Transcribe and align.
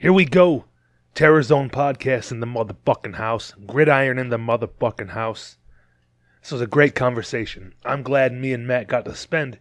Here 0.00 0.12
we 0.12 0.26
go. 0.26 0.66
Terror 1.12 1.42
Zone 1.42 1.70
podcast 1.70 2.30
in 2.30 2.38
the 2.38 2.46
motherfucking 2.46 3.16
house. 3.16 3.52
Gridiron 3.66 4.16
in 4.16 4.28
the 4.28 4.36
motherfucking 4.36 5.08
house. 5.08 5.56
This 6.40 6.52
was 6.52 6.60
a 6.60 6.68
great 6.68 6.94
conversation. 6.94 7.74
I'm 7.84 8.04
glad 8.04 8.32
me 8.32 8.52
and 8.52 8.64
Matt 8.64 8.86
got 8.86 9.04
to 9.06 9.16
spend 9.16 9.58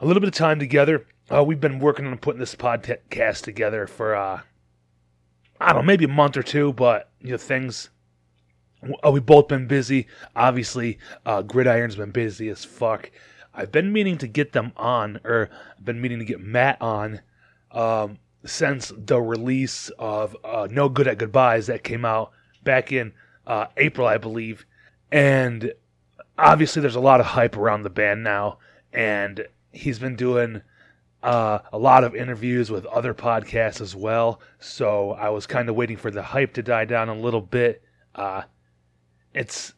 a 0.00 0.04
little 0.04 0.20
bit 0.20 0.28
of 0.28 0.34
time 0.34 0.58
together. 0.58 1.06
Uh, 1.32 1.42
we've 1.42 1.62
been 1.62 1.78
working 1.78 2.06
on 2.06 2.18
putting 2.18 2.40
this 2.40 2.54
podcast 2.54 3.40
together 3.40 3.86
for, 3.86 4.14
uh, 4.14 4.42
I 5.58 5.72
don't 5.72 5.80
know, 5.80 5.86
maybe 5.86 6.04
a 6.04 6.08
month 6.08 6.36
or 6.36 6.42
two, 6.42 6.74
but, 6.74 7.10
you 7.22 7.30
know, 7.30 7.38
things. 7.38 7.88
Uh, 9.02 9.10
we've 9.12 9.24
both 9.24 9.48
been 9.48 9.66
busy. 9.66 10.08
Obviously, 10.36 10.98
uh, 11.24 11.40
Gridiron's 11.40 11.96
been 11.96 12.10
busy 12.10 12.50
as 12.50 12.66
fuck. 12.66 13.10
I've 13.54 13.72
been 13.72 13.94
meaning 13.94 14.18
to 14.18 14.28
get 14.28 14.52
them 14.52 14.72
on, 14.76 15.20
or 15.24 15.48
I've 15.78 15.84
been 15.86 16.02
meaning 16.02 16.18
to 16.18 16.26
get 16.26 16.40
Matt 16.40 16.82
on. 16.82 17.22
Um, 17.70 18.18
since 18.44 18.92
the 18.96 19.20
release 19.20 19.90
of 19.98 20.36
uh, 20.44 20.68
No 20.70 20.88
Good 20.88 21.08
at 21.08 21.18
Goodbyes 21.18 21.66
that 21.66 21.84
came 21.84 22.04
out 22.04 22.32
back 22.62 22.92
in 22.92 23.12
uh, 23.46 23.66
April, 23.76 24.06
I 24.06 24.18
believe. 24.18 24.66
And 25.10 25.72
obviously, 26.38 26.82
there's 26.82 26.96
a 26.96 27.00
lot 27.00 27.20
of 27.20 27.26
hype 27.26 27.56
around 27.56 27.82
the 27.82 27.90
band 27.90 28.22
now. 28.22 28.58
And 28.92 29.46
he's 29.72 29.98
been 29.98 30.16
doing 30.16 30.62
uh, 31.22 31.58
a 31.72 31.78
lot 31.78 32.04
of 32.04 32.14
interviews 32.14 32.70
with 32.70 32.84
other 32.86 33.14
podcasts 33.14 33.80
as 33.80 33.96
well. 33.96 34.40
So 34.58 35.12
I 35.12 35.30
was 35.30 35.46
kind 35.46 35.68
of 35.68 35.74
waiting 35.74 35.96
for 35.96 36.10
the 36.10 36.22
hype 36.22 36.52
to 36.54 36.62
die 36.62 36.84
down 36.84 37.08
a 37.08 37.14
little 37.14 37.40
bit. 37.40 37.82
Uh, 38.14 38.42
it's 39.32 39.72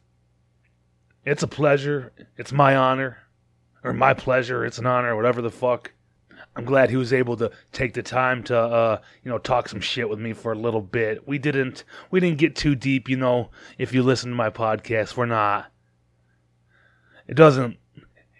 it's 1.24 1.42
a 1.42 1.48
pleasure. 1.48 2.12
It's 2.36 2.52
my 2.52 2.76
honor, 2.76 3.18
or 3.82 3.92
my 3.92 4.12
pleasure. 4.14 4.64
It's 4.64 4.78
an 4.78 4.86
honor, 4.86 5.16
whatever 5.16 5.40
the 5.40 5.50
fuck. 5.50 5.92
I'm 6.56 6.64
glad 6.64 6.88
he 6.88 6.96
was 6.96 7.12
able 7.12 7.36
to 7.36 7.50
take 7.72 7.92
the 7.92 8.02
time 8.02 8.42
to 8.44 8.58
uh, 8.58 9.00
you 9.22 9.30
know 9.30 9.38
talk 9.38 9.68
some 9.68 9.80
shit 9.80 10.08
with 10.08 10.18
me 10.18 10.32
for 10.32 10.52
a 10.52 10.58
little 10.58 10.80
bit. 10.80 11.28
We 11.28 11.38
didn't 11.38 11.84
we 12.10 12.18
didn't 12.18 12.38
get 12.38 12.56
too 12.56 12.74
deep, 12.74 13.10
you 13.10 13.16
know. 13.16 13.50
If 13.76 13.92
you 13.92 14.02
listen 14.02 14.30
to 14.30 14.36
my 14.36 14.48
podcast, 14.48 15.16
we're 15.16 15.26
not. 15.26 15.70
It 17.28 17.34
doesn't 17.34 17.76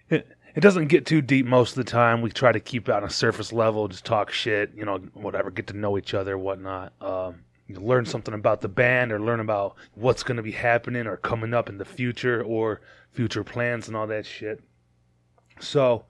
it, 0.09 0.27
it 0.55 0.61
doesn't 0.61 0.87
get 0.87 1.05
too 1.05 1.21
deep 1.21 1.45
most 1.45 1.77
of 1.77 1.85
the 1.85 1.91
time. 1.91 2.23
We 2.23 2.31
try 2.31 2.53
to 2.53 2.61
keep 2.61 2.89
it 2.89 2.95
on 2.95 3.05
a 3.05 3.11
surface 3.11 3.53
level, 3.53 3.87
just 3.87 4.07
talk 4.07 4.33
shit, 4.33 4.73
you 4.75 4.87
know, 4.87 4.97
whatever, 5.13 5.51
get 5.51 5.67
to 5.67 5.77
know 5.77 5.99
each 5.99 6.15
other, 6.15 6.39
whatnot. 6.39 6.95
Um, 7.03 7.45
learn 7.69 8.07
something 8.07 8.33
about 8.33 8.63
the 8.63 8.69
band 8.69 9.13
or 9.13 9.21
learn 9.21 9.41
about 9.41 9.77
what's 9.95 10.23
going 10.23 10.39
to 10.39 10.43
be 10.43 10.53
happening 10.53 11.07
or 11.07 11.19
coming 11.19 11.53
up 11.53 11.69
in 11.69 11.77
the 11.77 11.85
future 11.85 12.43
or 12.43 12.81
future 13.11 13.45
plans 13.45 13.89
and 13.89 13.97
all 13.97 14.07
that 14.07 14.25
shit. 14.25 14.63
So, 15.61 16.07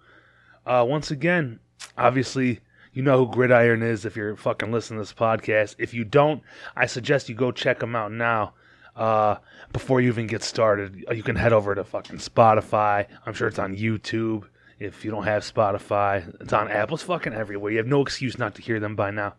uh, 0.65 0.85
once 0.87 1.11
again, 1.11 1.59
obviously 1.97 2.61
you 2.97 3.03
know 3.03 3.27
who 3.27 3.31
Gridiron 3.31 3.83
is 3.83 4.07
if 4.07 4.17
you're 4.17 4.37
fucking 4.37 4.73
listening 4.73 4.99
to 4.99 5.03
this 5.03 5.13
podcast. 5.13 5.77
If 5.79 5.93
you 5.93 6.03
don't, 6.03 6.43
I 6.75 6.87
suggest 6.87 7.29
you 7.29 7.35
go 7.35 7.53
check 7.53 7.81
them 7.81 7.95
out 7.95 8.11
now. 8.11 8.55
Uh, 8.97 9.37
before 9.71 10.01
you 10.01 10.09
even 10.09 10.27
get 10.27 10.43
started, 10.43 11.05
you 11.13 11.23
can 11.23 11.37
head 11.37 11.53
over 11.53 11.75
to 11.75 11.85
fucking 11.85 12.17
Spotify. 12.17 13.07
I'm 13.27 13.35
sure 13.35 13.49
it's 13.49 13.59
on 13.59 13.77
YouTube. 13.77 14.45
If 14.79 15.05
you 15.05 15.11
don't 15.11 15.25
have 15.25 15.43
Spotify, 15.43 16.35
it's 16.41 16.55
on 16.55 16.71
Apple's 16.71 17.03
fucking 17.03 17.35
everywhere. 17.35 17.71
You 17.71 17.79
have 17.79 17.87
no 17.87 18.01
excuse 18.01 18.39
not 18.39 18.55
to 18.55 18.63
hear 18.63 18.81
them 18.81 18.97
by 18.97 19.11
now. 19.11 19.35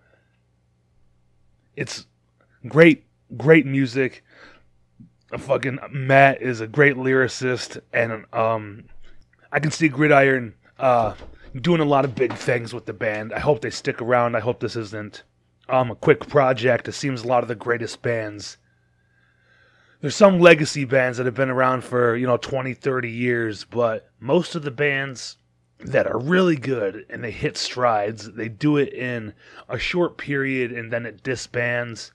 It's 1.75 2.05
great, 2.67 3.05
great 3.35 3.65
music. 3.65 4.23
Fucking 5.35 5.79
Matt 5.91 6.43
is 6.43 6.61
a 6.61 6.67
great 6.67 6.95
lyricist, 6.95 7.81
and 7.91 8.25
um, 8.31 8.85
I 9.51 9.59
can 9.59 9.71
see 9.71 9.89
Gridiron 9.89 10.53
uh 10.77 11.15
doing 11.61 11.81
a 11.81 11.85
lot 11.85 12.05
of 12.05 12.15
big 12.15 12.33
things 12.33 12.73
with 12.73 12.85
the 12.85 12.93
band. 12.93 13.33
I 13.33 13.39
hope 13.39 13.61
they 13.61 13.69
stick 13.69 14.01
around. 14.01 14.35
I 14.35 14.39
hope 14.39 14.59
this 14.59 14.75
isn't 14.75 15.23
um, 15.69 15.91
a 15.91 15.95
quick 15.95 16.27
project. 16.27 16.87
It 16.87 16.93
seems 16.93 17.23
a 17.23 17.27
lot 17.27 17.43
of 17.43 17.47
the 17.47 17.55
greatest 17.55 18.01
bands. 18.01 18.57
There's 20.01 20.15
some 20.15 20.39
legacy 20.39 20.85
bands 20.85 21.17
that 21.17 21.25
have 21.25 21.35
been 21.35 21.49
around 21.49 21.83
for, 21.83 22.15
you 22.15 22.27
know, 22.27 22.37
20, 22.37 22.73
30 22.73 23.09
years, 23.09 23.63
but 23.63 24.09
most 24.19 24.55
of 24.55 24.63
the 24.63 24.71
bands 24.71 25.37
that 25.79 26.07
are 26.07 26.19
really 26.19 26.55
good 26.55 27.05
and 27.09 27.23
they 27.23 27.31
hit 27.31 27.57
strides, 27.57 28.31
they 28.33 28.49
do 28.49 28.77
it 28.77 28.93
in 28.93 29.33
a 29.69 29.79
short 29.79 30.17
period 30.17 30.71
and 30.71 30.91
then 30.91 31.05
it 31.05 31.23
disbands. 31.23 32.11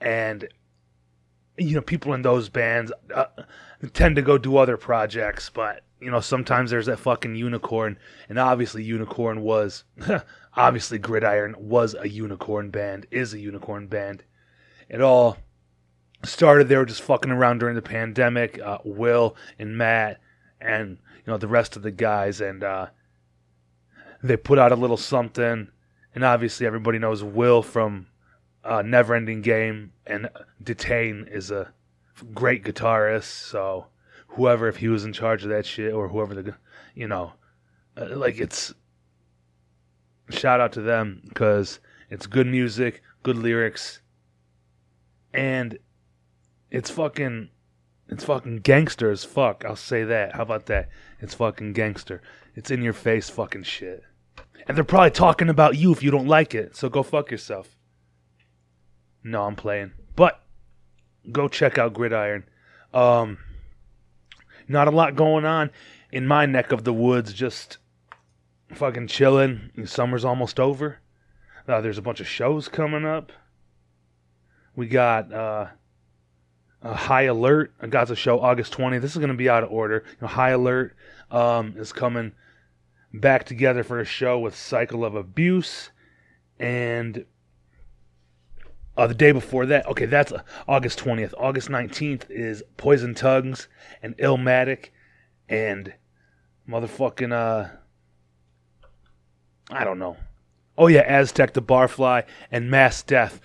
And, 0.00 0.48
you 1.58 1.74
know, 1.74 1.82
people 1.82 2.14
in 2.14 2.22
those 2.22 2.48
bands 2.48 2.92
uh, 3.14 3.26
tend 3.92 4.16
to 4.16 4.22
go 4.22 4.38
do 4.38 4.56
other 4.56 4.76
projects, 4.76 5.50
but 5.50 5.84
you 6.02 6.10
know, 6.10 6.20
sometimes 6.20 6.70
there's 6.70 6.86
that 6.86 6.98
fucking 6.98 7.36
unicorn, 7.36 7.98
and 8.28 8.38
obviously 8.38 8.82
Unicorn 8.82 9.42
was, 9.42 9.84
obviously 10.56 10.98
Gridiron 10.98 11.54
was 11.58 11.94
a 11.94 12.08
unicorn 12.08 12.70
band, 12.70 13.06
is 13.10 13.32
a 13.32 13.38
unicorn 13.38 13.86
band. 13.86 14.24
It 14.88 15.00
all 15.00 15.38
started 16.24 16.68
they 16.68 16.76
were 16.76 16.86
just 16.86 17.02
fucking 17.02 17.30
around 17.30 17.58
during 17.58 17.76
the 17.76 17.82
pandemic. 17.82 18.60
Uh, 18.60 18.78
Will 18.84 19.36
and 19.58 19.76
Matt 19.76 20.20
and 20.60 20.98
you 21.24 21.30
know 21.30 21.38
the 21.38 21.48
rest 21.48 21.76
of 21.76 21.82
the 21.82 21.90
guys, 21.90 22.40
and 22.40 22.64
uh, 22.64 22.86
they 24.22 24.36
put 24.36 24.58
out 24.58 24.72
a 24.72 24.76
little 24.76 24.96
something, 24.96 25.68
and 26.14 26.24
obviously 26.24 26.66
everybody 26.66 26.98
knows 26.98 27.22
Will 27.22 27.62
from 27.62 28.08
uh, 28.64 28.82
Neverending 28.82 29.42
Game, 29.42 29.92
and 30.06 30.28
Detain 30.62 31.28
is 31.30 31.50
a 31.50 31.72
great 32.34 32.64
guitarist, 32.64 33.24
so 33.24 33.86
whoever 34.34 34.68
if 34.68 34.76
he 34.76 34.88
was 34.88 35.04
in 35.04 35.12
charge 35.12 35.42
of 35.42 35.50
that 35.50 35.66
shit 35.66 35.92
or 35.92 36.08
whoever 36.08 36.34
the 36.34 36.54
you 36.94 37.06
know 37.06 37.32
uh, 37.96 38.16
like 38.16 38.38
it's 38.38 38.72
shout 40.30 40.60
out 40.60 40.72
to 40.72 40.80
them 40.80 41.22
because 41.28 41.80
it's 42.10 42.26
good 42.26 42.46
music 42.46 43.02
good 43.22 43.36
lyrics 43.36 44.00
and 45.34 45.78
it's 46.70 46.90
fucking 46.90 47.48
it's 48.08 48.24
fucking 48.24 48.58
gangster 48.58 49.10
as 49.10 49.24
fuck 49.24 49.64
i'll 49.64 49.76
say 49.76 50.04
that. 50.04 50.34
How 50.34 50.42
about 50.42 50.66
that? 50.66 50.88
It's 51.20 51.34
fucking 51.34 51.72
gangster. 51.72 52.20
It's 52.54 52.70
in 52.70 52.82
your 52.82 52.92
face 52.92 53.30
fucking 53.30 53.62
shit. 53.62 54.02
And 54.66 54.76
they're 54.76 54.84
probably 54.84 55.10
talking 55.10 55.48
about 55.48 55.76
you 55.76 55.92
if 55.92 56.02
you 56.02 56.10
don't 56.10 56.26
like 56.26 56.54
it 56.54 56.74
so 56.76 56.88
go 56.88 57.02
fuck 57.02 57.30
yourself. 57.30 57.76
No 59.22 59.42
i'm 59.44 59.56
playing. 59.56 59.92
But 60.16 60.40
go 61.30 61.48
check 61.48 61.76
out 61.76 61.92
gridiron. 61.92 62.44
Um 62.94 63.38
not 64.68 64.88
a 64.88 64.90
lot 64.90 65.16
going 65.16 65.44
on 65.44 65.70
in 66.10 66.26
my 66.26 66.46
neck 66.46 66.72
of 66.72 66.84
the 66.84 66.92
woods. 66.92 67.32
Just 67.32 67.78
fucking 68.74 69.06
chilling. 69.06 69.70
Summer's 69.84 70.24
almost 70.24 70.60
over. 70.60 70.98
Uh, 71.68 71.80
there's 71.80 71.98
a 71.98 72.02
bunch 72.02 72.20
of 72.20 72.26
shows 72.26 72.68
coming 72.68 73.04
up. 73.04 73.32
We 74.74 74.88
got 74.88 75.32
uh, 75.32 75.66
a 76.82 76.94
High 76.94 77.22
Alert. 77.22 77.72
I 77.80 77.86
got 77.86 78.08
the 78.08 78.16
show 78.16 78.40
August 78.40 78.72
20th. 78.72 79.00
This 79.00 79.12
is 79.12 79.18
going 79.18 79.28
to 79.28 79.36
be 79.36 79.48
out 79.48 79.62
of 79.62 79.70
order. 79.70 80.04
You 80.06 80.16
know, 80.22 80.28
High 80.28 80.50
Alert 80.50 80.96
um, 81.30 81.74
is 81.76 81.92
coming 81.92 82.32
back 83.14 83.44
together 83.44 83.84
for 83.84 84.00
a 84.00 84.04
show 84.04 84.38
with 84.38 84.56
Cycle 84.56 85.04
of 85.04 85.14
Abuse. 85.14 85.90
And 86.58 87.26
uh, 88.96 89.06
the 89.06 89.14
day 89.14 89.32
before 89.32 89.66
that, 89.66 89.86
okay, 89.86 90.06
that's 90.06 90.32
uh, 90.32 90.42
August 90.68 90.98
20th. 90.98 91.32
August 91.38 91.68
19th 91.68 92.30
is 92.30 92.62
Poison 92.76 93.14
Tongues 93.14 93.68
and 94.02 94.16
Illmatic 94.18 94.90
and 95.48 95.94
motherfucking, 96.68 97.32
uh, 97.32 97.70
I 99.70 99.84
don't 99.84 99.98
know. 99.98 100.16
Oh, 100.76 100.88
yeah, 100.88 101.00
Aztec 101.00 101.54
the 101.54 101.62
Barfly 101.62 102.24
and 102.50 102.70
Mass 102.70 103.02
Death. 103.02 103.40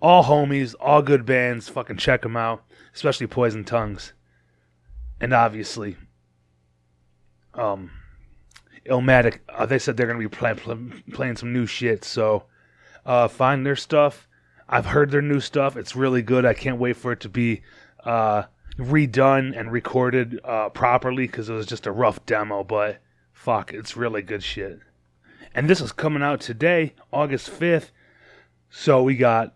All 0.00 0.24
homies, 0.24 0.74
all 0.80 1.02
good 1.02 1.24
bands. 1.24 1.68
Fucking 1.68 1.96
check 1.96 2.22
them 2.22 2.36
out, 2.36 2.64
especially 2.94 3.26
Poison 3.26 3.64
Tongues. 3.64 4.12
And 5.20 5.32
obviously, 5.32 5.96
um, 7.54 7.90
Illmatic, 8.86 9.40
uh, 9.48 9.66
they 9.66 9.78
said 9.78 9.96
they're 9.96 10.06
going 10.06 10.20
to 10.20 10.28
be 10.28 10.36
play, 10.36 10.54
play, 10.54 10.76
playing 11.12 11.36
some 11.36 11.52
new 11.52 11.66
shit, 11.66 12.04
so 12.04 12.44
uh, 13.04 13.26
find 13.26 13.66
their 13.66 13.76
stuff 13.76 14.27
I've 14.68 14.86
heard 14.86 15.10
their 15.10 15.22
new 15.22 15.40
stuff. 15.40 15.76
It's 15.76 15.96
really 15.96 16.22
good. 16.22 16.44
I 16.44 16.54
can't 16.54 16.78
wait 16.78 16.96
for 16.96 17.12
it 17.12 17.20
to 17.20 17.28
be 17.28 17.62
uh, 18.04 18.44
redone 18.78 19.58
and 19.58 19.72
recorded 19.72 20.40
uh, 20.44 20.68
properly 20.68 21.26
because 21.26 21.48
it 21.48 21.54
was 21.54 21.66
just 21.66 21.86
a 21.86 21.92
rough 21.92 22.24
demo. 22.26 22.64
But 22.64 23.00
fuck, 23.32 23.72
it's 23.72 23.96
really 23.96 24.22
good 24.22 24.42
shit. 24.42 24.80
And 25.54 25.68
this 25.68 25.80
is 25.80 25.92
coming 25.92 26.22
out 26.22 26.40
today, 26.40 26.94
August 27.12 27.50
5th. 27.50 27.90
So 28.70 29.02
we 29.02 29.16
got 29.16 29.54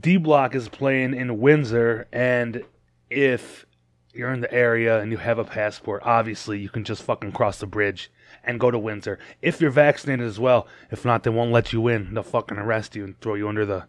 D 0.00 0.16
Block 0.16 0.54
is 0.54 0.68
playing 0.68 1.14
in 1.14 1.38
Windsor. 1.38 2.08
And 2.12 2.64
if 3.10 3.66
you're 4.12 4.32
in 4.32 4.40
the 4.40 4.52
area 4.52 5.00
and 5.00 5.12
you 5.12 5.18
have 5.18 5.38
a 5.38 5.44
passport, 5.44 6.02
obviously 6.04 6.58
you 6.58 6.68
can 6.68 6.82
just 6.82 7.02
fucking 7.02 7.32
cross 7.32 7.58
the 7.58 7.66
bridge 7.66 8.10
and 8.46 8.60
go 8.60 8.70
to 8.70 8.78
Windsor. 8.78 9.18
If 9.42 9.60
you're 9.60 9.70
vaccinated 9.70 10.26
as 10.26 10.38
well, 10.38 10.66
if 10.90 11.04
not, 11.04 11.22
they 11.22 11.30
won't 11.30 11.52
let 11.52 11.72
you 11.72 11.88
in. 11.88 12.14
They'll 12.14 12.22
fucking 12.22 12.58
arrest 12.58 12.96
you 12.96 13.04
and 13.04 13.20
throw 13.20 13.34
you 13.34 13.48
under 13.48 13.66
the 13.66 13.86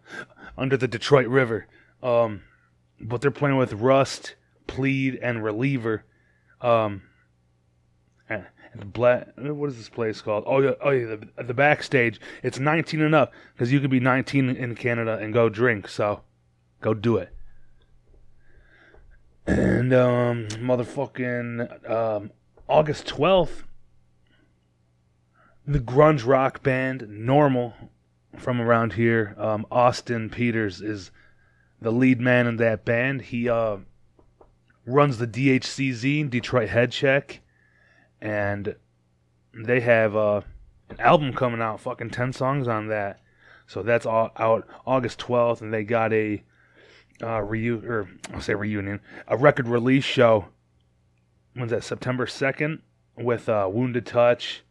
under 0.56 0.76
the 0.76 0.88
Detroit 0.88 1.26
River. 1.26 1.66
Um, 2.02 2.42
but 3.00 3.20
they're 3.20 3.30
playing 3.30 3.56
with 3.56 3.74
Rust, 3.74 4.36
Plead, 4.66 5.18
and 5.22 5.44
Reliever. 5.44 6.04
Um, 6.60 7.02
and 8.28 8.46
The 8.80 8.84
black. 8.86 9.28
What 9.36 9.70
is 9.70 9.76
this 9.76 9.88
place 9.88 10.20
called? 10.20 10.44
Oh 10.46 10.60
yeah, 10.60 10.72
oh 10.82 10.90
yeah, 10.90 11.16
the, 11.16 11.42
the 11.44 11.54
backstage. 11.54 12.20
It's 12.42 12.58
19 12.58 13.00
and 13.00 13.14
up 13.14 13.32
because 13.54 13.72
you 13.72 13.80
could 13.80 13.90
be 13.90 14.00
19 14.00 14.50
in 14.50 14.74
Canada 14.74 15.18
and 15.18 15.32
go 15.32 15.48
drink. 15.48 15.88
So, 15.88 16.22
go 16.80 16.92
do 16.92 17.16
it. 17.16 17.30
And 19.46 19.94
um, 19.94 20.48
motherfucking 20.48 21.88
um, 21.88 22.32
August 22.68 23.06
12th, 23.06 23.62
the 25.66 25.80
grunge 25.80 26.26
rock 26.26 26.62
band 26.62 27.08
Normal 27.08 27.74
from 28.38 28.60
around 28.60 28.92
here, 28.92 29.34
um, 29.38 29.66
Austin 29.70 30.30
Peters 30.30 30.80
is 30.80 31.10
the 31.80 31.90
lead 31.90 32.20
man 32.20 32.46
in 32.46 32.56
that 32.58 32.84
band. 32.84 33.22
He 33.22 33.48
uh, 33.48 33.78
runs 34.84 35.18
the 35.18 35.26
DHCZ 35.26 36.30
Detroit 36.30 36.68
Head 36.68 36.92
Check, 36.92 37.40
and 38.20 38.76
they 39.52 39.80
have 39.80 40.14
uh, 40.14 40.42
an 40.90 41.00
album 41.00 41.32
coming 41.32 41.60
out, 41.60 41.80
fucking 41.80 42.10
ten 42.10 42.32
songs 42.32 42.68
on 42.68 42.88
that. 42.88 43.20
So 43.66 43.82
that's 43.82 44.06
all 44.06 44.30
out 44.36 44.68
August 44.86 45.18
12th, 45.18 45.60
and 45.60 45.74
they 45.74 45.82
got 45.82 46.12
a 46.12 46.42
uh, 47.20 47.40
reu 47.40 47.82
or 47.82 48.08
I'll 48.32 48.40
say 48.40 48.54
reunion, 48.54 49.00
a 49.26 49.36
record 49.36 49.66
release 49.66 50.04
show. 50.04 50.46
When's 51.54 51.70
that? 51.70 51.82
September 51.82 52.26
2nd 52.26 52.80
with 53.16 53.48
uh, 53.48 53.68
Wounded 53.72 54.06
Touch, 54.06 54.62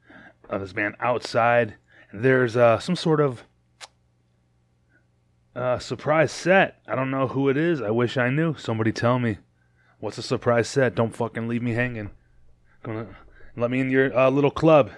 uh, 0.49 0.57
this 0.57 0.73
band 0.73 0.95
Outside. 0.99 1.75
And 2.11 2.23
There's 2.23 2.55
uh, 2.55 2.79
some 2.79 2.95
sort 2.95 3.19
of 3.19 3.43
uh, 5.55 5.79
surprise 5.79 6.31
set. 6.31 6.81
I 6.87 6.95
don't 6.95 7.11
know 7.11 7.27
who 7.27 7.49
it 7.49 7.57
is. 7.57 7.81
I 7.81 7.91
wish 7.91 8.17
I 8.17 8.29
knew. 8.29 8.55
Somebody 8.55 8.91
tell 8.91 9.19
me. 9.19 9.37
What's 9.99 10.17
a 10.17 10.23
surprise 10.23 10.67
set? 10.67 10.95
Don't 10.95 11.15
fucking 11.15 11.47
leave 11.47 11.63
me 11.63 11.73
hanging. 11.73 12.11
Gonna 12.83 13.07
let 13.55 13.71
me 13.71 13.79
in 13.79 13.89
your 13.89 14.15
uh, 14.15 14.29
little 14.29 14.51
club. 14.51 14.91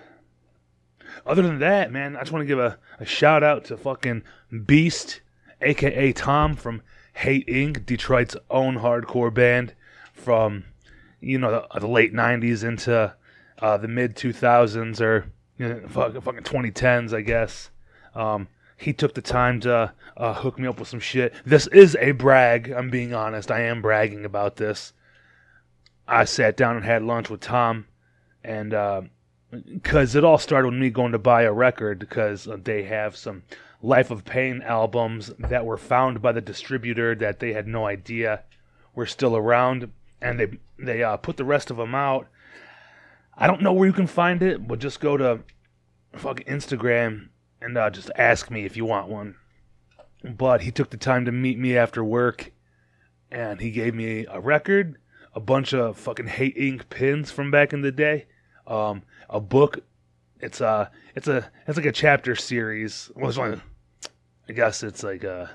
Other 1.25 1.41
than 1.41 1.59
that, 1.59 1.91
man, 1.91 2.15
I 2.15 2.21
just 2.21 2.31
want 2.31 2.41
to 2.41 2.47
give 2.47 2.59
a, 2.59 2.77
a 2.99 3.05
shout 3.05 3.44
out 3.44 3.65
to 3.65 3.77
fucking 3.77 4.23
Beast, 4.65 5.21
aka 5.61 6.11
Tom 6.11 6.55
from 6.55 6.81
Hate 7.13 7.47
Inc., 7.47 7.85
Detroit's 7.85 8.35
own 8.49 8.79
hardcore 8.79 9.33
band 9.33 9.73
from 10.13 10.65
you 11.21 11.38
know 11.38 11.65
the, 11.71 11.79
the 11.79 11.88
late 11.88 12.13
'90s 12.13 12.63
into 12.63 13.13
uh, 13.59 13.77
the 13.77 13.88
mid 13.88 14.15
2000s 14.15 15.01
or 15.01 15.31
you 15.57 15.68
know, 15.69 15.88
fucking 15.88 16.21
2010s, 16.21 17.13
I 17.13 17.21
guess. 17.21 17.69
Um, 18.15 18.48
he 18.77 18.94
took 18.94 19.15
the 19.15 19.21
time 19.21 19.59
to 19.62 19.94
uh, 20.15 20.33
hook 20.36 20.59
me 20.59 20.68
up 20.68 20.80
with 20.80 20.88
some 20.88 21.00
shit. 21.00 21.33
This 21.45 21.68
is 21.68 21.98
a 22.00 22.12
brag. 22.12 22.69
I'm 22.69 22.89
being 22.89 23.13
honest. 23.13 23.50
I 23.50 23.62
am 23.62 23.81
bragging 23.81 24.24
about 24.24 24.57
this. 24.57 24.94
I 26.07 26.25
sat 26.25 26.56
down 26.56 26.77
and 26.77 26.86
had 26.86 27.04
lunch 27.04 27.30
with 27.30 27.42
Tom, 27.42 27.88
and 28.44 28.69
because 29.51 30.15
uh, 30.15 30.19
it 30.19 30.24
all 30.24 30.38
started 30.38 30.69
with 30.69 30.80
me 30.80 30.89
going 30.89 31.12
to 31.12 31.19
buy 31.19 31.42
a 31.42 31.51
record 31.51 32.00
because 32.00 32.48
they 32.63 32.83
have 32.83 33.18
some 33.18 33.44
Life 33.81 34.09
of 34.09 34.25
Pain 34.25 34.62
albums 34.63 35.31
that 35.38 35.65
were 35.65 35.77
found 35.77 36.21
by 36.21 36.31
the 36.31 36.42
distributor 36.42 37.13
that 37.15 37.39
they 37.39 37.54
had 37.54 37.68
no 37.68 37.86
idea 37.86 38.44
were 38.95 39.06
still 39.06 39.36
around, 39.36 39.92
and 40.21 40.39
they 40.39 40.48
they 40.80 41.04
uh, 41.04 41.18
put 41.18 41.38
the 41.38 41.45
rest 41.45 41.69
of 41.69 41.77
them 41.77 41.94
out. 41.94 42.27
I 43.37 43.45
don't 43.45 43.61
know 43.61 43.71
where 43.71 43.87
you 43.87 43.93
can 43.93 44.07
find 44.07 44.41
it, 44.41 44.67
but 44.67 44.79
just 44.79 44.99
go 44.99 45.15
to 45.15 45.41
fucking 46.13 46.47
Instagram 46.47 47.29
and 47.61 47.77
uh, 47.77 47.91
just 47.91 48.09
ask 48.15 48.49
me 48.49 48.65
if 48.65 48.75
you 48.75 48.83
want 48.83 49.09
one. 49.09 49.35
But 50.23 50.61
he 50.61 50.71
took 50.71 50.89
the 50.89 50.97
time 50.97 51.25
to 51.25 51.31
meet 51.31 51.59
me 51.59 51.77
after 51.77 52.03
work, 52.03 52.51
and 53.29 53.61
he 53.61 53.69
gave 53.69 53.93
me 53.93 54.25
a 54.27 54.39
record, 54.39 54.97
a 55.35 55.39
bunch 55.39 55.73
of 55.73 55.97
fucking 55.97 56.27
Hate 56.27 56.57
Inc 56.57 56.89
pins 56.89 57.29
from 57.29 57.51
back 57.51 57.73
in 57.73 57.81
the 57.81 57.91
day, 57.91 58.25
um, 58.65 59.03
a 59.29 59.39
book. 59.39 59.81
It's 60.39 60.59
a, 60.59 60.67
uh, 60.67 60.87
it's 61.15 61.27
a, 61.27 61.51
it's 61.67 61.77
like 61.77 61.85
a 61.85 61.91
chapter 61.91 62.35
series. 62.35 63.11
Well, 63.15 63.29
it's 63.29 63.37
one, 63.37 63.61
I 64.49 64.53
guess 64.53 64.81
it's 64.81 65.03
like 65.03 65.23
a 65.23 65.51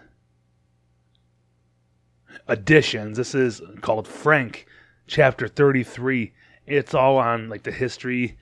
editions. 2.48 3.16
This 3.16 3.34
is 3.34 3.60
called 3.80 4.06
Frank, 4.06 4.66
chapter 5.08 5.48
thirty-three. 5.48 6.32
It's 6.66 6.94
all 6.94 7.18
on 7.18 7.48
like 7.48 7.62
the 7.62 7.72
history 7.72 8.36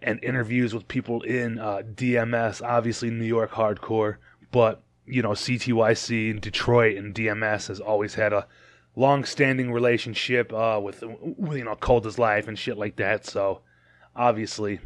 and 0.00 0.22
interviews 0.22 0.74
with 0.74 0.88
people 0.88 1.22
in 1.22 1.58
uh, 1.58 1.82
DMS, 1.94 2.62
obviously 2.64 3.10
New 3.10 3.24
York 3.24 3.50
hardcore, 3.50 4.16
but 4.50 4.82
you 5.06 5.22
know 5.22 5.30
CTYC 5.30 6.30
and 6.30 6.40
Detroit 6.40 6.96
and 6.96 7.14
DMS 7.14 7.68
has 7.68 7.80
always 7.80 8.14
had 8.14 8.32
a 8.32 8.46
long-standing 8.96 9.72
relationship 9.72 10.52
uh, 10.52 10.80
with 10.82 11.02
you 11.02 11.64
know 11.64 11.76
Cold 11.76 12.18
Life 12.18 12.48
and 12.48 12.58
shit 12.58 12.78
like 12.78 12.96
that. 12.96 13.26
So 13.26 13.60
obviously 14.14 14.80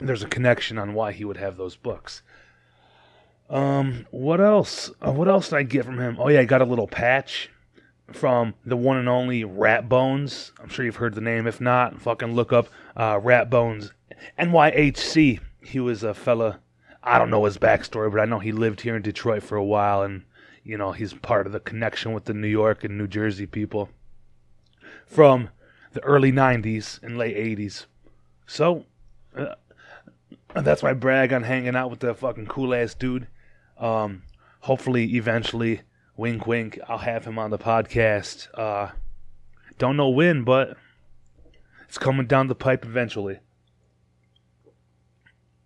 there's 0.00 0.22
a 0.22 0.28
connection 0.28 0.78
on 0.78 0.94
why 0.94 1.12
he 1.12 1.24
would 1.24 1.36
have 1.36 1.56
those 1.56 1.76
books. 1.76 2.22
Um, 3.48 4.06
what 4.10 4.40
else? 4.40 4.90
Uh, 5.04 5.12
what 5.12 5.28
else 5.28 5.48
did 5.48 5.56
I 5.56 5.62
get 5.64 5.84
from 5.84 5.98
him? 5.98 6.16
Oh 6.20 6.28
yeah, 6.28 6.40
I 6.40 6.44
got 6.44 6.62
a 6.62 6.66
little 6.66 6.86
patch 6.86 7.50
from 8.12 8.54
the 8.64 8.76
one 8.76 8.96
and 8.96 9.08
only 9.08 9.44
Rat 9.44 9.88
Bones. 9.88 10.52
I'm 10.60 10.68
sure 10.68 10.84
you've 10.84 10.96
heard 10.96 11.14
the 11.14 11.20
name. 11.20 11.46
If 11.46 11.60
not, 11.60 12.00
fucking 12.00 12.34
look 12.34 12.52
up 12.52 12.68
uh, 12.96 13.20
Rat 13.22 13.50
Bones 13.50 13.92
NYHC. 14.38 15.40
He 15.62 15.80
was 15.80 16.02
a 16.02 16.14
fella. 16.14 16.60
I 17.02 17.18
don't 17.18 17.30
know 17.30 17.44
his 17.44 17.58
backstory, 17.58 18.10
but 18.10 18.20
I 18.20 18.24
know 18.24 18.38
he 18.38 18.52
lived 18.52 18.82
here 18.82 18.96
in 18.96 19.02
Detroit 19.02 19.42
for 19.42 19.56
a 19.56 19.64
while, 19.64 20.02
and 20.02 20.24
you 20.64 20.76
know 20.76 20.92
he's 20.92 21.14
part 21.14 21.46
of 21.46 21.52
the 21.52 21.60
connection 21.60 22.12
with 22.12 22.24
the 22.24 22.34
New 22.34 22.48
York 22.48 22.84
and 22.84 22.98
New 22.98 23.06
Jersey 23.06 23.46
people 23.46 23.88
from 25.06 25.50
the 25.92 26.02
early 26.04 26.32
'90s 26.32 27.02
and 27.02 27.16
late 27.16 27.36
'80s. 27.36 27.86
So 28.46 28.84
uh, 29.36 29.54
that's 30.54 30.82
my 30.82 30.92
brag 30.92 31.32
on 31.32 31.44
hanging 31.44 31.76
out 31.76 31.90
with 31.90 32.00
the 32.00 32.14
fucking 32.14 32.46
cool 32.46 32.74
ass 32.74 32.94
dude. 32.94 33.28
Um, 33.78 34.22
hopefully, 34.60 35.16
eventually, 35.16 35.82
wink, 36.20 36.46
wink, 36.46 36.78
I'll 36.86 36.98
have 36.98 37.24
him 37.24 37.38
on 37.38 37.50
the 37.50 37.58
podcast. 37.58 38.46
Uh, 38.52 38.90
don't 39.78 39.96
know 39.96 40.10
when, 40.10 40.44
but 40.44 40.76
it's 41.88 41.96
coming 41.96 42.26
down 42.26 42.46
the 42.46 42.54
pipe 42.54 42.84
eventually. 42.84 43.38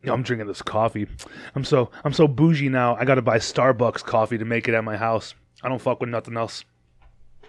I'm 0.05 0.23
drinking 0.23 0.47
this 0.47 0.63
coffee. 0.63 1.09
I'm 1.57 1.65
so 1.65 1.91
I'm 2.05 2.13
so 2.13 2.29
bougie 2.29 2.69
now. 2.69 2.95
I 2.95 3.05
got 3.05 3.17
to 3.17 3.23
buy 3.23 3.39
Starbucks 3.39 4.05
coffee 4.05 4.39
to 4.39 4.45
make 4.45 4.69
it 4.69 4.75
at 4.75 4.85
my 4.85 4.97
house. 4.97 5.35
I 5.63 5.69
don't 5.69 5.81
fuck 5.81 6.01
with 6.01 6.11
nothing 6.11 6.37
else. 6.37 6.65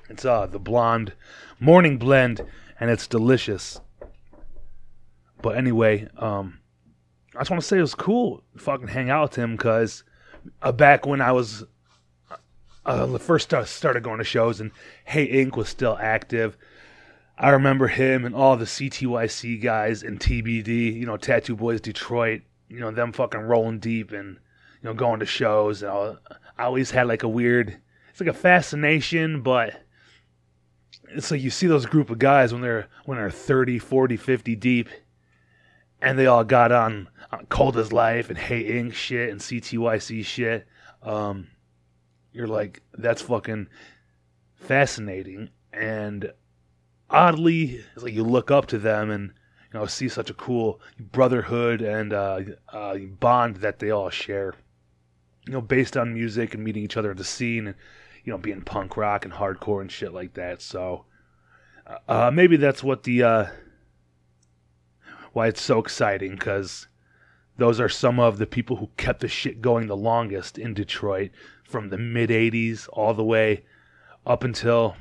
It's 0.10 0.26
uh 0.26 0.48
the 0.48 0.58
blonde 0.58 1.14
morning 1.60 1.98
blend, 1.98 2.44
and 2.80 2.90
it's 2.90 3.08
delicious. 3.08 3.80
But 5.42 5.58
anyway, 5.58 6.08
um, 6.18 6.60
I 7.36 7.42
just 7.42 7.52
want 7.52 7.62
to 7.62 7.68
say 7.68 7.78
it 7.78 7.82
was 7.82 7.94
cool 7.94 8.42
fucking 8.58 8.88
hang 8.88 9.12
out 9.12 9.30
with 9.30 9.36
him 9.36 9.58
because 9.58 10.04
uh, 10.62 10.72
back 10.72 11.06
when 11.06 11.22
I 11.22 11.34
was 11.34 11.66
uh, 12.86 13.18
first 13.18 13.54
I 13.54 13.64
started 13.64 14.04
going 14.04 14.20
to 14.20 14.24
shows 14.24 14.60
and 14.60 14.72
Hate 15.06 15.32
Inc 15.32 15.56
was 15.56 15.70
still 15.70 15.98
active. 16.00 16.58
I 17.38 17.50
remember 17.50 17.88
him 17.88 18.26
and 18.26 18.34
all 18.34 18.56
the 18.56 18.66
CTYC 18.66 19.62
guys 19.62 20.04
and 20.04 20.20
TBD, 20.20 20.94
you 20.94 21.06
know, 21.06 21.18
Tattoo 21.18 21.56
Boys 21.56 21.82
Detroit, 21.82 22.42
you 22.70 22.80
know, 22.80 22.92
them 22.92 23.12
fucking 23.12 23.42
rolling 23.42 23.80
deep 23.80 24.12
and 24.12 24.38
you 24.82 24.90
know 24.90 24.94
going 24.94 25.20
to 25.20 25.26
shows. 25.26 25.84
And 25.84 25.92
I, 25.92 26.16
I 26.58 26.64
always 26.64 26.92
had 26.92 27.08
like 27.08 27.24
a 27.24 27.28
weird, 27.28 27.78
it's 28.10 28.22
like 28.22 28.30
a 28.30 28.34
fascination, 28.34 29.42
but 29.42 29.82
it's 31.10 31.32
like 31.32 31.42
you 31.42 31.50
see 31.50 31.68
those 31.68 31.86
group 31.86 32.10
of 32.10 32.20
guys 32.20 32.54
when 32.54 32.62
they're 32.62 32.88
when 33.06 33.18
they're 33.18 33.30
30, 33.30 33.80
40, 33.80 34.18
50 34.18 34.56
deep, 34.56 34.90
and 36.02 36.18
they 36.18 36.28
all 36.28 36.44
got 36.44 36.72
on, 36.72 37.10
on 37.32 37.46
Cold 37.48 37.78
as 37.78 37.92
Life 37.92 38.30
and 38.30 38.38
Hate 38.38 38.68
Inc 38.68 38.94
shit 38.94 39.30
and 39.30 39.42
CTYC 39.42 40.24
shit. 40.24 40.68
Um, 41.04 41.48
you're 42.36 42.48
like, 42.48 42.82
that's 42.94 43.22
fucking 43.22 43.68
fascinating 44.56 45.50
and 45.74 46.32
oddly, 47.10 47.84
it's 47.94 48.04
like 48.04 48.14
you 48.14 48.24
look 48.24 48.52
up 48.52 48.66
to 48.68 48.78
them 48.78 49.10
and 49.10 49.34
you 49.72 49.80
know 49.80 49.86
see 49.86 50.08
such 50.10 50.30
a 50.30 50.34
cool 50.34 50.80
brotherhood 51.00 51.82
and 51.82 52.14
uh, 52.14 52.42
uh, 52.72 52.98
bond 52.98 53.58
that 53.58 53.80
they 53.80 53.92
all 53.92 54.10
share. 54.10 54.54
You 55.48 55.54
know, 55.54 55.62
based 55.62 55.96
on 55.96 56.14
music 56.14 56.54
and 56.54 56.64
meeting 56.64 56.84
each 56.84 56.98
other 56.98 57.12
at 57.12 57.18
the 57.18 57.24
scene, 57.24 57.68
and 57.68 57.76
you 58.24 58.32
know, 58.32 58.38
being 58.38 58.62
punk 58.62 58.98
rock 58.98 59.26
and 59.26 59.34
hardcore 59.34 59.82
and 59.82 59.92
shit 59.92 60.14
like 60.14 60.34
that. 60.34 60.62
So 60.62 61.06
uh, 62.08 62.32
maybe 62.34 62.58
that's 62.58 62.84
what 62.84 63.04
the 63.04 63.24
uh, 63.24 63.46
why 65.34 65.48
it's 65.48 65.62
so 65.62 65.80
exciting 65.80 66.32
because 66.32 66.88
those 67.58 67.80
are 67.80 67.90
some 67.90 68.20
of 68.20 68.38
the 68.38 68.46
people 68.46 68.76
who 68.76 68.90
kept 68.98 69.22
the 69.22 69.28
shit 69.28 69.62
going 69.62 69.88
the 69.88 69.96
longest 69.96 70.58
in 70.58 70.74
Detroit 70.74 71.32
from 71.64 71.90
the 71.90 71.98
mid 71.98 72.30
80s 72.30 72.88
all 72.94 73.14
the 73.14 73.24
way 73.24 73.64
up 74.26 74.44
until 74.44 74.96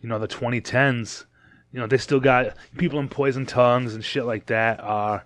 you 0.00 0.08
know 0.08 0.18
the 0.18 0.28
2010s 0.28 1.24
you 1.72 1.80
know 1.80 1.86
they 1.86 1.96
still 1.96 2.20
got 2.20 2.54
people 2.76 2.98
in 2.98 3.08
poison 3.08 3.46
tongues 3.46 3.94
and 3.94 4.04
shit 4.04 4.24
like 4.24 4.46
that 4.46 4.80
are 4.80 5.24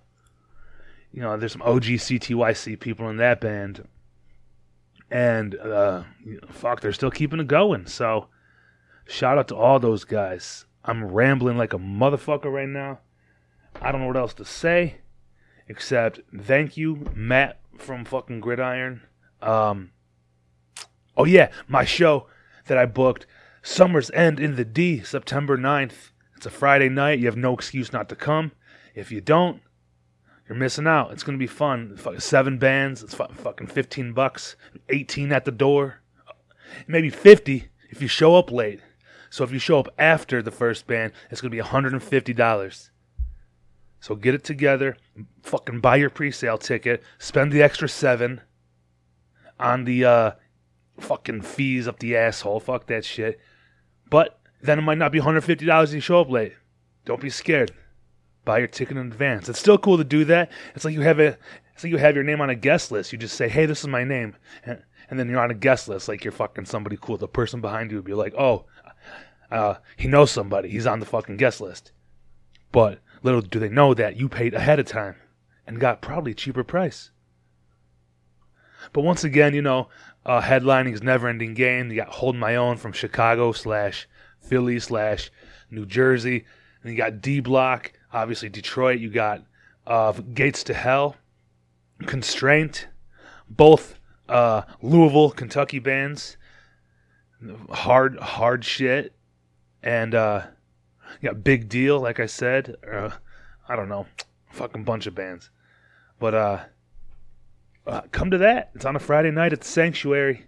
you 1.12 1.20
know 1.20 1.36
there's 1.36 1.52
some 1.52 1.62
og 1.62 1.82
ctyc 1.82 2.78
people 2.80 3.08
in 3.08 3.16
that 3.16 3.40
band. 3.40 3.86
And 5.10 5.54
uh 5.56 6.02
fuck 6.50 6.80
they're 6.80 6.92
still 6.92 7.10
keeping 7.10 7.40
it 7.40 7.46
going. 7.46 7.86
So 7.86 8.28
shout 9.06 9.38
out 9.38 9.48
to 9.48 9.56
all 9.56 9.78
those 9.78 10.04
guys. 10.04 10.66
I'm 10.84 11.04
rambling 11.04 11.56
like 11.56 11.72
a 11.72 11.78
motherfucker 11.78 12.52
right 12.52 12.68
now. 12.68 13.00
I 13.80 13.92
don't 13.92 14.00
know 14.00 14.06
what 14.08 14.16
else 14.16 14.34
to 14.34 14.44
say 14.44 14.96
except 15.68 16.20
thank 16.36 16.76
you, 16.76 17.10
Matt 17.14 17.60
from 17.78 18.04
fucking 18.04 18.40
Gridiron. 18.40 19.02
Um, 19.42 19.90
oh, 21.16 21.24
yeah, 21.24 21.50
my 21.68 21.84
show 21.84 22.26
that 22.66 22.78
I 22.78 22.86
booked, 22.86 23.26
Summer's 23.62 24.10
End 24.12 24.40
in 24.40 24.56
the 24.56 24.64
D, 24.64 25.02
September 25.02 25.56
9th. 25.56 26.10
It's 26.36 26.46
a 26.46 26.50
Friday 26.50 26.88
night. 26.88 27.18
You 27.18 27.26
have 27.26 27.36
no 27.36 27.54
excuse 27.54 27.92
not 27.92 28.08
to 28.10 28.16
come. 28.16 28.52
If 28.94 29.10
you 29.10 29.20
don't, 29.20 29.60
you're 30.48 30.56
missing 30.56 30.86
out. 30.86 31.12
It's 31.12 31.22
going 31.22 31.38
to 31.38 31.42
be 31.42 31.46
fun. 31.46 31.98
Seven 32.18 32.58
bands. 32.58 33.02
It's 33.02 33.14
fucking 33.14 33.66
15 33.66 34.12
bucks. 34.12 34.56
18 34.88 35.32
at 35.32 35.44
the 35.44 35.50
door. 35.50 36.00
Maybe 36.86 37.10
50 37.10 37.68
if 37.90 38.02
you 38.02 38.08
show 38.08 38.36
up 38.36 38.50
late. 38.50 38.80
So 39.30 39.44
if 39.44 39.52
you 39.52 39.58
show 39.58 39.78
up 39.78 39.88
after 39.98 40.42
the 40.42 40.50
first 40.50 40.86
band, 40.86 41.12
it's 41.30 41.40
going 41.40 41.50
to 41.50 41.56
be 41.56 41.62
$150. 41.62 42.90
So 44.06 44.14
get 44.14 44.36
it 44.36 44.44
together. 44.44 44.96
Fucking 45.42 45.80
buy 45.80 45.96
your 45.96 46.10
pre-sale 46.10 46.58
ticket. 46.58 47.02
Spend 47.18 47.50
the 47.50 47.60
extra 47.60 47.88
seven 47.88 48.40
on 49.58 49.84
the 49.84 50.04
uh, 50.04 50.30
fucking 51.00 51.42
fees 51.42 51.88
up 51.88 51.98
the 51.98 52.16
asshole. 52.16 52.60
Fuck 52.60 52.86
that 52.86 53.04
shit. 53.04 53.40
But 54.08 54.38
then 54.62 54.78
it 54.78 54.82
might 54.82 54.98
not 54.98 55.10
be 55.10 55.18
$150 55.18 55.82
if 55.82 55.92
you 55.92 55.98
show 55.98 56.20
up 56.20 56.30
late. 56.30 56.52
Don't 57.04 57.20
be 57.20 57.30
scared. 57.30 57.72
Buy 58.44 58.58
your 58.58 58.68
ticket 58.68 58.96
in 58.96 59.08
advance. 59.08 59.48
It's 59.48 59.58
still 59.58 59.76
cool 59.76 59.98
to 59.98 60.04
do 60.04 60.24
that. 60.26 60.52
It's 60.76 60.84
like 60.84 60.94
you 60.94 61.00
have 61.00 61.18
a 61.18 61.36
it's 61.74 61.82
like 61.82 61.90
you 61.90 61.96
have 61.96 62.14
your 62.14 62.22
name 62.22 62.40
on 62.40 62.48
a 62.48 62.54
guest 62.54 62.92
list. 62.92 63.12
You 63.12 63.18
just 63.18 63.36
say, 63.36 63.48
"Hey, 63.48 63.66
this 63.66 63.80
is 63.80 63.88
my 63.88 64.04
name," 64.04 64.36
and, 64.64 64.84
and 65.10 65.18
then 65.18 65.28
you're 65.28 65.40
on 65.40 65.50
a 65.50 65.54
guest 65.54 65.88
list. 65.88 66.06
Like 66.06 66.22
you're 66.22 66.30
fucking 66.30 66.66
somebody 66.66 66.96
cool. 67.00 67.16
The 67.16 67.26
person 67.26 67.60
behind 67.60 67.90
you 67.90 67.96
would 67.96 68.04
be 68.04 68.14
like, 68.14 68.34
"Oh, 68.38 68.66
uh, 69.50 69.74
he 69.96 70.06
knows 70.06 70.30
somebody. 70.30 70.68
He's 70.68 70.86
on 70.86 71.00
the 71.00 71.06
fucking 71.06 71.38
guest 71.38 71.60
list." 71.60 71.90
But 72.70 73.00
little 73.22 73.40
do 73.40 73.58
they 73.58 73.68
know 73.68 73.94
that 73.94 74.16
you 74.16 74.28
paid 74.28 74.54
ahead 74.54 74.78
of 74.78 74.86
time 74.86 75.16
and 75.66 75.80
got 75.80 76.02
probably 76.02 76.34
cheaper 76.34 76.64
price. 76.64 77.10
But 78.92 79.02
once 79.02 79.24
again, 79.24 79.54
you 79.54 79.62
know, 79.62 79.88
uh, 80.24 80.40
headlining 80.40 80.92
is 80.92 81.02
never 81.02 81.28
ending 81.28 81.54
game. 81.54 81.90
You 81.90 81.96
got 81.96 82.08
Hold 82.08 82.36
My 82.36 82.56
Own 82.56 82.76
from 82.76 82.92
Chicago 82.92 83.52
slash 83.52 84.08
Philly 84.40 84.78
slash 84.78 85.30
New 85.70 85.86
Jersey. 85.86 86.44
And 86.82 86.92
you 86.92 86.96
got 86.96 87.20
D 87.20 87.40
Block, 87.40 87.92
obviously 88.12 88.48
Detroit. 88.48 89.00
You 89.00 89.10
got 89.10 89.44
uh, 89.86 90.12
Gates 90.12 90.62
to 90.64 90.74
Hell, 90.74 91.16
Constraint, 92.06 92.88
both 93.48 93.98
uh, 94.28 94.62
Louisville, 94.82 95.30
Kentucky 95.30 95.78
bands. 95.78 96.36
Hard, 97.70 98.18
hard 98.18 98.64
shit. 98.64 99.14
And 99.82 100.14
uh, 100.14 100.42
you 101.20 101.28
got 101.28 101.44
Big 101.44 101.68
Deal, 101.68 102.00
like 102.00 102.20
I 102.20 102.26
said. 102.26 102.76
Uh, 102.90 103.10
I 103.68 103.76
don't 103.76 103.88
know, 103.88 104.06
fucking 104.50 104.84
bunch 104.84 105.06
of 105.06 105.14
bands. 105.14 105.50
But 106.18 106.34
uh, 106.34 106.60
uh, 107.86 108.02
come 108.10 108.30
to 108.30 108.38
that. 108.38 108.70
It's 108.74 108.84
on 108.84 108.96
a 108.96 109.00
Friday 109.00 109.30
night 109.30 109.52
at 109.52 109.60
the 109.60 109.66
Sanctuary. 109.66 110.46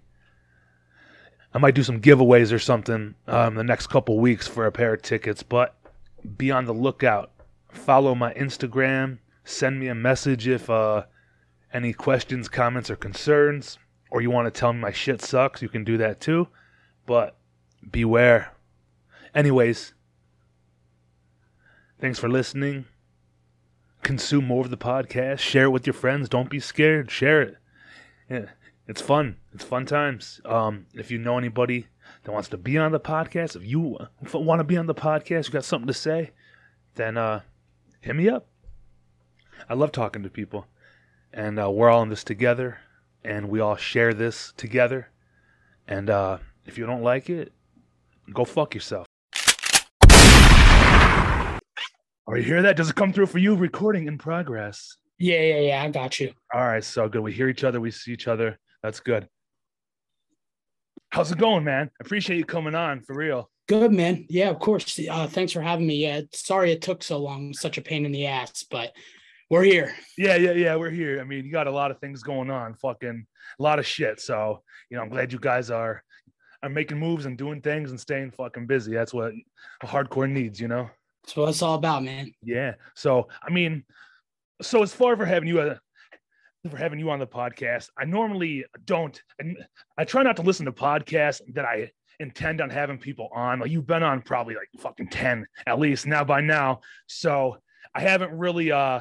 I 1.53 1.59
might 1.59 1.75
do 1.75 1.83
some 1.83 2.01
giveaways 2.01 2.53
or 2.53 2.59
something 2.59 3.15
um, 3.27 3.55
the 3.55 3.65
next 3.65 3.87
couple 3.87 4.19
weeks 4.19 4.47
for 4.47 4.67
a 4.67 4.73
pair 4.73 4.95
of 4.95 5.03
tickets, 5.03 5.43
but 5.43 5.77
be 6.37 6.51
on 6.51 6.67
the 6.67 6.75
lookout. 6.75 7.31
Follow 7.71 8.15
my 8.15 8.35
Instagram. 8.35 9.19
Send 9.45 9.81
me 9.81 9.89
a 9.89 9.95
message 9.95 10.47
if 10.47 10.69
uh, 10.69 11.05
any 11.73 11.93
questions, 11.93 12.49
comments, 12.49 12.91
or 12.91 12.97
concerns, 12.97 13.79
or 14.11 14.21
you 14.21 14.31
want 14.31 14.53
to 14.53 14.59
tell 14.59 14.73
me 14.73 14.81
my 14.81 14.93
shit 14.93 15.23
sucks. 15.23 15.63
You 15.63 15.69
can 15.69 15.85
do 15.85 15.97
that 15.99 16.21
too. 16.21 16.49
But 17.07 17.37
beware. 17.91 18.53
Anyways, 19.35 19.95
thanks 22.01 22.19
for 22.19 22.29
listening 22.29 22.87
consume 24.03 24.47
more 24.47 24.65
of 24.65 24.71
the 24.71 24.77
podcast. 24.77 25.39
Share 25.39 25.65
it 25.65 25.71
with 25.71 25.87
your 25.87 25.95
friends. 25.95 26.29
Don't 26.29 26.51
be 26.51 26.61
scared. 26.61 27.11
Share 27.11 27.43
it. 27.43 27.59
Yeah, 28.31 28.47
it's 28.87 29.01
fun. 29.01 29.37
It's 29.53 29.65
fun 29.65 29.87
times. 29.87 30.41
Um, 30.45 30.87
if 30.95 31.11
you 31.11 31.19
know 31.19 31.39
anybody 31.39 31.87
that 32.25 32.33
wants 32.33 32.49
to 32.49 32.57
be 32.57 32.79
on 32.79 32.93
the 32.93 33.01
podcast, 33.01 33.57
if 33.57 33.65
you 33.65 33.99
want 34.33 34.61
to 34.61 34.65
be 34.65 34.77
on 34.77 34.87
the 34.87 34.95
podcast, 34.95 35.47
you 35.47 35.53
got 35.53 35.65
something 35.65 35.87
to 35.87 35.95
say, 35.95 36.31
then 36.95 37.17
uh, 37.17 37.41
hit 38.01 38.17
me 38.17 38.29
up. 38.29 38.47
I 39.69 39.75
love 39.75 39.93
talking 39.93 40.23
to 40.23 40.31
people, 40.31 40.67
and 41.33 41.59
uh, 41.59 41.71
we're 41.71 41.91
all 41.91 42.03
in 42.03 42.09
this 42.09 42.25
together, 42.25 42.79
and 43.25 43.49
we 43.49 43.61
all 43.61 43.77
share 43.77 44.15
this 44.15 44.53
together. 44.57 45.11
And 45.87 46.09
uh, 46.09 46.39
if 46.65 46.79
you 46.79 46.87
don't 46.87 47.03
like 47.03 47.29
it, 47.29 47.53
go 48.33 48.45
fuck 48.45 48.75
yourself. 48.75 49.08
Are 52.29 52.37
you 52.37 52.45
hear 52.45 52.61
that? 52.61 52.77
Does 52.77 52.91
it 52.91 52.95
come 52.95 53.11
through 53.11 53.25
for 53.25 53.39
you? 53.39 53.55
Recording 53.55 54.07
in 54.07 54.19
progress. 54.19 54.99
Yeah, 55.19 55.41
yeah, 55.41 55.61
yeah. 55.61 55.83
I 55.83 55.89
got 55.89 56.21
you. 56.21 56.35
All 56.53 56.61
right, 56.61 56.85
so 56.85 57.09
good. 57.09 57.23
We 57.23 57.33
hear 57.33 57.49
each 57.49 57.65
other. 57.65 57.81
We 57.81 57.91
see 57.91 58.13
each 58.13 58.29
other. 58.29 58.59
That's 58.83 59.01
good. 59.01 59.27
How's 61.09 61.33
it 61.33 61.39
going, 61.39 61.65
man? 61.65 61.91
Appreciate 62.03 62.37
you 62.37 62.45
coming 62.45 62.75
on 62.75 63.01
for 63.01 63.17
real. 63.17 63.49
Good, 63.67 63.93
man. 63.93 64.27
Yeah, 64.29 64.51
of 64.51 64.59
course. 64.59 65.01
Uh, 65.11 65.27
thanks 65.27 65.53
for 65.53 65.63
having 65.63 65.87
me. 65.87 65.95
Yeah, 65.97 66.21
sorry 66.35 66.71
it 66.71 66.83
took 66.83 67.03
so 67.03 67.17
long. 67.17 67.55
Such 67.55 67.79
a 67.79 67.83
pain 67.83 68.05
in 68.05 68.13
the 68.13 68.27
ass, 68.27 68.63
but 68.71 68.93
we're 69.49 69.63
here. 69.63 69.95
Yeah, 70.19 70.37
yeah, 70.37 70.53
yeah. 70.53 70.77
We're 70.77 70.91
here. 70.91 71.23
I 71.23 71.25
mean, 71.25 71.47
you 71.47 71.51
got 71.51 71.67
a 71.67 71.73
lot 71.73 71.91
of 71.91 71.99
things 71.99 72.23
going 72.23 72.51
on. 72.51 72.75
Fucking 72.75 73.27
a 73.59 73.63
lot 73.63 73.79
of 73.79 73.87
shit. 73.87 74.21
So 74.21 74.63
you 74.91 74.99
know, 74.99 75.03
I'm 75.03 75.09
glad 75.09 75.33
you 75.33 75.39
guys 75.39 75.71
are 75.71 76.03
are 76.63 76.69
making 76.69 76.99
moves 76.99 77.25
and 77.25 77.39
doing 77.39 77.63
things 77.63 77.91
and 77.91 77.99
staying 77.99 78.33
fucking 78.33 78.67
busy. 78.67 78.93
That's 78.93 79.15
what 79.15 79.33
a 79.83 79.87
hardcore 79.87 80.31
needs, 80.31 80.61
you 80.61 80.69
know. 80.69 80.91
That's 81.29 81.37
what 81.37 81.49
it's 81.51 81.61
all 81.61 81.75
about, 81.75 82.03
man. 82.05 82.33
Yeah. 82.43 82.73
So 82.95 83.29
I 83.47 83.51
mean, 83.51 83.85
so 84.63 84.83
as 84.83 84.95
far 84.95 85.15
for 85.15 85.27
having 85.27 85.47
you 85.47 85.61
uh, 85.61 85.77
for 86.71 86.79
having 86.79 86.99
you 86.99 87.11
on 87.11 87.19
the 87.19 87.27
podcast, 87.27 87.91
I 87.99 88.07
normally 88.07 88.65
don't. 88.87 89.21
And 89.39 89.59
I 89.99 90.05
try 90.05 90.23
not 90.23 90.37
to 90.37 90.43
listen 90.43 90.65
to 90.65 90.73
podcasts 90.73 91.43
that 91.53 91.67
I 91.67 91.91
intend 92.19 92.63
on 92.63 92.71
having 92.71 92.97
people 92.97 93.29
on. 93.35 93.61
Like 93.61 93.71
you've 93.71 93.87
been 93.87 94.03
on 94.03 94.23
probably 94.23 94.55
like 94.55 94.69
fucking 94.79 95.09
ten 95.09 95.47
at 95.67 95.79
least 95.79 96.07
now 96.07 96.25
by 96.25 96.41
now. 96.41 96.81
So 97.09 97.59
I 97.95 98.01
haven't 98.01 98.33
really. 98.33 98.73
uh 98.73 99.01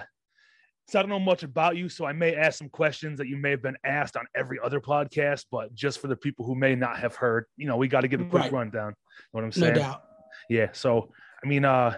so 0.90 1.00
I 1.00 1.02
don't 1.02 1.10
know 1.10 1.20
much 1.20 1.44
about 1.44 1.78
you, 1.78 1.88
so 1.88 2.06
I 2.06 2.12
may 2.12 2.36
ask 2.36 2.58
some 2.58 2.70
questions 2.70 3.20
that 3.20 3.28
you 3.28 3.38
may 3.38 3.52
have 3.52 3.62
been 3.62 3.78
asked 3.86 4.18
on 4.18 4.26
every 4.36 4.58
other 4.62 4.82
podcast, 4.82 5.46
but 5.52 5.74
just 5.74 6.00
for 6.00 6.08
the 6.08 6.16
people 6.16 6.46
who 6.46 6.56
may 6.56 6.76
not 6.76 6.98
have 7.00 7.16
heard, 7.16 7.46
you 7.58 7.68
know, 7.68 7.76
we 7.76 7.90
got 7.90 8.02
to 8.02 8.08
give 8.10 8.22
a 8.22 8.26
quick 8.26 8.44
right. 8.44 8.52
rundown. 8.52 8.90
You 8.90 8.92
know 8.92 8.96
what 9.32 9.44
I'm 9.44 9.52
saying? 9.54 9.74
No 9.76 9.80
doubt. 9.80 10.04
Yeah. 10.50 10.70
So 10.74 11.12
I 11.44 11.48
mean, 11.48 11.66
uh, 11.66 11.98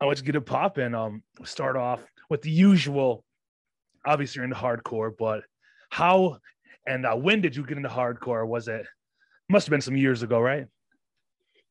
I 0.00 0.04
want 0.06 0.18
to 0.18 0.24
get 0.24 0.36
a 0.36 0.40
pop 0.40 0.78
um 0.78 1.22
start 1.44 1.76
off 1.76 2.04
with 2.28 2.42
the 2.42 2.50
usual. 2.50 3.24
Obviously, 4.04 4.38
you're 4.38 4.44
into 4.44 4.56
hardcore, 4.56 5.12
but 5.16 5.42
how 5.90 6.38
and 6.86 7.06
uh, 7.06 7.16
when 7.16 7.40
did 7.40 7.56
you 7.56 7.64
get 7.64 7.76
into 7.76 7.88
hardcore? 7.88 8.46
Was 8.46 8.68
it 8.68 8.86
must 9.48 9.66
have 9.66 9.70
been 9.70 9.80
some 9.80 9.96
years 9.96 10.22
ago, 10.22 10.40
right? 10.40 10.66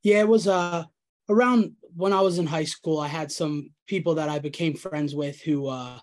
Yeah, 0.04 0.22
it 0.22 0.28
was 0.28 0.48
uh 0.48 0.86
around 1.30 1.74
when 1.96 2.14
I 2.14 2.22
was 2.22 2.40
in 2.40 2.48
high 2.48 2.66
school. 2.66 3.00
I 3.00 3.08
had 3.08 3.32
some 3.32 3.70
people 3.88 4.16
that 4.16 4.30
I 4.30 4.40
became 4.40 4.76
friends 4.76 5.16
with 5.16 5.42
who 5.42 5.68
uh 5.68 6.00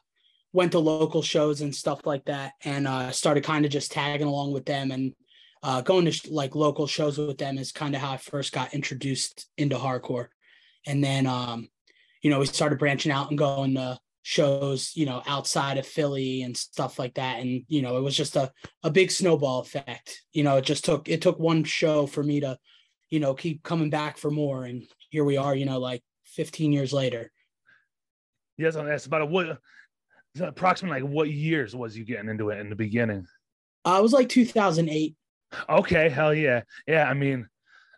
went 0.53 0.73
to 0.73 0.79
local 0.79 1.23
shows 1.23 1.61
and 1.61 1.75
stuff 1.75 2.07
like 2.07 2.25
that, 2.27 2.53
and 2.65 2.87
uh 2.87 3.11
started 3.11 3.45
kind 3.45 3.65
of 3.65 3.71
just 3.71 3.93
tagging 3.93 4.27
along 4.27 4.53
with 4.53 4.65
them 4.65 4.91
and 4.91 5.15
uh, 5.63 5.81
going 5.81 6.05
to 6.05 6.33
like 6.33 6.55
local 6.55 6.87
shows 6.87 7.19
with 7.19 7.39
them 7.39 7.57
is 7.57 7.73
kind 7.73 7.95
of 7.95 8.01
how 8.01 8.13
I 8.13 8.17
first 8.17 8.53
got 8.53 8.75
introduced 8.75 9.49
into 9.57 9.77
hardcore. 9.77 10.29
And 10.87 11.03
then 11.03 11.27
um, 11.27 11.69
you 12.23 12.31
know, 12.31 12.39
we 12.39 12.47
started 12.47 12.79
branching 12.79 13.13
out 13.13 13.29
and 13.29 13.39
going 13.39 13.75
to 13.75 13.99
shows, 14.23 14.93
you 14.95 15.05
know, 15.05 15.23
outside 15.27 15.79
of 15.79 15.87
Philly 15.87 16.43
and 16.43 16.57
stuff 16.57 16.99
like 16.99 17.15
that. 17.15 17.41
And, 17.41 17.65
you 17.69 17.83
know, 17.83 17.99
it 17.99 18.03
was 18.03 18.17
just 18.17 18.37
a, 18.37 18.51
a 18.83 18.91
big 18.91 19.11
snowball 19.11 19.61
effect. 19.61 20.23
You 20.33 20.45
know, 20.45 20.57
it 20.57 20.65
just 20.65 20.85
took 20.85 21.09
it 21.09 21.21
took 21.21 21.39
one 21.39 21.65
show 21.65 22.07
for 22.07 22.23
me 22.23 22.41
to, 22.41 22.57
you 23.11 23.21
know, 23.21 23.35
keep 23.35 23.63
coming 23.63 23.91
back 23.91 24.17
for 24.17 24.31
more. 24.31 24.65
And 24.65 24.85
here 25.11 25.25
we 25.25 25.37
are, 25.37 25.55
you 25.55 25.67
know, 25.67 25.79
like 25.79 26.03
15 26.27 26.73
years 26.73 26.93
later. 26.93 27.31
Yes, 28.57 28.75
that's 28.75 29.07
about 29.07 29.23
a, 29.23 29.27
what 29.27 29.59
approximately 30.41 31.03
like 31.03 31.11
what 31.11 31.31
years 31.31 31.75
was 31.75 31.97
you 31.97 32.05
getting 32.05 32.29
into 32.29 32.51
it 32.51 32.61
in 32.61 32.71
the 32.71 32.77
beginning? 32.77 33.27
Uh, 33.85 33.97
it 33.99 34.03
was 34.03 34.13
like 34.13 34.29
2008. 34.29 35.17
Okay, 35.69 36.09
hell 36.09 36.33
yeah. 36.33 36.63
Yeah, 36.87 37.09
I 37.09 37.15
mean, 37.15 37.49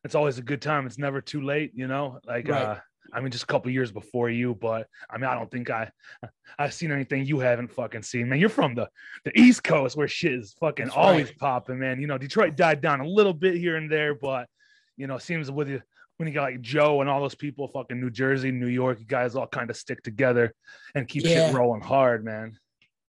it's 0.04 0.14
always 0.14 0.38
a 0.38 0.42
good 0.42 0.62
time. 0.62 0.86
It's 0.86 0.98
never 0.98 1.20
too 1.20 1.42
late, 1.42 1.72
you 1.74 1.86
know? 1.86 2.18
Like 2.26 2.48
right. 2.48 2.62
uh 2.62 2.78
I 3.14 3.20
mean, 3.20 3.30
just 3.30 3.44
a 3.44 3.46
couple 3.46 3.70
years 3.70 3.92
before 3.92 4.28
you, 4.28 4.54
but 4.54 4.88
I 5.08 5.16
mean, 5.16 5.26
I 5.26 5.34
don't 5.34 5.50
think 5.50 5.70
I 5.70 5.90
I've 6.58 6.74
seen 6.74 6.90
anything 6.90 7.24
you 7.24 7.38
haven't 7.38 7.68
fucking 7.68 8.02
seen, 8.02 8.28
man. 8.28 8.40
You're 8.40 8.48
from 8.48 8.74
the 8.74 8.88
the 9.24 9.38
East 9.38 9.62
Coast 9.62 9.96
where 9.96 10.08
shit 10.08 10.34
is 10.34 10.54
fucking 10.60 10.86
That's 10.86 10.96
always 10.96 11.26
right. 11.26 11.38
popping, 11.38 11.78
man. 11.78 12.00
You 12.00 12.06
know, 12.06 12.18
Detroit 12.18 12.56
died 12.56 12.80
down 12.80 13.00
a 13.00 13.06
little 13.06 13.34
bit 13.34 13.56
here 13.56 13.76
and 13.76 13.90
there, 13.90 14.14
but 14.14 14.48
you 14.96 15.06
know, 15.06 15.16
it 15.16 15.22
seems 15.22 15.50
with 15.50 15.68
you 15.68 15.82
when 16.16 16.28
you 16.28 16.34
got 16.34 16.42
like 16.42 16.60
Joe 16.60 17.00
and 17.00 17.10
all 17.10 17.20
those 17.20 17.34
people, 17.34 17.68
fucking 17.68 18.00
New 18.00 18.10
Jersey, 18.10 18.50
New 18.50 18.68
York, 18.68 19.00
you 19.00 19.06
guys 19.06 19.34
all 19.34 19.46
kind 19.46 19.70
of 19.70 19.76
stick 19.76 20.02
together 20.02 20.54
and 20.94 21.08
keep 21.08 21.24
yeah. 21.24 21.46
shit 21.46 21.54
rolling 21.54 21.80
hard, 21.80 22.24
man. 22.24 22.58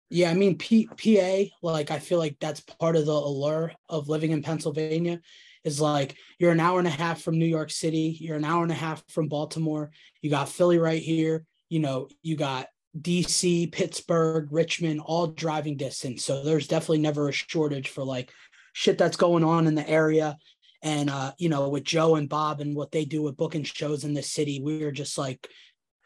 Yeah, 0.09 0.29
I 0.29 0.33
mean, 0.33 0.57
P- 0.57 0.87
PA, 0.87 1.55
like 1.61 1.89
I 1.89 1.99
feel 1.99 2.19
like 2.19 2.37
that's 2.39 2.59
part 2.59 2.95
of 2.95 3.05
the 3.05 3.13
allure 3.13 3.71
of 3.87 4.09
living 4.09 4.31
in 4.31 4.43
Pennsylvania 4.43 5.21
is 5.63 5.79
like 5.79 6.15
you're 6.39 6.51
an 6.51 6.59
hour 6.59 6.79
and 6.79 6.87
a 6.87 6.91
half 6.91 7.21
from 7.21 7.37
New 7.37 7.45
York 7.45 7.71
City, 7.71 8.17
you're 8.19 8.37
an 8.37 8.45
hour 8.45 8.63
and 8.63 8.71
a 8.71 8.75
half 8.75 9.03
from 9.09 9.27
Baltimore, 9.27 9.91
you 10.21 10.29
got 10.29 10.49
Philly 10.49 10.79
right 10.79 11.01
here, 11.01 11.45
you 11.69 11.79
know, 11.79 12.07
you 12.21 12.35
got 12.35 12.67
DC, 12.99 13.71
Pittsburgh, 13.71 14.49
Richmond, 14.51 15.01
all 15.01 15.27
driving 15.27 15.77
distance. 15.77 16.25
So 16.25 16.43
there's 16.43 16.67
definitely 16.67 16.99
never 16.99 17.29
a 17.29 17.33
shortage 17.33 17.89
for 17.89 18.03
like 18.03 18.31
shit 18.73 18.97
that's 18.97 19.17
going 19.17 19.43
on 19.43 19.67
in 19.67 19.75
the 19.75 19.87
area. 19.89 20.37
And 20.83 21.09
uh, 21.09 21.33
you 21.37 21.49
know, 21.49 21.69
with 21.69 21.83
Joe 21.83 22.15
and 22.15 22.27
Bob 22.27 22.59
and 22.59 22.75
what 22.75 22.91
they 22.91 23.05
do 23.05 23.21
with 23.21 23.37
booking 23.37 23.63
shows 23.63 24.03
in 24.03 24.13
the 24.13 24.23
city, 24.23 24.61
we're 24.61 24.91
just 24.91 25.17
like 25.17 25.47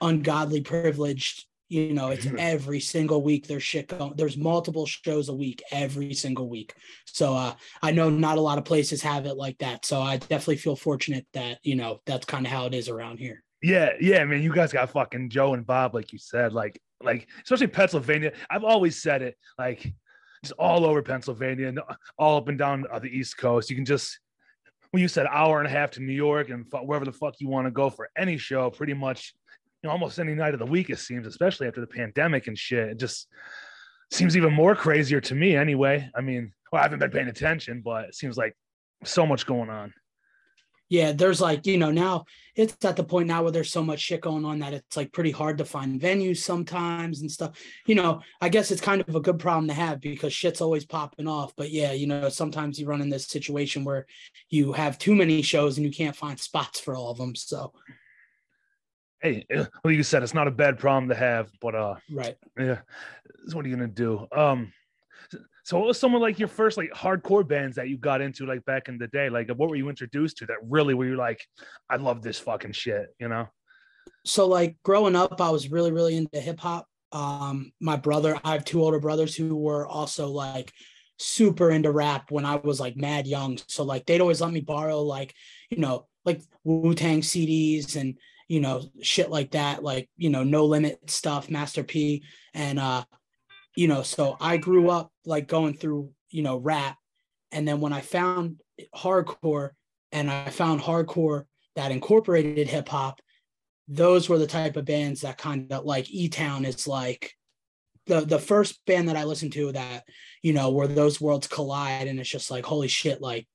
ungodly 0.02 0.62
privileged. 0.62 1.46
You 1.68 1.94
know, 1.94 2.10
it's 2.10 2.28
every 2.38 2.80
single 2.80 3.22
week 3.22 3.48
there's 3.48 3.64
shit 3.64 3.88
going. 3.88 4.14
There's 4.16 4.38
multiple 4.38 4.86
shows 4.86 5.30
a 5.30 5.34
week 5.34 5.64
every 5.72 6.14
single 6.14 6.50
week. 6.50 6.74
So 7.06 7.36
uh, 7.36 7.54
I 7.82 7.92
know 7.92 8.10
not 8.10 8.38
a 8.38 8.42
lot 8.42 8.58
of 8.58 8.66
places 8.66 9.02
have 9.02 9.26
it 9.26 9.36
like 9.36 9.58
that. 9.60 9.86
So 9.86 10.02
I 10.02 10.18
definitely 10.18 10.58
feel 10.58 10.76
fortunate 10.76 11.26
that 11.34 11.60
you 11.64 11.76
know 11.76 12.02
that's 12.06 12.26
kind 12.26 12.46
of 12.46 12.52
how 12.52 12.66
it 12.66 12.74
is 12.74 12.90
around 12.90 13.18
here. 13.20 13.44
Yeah, 13.66 13.94
yeah, 14.00 14.24
man. 14.26 14.44
You 14.44 14.54
guys 14.54 14.72
got 14.72 14.92
fucking 14.92 15.30
Joe 15.30 15.56
and 15.56 15.66
Bob, 15.66 15.96
like 15.96 16.14
you 16.14 16.20
said, 16.20 16.54
like, 16.54 16.80
like 17.02 17.28
especially 17.44 17.66
Pennsylvania. 17.66 18.34
I've 18.48 18.64
always 18.64 19.02
said 19.02 19.24
it, 19.24 19.36
like, 19.58 19.92
just 20.44 20.54
all 20.60 20.86
over 20.86 21.02
Pennsylvania 21.02 21.70
and 21.70 21.80
all 22.20 22.38
up 22.38 22.48
and 22.48 22.60
down 22.60 22.86
the 23.02 23.08
East 23.08 23.38
Coast. 23.38 23.72
You 23.72 23.76
can 23.76 23.86
just, 23.86 24.20
when 24.92 25.02
you 25.02 25.08
said 25.08 25.26
hour 25.32 25.58
and 25.58 25.68
a 25.68 25.72
half 25.72 25.90
to 25.92 26.00
New 26.00 26.14
York 26.14 26.50
and 26.50 26.66
wherever 26.84 27.06
the 27.06 27.12
fuck 27.12 27.36
you 27.40 27.48
want 27.50 27.66
to 27.66 27.72
go 27.72 27.90
for 27.90 28.08
any 28.16 28.38
show, 28.38 28.70
pretty 28.70 28.94
much, 28.94 29.34
know, 29.86 29.92
almost 29.92 30.20
any 30.20 30.36
night 30.36 30.54
of 30.54 30.60
the 30.60 30.66
week. 30.66 30.90
It 30.90 31.00
seems, 31.00 31.28
especially 31.28 31.68
after 31.68 31.82
the 31.82 31.88
pandemic 31.88 32.48
and 32.48 32.58
shit. 32.58 32.90
It 32.90 33.00
just 33.00 33.28
seems 34.12 34.36
even 34.36 34.54
more 34.54 34.76
crazier 34.76 35.22
to 35.22 35.36
me, 35.36 35.56
anyway. 35.56 36.10
I 36.16 36.22
mean, 36.22 36.52
well, 36.72 36.82
I 36.82 36.84
haven't 36.84 37.00
been 37.00 37.12
paying 37.12 37.28
attention, 37.28 37.82
but 37.84 38.06
it 38.06 38.16
seems 38.16 38.38
like 38.38 38.56
so 39.04 39.26
much 39.26 39.46
going 39.46 39.70
on 39.70 39.94
yeah, 40.90 41.14
there's 41.14 41.42
like, 41.42 41.66
you 41.66 41.78
know, 41.78 41.92
now 41.92 42.26
it's 42.56 42.86
at 42.86 42.96
the 42.96 43.04
point 43.04 43.28
now 43.28 43.42
where 43.42 43.52
there's 43.52 43.72
so 43.72 43.84
much 43.84 44.00
shit 44.00 44.22
going 44.22 44.46
on 44.46 44.60
that 44.60 44.74
it's 44.74 44.96
like 44.96 45.12
pretty 45.12 45.32
hard 45.32 45.58
to 45.58 45.66
find 45.66 46.00
venues 46.00 46.38
sometimes 46.38 47.22
and 47.22 47.32
stuff. 47.32 47.60
You 47.88 47.96
know, 47.96 48.22
I 48.40 48.50
guess 48.50 48.70
it's 48.70 48.82
kind 48.82 49.04
of 49.06 49.16
a 49.16 49.20
good 49.20 49.40
problem 49.40 49.68
to 49.68 49.74
have 49.74 50.00
because 50.00 50.32
shit's 50.32 50.62
always 50.62 50.86
popping 50.86 51.28
off. 51.28 51.54
But 51.58 51.72
yeah, 51.72 51.92
you 51.92 52.06
know, 52.06 52.30
sometimes 52.30 52.80
you 52.80 52.86
run 52.86 53.02
in 53.02 53.10
this 53.10 53.26
situation 53.26 53.84
where 53.84 54.06
you 54.50 54.74
have 54.74 55.00
too 55.00 55.16
many 55.16 55.42
shows 55.42 55.78
and 55.78 55.86
you 55.86 55.92
can't 55.92 56.16
find 56.16 56.40
spots 56.40 56.80
for 56.80 56.96
all 56.96 57.12
of 57.12 57.18
them. 57.18 57.36
So, 57.36 57.74
hey, 59.26 59.46
uh, 59.56 59.66
well, 59.84 59.94
you 59.94 60.04
said 60.04 60.24
it's 60.24 60.34
not 60.34 60.48
a 60.48 60.52
bad 60.52 60.78
problem 60.78 61.10
to 61.10 61.16
have, 61.16 61.52
but 61.60 61.76
uh, 61.76 61.96
right, 62.12 62.38
yeah, 62.60 62.80
so 63.48 63.56
what 63.56 63.66
are 63.66 63.70
you 63.70 63.76
gonna 63.76 63.88
do? 63.88 64.28
Um, 64.36 64.72
so 65.64 65.80
what 65.80 65.88
was 65.88 66.00
someone 66.00 66.22
like 66.22 66.38
your 66.38 66.48
first 66.48 66.78
like 66.78 66.92
hardcore 66.92 67.48
bands 67.48 67.76
that 67.76 67.90
you 67.90 67.98
got 67.98 68.22
into 68.22 68.46
like 68.46 68.64
back 68.66 68.88
in 68.88 69.00
the 69.00 69.08
day? 69.08 69.30
Like 69.30 69.50
what 69.50 69.68
were 69.68 69.76
you 69.76 69.90
introduced 69.90 70.38
to 70.38 70.46
that 70.46 70.58
really 70.62 70.94
were 70.94 71.08
you 71.08 71.16
like, 71.16 71.44
I 71.90 71.96
love 71.96 72.22
this 72.22 72.38
fucking 72.38 72.74
shit, 72.74 73.08
you 73.20 73.28
know? 73.28 73.48
So 74.26 74.48
like 74.48 74.78
growing 74.84 75.16
up, 75.16 75.42
I 75.42 75.50
was 75.50 75.72
really, 75.72 75.92
really 75.92 76.16
into 76.18 76.40
hip 76.40 76.60
hop. 76.60 76.86
Um, 77.12 77.72
my 77.82 77.96
brother, 77.96 78.40
I 78.44 78.52
have 78.52 78.64
two 78.64 78.84
older 78.84 79.00
brothers 79.00 79.36
who 79.36 79.56
were 79.56 79.88
also 79.88 80.28
like 80.28 80.72
super 81.18 81.72
into 81.72 81.92
rap 81.92 82.30
when 82.30 82.46
I 82.46 82.58
was 82.58 82.80
like 82.80 82.96
mad 82.96 83.26
young. 83.26 83.58
So 83.68 83.84
like 83.84 84.06
they'd 84.06 84.22
always 84.22 84.42
let 84.42 84.54
me 84.54 84.62
borrow 84.62 85.02
like, 85.02 85.34
you 85.72 85.78
know, 85.78 86.06
like 86.26 86.42
Wu-Tang 86.64 87.22
CDs 87.22 87.96
and 87.96 88.20
you 88.48 88.60
know, 88.60 88.84
shit 89.02 89.30
like 89.30 89.52
that, 89.52 89.84
like, 89.84 90.10
you 90.18 90.30
know, 90.30 90.44
no 90.44 90.66
limit 90.66 91.10
stuff, 91.10 91.50
Master 91.50 91.84
P. 91.84 92.24
And 92.54 92.80
uh 92.80 93.04
you 93.76 93.88
know, 93.88 94.04
so 94.04 94.38
I 94.40 94.58
grew 94.58 94.90
up 94.90 95.12
like 95.26 95.48
going 95.48 95.76
through, 95.76 96.12
you 96.30 96.42
know, 96.44 96.58
rap. 96.58 96.98
And 97.52 97.68
then 97.68 97.82
when 97.82 97.94
I 97.94 98.02
found 98.02 98.62
hardcore 98.96 99.72
and 100.12 100.32
I 100.32 100.50
found 100.50 100.82
hardcore 100.82 101.44
that 101.76 101.92
incorporated 101.92 102.68
hip 102.68 102.88
hop, 102.88 103.20
those 103.88 104.30
were 104.30 104.40
the 104.40 104.48
type 104.48 104.78
of 104.78 104.86
bands 104.86 105.22
that 105.22 105.38
kind 105.38 105.72
of 105.72 105.84
like 105.84 106.10
E 106.10 106.30
Town 106.30 106.66
is 106.66 106.88
like 106.88 107.34
the 108.08 108.22
the 108.22 108.40
first 108.40 108.84
band 108.86 109.10
that 109.10 109.18
I 109.18 109.24
listened 109.26 109.54
to 109.54 109.72
that, 109.74 110.04
you 110.42 110.54
know, 110.54 110.72
where 110.72 110.88
those 110.88 111.20
worlds 111.22 111.48
collide 111.48 112.08
and 112.08 112.20
it's 112.20 112.30
just 112.30 112.50
like, 112.50 112.66
holy 112.66 112.88
shit, 112.88 113.22
like 113.22 113.48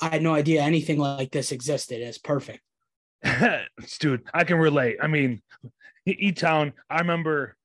I 0.00 0.08
had 0.08 0.22
no 0.22 0.34
idea 0.34 0.62
anything 0.62 0.98
like 0.98 1.30
this 1.30 1.52
existed. 1.52 2.00
It's 2.00 2.18
perfect. 2.18 2.60
Dude, 4.00 4.22
I 4.32 4.44
can 4.44 4.58
relate. 4.58 4.98
I 5.02 5.06
mean, 5.06 5.42
E 6.06 6.32
Town, 6.32 6.72
I 6.88 6.98
remember 7.00 7.56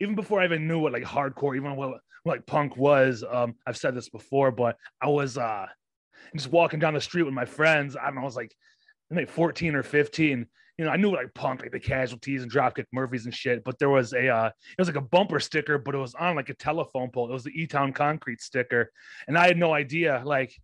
even 0.00 0.14
before 0.14 0.40
I 0.40 0.44
even 0.44 0.68
knew 0.68 0.78
what 0.78 0.92
like 0.92 1.02
hardcore, 1.02 1.56
even 1.56 1.76
what, 1.76 2.00
like 2.24 2.46
punk 2.46 2.76
was. 2.76 3.24
Um, 3.28 3.54
I've 3.66 3.76
said 3.76 3.94
this 3.94 4.08
before, 4.08 4.50
but 4.50 4.76
I 5.00 5.08
was 5.08 5.36
uh 5.36 5.66
just 6.34 6.50
walking 6.50 6.80
down 6.80 6.94
the 6.94 7.00
street 7.00 7.24
with 7.24 7.34
my 7.34 7.44
friends. 7.44 7.96
I 7.96 8.06
don't 8.06 8.16
know, 8.16 8.22
I 8.22 8.24
was 8.24 8.36
like 8.36 8.54
like 9.10 9.28
14 9.28 9.74
or 9.74 9.82
15. 9.82 10.46
You 10.76 10.84
know, 10.84 10.90
I 10.90 10.96
knew 10.96 11.12
like 11.12 11.32
punk, 11.34 11.62
like 11.62 11.70
the 11.70 11.78
casualties 11.78 12.42
and 12.42 12.50
Dropkick 12.50 12.86
Murphys 12.92 13.26
and 13.26 13.34
shit, 13.34 13.62
but 13.62 13.78
there 13.78 13.90
was 13.90 14.12
a 14.12 14.28
uh 14.28 14.46
it 14.46 14.78
was 14.78 14.88
like 14.88 14.96
a 14.96 15.00
bumper 15.02 15.38
sticker, 15.40 15.78
but 15.78 15.94
it 15.94 15.98
was 15.98 16.14
on 16.14 16.36
like 16.36 16.48
a 16.48 16.54
telephone 16.54 17.10
pole. 17.10 17.28
It 17.28 17.32
was 17.32 17.44
the 17.44 17.62
E 17.62 17.66
Town 17.66 17.92
concrete 17.92 18.40
sticker. 18.40 18.90
And 19.28 19.38
I 19.38 19.46
had 19.46 19.58
no 19.58 19.72
idea. 19.72 20.22
Like 20.24 20.54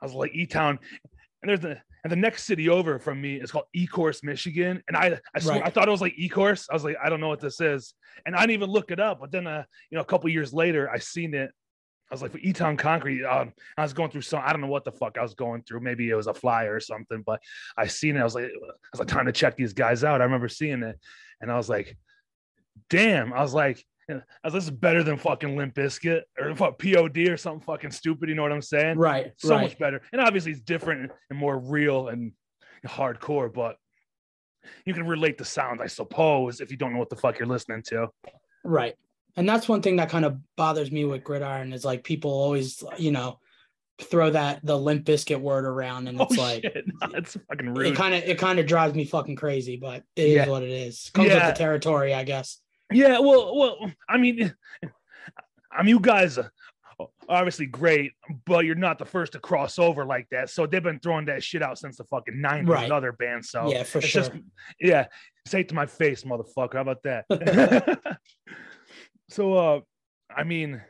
I 0.00 0.04
was 0.04 0.14
like 0.14 0.34
E 0.34 0.46
Town, 0.46 0.78
and 1.42 1.48
there's 1.48 1.60
the 1.60 1.80
and 2.04 2.12
the 2.12 2.16
next 2.16 2.44
city 2.44 2.68
over 2.68 2.98
from 2.98 3.20
me 3.20 3.36
is 3.36 3.50
called 3.50 3.66
Ecorse, 3.76 4.22
Michigan. 4.22 4.82
And 4.88 4.96
I 4.96 5.18
I, 5.34 5.40
swear, 5.40 5.56
right. 5.56 5.66
I 5.66 5.70
thought 5.70 5.88
it 5.88 5.90
was 5.90 6.00
like 6.00 6.14
Ecorse. 6.16 6.66
I 6.70 6.74
was 6.74 6.84
like, 6.84 6.96
I 7.02 7.08
don't 7.08 7.20
know 7.20 7.28
what 7.28 7.40
this 7.40 7.60
is. 7.60 7.94
And 8.26 8.34
I 8.34 8.40
didn't 8.40 8.52
even 8.52 8.70
look 8.70 8.90
it 8.90 9.00
up. 9.00 9.20
But 9.20 9.32
then 9.32 9.46
uh, 9.46 9.64
you 9.90 9.96
know, 9.96 10.02
a 10.02 10.06
couple 10.06 10.30
years 10.30 10.52
later, 10.52 10.90
I 10.90 10.98
seen 10.98 11.34
it. 11.34 11.50
I 12.10 12.14
was 12.14 12.22
like, 12.22 12.32
for 12.32 12.38
E-Town 12.38 12.78
Concrete, 12.78 13.22
um, 13.24 13.52
I 13.76 13.82
was 13.82 13.92
going 13.92 14.10
through 14.10 14.22
some, 14.22 14.40
I 14.42 14.52
don't 14.52 14.62
know 14.62 14.68
what 14.68 14.84
the 14.84 14.92
fuck 14.92 15.18
I 15.18 15.22
was 15.22 15.34
going 15.34 15.62
through. 15.62 15.80
Maybe 15.80 16.08
it 16.08 16.14
was 16.14 16.26
a 16.26 16.32
flyer 16.32 16.74
or 16.74 16.80
something, 16.80 17.22
but 17.26 17.38
I 17.76 17.86
seen 17.86 18.16
it. 18.16 18.20
I 18.20 18.24
was 18.24 18.34
like, 18.34 18.46
I 18.46 18.88
was 18.92 19.00
like 19.00 19.08
trying 19.08 19.26
to 19.26 19.32
check 19.32 19.56
these 19.56 19.74
guys 19.74 20.04
out. 20.04 20.22
I 20.22 20.24
remember 20.24 20.48
seeing 20.48 20.82
it 20.82 20.98
and 21.42 21.52
I 21.52 21.56
was 21.56 21.68
like, 21.68 21.98
damn. 22.88 23.34
I 23.34 23.42
was 23.42 23.52
like, 23.52 23.84
I 24.10 24.22
was 24.44 24.54
this 24.54 24.64
is 24.64 24.70
better 24.70 25.02
than 25.02 25.16
fucking 25.16 25.56
Limp 25.56 25.74
Bizkit 25.74 26.22
or 26.38 26.54
POD 26.72 27.18
or 27.28 27.36
something 27.36 27.60
fucking 27.60 27.90
stupid. 27.90 28.28
You 28.28 28.34
know 28.34 28.42
what 28.42 28.52
I'm 28.52 28.62
saying? 28.62 28.98
Right. 28.98 29.32
So 29.36 29.50
right. 29.50 29.62
much 29.62 29.78
better. 29.78 30.02
And 30.12 30.20
obviously 30.20 30.52
it's 30.52 30.60
different 30.60 31.12
and 31.30 31.38
more 31.38 31.58
real 31.58 32.08
and 32.08 32.32
hardcore, 32.86 33.52
but 33.52 33.76
you 34.84 34.94
can 34.94 35.06
relate 35.06 35.38
the 35.38 35.44
sound, 35.44 35.80
I 35.80 35.86
suppose, 35.86 36.60
if 36.60 36.70
you 36.70 36.76
don't 36.76 36.92
know 36.92 36.98
what 36.98 37.10
the 37.10 37.16
fuck 37.16 37.38
you're 37.38 37.48
listening 37.48 37.82
to. 37.88 38.08
Right. 38.64 38.94
And 39.36 39.48
that's 39.48 39.68
one 39.68 39.82
thing 39.82 39.96
that 39.96 40.10
kind 40.10 40.24
of 40.24 40.38
bothers 40.56 40.90
me 40.90 41.04
with 41.04 41.24
gridiron 41.24 41.72
is 41.72 41.84
like 41.84 42.02
people 42.02 42.30
always, 42.30 42.82
you 42.96 43.12
know, 43.12 43.38
throw 44.00 44.30
that 44.30 44.60
the 44.64 44.78
Limp 44.78 45.04
Bizkit 45.04 45.40
word 45.40 45.64
around 45.64 46.08
and 46.08 46.20
it's 46.20 46.38
oh, 46.38 46.42
like 46.42 46.64
no, 46.86 47.08
it's 47.14 47.36
fucking 47.48 47.74
rude. 47.74 47.88
It 47.88 47.96
kind 47.96 48.14
of 48.14 48.22
it 48.24 48.38
kind 48.38 48.58
of 48.58 48.66
drives 48.66 48.94
me 48.94 49.04
fucking 49.04 49.36
crazy, 49.36 49.76
but 49.76 50.02
it 50.16 50.28
yeah. 50.28 50.42
is 50.42 50.48
what 50.48 50.62
it 50.62 50.70
is. 50.70 51.10
Comes 51.14 51.28
yeah. 51.28 51.46
with 51.46 51.54
the 51.54 51.58
territory, 51.58 52.14
I 52.14 52.24
guess. 52.24 52.58
Yeah, 52.92 53.18
well, 53.18 53.56
well, 53.56 53.92
I 54.08 54.16
mean, 54.18 54.54
I 55.70 55.82
mean, 55.82 55.88
you 55.88 56.00
guys 56.00 56.38
are 56.38 56.50
obviously 57.28 57.66
great, 57.66 58.12
but 58.46 58.64
you're 58.64 58.74
not 58.74 58.98
the 58.98 59.04
first 59.04 59.32
to 59.32 59.38
cross 59.38 59.78
over 59.78 60.04
like 60.04 60.28
that. 60.30 60.50
So 60.50 60.66
they've 60.66 60.82
been 60.82 61.00
throwing 61.00 61.26
that 61.26 61.42
shit 61.44 61.62
out 61.62 61.78
since 61.78 61.96
the 61.98 62.04
fucking 62.04 62.34
90s 62.34 62.68
right. 62.68 62.90
other 62.90 63.12
bands. 63.12 63.50
So 63.50 63.70
yeah, 63.70 63.82
for 63.82 64.00
sure. 64.00 64.22
Just, 64.22 64.32
yeah, 64.80 65.06
say 65.46 65.60
it 65.60 65.68
to 65.68 65.74
my 65.74 65.86
face, 65.86 66.24
motherfucker. 66.24 66.74
How 66.74 66.80
about 66.80 67.02
that? 67.02 68.00
so, 69.28 69.54
uh, 69.54 69.80
I 70.34 70.44
mean, 70.44 70.80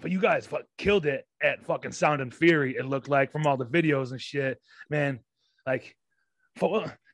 but 0.00 0.10
you 0.10 0.20
guys 0.20 0.46
fuck, 0.46 0.62
killed 0.76 1.06
it 1.06 1.26
at 1.42 1.64
fucking 1.64 1.92
Sound 1.92 2.20
and 2.20 2.34
Fury. 2.34 2.76
It 2.76 2.86
looked 2.86 3.08
like 3.08 3.32
from 3.32 3.46
all 3.46 3.56
the 3.56 3.66
videos 3.66 4.12
and 4.12 4.20
shit, 4.20 4.60
man. 4.90 5.20
Like, 5.66 5.94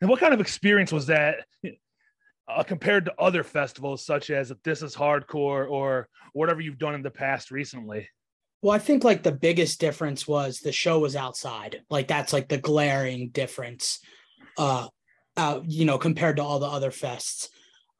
what 0.00 0.20
kind 0.20 0.34
of 0.34 0.40
experience 0.40 0.92
was 0.92 1.06
that? 1.06 1.44
Uh, 2.48 2.62
compared 2.62 3.06
to 3.06 3.14
other 3.18 3.42
festivals 3.42 4.04
such 4.04 4.30
as 4.30 4.52
This 4.62 4.82
Is 4.82 4.94
Hardcore 4.94 5.68
or 5.70 6.08
whatever 6.32 6.60
you've 6.60 6.78
done 6.78 6.94
in 6.94 7.02
the 7.02 7.10
past 7.10 7.50
recently? 7.50 8.08
Well, 8.62 8.74
I 8.74 8.78
think 8.78 9.04
like 9.04 9.22
the 9.22 9.32
biggest 9.32 9.80
difference 9.80 10.26
was 10.26 10.60
the 10.60 10.72
show 10.72 10.98
was 10.98 11.16
outside. 11.16 11.82
Like 11.90 12.08
that's 12.08 12.32
like 12.32 12.48
the 12.48 12.58
glaring 12.58 13.28
difference, 13.28 14.00
uh, 14.56 14.88
uh, 15.36 15.60
you 15.66 15.84
know, 15.84 15.98
compared 15.98 16.36
to 16.36 16.42
all 16.42 16.58
the 16.58 16.66
other 16.66 16.90
fests. 16.90 17.48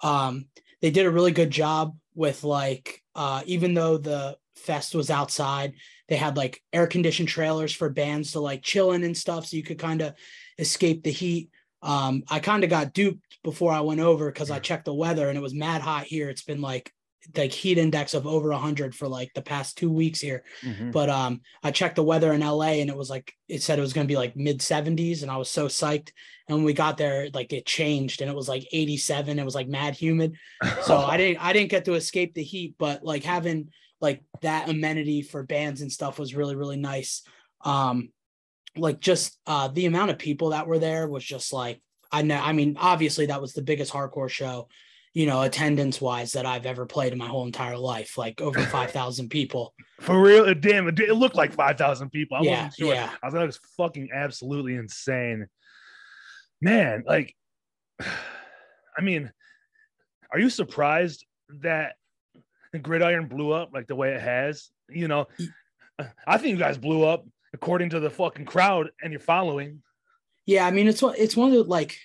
Um, 0.03 0.47
they 0.81 0.91
did 0.91 1.07
a 1.07 1.11
really 1.11 1.33
good 1.33 1.51
job 1.51 1.97
with 2.15 2.45
like, 2.45 3.03
uh, 3.15 3.43
even 3.47 3.75
though 3.75 3.99
the 3.99 4.37
fest 4.57 4.95
was 4.95 5.11
outside, 5.11 5.75
they 6.09 6.17
had 6.17 6.37
like 6.37 6.63
air 6.73 6.87
conditioned 6.87 7.29
trailers 7.29 7.73
for 7.73 7.89
bands 7.89 8.33
to 8.33 8.41
like 8.41 8.63
chill 8.63 8.93
in 8.93 9.05
and 9.05 9.17
stuff, 9.17 9.47
so 9.47 9.57
you 9.57 9.63
could 9.63 9.79
kind 9.79 10.03
of 10.03 10.15
escape 10.59 11.03
the 11.03 11.11
heat. 11.11 11.51
Um, 11.85 12.25
I 12.29 12.41
kind 12.41 12.65
of 12.65 12.71
got 12.71 12.95
duped 12.95 13.39
before 13.45 13.73
I 13.73 13.81
went 13.81 14.01
over 14.01 14.33
because 14.33 14.51
I 14.51 14.59
checked 14.59 14.87
the 14.87 14.95
weather 14.95 15.29
and 15.29 15.39
it 15.39 15.43
was 15.43 15.55
mad 15.55 15.83
hot 15.83 16.05
here. 16.05 16.29
It's 16.31 16.43
been 16.43 16.63
like 16.63 16.93
like 17.37 17.53
heat 17.53 17.79
index 17.79 18.15
of 18.15 18.27
over 18.27 18.51
100 18.51 18.95
for 18.95 19.09
like 19.09 19.33
the 19.35 19.43
past 19.43 19.79
two 19.79 19.91
weeks 19.91 20.21
here. 20.21 20.45
Mm-hmm. 20.63 20.91
but 20.91 21.09
um 21.09 21.41
i 21.63 21.71
checked 21.71 21.97
the 21.97 22.03
weather 22.03 22.33
in 22.33 22.41
la 22.41 22.67
and 22.67 22.91
it 22.91 22.97
was 22.97 23.09
like 23.09 23.33
it 23.49 23.63
said 23.63 23.79
it 23.79 23.83
was 23.83 23.93
going 23.93 24.07
to 24.07 24.13
be 24.13 24.17
like 24.17 24.37
mid 24.37 24.61
70s 24.61 25.23
and 25.23 25.31
i 25.31 25.37
was 25.37 25.51
so 25.51 25.67
psyched. 25.67 26.11
And 26.49 26.59
when 26.59 26.65
we 26.65 26.75
got 26.75 26.99
there 26.99 27.29
like 27.33 27.53
it 27.53 27.65
changed 27.67 28.21
and 28.21 28.31
it 28.31 28.37
was 28.37 28.49
like 28.49 28.67
87 28.73 29.39
it 29.39 29.45
was 29.45 29.55
like 29.55 29.69
mad 29.69 29.95
humid. 29.95 30.35
So 30.83 30.97
i 30.99 31.17
didn't 31.17 31.43
i 31.43 31.53
didn't 31.53 31.71
get 31.71 31.87
to 31.87 31.95
escape 31.95 32.35
the 32.35 32.43
heat 32.43 32.75
but 32.79 33.05
like 33.05 33.25
having 33.25 33.71
like 34.01 34.23
that 34.43 34.69
amenity 34.69 35.23
for 35.23 35.43
bands 35.43 35.81
and 35.81 35.91
stuff 35.91 36.19
was 36.19 36.35
really 36.35 36.57
really 36.57 36.77
nice. 36.77 37.23
Um 37.65 38.11
like 38.77 39.01
just 39.01 39.39
uh 39.47 39.69
the 39.69 39.87
amount 39.87 40.11
of 40.11 40.19
people 40.19 40.51
that 40.51 40.67
were 40.67 40.79
there 40.79 41.09
was 41.09 41.25
just 41.25 41.53
like 41.53 41.81
I 42.11 42.23
know 42.23 42.37
I 42.41 42.53
mean 42.53 42.77
obviously 42.79 43.27
that 43.27 43.41
was 43.41 43.53
the 43.53 43.63
biggest 43.63 43.93
hardcore 43.93 44.29
show 44.29 44.69
you 45.17 45.27
know, 45.27 45.43
attendance 45.43 46.01
wise 46.01 46.33
that 46.33 46.45
I've 46.45 46.67
ever 46.67 46.87
played 46.87 47.13
in 47.13 47.19
my 47.21 47.29
whole 47.29 47.47
entire 47.47 47.77
life, 47.79 48.19
like 48.19 48.41
over 48.41 48.61
5,000 48.67 49.29
people. 49.29 49.73
For 50.01 50.21
real, 50.21 50.53
damn, 50.55 50.89
it, 50.89 50.99
it 50.99 51.15
looked 51.15 51.37
like 51.37 51.53
five 51.53 51.79
thousand 51.79 52.11
people. 52.11 52.37
I 52.37 52.43
Yeah, 52.43 52.65
wasn't 52.65 52.75
sure. 52.75 52.95
yeah. 52.95 53.11
I 53.23 53.31
thought 53.31 53.45
it 53.45 53.47
was 53.47 53.61
fucking 53.77 54.09
absolutely 54.13 54.75
insane. 54.75 55.47
Man, 56.61 57.05
like, 57.07 57.33
I 58.01 59.03
mean, 59.03 59.31
are 60.33 60.41
you 60.41 60.51
surprised 60.51 61.25
that 61.63 61.95
gridiron 62.83 63.29
blew 63.29 63.53
up 63.53 63.71
like 63.73 63.87
the 63.87 63.95
way 63.95 64.15
it 64.15 64.21
has? 64.21 64.69
You 64.89 65.07
know, 65.07 65.29
I 66.27 66.39
think 66.39 66.51
you 66.51 66.57
guys 66.59 66.77
blew 66.77 67.05
up 67.05 67.25
according 67.55 67.91
to 67.91 68.01
the 68.01 68.11
fucking 68.11 68.45
crowd 68.45 68.91
and 69.03 69.13
your 69.13 69.21
following. 69.21 69.81
Yeah, 70.45 70.67
I 70.67 70.73
mean 70.73 70.89
it's 70.89 71.01
one 71.01 71.15
it's 71.17 71.37
one 71.37 71.51
of 71.51 71.55
the 71.55 71.63
like 71.63 71.97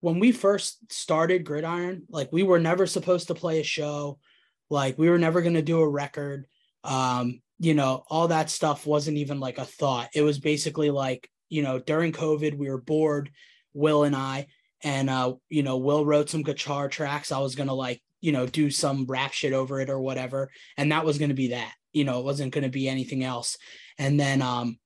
when 0.00 0.18
we 0.18 0.32
first 0.32 0.92
started 0.92 1.44
Gridiron, 1.44 2.04
like 2.10 2.30
we 2.32 2.42
were 2.42 2.60
never 2.60 2.86
supposed 2.86 3.28
to 3.28 3.34
play 3.34 3.60
a 3.60 3.64
show, 3.64 4.18
like 4.70 4.98
we 4.98 5.08
were 5.08 5.18
never 5.18 5.40
to 5.54 5.62
do 5.62 5.80
a 5.80 5.88
record. 5.88 6.46
Um, 6.84 7.40
you 7.58 7.74
know, 7.74 8.04
all 8.08 8.28
that 8.28 8.50
stuff 8.50 8.86
wasn't 8.86 9.16
even 9.16 9.40
like 9.40 9.58
a 9.58 9.64
thought. 9.64 10.10
It 10.14 10.22
was 10.22 10.38
basically 10.38 10.90
like, 10.90 11.28
you 11.48 11.62
know, 11.62 11.78
during 11.80 12.12
COVID 12.12 12.56
we 12.56 12.70
were 12.70 12.80
bored, 12.80 13.30
Will 13.72 14.04
and 14.04 14.14
I, 14.14 14.46
and 14.82 15.10
uh, 15.10 15.34
you 15.48 15.62
know, 15.62 15.78
Will 15.78 16.04
wrote 16.04 16.30
some 16.30 16.42
guitar 16.42 16.88
tracks. 16.88 17.32
I 17.32 17.38
was 17.38 17.56
to 17.68 17.74
like, 17.74 18.00
you 18.20 18.32
know, 18.32 18.46
do 18.46 18.70
some 18.70 19.06
rap 19.06 19.32
shit 19.32 19.52
over 19.52 19.80
it 19.80 19.90
or 19.90 20.00
whatever, 20.00 20.50
and 20.76 20.92
that 20.92 21.04
was 21.04 21.18
to 21.30 21.34
be 21.34 21.48
that. 21.48 21.72
You 21.92 22.04
know, 22.04 22.20
it 22.20 22.24
wasn't 22.24 22.52
going 22.52 22.64
to 22.64 22.70
be 22.70 22.88
anything 22.88 23.24
else. 23.24 23.56
And 23.98 24.18
then 24.18 24.42
um 24.42 24.78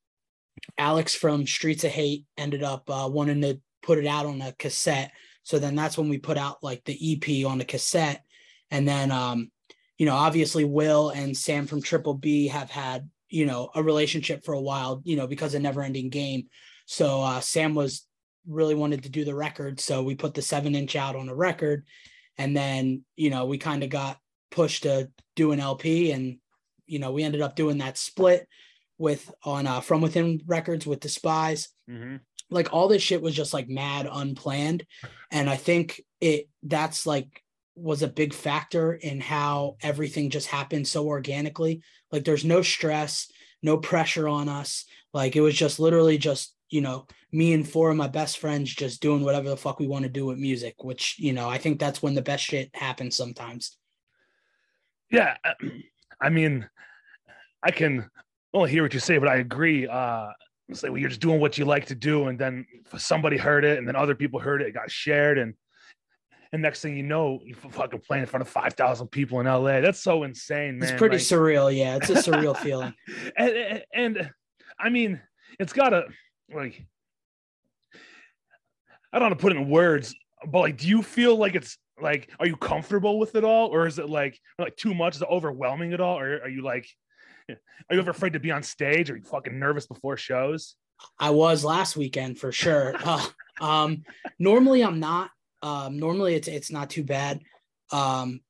Alex 0.79 1.14
from 1.14 1.46
Streets 1.46 1.85
of 1.85 1.90
Hate 1.90 2.25
ended 2.37 2.62
up 2.62 2.88
uh, 2.88 3.09
wanting 3.11 3.40
to 3.42 3.61
put 3.83 3.98
it 3.98 4.07
out 4.07 4.27
on 4.27 4.40
a 4.40 4.53
cassette. 4.53 5.12
So 5.42 5.59
then 5.59 5.75
that's 5.75 5.98
when 5.98 6.09
we 6.09 6.18
put 6.18 6.38
out 6.38 6.62
like 6.62 6.85
the 6.85 6.98
EP 7.12 7.46
on 7.46 7.61
a 7.61 7.64
cassette. 7.64 8.25
And 8.70 8.87
then, 8.87 9.11
um, 9.11 9.51
you 9.98 10.07
know, 10.07 10.14
obviously 10.14 10.64
Will 10.64 11.11
and 11.11 11.37
Sam 11.37 11.66
from 11.66 11.83
Triple 11.83 12.14
B 12.14 12.48
have 12.48 12.70
had, 12.70 13.09
you 13.29 13.44
know, 13.44 13.70
a 13.75 13.83
relationship 13.83 14.44
for 14.44 14.55
a 14.55 14.61
while, 14.61 15.03
you 15.05 15.16
know, 15.16 15.27
because 15.27 15.55
of 15.55 15.62
Never 15.62 15.83
Ending 15.83 16.11
Game. 16.11 16.44
So 16.87 17.22
uh, 17.22 17.40
Sam 17.40 17.75
was 17.75 18.07
really 18.46 18.75
wanted 18.75 19.03
to 19.03 19.09
do 19.09 19.25
the 19.25 19.35
record. 19.35 19.81
So 19.81 20.03
we 20.03 20.14
put 20.14 20.35
the 20.35 20.42
seven 20.42 20.75
inch 20.75 20.96
out 20.96 21.16
on 21.16 21.29
a 21.29 21.35
record. 21.35 21.85
And 22.38 22.57
then, 22.57 23.05
you 23.16 23.31
know, 23.31 23.46
we 23.46 23.59
kind 23.59 23.83
of 23.83 23.90
got 23.90 24.18
pushed 24.51 24.85
to 24.85 25.11
do 25.37 25.53
an 25.53 25.61
LP 25.61 26.12
and, 26.12 26.38
you 26.87 26.98
know, 26.98 27.12
we 27.12 27.25
ended 27.25 27.40
up 27.40 27.57
doing 27.57 27.79
that 27.79 27.98
split 27.98 28.46
with 28.98 29.33
on 29.44 29.66
uh, 29.66 29.81
From 29.81 30.00
Within 30.00 30.40
Records 30.46 30.87
with 30.87 31.00
Despise 31.00 31.68
Mm-hmm. 31.90 32.16
like 32.50 32.72
all 32.72 32.88
this 32.88 33.02
shit 33.02 33.20
was 33.20 33.35
just 33.35 33.52
like 33.52 33.68
mad 33.68 34.09
unplanned. 34.11 34.87
And 35.31 35.50
i 35.50 35.57
think 35.57 36.00
it 36.20 36.48
that's 36.62 37.07
like 37.07 37.42
was 37.74 38.02
a 38.02 38.09
big 38.09 38.33
factor 38.35 38.92
in 38.94 39.20
how 39.20 39.76
everything 39.83 40.31
just 40.31 40.46
happened 40.46 40.87
so 40.87 41.07
organically. 41.07 41.83
Like 42.11 42.24
there's 42.24 42.44
no 42.44 42.62
stress 42.62 43.31
no 43.62 43.76
pressure 43.76 44.28
on 44.28 44.48
us. 44.48 44.85
Like 45.14 45.37
it 45.37 45.40
was 45.40 45.55
just 45.55 45.78
literally 45.78 46.18
just 46.18 46.55
you 46.70 46.81
know 46.81 47.07
me 47.31 47.52
and 47.52 47.68
four 47.68 47.90
of 47.90 47.96
my 47.96 48.09
best 48.09 48.38
friends 48.38 48.74
just 48.74 49.00
doing 49.02 49.22
whatever 49.22 49.48
the 49.48 49.57
fuck 49.57 49.78
we 49.78 49.87
want 49.87 50.05
to 50.05 50.09
do 50.11 50.26
with 50.26 50.38
music 50.38 50.85
which 50.85 51.16
you 51.18 51.33
know 51.33 51.48
i 51.48 51.59
think 51.59 51.78
that's 51.78 52.02
when 52.02 52.14
the 52.14 52.22
best 52.22 52.44
shit 52.44 52.70
happens 52.74 53.16
sometimes. 53.16 53.76
Yeah, 55.11 55.37
I 56.20 56.31
mean, 56.31 56.68
I 57.62 57.70
can 57.70 58.09
only 58.55 58.71
hear 58.71 58.83
what 58.83 58.95
you 58.95 59.01
say, 59.01 59.19
but 59.19 59.29
I 59.29 59.37
agree. 59.37 59.87
Uh, 59.87 60.29
it's 60.69 60.83
like 60.83 60.93
well, 60.93 60.99
you're 61.01 61.09
just 61.09 61.21
doing 61.21 61.41
what 61.41 61.59
you 61.59 61.65
like 61.65 61.87
to 61.87 61.95
do, 61.95 62.29
and 62.29 62.38
then 62.38 62.67
somebody 62.97 63.37
heard 63.37 63.65
it, 63.65 63.79
and 63.79 63.87
then 63.87 63.97
other 63.97 64.15
people 64.15 64.41
heard 64.41 64.62
it, 64.62 64.69
it 64.69 64.73
got 64.73 64.91
shared, 64.91 65.38
and 65.38 65.55
and 66.53 66.61
next 66.62 66.83
thing 66.83 66.97
you 66.97 67.03
know, 67.03 67.41
you 67.45 67.55
fucking 67.55 68.01
playing 68.01 68.23
in 68.23 68.27
front 68.29 68.43
of 68.43 68.49
five 68.49 68.75
thousand 68.75 69.09
people 69.09 69.41
in 69.41 69.47
LA. 69.47 69.81
That's 69.81 70.01
so 70.01 70.23
insane, 70.23 70.79
man. 70.79 70.88
it's 70.91 70.99
pretty 70.99 71.17
Like- 71.17 71.23
surreal 71.25 71.75
yeah 71.75 71.97
it's 71.97 72.11
a 72.11 72.15
surreal 72.31 72.57
feeling 72.57 72.93
and, 73.37 73.51
and, 73.51 73.83
and 73.95 74.31
I 74.79 74.88
mean, 74.91 75.21
it's 75.59 75.73
gotta 75.73 76.05
like 76.55 76.85
I 79.12 79.19
don't 79.19 79.29
want 79.29 79.38
to 79.38 79.43
put 79.43 79.53
it 79.53 79.59
in 79.59 79.69
words, 79.69 80.15
but 80.47 80.61
like, 80.61 80.79
do 80.79 80.88
you 80.88 81.03
feel 81.03 81.37
like 81.37 81.55
it's 81.55 81.77
like, 82.01 82.31
are 82.41 82.47
you 82.47 82.57
comfortable 82.57 83.19
with 83.19 83.35
it 83.35 83.45
all, 83.45 83.69
or 83.69 83.87
is 83.87 83.99
it 83.99 84.09
like 84.09 84.38
like 84.59 84.77
too 84.77 84.95
much? 84.95 85.17
Is 85.17 85.23
it 85.23 85.29
overwhelming 85.31 85.93
at 85.93 86.01
all, 86.01 86.19
or 86.19 86.41
are 86.43 86.49
you 86.49 86.62
like, 86.62 86.87
are 87.50 87.94
you 87.94 87.98
ever 88.00 88.11
afraid 88.11 88.33
to 88.35 88.40
be 88.40 88.50
on 88.50 88.62
stage? 88.62 89.11
Are 89.11 89.16
you 89.16 89.22
fucking 89.22 89.59
nervous 89.59 89.87
before 89.87 90.16
shows? 90.16 90.76
I 91.18 91.31
was 91.31 91.64
last 91.64 91.96
weekend 91.96 92.38
for 92.38 92.52
sure. 92.52 92.94
Uh, 93.05 93.26
um, 93.61 94.02
normally 94.38 94.83
I'm 94.83 94.98
not. 94.98 95.31
Um, 95.61 95.98
normally 95.98 96.35
it's 96.35 96.48
it's 96.48 96.72
not 96.72 96.90
too 96.90 97.05
bad. 97.05 97.40
Um, 97.92 98.40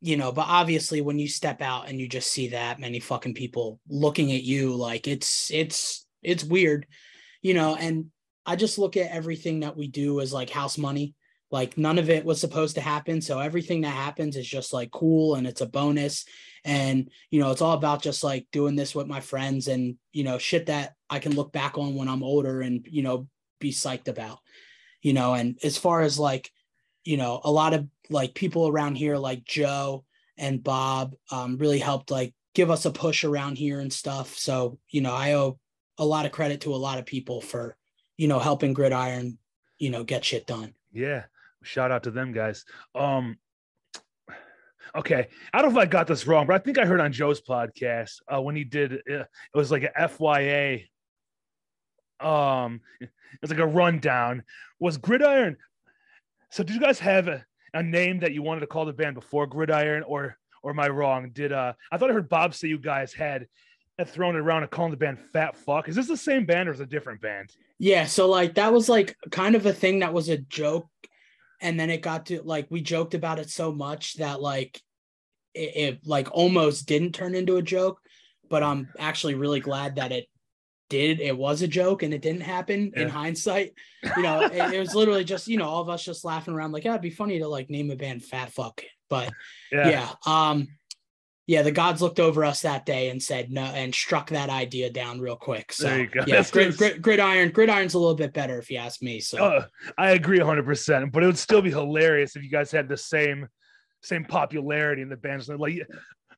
you 0.00 0.16
know, 0.16 0.32
but 0.32 0.46
obviously 0.48 1.00
when 1.00 1.18
you 1.18 1.28
step 1.28 1.60
out 1.60 1.88
and 1.88 2.00
you 2.00 2.08
just 2.08 2.30
see 2.30 2.48
that 2.48 2.80
many 2.80 3.00
fucking 3.00 3.34
people 3.34 3.80
looking 3.88 4.32
at 4.32 4.42
you, 4.42 4.74
like 4.74 5.08
it's 5.08 5.50
it's 5.52 6.06
it's 6.22 6.44
weird, 6.44 6.86
you 7.42 7.54
know. 7.54 7.76
And 7.76 8.06
I 8.46 8.56
just 8.56 8.78
look 8.78 8.96
at 8.96 9.10
everything 9.10 9.60
that 9.60 9.76
we 9.76 9.88
do 9.88 10.20
as 10.20 10.32
like 10.32 10.48
house 10.48 10.78
money. 10.78 11.14
Like 11.50 11.76
none 11.76 11.98
of 11.98 12.08
it 12.08 12.24
was 12.24 12.40
supposed 12.40 12.76
to 12.76 12.80
happen, 12.80 13.20
so 13.20 13.40
everything 13.40 13.82
that 13.82 13.90
happens 13.90 14.36
is 14.36 14.48
just 14.48 14.72
like 14.72 14.90
cool 14.90 15.34
and 15.34 15.46
it's 15.46 15.60
a 15.60 15.66
bonus. 15.66 16.24
And 16.64 17.10
you 17.30 17.40
know, 17.40 17.50
it's 17.50 17.62
all 17.62 17.72
about 17.72 18.02
just 18.02 18.22
like 18.22 18.46
doing 18.52 18.76
this 18.76 18.94
with 18.94 19.06
my 19.06 19.20
friends 19.20 19.68
and 19.68 19.96
you 20.12 20.24
know, 20.24 20.38
shit 20.38 20.66
that 20.66 20.94
I 21.10 21.18
can 21.18 21.34
look 21.34 21.52
back 21.52 21.78
on 21.78 21.94
when 21.94 22.08
I'm 22.08 22.22
older 22.22 22.60
and 22.60 22.86
you 22.88 23.02
know 23.02 23.28
be 23.60 23.72
psyched 23.72 24.08
about. 24.08 24.38
You 25.00 25.12
know, 25.12 25.34
and 25.34 25.58
as 25.64 25.76
far 25.76 26.02
as 26.02 26.18
like, 26.18 26.50
you 27.04 27.16
know, 27.16 27.40
a 27.42 27.50
lot 27.50 27.74
of 27.74 27.88
like 28.08 28.34
people 28.34 28.68
around 28.68 28.96
here 28.96 29.16
like 29.16 29.44
Joe 29.44 30.04
and 30.38 30.62
Bob 30.62 31.14
um, 31.30 31.56
really 31.58 31.78
helped 31.78 32.10
like 32.10 32.34
give 32.54 32.70
us 32.70 32.84
a 32.84 32.90
push 32.90 33.24
around 33.24 33.58
here 33.58 33.80
and 33.80 33.92
stuff. 33.92 34.36
So, 34.36 34.78
you 34.90 35.00
know, 35.00 35.14
I 35.14 35.34
owe 35.34 35.58
a 35.98 36.04
lot 36.04 36.26
of 36.26 36.32
credit 36.32 36.62
to 36.62 36.74
a 36.74 36.76
lot 36.76 36.98
of 36.98 37.06
people 37.06 37.40
for, 37.40 37.76
you 38.16 38.28
know, 38.28 38.38
helping 38.38 38.72
Gridiron, 38.72 39.38
you 39.78 39.90
know, 39.90 40.04
get 40.04 40.24
shit 40.24 40.46
done. 40.46 40.74
Yeah, 40.92 41.24
shout 41.62 41.90
out 41.90 42.04
to 42.04 42.10
them 42.10 42.32
guys. 42.32 42.64
Um, 42.94 43.38
okay, 44.96 45.28
I 45.52 45.62
don't 45.62 45.72
know 45.72 45.80
if 45.80 45.86
I 45.86 45.90
got 45.90 46.06
this 46.06 46.26
wrong, 46.26 46.46
but 46.46 46.54
I 46.54 46.58
think 46.58 46.78
I 46.78 46.84
heard 46.84 47.00
on 47.00 47.12
Joe's 47.12 47.40
podcast 47.40 48.20
uh, 48.32 48.40
when 48.40 48.56
he 48.56 48.64
did 48.64 48.94
uh, 48.94 49.24
it 49.24 49.28
was 49.54 49.70
like 49.70 49.84
a 49.84 50.08
FYA. 50.08 50.86
Um, 52.20 52.80
it 53.00 53.10
was 53.40 53.50
like 53.50 53.60
a 53.60 53.66
rundown. 53.66 54.42
Was 54.78 54.98
Gridiron? 54.98 55.56
So, 56.50 56.62
did 56.62 56.74
you 56.74 56.80
guys 56.80 56.98
have 56.98 57.28
a, 57.28 57.44
a 57.74 57.82
name 57.82 58.20
that 58.20 58.32
you 58.32 58.42
wanted 58.42 58.60
to 58.60 58.66
call 58.66 58.84
the 58.84 58.92
band 58.92 59.14
before 59.14 59.46
Gridiron, 59.46 60.02
or 60.02 60.36
or 60.62 60.70
am 60.70 60.80
I 60.80 60.88
wrong? 60.88 61.30
Did 61.30 61.52
uh, 61.52 61.72
I 61.90 61.98
thought 61.98 62.10
I 62.10 62.14
heard 62.14 62.28
Bob 62.28 62.54
say 62.54 62.68
you 62.68 62.78
guys 62.78 63.12
had 63.12 63.48
thrown 64.06 64.34
it 64.36 64.40
around 64.40 64.62
and 64.62 64.70
calling 64.70 64.90
the 64.90 64.96
band 64.96 65.18
Fat 65.32 65.56
Fuck? 65.56 65.88
Is 65.88 65.96
this 65.96 66.08
the 66.08 66.16
same 66.16 66.44
band 66.44 66.68
or 66.68 66.72
is 66.72 66.80
it 66.80 66.84
a 66.84 66.86
different 66.86 67.20
band? 67.20 67.50
Yeah, 67.78 68.06
so 68.06 68.28
like 68.28 68.54
that 68.54 68.72
was 68.72 68.88
like 68.88 69.16
kind 69.30 69.54
of 69.54 69.66
a 69.66 69.72
thing 69.72 70.00
that 70.00 70.12
was 70.12 70.28
a 70.28 70.38
joke, 70.38 70.88
and 71.62 71.78
then 71.78 71.88
it 71.88 72.02
got 72.02 72.26
to 72.26 72.42
like 72.42 72.66
we 72.70 72.80
joked 72.80 73.14
about 73.14 73.38
it 73.38 73.48
so 73.48 73.72
much 73.72 74.14
that 74.14 74.42
like 74.42 74.80
it, 75.54 75.76
it 75.76 76.00
like 76.04 76.28
almost 76.32 76.86
didn't 76.86 77.12
turn 77.12 77.34
into 77.34 77.56
a 77.56 77.62
joke, 77.62 78.00
but 78.50 78.62
I'm 78.62 78.88
actually 78.98 79.34
really 79.34 79.60
glad 79.60 79.96
that 79.96 80.12
it 80.12 80.26
did. 80.90 81.20
It 81.20 81.36
was 81.36 81.62
a 81.62 81.68
joke 81.68 82.02
and 82.02 82.12
it 82.12 82.20
didn't 82.20 82.42
happen 82.42 82.92
in 82.96 83.08
hindsight. 83.08 83.72
You 84.16 84.22
know, 84.22 84.42
it, 84.42 84.74
it 84.74 84.78
was 84.78 84.94
literally 84.94 85.24
just 85.24 85.48
you 85.48 85.56
know 85.56 85.68
all 85.68 85.80
of 85.80 85.88
us 85.88 86.04
just 86.04 86.24
laughing 86.24 86.52
around 86.52 86.72
like 86.72 86.84
yeah, 86.84 86.92
it'd 86.92 87.02
be 87.02 87.10
funny 87.10 87.38
to 87.38 87.48
like 87.48 87.70
name 87.70 87.90
a 87.90 87.96
band 87.96 88.24
Fat 88.24 88.52
Fuck, 88.52 88.82
but 89.08 89.32
yeah. 89.88 90.10
um 90.26 90.68
yeah 91.52 91.60
the 91.62 91.70
gods 91.70 92.00
looked 92.00 92.18
over 92.18 92.44
us 92.46 92.62
that 92.62 92.86
day 92.86 93.10
and 93.10 93.22
said 93.22 93.50
no 93.52 93.60
and 93.62 93.94
struck 93.94 94.30
that 94.30 94.48
idea 94.48 94.88
down 94.90 95.20
real 95.20 95.36
quick 95.36 95.70
so 95.72 95.84
There 95.84 96.00
you 96.00 96.06
go. 96.06 96.20
yeah 96.26 96.36
That's 96.36 96.50
grid, 96.50 96.70
good. 96.70 96.78
grid, 96.78 97.02
gridiron 97.02 97.50
gridiron's 97.50 97.92
a 97.94 97.98
little 97.98 98.14
bit 98.14 98.32
better 98.32 98.58
if 98.58 98.70
you 98.70 98.78
ask 98.78 99.02
me 99.02 99.20
so 99.20 99.36
Uh, 99.44 99.64
I 99.98 100.12
agree 100.12 100.38
100%, 100.38 101.12
but 101.12 101.22
it 101.22 101.26
would 101.26 101.36
still 101.38 101.60
be 101.60 101.70
hilarious 101.70 102.36
if 102.36 102.42
you 102.42 102.48
guys 102.50 102.70
had 102.72 102.88
the 102.88 102.96
same 102.96 103.48
same 104.02 104.24
popularity 104.24 105.02
in 105.02 105.08
the 105.10 105.16
bands. 105.16 105.48
Like, 105.48 105.86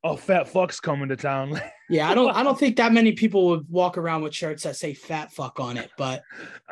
oh, 0.03 0.17
Fat 0.17 0.49
Fuck's 0.49 0.81
coming 0.81 1.09
to 1.11 1.17
town. 1.17 1.59
yeah 1.91 2.11
i 2.11 2.15
don't 2.15 2.35
i 2.35 2.43
don't 2.43 2.59
think 2.59 2.77
that 2.77 2.93
many 2.93 3.13
people 3.13 3.47
would 3.51 3.65
walk 3.71 3.97
around 3.99 4.23
with 4.23 4.35
shirts 4.35 4.63
that 4.65 4.75
say 4.75 4.95
fat 4.95 5.31
fuck 5.33 5.61
on 5.61 5.77
it 5.77 5.91
but 5.99 6.23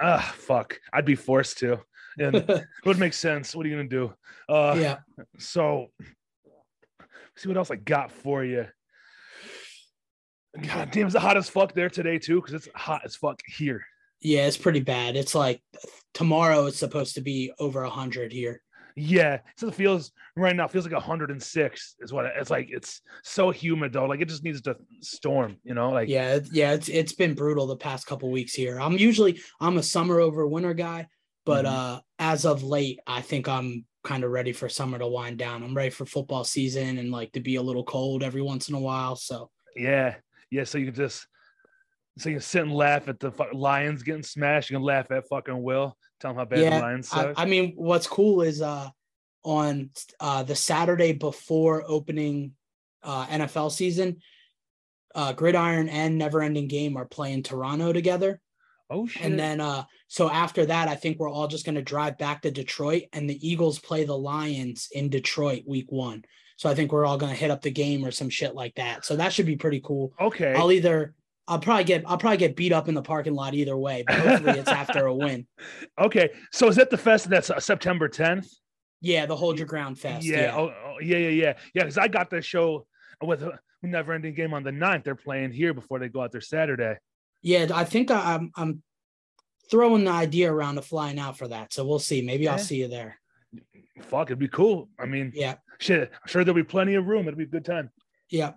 ah, 0.01 0.35
fuck. 0.37 0.79
I'd 0.93 1.05
be 1.05 1.15
forced 1.15 1.59
to. 1.59 1.81
And 2.19 2.35
it 2.37 2.65
would 2.87 2.99
make 2.99 3.13
sense. 3.15 3.55
What 3.55 3.65
are 3.65 3.69
you 3.71 3.77
going 3.77 3.89
to 3.89 3.97
do? 4.09 4.15
Uh, 4.53 4.75
yeah 4.79 4.97
So, 5.39 5.87
see 7.37 7.49
what 7.49 7.57
else 7.59 7.71
I 7.71 7.77
got 7.77 8.13
for 8.13 8.45
you. 8.45 8.67
God 10.61 10.91
damn, 10.91 11.07
is 11.07 11.15
it 11.15 11.23
hot 11.23 11.37
as 11.39 11.49
fuck 11.49 11.73
there 11.75 11.89
today, 11.89 12.19
too? 12.19 12.37
Because 12.37 12.55
it's 12.55 12.69
hot 12.75 13.03
as 13.05 13.17
fuck 13.17 13.41
here. 13.47 13.83
yeah 14.21 14.47
it's 14.47 14.57
pretty 14.59 14.81
bad 14.81 15.17
it's 15.17 15.35
like 15.35 15.61
tomorrow 16.15 16.67
it's 16.67 16.79
supposed 16.79 17.15
to 17.17 17.21
be 17.21 17.51
over 17.59 17.83
100 17.83 18.31
here 18.33 18.63
Yeah, 18.95 19.39
so 19.57 19.69
it 19.69 19.75
feels 19.75 20.13
right 20.37 20.55
now. 20.55 20.67
It 20.67 20.71
feels 20.71 20.85
like 20.85 20.93
106 20.93 21.95
is 22.01 22.13
what 22.13 22.27
it- 22.27 22.35
it's 22.37 22.51
like. 22.51 22.69
It's 22.71 23.01
so 23.25 23.51
humid 23.51 23.93
though. 23.95 24.05
Like 24.05 24.21
it 24.21 24.29
just 24.29 24.45
needs 24.45 24.61
to 24.63 24.77
storm. 25.01 25.57
You 25.65 25.73
know, 25.75 25.91
like 25.91 26.09
yeah 26.11 26.41
yeah 26.53 26.73
it's 26.75 26.89
it's 26.91 27.15
been 27.15 27.35
brutal 27.35 27.67
the 27.67 27.77
past 27.77 28.07
couple 28.07 28.31
weeks 28.31 28.53
here 28.53 28.79
i'm 28.79 28.99
usually 28.99 29.41
i'm 29.61 29.79
a 29.79 29.83
summer 29.83 30.21
over 30.21 30.47
winter 30.47 30.75
guy 30.75 31.07
but 31.47 31.65
Mhm. 31.65 31.73
uh 31.73 32.01
as 32.19 32.45
of 32.45 32.63
late 32.63 32.99
i 33.07 33.21
think 33.23 33.49
i'm 33.49 33.87
kind 34.03 34.25
of 34.25 34.31
ready 34.31 34.53
for 34.53 34.69
summer 34.69 34.99
to 34.99 35.07
wind 35.07 35.39
down. 35.39 35.63
I'm 35.63 35.77
ready 35.77 35.91
for 35.91 36.07
football 36.07 36.45
season 36.45 36.99
and 36.99 37.11
like 37.11 37.33
to 37.33 37.41
be 37.41 37.57
a 37.57 37.63
little 37.63 37.85
cold 37.85 38.23
every 38.23 38.43
once 38.43 38.69
in 38.69 38.75
a 38.75 38.81
while. 38.81 39.17
So 39.17 39.51
Yeah, 39.77 40.17
yeah. 40.51 40.65
So 40.65 40.79
you 40.79 40.87
can 40.87 40.95
just 40.95 41.27
so 42.19 42.29
you 42.29 42.37
can 42.37 42.43
sit 42.43 42.63
and 42.63 42.75
laugh 42.75 43.09
at 43.09 43.21
the 43.21 43.33
Lions 43.53 44.03
getting 44.03 44.23
smashed. 44.23 44.71
You 44.71 44.77
can 44.77 44.85
laugh 44.85 45.11
at 45.11 45.29
fucking 45.29 45.63
Will. 45.63 45.97
Tell 46.21 46.33
him 46.33 46.37
how 46.37 46.45
bad 46.45 46.59
Yeah, 46.61 46.77
the 46.79 46.83
Lions 46.83 47.09
I, 47.13 47.17
suck. 47.17 47.35
I 47.37 47.45
mean, 47.47 47.75
what's 47.77 48.07
cool 48.07 48.43
is 48.43 48.61
uh 48.61 48.89
on 49.45 49.91
uh 50.21 50.43
the 50.43 50.55
Saturday 50.55 51.13
before 51.13 51.85
opening 51.87 52.53
uh 53.03 53.27
NFL 53.27 53.73
season, 53.73 54.19
uh 55.15 55.33
Gridiron 55.33 55.89
and 55.89 56.19
Never 56.19 56.43
Ending 56.43 56.69
Game 56.69 56.97
are 56.97 57.07
playing 57.07 57.45
Toronto 57.45 57.93
together. 57.93 58.41
oh 58.91 59.07
shit! 59.07 59.25
And 59.25 59.39
then 59.39 59.61
uh 59.61 59.85
so 60.13 60.29
after 60.29 60.67
that, 60.67 60.89
I 60.89 60.95
think 60.95 61.19
we're 61.19 61.31
all 61.31 61.49
just 61.49 61.65
gonna 61.65 61.81
drive 61.81 62.19
back 62.19 62.43
to 62.43 62.51
Detroit 62.51 63.05
and 63.15 63.31
the 63.31 63.49
Eagles 63.49 63.79
play 63.79 64.05
the 64.05 64.15
Lions 64.15 64.89
in 64.93 65.09
Detroit 65.09 65.63
week 65.67 65.91
one. 65.91 66.23
So 66.59 66.69
I 66.69 66.75
think 66.75 66.93
we're 66.93 67.07
all 67.07 67.17
gonna 67.17 67.33
hit 67.33 67.51
up 67.51 67.63
the 67.63 67.71
game 67.71 68.05
or 68.05 68.11
some 68.11 68.29
shit 68.29 68.55
like 68.55 68.75
that. 68.75 69.07
So 69.07 69.17
that 69.17 69.33
should 69.33 69.47
be 69.47 69.57
pretty 69.57 69.81
cool. 69.81 70.13
okay, 70.21 70.53
I'll 70.53 70.71
either 70.71 71.15
I'll 71.49 71.61
probably 71.61 71.85
get 71.85 72.05
I'll 72.07 72.19
probably 72.19 72.37
get 72.37 72.57
beat 72.57 72.73
up 72.73 72.91
in 72.91 72.95
the 72.95 73.01
parking 73.01 73.33
lot 73.33 73.55
either 73.55 73.75
way, 73.75 74.05
but 74.07 74.17
hopefully 74.19 74.59
it's 74.59 74.69
after 74.69 75.07
a 75.07 75.15
win. 75.15 75.47
okay. 75.99 76.29
So 76.53 76.69
is 76.69 76.77
that 76.77 76.91
the 76.91 76.99
fest? 76.99 77.31
That's 77.31 77.49
uh, 77.49 77.59
September 77.59 78.07
10th. 78.07 78.49
Yeah, 79.01 79.25
the 79.25 79.35
hold 79.35 79.57
your 79.57 79.67
ground 79.67 79.99
fest. 79.99 80.27
Yeah. 80.27 80.43
Yeah. 80.43 80.57
Oh, 80.57 80.75
oh, 80.89 80.97
yeah, 81.01 81.17
yeah, 81.17 81.29
yeah, 81.31 81.55
yeah. 81.75 81.83
Because 81.85 81.97
I 81.97 82.09
got 82.09 82.29
the 82.29 82.43
show 82.43 82.87
with 83.23 83.43
a 83.45 83.59
never 83.83 84.13
ending 84.13 84.35
game 84.35 84.53
on 84.53 84.63
the 84.63 84.73
9th. 84.73 85.05
They're 85.05 85.15
playing 85.15 85.53
here 85.53 85.73
before 85.73 85.99
they 85.99 86.11
go 86.11 86.21
out 86.21 86.33
there 86.33 86.43
Saturday. 86.43 86.97
Yeah, 87.41 87.67
I 87.75 87.85
think 87.85 88.11
I- 88.11 88.35
I'm 88.35 88.53
I'm 88.57 88.83
throwing 89.71 90.05
the 90.05 90.11
idea 90.11 90.53
around 90.53 90.79
of 90.79 90.85
flying 90.85 91.19
out 91.19 91.39
for 91.39 91.49
that. 91.49 91.73
So 91.73 91.85
we'll 91.87 91.99
see. 91.99 92.23
Maybe 92.23 92.49
I'll 92.49 92.59
see 92.59 92.77
you 92.77 92.89
there. 92.89 93.19
Fuck, 94.03 94.29
it'd 94.29 94.39
be 94.39 94.49
cool. 94.49 94.89
I 94.99 95.07
mean, 95.07 95.33
Yeah. 95.35 95.57
shit. 95.79 96.11
I'm 96.13 96.29
sure 96.29 96.45
there'll 96.45 96.57
be 96.57 96.65
plenty 96.65 96.95
of 96.95 97.07
room. 97.07 97.29
It'll 97.29 97.39
be 97.39 97.45
a 97.45 97.47
good 97.47 97.65
time. 97.65 97.91
Yeah. 98.31 98.53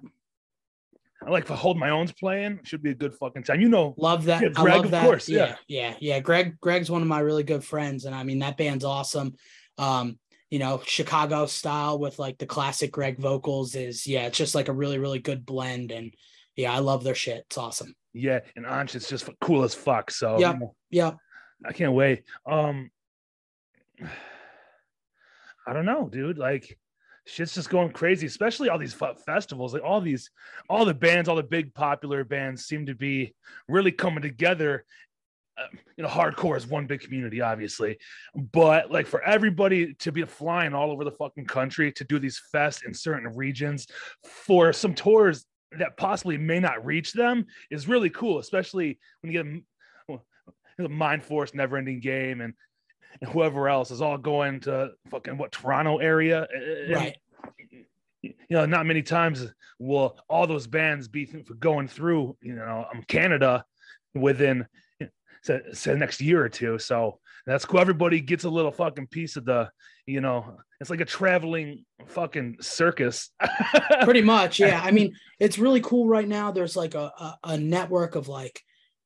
I 1.26 1.30
like 1.30 1.46
to 1.46 1.56
hold 1.56 1.78
my 1.78 1.90
own's 1.90 2.12
playing. 2.12 2.60
Should 2.64 2.84
be 2.84 2.92
a 2.92 2.96
good 2.96 3.16
fucking 3.16 3.44
time. 3.44 3.62
You 3.62 3.70
know, 3.70 3.96
Love 3.98 4.26
that. 4.26 4.42
Yeah, 4.44 4.50
I 4.56 4.62
Greg, 4.62 4.76
love 4.76 4.86
of 4.86 4.92
that. 4.92 5.04
course, 5.06 5.28
yeah, 5.28 5.56
yeah, 5.68 5.96
yeah. 6.00 6.20
Greg, 6.20 6.60
Greg's 6.62 6.92
one 6.92 7.02
of 7.02 7.08
my 7.08 7.20
really 7.20 7.44
good 7.44 7.64
friends, 7.64 8.06
and 8.06 8.14
I 8.14 8.24
mean 8.24 8.40
that 8.40 8.58
band's 8.58 8.86
awesome. 8.86 9.34
Um, 9.80 10.20
you 10.52 10.60
know, 10.60 10.82
Chicago 10.86 11.48
style 11.48 11.98
with 11.98 12.20
like 12.20 12.38
the 12.38 12.46
classic 12.46 12.92
Greg 12.92 13.18
vocals 13.18 13.74
is 13.76 14.06
yeah, 14.06 14.28
it's 14.28 14.38
just 14.38 14.54
like 14.54 14.68
a 14.68 14.74
really, 14.74 15.00
really 15.00 15.18
good 15.20 15.46
blend. 15.46 15.92
And 15.92 16.14
yeah, 16.56 16.72
I 16.72 16.80
love 16.80 17.04
their 17.04 17.16
shit. 17.16 17.46
It's 17.48 17.58
awesome. 17.58 17.96
Yeah, 18.16 18.40
and 18.56 18.66
Anch 18.66 18.96
is 18.96 19.10
just 19.10 19.30
cool 19.42 19.64
as 19.64 19.76
fuck. 19.76 20.10
So 20.10 20.40
yeah, 20.40 20.54
you 20.54 20.60
know, 20.60 20.76
Yeah. 20.90 21.12
I 21.66 21.74
can't 21.74 21.94
wait. 21.94 22.24
Um, 22.46 22.90
I 25.68 25.74
don't 25.74 25.86
know, 25.86 26.08
dude. 26.10 26.38
Like, 26.38 26.78
shit's 27.26 27.54
just 27.56 27.70
going 27.70 27.92
crazy, 27.92 28.28
especially 28.28 28.70
all 28.70 28.78
these 28.78 28.96
festivals. 29.26 29.74
Like, 29.74 29.84
all 29.84 30.00
these, 30.00 30.32
all 30.70 30.86
the 30.86 30.94
bands, 30.94 31.28
all 31.28 31.36
the 31.36 31.44
big 31.44 31.74
popular 31.74 32.24
bands 32.24 32.66
seem 32.66 32.86
to 32.86 32.96
be 32.96 33.34
really 33.68 33.92
coming 33.92 34.22
together. 34.22 34.86
Uh, 35.58 35.68
you 35.98 36.04
know, 36.04 36.10
hardcore 36.10 36.58
is 36.58 36.68
one 36.68 36.86
big 36.86 37.02
community, 37.02 37.42
obviously, 37.42 37.98
but 38.54 38.92
like 38.92 39.08
for 39.08 39.22
everybody 39.24 39.94
to 39.96 40.12
be 40.12 40.24
flying 40.24 40.74
all 40.74 40.92
over 40.92 41.06
the 41.06 41.12
fucking 41.12 41.46
country 41.46 41.92
to 41.94 42.04
do 42.04 42.20
these 42.20 42.42
fests 42.54 42.86
in 42.86 42.94
certain 42.94 43.34
regions 43.36 43.88
for 44.24 44.74
some 44.74 44.94
tours 44.94 45.46
that 45.78 45.98
possibly 45.98 46.38
may 46.38 46.60
not 46.60 46.86
reach 46.86 47.14
them 47.14 47.46
is 47.70 47.88
really 47.88 48.10
cool, 48.10 48.40
especially 48.40 49.00
when 49.22 49.32
you 49.32 49.44
get 49.44 49.52
a 49.52 49.60
the 50.78 50.90
Mind 50.90 51.24
Force, 51.24 51.54
Never 51.54 51.78
Ending 51.78 52.00
Game, 52.00 52.42
and, 52.42 52.54
and 53.22 53.30
whoever 53.30 53.70
else 53.70 53.92
is 53.92 54.02
all 54.02 54.18
going 54.18 54.60
to 54.62 54.92
fucking 55.10 55.38
what 55.38 55.52
Toronto 55.52 55.98
area. 55.98 56.48
And, 56.54 56.94
Right. 56.94 57.18
You 58.22 58.34
know, 58.50 58.66
not 58.66 58.88
many 58.88 59.04
times 59.04 59.46
will 59.78 60.18
all 60.28 60.48
those 60.48 60.66
bands 60.66 61.08
be 61.08 61.26
going 61.60 61.88
through, 61.88 62.36
you 62.42 62.56
know, 62.56 62.86
um, 62.92 63.04
Canada 63.08 63.64
within 64.16 64.66
you 65.00 65.06
know, 65.06 65.12
say, 65.44 65.62
say 65.74 65.92
the 65.92 66.00
next 66.00 66.20
year 66.22 66.44
or 66.44 66.50
two. 66.50 66.80
So 66.80 67.20
that's 67.46 67.66
cool. 67.66 67.80
Everybody 67.80 68.22
gets 68.22 68.44
a 68.44 68.50
little 68.50 68.72
fucking 68.72 69.08
piece 69.08 69.36
of 69.36 69.46
the, 69.46 69.70
you 70.06 70.22
know, 70.22 70.58
it's 70.80 70.90
like 70.90 71.02
a 71.02 71.06
traveling 71.06 71.86
fucking 72.08 72.58
circus. 72.62 73.30
Pretty 74.04 74.22
much. 74.22 74.60
Yeah. 74.60 74.82
I 74.84 74.92
mean, 74.92 75.16
it's 75.40 75.60
really 75.60 75.82
cool 75.82 76.08
right 76.08 76.28
now. 76.28 76.52
There's 76.52 76.76
like 76.76 76.96
a, 76.96 77.12
a, 77.20 77.38
a 77.44 77.58
network 77.58 78.16
of 78.16 78.28
like 78.28 78.62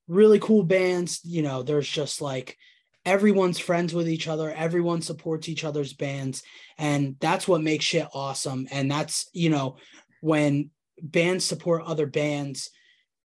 really 0.08 0.40
cool 0.40 0.64
bands. 0.64 1.20
You 1.24 1.42
know, 1.42 1.64
there's 1.64 1.88
just 1.88 2.22
like 2.22 2.58
everyone's 3.06 3.60
friends 3.60 3.94
with 3.94 4.08
each 4.10 4.28
other, 4.28 4.52
everyone 4.52 5.02
supports 5.02 5.50
each 5.50 5.64
other's 5.64 5.94
bands. 5.94 6.44
And 6.78 7.16
that's 7.20 7.48
what 7.48 7.62
makes 7.62 7.86
shit 7.86 8.08
awesome. 8.14 8.68
And 8.72 8.90
that's, 8.90 9.30
you 9.34 9.50
know, 9.50 9.78
when 10.22 10.70
bands 11.02 11.46
support 11.46 11.84
other 11.86 12.06
bands, 12.06 12.70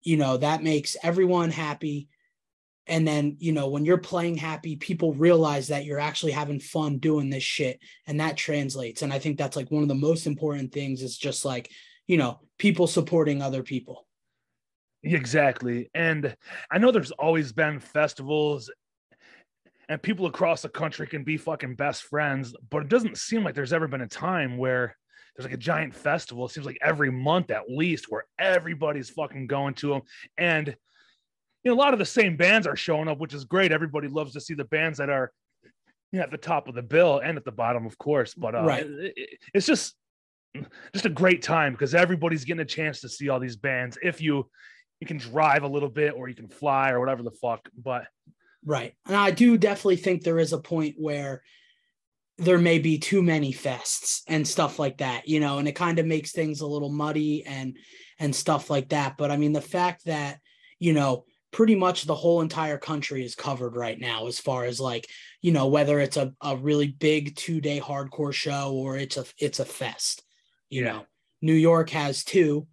you 0.02 0.17
know, 0.17 0.38
that 0.38 0.63
makes 0.63 0.95
everyone 1.02 1.49
happy. 1.49 2.08
And 2.87 3.07
then, 3.07 3.37
you 3.39 3.53
know, 3.53 3.69
when 3.69 3.85
you're 3.85 3.97
playing 3.97 4.35
happy, 4.35 4.75
people 4.75 5.13
realize 5.13 5.69
that 5.69 5.85
you're 5.85 5.99
actually 5.99 6.33
having 6.33 6.59
fun 6.59 6.97
doing 6.97 7.29
this 7.29 7.43
shit. 7.43 7.79
And 8.07 8.19
that 8.19 8.35
translates. 8.35 9.01
And 9.01 9.13
I 9.13 9.19
think 9.19 9.37
that's 9.37 9.55
like 9.55 9.71
one 9.71 9.83
of 9.83 9.89
the 9.89 9.95
most 9.95 10.27
important 10.27 10.73
things 10.73 11.01
is 11.01 11.17
just 11.17 11.45
like, 11.45 11.69
you 12.07 12.17
know, 12.17 12.41
people 12.57 12.87
supporting 12.87 13.41
other 13.41 13.63
people. 13.63 14.05
Exactly. 15.03 15.89
And 15.93 16.35
I 16.71 16.77
know 16.77 16.91
there's 16.91 17.11
always 17.11 17.51
been 17.51 17.79
festivals 17.79 18.69
and 19.89 20.01
people 20.01 20.25
across 20.25 20.61
the 20.61 20.69
country 20.69 21.07
can 21.07 21.23
be 21.23 21.37
fucking 21.37 21.75
best 21.75 22.03
friends, 22.03 22.55
but 22.69 22.83
it 22.83 22.89
doesn't 22.89 23.17
seem 23.17 23.43
like 23.43 23.53
there's 23.53 23.73
ever 23.73 23.87
been 23.87 24.01
a 24.01 24.07
time 24.07 24.57
where 24.57 24.95
there's 25.35 25.45
like 25.45 25.53
a 25.53 25.57
giant 25.57 25.93
festival. 25.93 26.45
It 26.45 26.51
seems 26.51 26.65
like 26.65 26.77
every 26.81 27.11
month 27.11 27.51
at 27.51 27.69
least 27.69 28.05
where 28.09 28.25
everybody's 28.39 29.09
fucking 29.09 29.47
going 29.47 29.73
to 29.75 29.89
them. 29.89 30.01
And 30.37 30.75
you 31.63 31.71
know, 31.71 31.76
a 31.76 31.80
lot 31.80 31.93
of 31.93 31.99
the 31.99 32.06
same 32.06 32.36
bands 32.38 32.67
are 32.67 32.76
showing 32.76 33.08
up, 33.08 33.19
which 33.19 33.34
is 33.34 33.45
great. 33.45 33.71
Everybody 33.71 34.08
loves 34.08 34.34
to 34.34 34.41
see 34.41 34.54
the 34.54 34.65
bands 34.65 34.97
that 34.99 35.10
are 35.10 35.32
you 36.12 36.19
know, 36.19 36.23
at 36.26 36.32
the 36.32 36.38
top 36.38 36.67
of 36.67 36.76
the 36.76 36.82
bill 36.84 37.19
and 37.19 37.38
at 37.38 37.45
the 37.45 37.52
bottom, 37.52 37.88
of 37.88 37.97
course. 37.97 38.36
But 38.36 38.54
uh, 38.54 38.63
Right. 38.63 38.86
it- 38.86 39.13
it- 39.17 39.39
it's 39.54 39.65
just 39.65 39.95
just 40.93 41.06
a 41.08 41.10
great 41.10 41.41
time 41.41 41.71
because 41.73 41.95
everybody's 41.95 42.45
getting 42.45 42.62
a 42.62 42.65
chance 42.65 43.02
to 43.02 43.10
see 43.10 43.30
all 43.30 43.39
these 43.39 43.56
bands. 43.56 43.97
If 44.04 44.21
you 44.21 44.49
you 44.99 45.08
can 45.08 45.17
drive 45.17 45.63
a 45.63 45.67
little 45.67 45.89
bit 45.89 46.13
or 46.13 46.30
you 46.30 46.36
can 46.36 46.47
fly 46.47 46.91
or 46.91 46.99
whatever 46.99 47.23
the 47.23 47.32
fuck. 47.32 47.67
But 47.76 48.06
Right. 48.63 48.93
And 49.08 49.15
I 49.15 49.32
do 49.32 49.58
definitely 49.58 49.97
think 49.97 50.21
there 50.23 50.38
is 50.39 50.54
a 50.54 50.60
point 50.60 50.95
where 50.99 51.43
there 52.38 52.60
may 52.60 52.78
be 52.80 52.97
too 52.99 53.21
many 53.23 53.52
fests 53.52 54.21
and 54.28 54.47
stuff 54.47 54.78
like 54.80 54.99
that, 54.99 55.28
you 55.28 55.39
know, 55.39 55.58
and 55.58 55.67
it 55.67 55.73
kind 55.76 55.97
of 55.99 56.06
makes 56.06 56.32
things 56.32 56.62
a 56.62 56.67
little 56.67 56.89
muddy 56.91 57.43
and 57.45 57.78
and 58.19 58.36
stuff 58.36 58.69
like 58.69 58.89
that. 58.89 59.17
But 59.17 59.32
I 59.32 59.38
mean, 59.38 59.54
the 59.54 59.62
fact 59.62 60.06
that, 60.06 60.39
you 60.80 60.93
know, 60.93 61.26
pretty 61.53 61.75
much 61.75 62.03
the 62.03 62.15
whole 62.15 62.41
entire 62.41 62.77
country 62.77 63.23
is 63.23 63.35
covered 63.35 63.75
right 63.75 63.99
now 63.99 64.27
as 64.27 64.39
far 64.39 64.65
as 64.65 64.79
like, 64.79 65.07
you 65.41 65.51
know, 65.51 65.67
whether 65.67 65.99
it's 65.99 66.17
a, 66.17 66.33
a 66.41 66.57
really 66.57 66.87
big 66.87 67.35
two-day 67.35 67.79
hardcore 67.79 68.33
show 68.33 68.73
or 68.73 68.97
it's 68.97 69.15
a 69.15 69.25
it's 69.37 69.59
a 69.59 69.65
fest. 69.65 70.23
You 70.69 70.83
know, 70.83 71.05
New 71.41 71.53
York 71.53 71.91
has 71.91 72.23
two, 72.23 72.67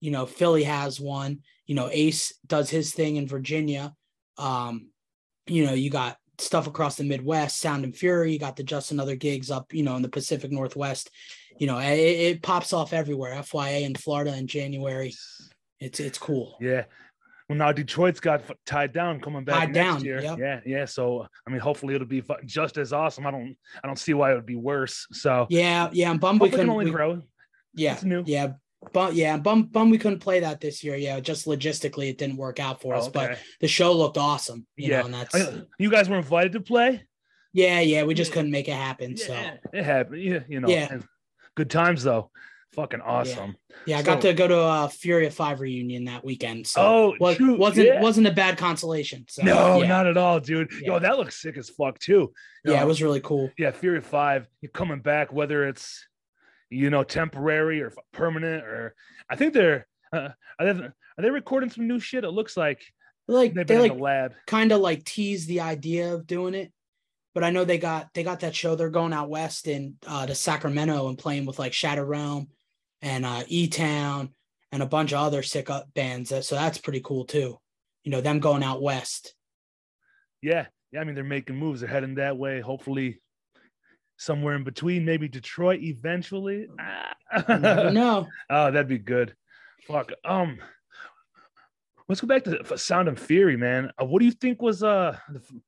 you 0.00 0.10
know, 0.10 0.26
Philly 0.26 0.64
has 0.64 1.00
one, 1.00 1.40
you 1.66 1.74
know, 1.74 1.88
Ace 1.90 2.34
does 2.46 2.68
his 2.68 2.92
thing 2.92 3.16
in 3.16 3.26
Virginia. 3.26 3.94
Um, 4.36 4.90
you 5.46 5.64
know, 5.64 5.72
you 5.72 5.88
got 5.90 6.18
stuff 6.38 6.66
across 6.66 6.96
the 6.96 7.04
Midwest, 7.04 7.58
Sound 7.58 7.84
and 7.84 7.96
Fury, 7.96 8.32
you 8.32 8.38
got 8.38 8.56
the 8.56 8.62
Just 8.62 8.92
Another 8.92 9.16
gigs 9.16 9.50
up, 9.50 9.72
you 9.72 9.82
know, 9.82 9.96
in 9.96 10.02
the 10.02 10.08
Pacific 10.10 10.52
Northwest. 10.52 11.10
You 11.58 11.66
know, 11.66 11.78
it, 11.78 11.98
it 11.98 12.42
pops 12.42 12.74
off 12.74 12.92
everywhere. 12.92 13.34
FYA 13.36 13.82
in 13.82 13.94
Florida 13.94 14.36
in 14.36 14.46
January. 14.46 15.14
It's 15.80 16.00
it's 16.00 16.18
cool. 16.18 16.58
yeah. 16.60 16.84
Well, 17.48 17.58
now 17.58 17.70
Detroit's 17.70 18.18
got 18.18 18.42
tied 18.66 18.92
down 18.92 19.20
coming 19.20 19.44
back 19.44 19.54
Tied 19.60 19.72
next 19.72 19.94
down, 19.94 20.04
year. 20.04 20.20
yep. 20.20 20.38
Yeah, 20.38 20.60
yeah. 20.66 20.84
So 20.84 21.26
I 21.46 21.50
mean, 21.50 21.60
hopefully 21.60 21.94
it'll 21.94 22.06
be 22.06 22.22
just 22.44 22.76
as 22.76 22.92
awesome. 22.92 23.26
I 23.26 23.30
don't, 23.30 23.56
I 23.82 23.86
don't 23.86 23.98
see 23.98 24.14
why 24.14 24.32
it 24.32 24.34
would 24.34 24.46
be 24.46 24.56
worse. 24.56 25.06
So 25.12 25.46
Yeah, 25.48 25.88
yeah. 25.92 26.10
I'm 26.10 26.18
bummed 26.18 26.40
we 26.40 26.48
can 26.48 26.58
couldn't. 26.58 26.70
only 26.72 26.86
we- 26.86 26.90
grow. 26.90 27.22
yeah, 27.74 27.94
It's 27.94 28.02
new. 28.04 28.24
yeah. 28.26 28.54
But 28.92 29.14
yeah, 29.14 29.32
I'm 29.34 29.42
bum 29.42 29.64
bum 29.64 29.90
we 29.90 29.98
couldn't 29.98 30.20
play 30.20 30.40
that 30.40 30.60
this 30.60 30.84
year. 30.84 30.96
Yeah, 30.96 31.18
just 31.20 31.46
logistically 31.46 32.08
it 32.10 32.18
didn't 32.18 32.36
work 32.36 32.60
out 32.60 32.80
for 32.82 32.94
oh, 32.94 32.98
us. 32.98 33.06
Oh, 33.06 33.10
But 33.10 33.38
the 33.60 33.68
show 33.68 33.92
looked 33.92 34.18
awesome. 34.18 34.66
You 34.76 34.90
Yeah. 34.90 35.00
know, 35.00 35.06
and 35.06 35.14
that's 35.14 35.34
you 35.78 35.90
guys 35.90 36.08
were 36.08 36.16
invited 36.18 36.52
to 36.52 36.60
play. 36.60 37.02
yeah, 37.52 37.80
yeah. 37.80 38.02
We 38.04 38.14
just 38.14 38.30
Yeah. 38.30 38.34
couldn't 38.34 38.50
make 38.50 38.68
it 38.68 38.74
happen. 38.74 39.16
So 39.16 39.34
it 39.72 39.84
happened. 39.84 40.22
Yeah, 40.22 40.40
you 40.48 40.60
know. 40.60 40.68
Yeah. 40.68 40.98
Good 41.54 41.70
times 41.70 42.02
though. 42.02 42.30
Fucking 42.76 43.00
awesome. 43.00 43.56
yeah, 43.86 43.98
I 43.98 44.02
got 44.02 44.20
to 44.20 44.32
go 44.34 44.46
to 44.46 44.58
a 44.58 44.88
Fury 44.90 45.26
of 45.26 45.34
Five 45.34 45.60
reunion 45.60 46.04
that 46.04 46.24
weekend. 46.24 46.66
So 46.66 46.80
Oh, 46.82 47.14
was, 47.18 47.36
true. 47.38 47.56
wasn't 47.56 47.86
yeah. 47.86 48.00
wasn't 48.02 48.26
a 48.26 48.32
bad 48.32 48.58
consolation. 48.58 49.24
So 49.28 49.42
no, 49.42 49.80
yeah. 49.82 49.88
not 49.88 50.06
at 50.06 50.16
all, 50.16 50.38
dude. 50.40 50.70
Yo, 50.82 50.98
that 50.98 51.16
looks 51.16 51.40
sick 51.40 51.56
as 51.56 51.70
fuck 51.70 51.98
too. 51.98 52.32
You 52.64 52.72
yeah, 52.72 52.76
know, 52.76 52.82
it 52.82 52.86
was 52.86 53.02
really 53.02 53.20
cool. 53.20 53.50
yeah, 53.58 53.70
Fury 53.70 53.98
of 53.98 54.06
Five, 54.06 54.46
you're 54.60 54.70
coming 54.70 55.00
back, 55.00 55.32
whether 55.32 55.66
it's 55.66 56.06
you 56.70 56.90
know 56.90 57.02
temporary 57.02 57.80
or 57.80 57.92
permanent, 58.12 58.64
or 58.64 58.94
I 59.30 59.36
think 59.36 59.54
they're 59.54 59.86
uh, 60.12 60.28
are 60.58 60.72
they, 60.74 60.80
are 60.82 60.92
they 61.18 61.30
recording 61.30 61.70
some 61.70 61.88
new 61.88 61.98
shit? 61.98 62.24
It 62.24 62.30
looks 62.30 62.56
like 62.56 62.82
Like 63.26 63.54
they've 63.54 63.66
they 63.66 63.74
been 63.74 63.82
like 63.82 63.96
the 63.96 64.02
lab. 64.02 64.32
kind 64.46 64.70
of 64.72 64.80
like 64.80 65.04
tease 65.04 65.46
the 65.46 65.60
idea 65.60 66.12
of 66.14 66.26
doing 66.26 66.54
it, 66.54 66.72
but 67.34 67.42
I 67.44 67.50
know 67.50 67.64
they 67.64 67.78
got 67.78 68.08
they 68.14 68.22
got 68.22 68.40
that 68.40 68.54
show. 68.54 68.74
They're 68.74 68.90
going 68.90 69.12
out 69.12 69.28
west 69.30 69.66
in 69.66 69.94
uh, 70.06 70.26
to 70.26 70.34
Sacramento 70.34 71.08
and 71.08 71.16
playing 71.18 71.46
with 71.46 71.58
like 71.58 71.72
Shadow 71.72 72.04
Realm 72.04 72.48
and 73.02 73.24
uh, 73.24 73.42
E 73.46 73.68
Town 73.68 74.30
and 74.72 74.82
a 74.82 74.86
bunch 74.86 75.12
of 75.12 75.18
other 75.18 75.42
sick 75.42 75.70
up 75.70 75.92
bands. 75.94 76.28
So 76.46 76.54
that's 76.54 76.78
pretty 76.78 77.00
cool 77.00 77.24
too. 77.24 77.58
You 78.04 78.10
know, 78.10 78.20
them 78.20 78.40
going 78.40 78.62
out 78.62 78.82
west. 78.82 79.34
Yeah, 80.42 80.66
yeah. 80.92 81.00
I 81.00 81.04
mean, 81.04 81.14
they're 81.14 81.24
making 81.24 81.56
moves. 81.56 81.80
They're 81.80 81.88
heading 81.88 82.16
that 82.16 82.36
way. 82.36 82.60
Hopefully, 82.60 83.20
somewhere 84.16 84.54
in 84.54 84.64
between, 84.64 85.04
maybe 85.04 85.28
Detroit 85.28 85.80
eventually. 85.82 86.66
No. 87.48 88.28
oh, 88.50 88.70
that'd 88.70 88.88
be 88.88 88.98
good. 88.98 89.34
Fuck. 89.86 90.12
Um, 90.24 90.58
let's 92.08 92.20
go 92.20 92.26
back 92.26 92.44
to 92.44 92.78
Sound 92.78 93.08
and 93.08 93.18
Fury, 93.18 93.56
man. 93.56 93.90
Uh, 94.00 94.04
what 94.04 94.20
do 94.20 94.26
you 94.26 94.32
think 94.32 94.62
was 94.62 94.82
uh, 94.82 95.16
the, 95.28 95.40
you 95.50 95.60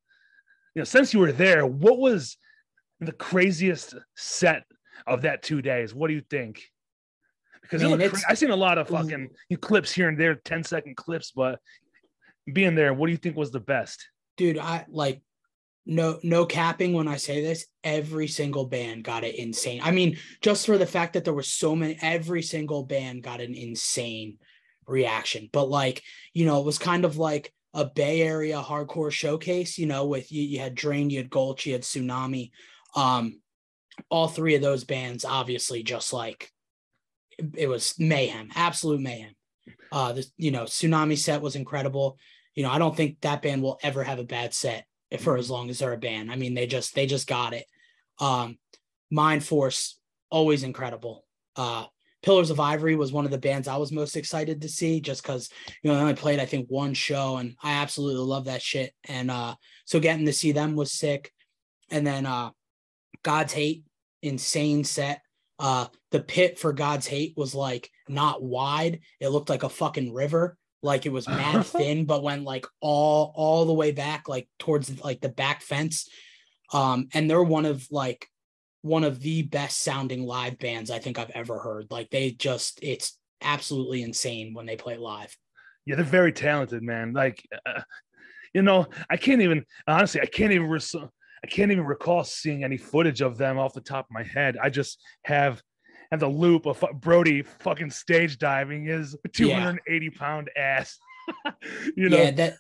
know, 0.81 0.85
since 0.85 1.13
you 1.13 1.21
were 1.21 1.33
there, 1.33 1.67
what 1.67 1.99
was 1.99 2.37
the 3.01 3.13
craziest 3.13 3.95
set 4.17 4.65
of 5.07 5.23
that 5.23 5.43
two 5.43 5.63
days? 5.63 5.95
What 5.95 6.09
do 6.09 6.15
you 6.15 6.23
think? 6.31 6.71
Because 7.71 8.25
I've 8.29 8.39
seen 8.39 8.51
a 8.51 8.57
lot 8.57 8.79
of 8.79 8.89
fucking 8.89 9.31
clips 9.61 9.93
here 9.93 10.09
and 10.09 10.19
there, 10.19 10.35
10 10.35 10.65
second 10.65 10.97
clips, 10.97 11.33
but 11.33 11.61
being 12.53 12.75
there, 12.75 12.95
what 12.95 13.07
do 13.07 13.13
you 13.13 13.19
think 13.19 13.37
was 13.37 13.51
the 13.51 13.61
best? 13.61 14.09
Dude, 14.37 14.59
I 14.59 14.87
like 14.89 15.23
no 15.85 16.19
no 16.23 16.47
capping 16.47 16.93
when 16.93 17.09
I 17.09 17.17
say 17.17 17.43
this, 17.43 17.67
every 17.83 18.29
single 18.29 18.67
band 18.67 19.05
got 19.05 19.25
it 19.25 19.35
insane. 19.35 19.81
I 19.83 19.91
mean, 19.91 20.19
just 20.41 20.67
for 20.67 20.79
the 20.79 20.87
fact 20.87 21.15
that 21.15 21.25
there 21.25 21.35
were 21.35 21.43
so 21.43 21.75
many, 21.75 21.99
every 22.01 22.43
single 22.43 22.85
band 22.85 23.23
got 23.23 23.41
an 23.41 23.55
insane 23.55 24.39
reaction. 24.87 25.49
But 25.53 25.69
like, 25.69 26.03
you 26.33 26.47
know, 26.47 26.61
it 26.61 26.67
was 26.67 26.79
kind 26.79 27.05
of 27.05 27.17
like 27.17 27.53
a 27.75 27.85
Bay 27.85 28.23
Area 28.23 28.61
hardcore 28.61 29.11
showcase, 29.13 29.79
you 29.79 29.87
know, 29.87 30.07
with 30.07 30.33
you, 30.33 30.43
you 30.43 30.59
had 30.61 30.75
Drain, 30.75 31.11
you 31.11 31.19
had 31.19 31.31
Gulch, 31.31 31.67
you 31.67 31.73
had 31.73 31.83
Sunami. 31.83 32.51
Um, 32.95 33.41
all 34.11 34.29
three 34.29 34.55
of 34.55 34.63
those 34.63 34.85
bands 34.85 35.25
obviously 35.25 35.83
just 35.83 36.13
like 36.13 36.51
it 37.55 37.69
was 37.69 37.95
mayhem, 37.99 38.51
absolute 38.55 39.01
mayhem. 39.01 39.35
Uh, 39.93 40.13
the 40.13 40.27
you 40.37 40.51
know 40.51 40.65
Sunami 40.65 41.17
set 41.17 41.43
was 41.43 41.57
incredible. 41.57 42.19
You 42.55 42.63
know, 42.63 42.71
I 42.71 42.79
don't 42.79 42.97
think 42.97 43.21
that 43.21 43.43
band 43.43 43.63
will 43.63 43.79
ever 43.83 44.03
have 44.03 44.19
a 44.19 44.25
bad 44.25 44.53
set 44.55 44.87
for 45.21 45.37
as 45.37 45.51
long 45.51 45.71
as 45.71 45.79
they're 45.79 45.93
a 45.93 45.99
band. 45.99 46.31
I 46.31 46.37
mean, 46.37 46.55
they 46.55 46.67
just 46.67 46.95
they 46.95 47.07
just 47.07 47.27
got 47.27 47.53
it. 47.53 47.65
Um, 48.19 48.59
Mindforce 49.13 49.95
always 50.31 50.63
incredible. 50.63 51.25
Uh, 51.57 51.85
Pillars 52.23 52.51
of 52.51 52.61
Ivory 52.61 52.97
was 52.97 53.13
one 53.13 53.25
of 53.25 53.31
the 53.31 53.39
bands 53.39 53.69
I 53.69 53.77
was 53.77 53.93
most 53.93 54.17
excited 54.17 54.61
to 54.63 54.69
see 54.69 55.01
just 55.01 55.23
because 55.23 55.49
you 55.83 55.89
know 55.89 55.95
they 55.95 56.03
only 56.03 56.15
played 56.15 56.41
I 56.41 56.47
think 56.47 56.67
one 56.69 56.95
show 56.95 57.37
and 57.37 57.55
I 57.63 57.75
absolutely 57.75 58.25
love 58.25 58.47
that 58.47 58.63
shit. 58.63 58.93
And 59.05 59.31
uh, 59.31 59.55
so 59.85 60.01
getting 60.01 60.27
to 60.27 60.33
see 60.33 60.53
them 60.53 60.75
was 60.75 60.93
sick. 60.93 61.33
And 61.91 62.07
then 62.07 62.27
uh, 62.27 62.51
God's 63.23 63.53
Hate, 63.53 63.85
insane 64.23 64.85
set. 64.85 65.23
Uh, 65.59 65.87
the 66.11 66.21
pit 66.21 66.59
for 66.59 66.73
God's 66.73 67.07
Hate 67.07 67.35
was 67.37 67.55
like 67.55 67.91
not 68.09 68.43
wide. 68.43 69.01
It 69.21 69.29
looked 69.29 69.49
like 69.49 69.65
a 69.65 69.69
fucking 69.69 70.13
river. 70.13 70.57
Like 70.83 71.07
it 71.07 71.13
was 71.13 71.29
mad 71.29 71.65
thin, 71.67 72.05
but 72.05 72.23
went 72.23 72.45
like 72.45 72.67
all 72.81 73.33
all 73.35 73.65
the 73.65 73.73
way 73.73 73.93
back, 73.93 74.29
like 74.29 74.49
towards 74.59 75.03
like 75.03 75.21
the 75.21 75.29
back 75.29 75.63
fence. 75.63 76.09
Um, 76.73 77.09
and 77.15 77.29
they're 77.29 77.43
one 77.43 77.65
of 77.65 77.87
like 77.91 78.29
one 78.83 79.05
of 79.05 79.21
the 79.21 79.43
best 79.43 79.83
sounding 79.83 80.25
live 80.25 80.59
bands 80.59 80.91
I 80.91 80.99
think 80.99 81.19
I've 81.19 81.31
ever 81.31 81.59
heard. 81.59 81.87
Like 81.91 82.11
they 82.11 82.31
just 82.31 82.79
it's 82.83 83.19
absolutely 83.43 84.03
insane 84.03 84.55
when 84.55 84.67
they 84.67 84.77
play 84.77 84.97
live. 84.97 85.37
Yeah, 85.87 85.97
they're 85.97 86.05
very 86.05 86.33
talented, 86.33 86.83
man. 86.83 87.13
Like 87.13 87.43
uh, 87.67 87.83
you 88.55 88.63
know, 88.63 88.87
I 89.11 89.17
can't 89.17 89.43
even 89.43 89.65
honestly, 89.87 90.21
I 90.21 90.27
can't 90.27 90.53
even 90.53 90.69
res- 90.69 90.95
I 91.43 91.47
can't 91.47 91.71
even 91.71 91.85
recall 91.85 92.25
seeing 92.25 92.65
any 92.65 92.77
footage 92.77 93.21
of 93.21 93.39
them 93.39 93.59
off 93.59 93.75
the 93.75 93.81
top 93.81 94.07
of 94.07 94.11
my 94.11 94.23
head. 94.23 94.57
I 94.63 94.71
just 94.71 95.01
have 95.25 95.63
have 96.11 96.21
the 96.21 96.29
loop 96.29 96.67
of 96.67 96.83
Brody 96.95 97.43
fucking 97.43 97.91
stage 97.91 98.39
diving 98.39 98.87
his 98.87 99.15
280 99.35 100.05
yeah. 100.07 100.11
pound 100.19 100.51
ass. 100.57 100.99
you 101.97 102.09
know, 102.09 102.17
yeah, 102.17 102.31
that 102.31 102.55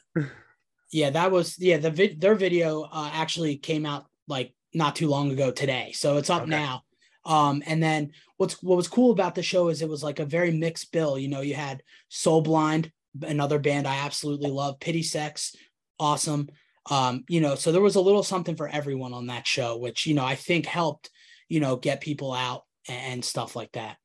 yeah, 0.92 1.10
that 1.10 1.30
was 1.30 1.58
yeah, 1.58 1.78
the 1.78 1.90
vid- 1.90 2.20
their 2.20 2.34
video 2.34 2.82
uh, 2.82 3.10
actually 3.12 3.56
came 3.56 3.86
out 3.86 4.06
like 4.26 4.52
not 4.74 4.96
too 4.96 5.08
long 5.08 5.30
ago 5.30 5.50
today. 5.50 5.92
So 5.94 6.18
it's 6.18 6.30
up 6.30 6.42
okay. 6.42 6.50
now. 6.50 6.82
Um, 7.24 7.62
and 7.66 7.82
then 7.82 8.12
what's 8.36 8.62
what 8.62 8.76
was 8.76 8.88
cool 8.88 9.10
about 9.12 9.34
the 9.34 9.42
show 9.42 9.68
is 9.68 9.82
it 9.82 9.88
was 9.88 10.02
like 10.02 10.18
a 10.18 10.24
very 10.24 10.50
mixed 10.50 10.92
bill. 10.92 11.18
You 11.18 11.28
know, 11.28 11.40
you 11.40 11.54
had 11.54 11.82
Soul 12.08 12.42
Blind, 12.42 12.90
another 13.22 13.58
band 13.58 13.86
I 13.86 13.96
absolutely 13.96 14.50
love, 14.50 14.80
Pity 14.80 15.02
Sex, 15.02 15.54
awesome. 15.98 16.48
Um, 16.90 17.24
you 17.28 17.40
know, 17.40 17.54
so 17.54 17.72
there 17.72 17.82
was 17.82 17.96
a 17.96 18.00
little 18.00 18.22
something 18.22 18.56
for 18.56 18.68
everyone 18.68 19.12
on 19.12 19.26
that 19.26 19.46
show, 19.46 19.76
which, 19.76 20.06
you 20.06 20.14
know, 20.14 20.24
I 20.24 20.34
think 20.34 20.66
helped, 20.66 21.10
you 21.48 21.60
know, 21.60 21.76
get 21.76 22.00
people 22.00 22.32
out 22.32 22.62
and 22.88 23.24
stuff 23.24 23.54
like 23.54 23.72
that. 23.72 23.96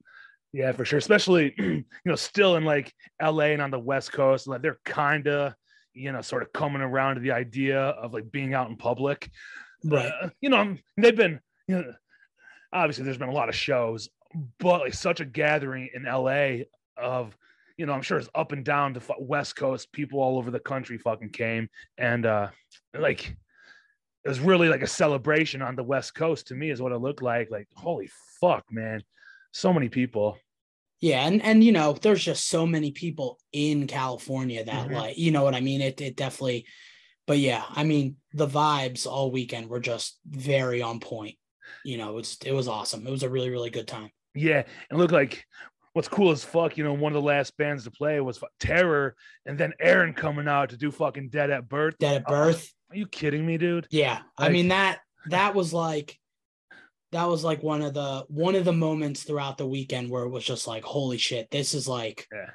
Yeah, 0.51 0.71
for 0.71 0.85
sure. 0.85 0.99
Especially, 0.99 1.53
you 1.57 1.85
know, 2.05 2.15
still 2.15 2.57
in 2.57 2.65
like 2.65 2.93
LA 3.21 3.45
and 3.45 3.61
on 3.61 3.71
the 3.71 3.79
West 3.79 4.11
Coast, 4.11 4.47
like 4.47 4.61
they're 4.61 4.79
kind 4.85 5.27
of, 5.27 5.53
you 5.93 6.11
know, 6.11 6.21
sort 6.21 6.43
of 6.43 6.51
coming 6.53 6.81
around 6.81 7.15
to 7.15 7.21
the 7.21 7.31
idea 7.31 7.79
of 7.79 8.13
like 8.13 8.31
being 8.31 8.53
out 8.53 8.69
in 8.69 8.75
public. 8.75 9.29
Right. 9.83 10.11
Uh, 10.21 10.29
you 10.41 10.49
know, 10.49 10.75
they've 10.97 11.15
been, 11.15 11.39
you 11.67 11.75
know, 11.75 11.93
obviously 12.71 13.05
there's 13.05 13.17
been 13.17 13.29
a 13.29 13.33
lot 13.33 13.49
of 13.49 13.55
shows, 13.55 14.09
but 14.59 14.81
like 14.81 14.93
such 14.93 15.19
a 15.21 15.25
gathering 15.25 15.89
in 15.93 16.03
LA 16.03 16.65
of, 16.97 17.35
you 17.77 17.85
know, 17.85 17.93
I'm 17.93 18.01
sure 18.01 18.17
it's 18.17 18.29
up 18.35 18.51
and 18.51 18.63
down 18.63 18.93
to 18.93 19.01
West 19.19 19.55
Coast. 19.55 19.91
People 19.91 20.19
all 20.19 20.37
over 20.37 20.51
the 20.51 20.59
country 20.59 20.97
fucking 20.97 21.29
came, 21.29 21.69
and 21.97 22.25
uh 22.25 22.49
like 22.93 23.35
it 24.23 24.29
was 24.29 24.39
really 24.39 24.69
like 24.69 24.81
a 24.81 24.87
celebration 24.87 25.61
on 25.61 25.75
the 25.75 25.83
West 25.83 26.15
Coast 26.15 26.47
to 26.47 26.55
me, 26.55 26.69
is 26.69 26.81
what 26.81 26.91
it 26.91 26.97
looked 26.97 27.21
like. 27.21 27.51
Like, 27.51 27.67
holy 27.75 28.09
fuck, 28.39 28.63
man, 28.71 29.03
so 29.51 29.73
many 29.73 29.89
people. 29.89 30.37
Yeah, 31.01 31.27
and 31.27 31.41
and 31.41 31.61
you 31.63 31.73
know, 31.73 31.93
there's 31.93 32.23
just 32.23 32.47
so 32.47 32.65
many 32.65 32.91
people 32.91 33.37
in 33.51 33.87
California 33.87 34.63
that 34.63 34.85
mm-hmm. 34.85 34.95
like, 34.95 35.17
you 35.17 35.31
know 35.31 35.43
what 35.43 35.55
I 35.55 35.59
mean. 35.59 35.81
It 35.81 35.99
it 35.99 36.15
definitely, 36.15 36.65
but 37.27 37.39
yeah, 37.39 37.63
I 37.69 37.83
mean, 37.83 38.15
the 38.33 38.47
vibes 38.47 39.05
all 39.05 39.29
weekend 39.29 39.67
were 39.67 39.81
just 39.81 40.17
very 40.25 40.81
on 40.81 41.01
point. 41.01 41.35
You 41.83 41.97
know, 41.97 42.19
it's 42.19 42.37
it 42.45 42.53
was 42.53 42.69
awesome. 42.69 43.05
It 43.05 43.11
was 43.11 43.23
a 43.23 43.29
really 43.29 43.49
really 43.49 43.69
good 43.69 43.87
time. 43.87 44.11
Yeah, 44.33 44.63
and 44.89 44.97
look 44.97 45.11
like 45.11 45.45
what's 45.93 46.07
cool 46.07 46.31
as 46.31 46.43
fuck, 46.43 46.77
you 46.77 46.83
know, 46.83 46.93
one 46.93 47.11
of 47.15 47.21
the 47.21 47.27
last 47.27 47.55
bands 47.57 47.83
to 47.85 47.91
play 47.91 48.19
was 48.19 48.43
Terror, 48.59 49.15
and 49.45 49.57
then 49.57 49.73
Aaron 49.79 50.13
coming 50.13 50.47
out 50.47 50.69
to 50.69 50.77
do 50.77 50.91
fucking 50.91 51.29
Dead 51.29 51.49
at 51.49 51.69
Birth. 51.69 51.97
Dead 51.99 52.17
at 52.17 52.27
Birth. 52.27 52.71
are 52.89 52.97
you 52.97 53.07
kidding 53.07 53.45
me, 53.45 53.57
dude? 53.57 53.87
Yeah, 53.89 54.19
like, 54.37 54.49
I 54.49 54.53
mean 54.53 54.67
that 54.69 54.99
that 55.27 55.55
was 55.55 55.73
like 55.73 56.19
that 57.11 57.29
was 57.29 57.43
like 57.43 57.61
one 57.61 57.81
of 57.81 57.93
the 57.93 58.25
one 58.27 58.55
of 58.55 58.65
the 58.65 58.73
moments 58.73 59.23
throughout 59.23 59.57
the 59.57 59.67
weekend 59.67 60.09
where 60.09 60.23
it 60.23 60.29
was 60.29 60.43
just 60.43 60.67
like, 60.67 60.83
holy 60.83 61.17
shit, 61.17 61.49
this 61.51 61.73
is 61.73 61.87
like, 61.87 62.27
yeah. 62.33 62.49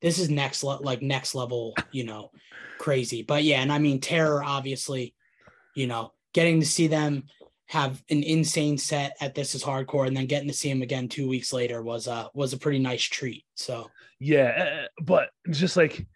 this 0.00 0.18
is 0.18 0.30
next 0.30 0.62
le- 0.62 0.80
like 0.80 1.02
next 1.02 1.34
level, 1.34 1.74
you 1.90 2.04
know, 2.04 2.30
crazy. 2.78 3.22
But 3.22 3.42
yeah, 3.42 3.60
and 3.60 3.72
I 3.72 3.78
mean 3.78 4.00
Terror, 4.00 4.42
obviously, 4.42 5.14
you 5.74 5.88
know, 5.88 6.12
getting 6.32 6.60
to 6.60 6.66
see 6.66 6.86
them 6.86 7.24
have 7.66 8.02
an 8.10 8.22
insane 8.22 8.76
set 8.78 9.16
at 9.20 9.34
This 9.34 9.54
Is 9.54 9.64
Hardcore, 9.64 10.06
and 10.06 10.16
then 10.16 10.26
getting 10.26 10.48
to 10.48 10.54
see 10.54 10.70
him 10.70 10.82
again 10.82 11.08
two 11.08 11.28
weeks 11.28 11.52
later 11.52 11.82
was 11.82 12.06
uh 12.08 12.28
was 12.34 12.52
a 12.52 12.58
pretty 12.58 12.78
nice 12.78 13.02
treat. 13.02 13.44
So 13.54 13.90
yeah, 14.20 14.84
uh, 14.84 15.02
but 15.02 15.30
just 15.50 15.76
like, 15.76 16.06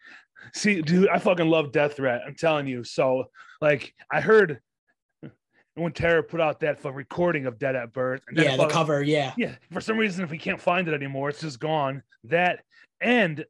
see, 0.54 0.82
dude, 0.82 1.08
I 1.08 1.18
fucking 1.18 1.48
love 1.48 1.72
Death 1.72 1.96
Threat. 1.96 2.22
I'm 2.26 2.34
telling 2.34 2.66
you. 2.66 2.84
So 2.84 3.24
like, 3.60 3.94
I 4.10 4.20
heard 4.20 4.60
when 5.74 5.92
Terror 5.92 6.22
put 6.22 6.40
out 6.40 6.60
that 6.60 6.80
for 6.80 6.92
recording 6.92 7.46
of 7.46 7.58
Dead 7.58 7.76
at 7.76 7.92
Birth. 7.92 8.22
yeah, 8.32 8.56
the 8.56 8.66
cover. 8.66 9.02
Yeah, 9.02 9.32
yeah. 9.36 9.54
For 9.72 9.80
some 9.80 9.96
reason, 9.96 10.24
if 10.24 10.30
we 10.30 10.38
can't 10.38 10.60
find 10.60 10.88
it 10.88 10.94
anymore, 10.94 11.30
it's 11.30 11.40
just 11.40 11.60
gone. 11.60 12.02
That 12.24 12.60
and 13.00 13.44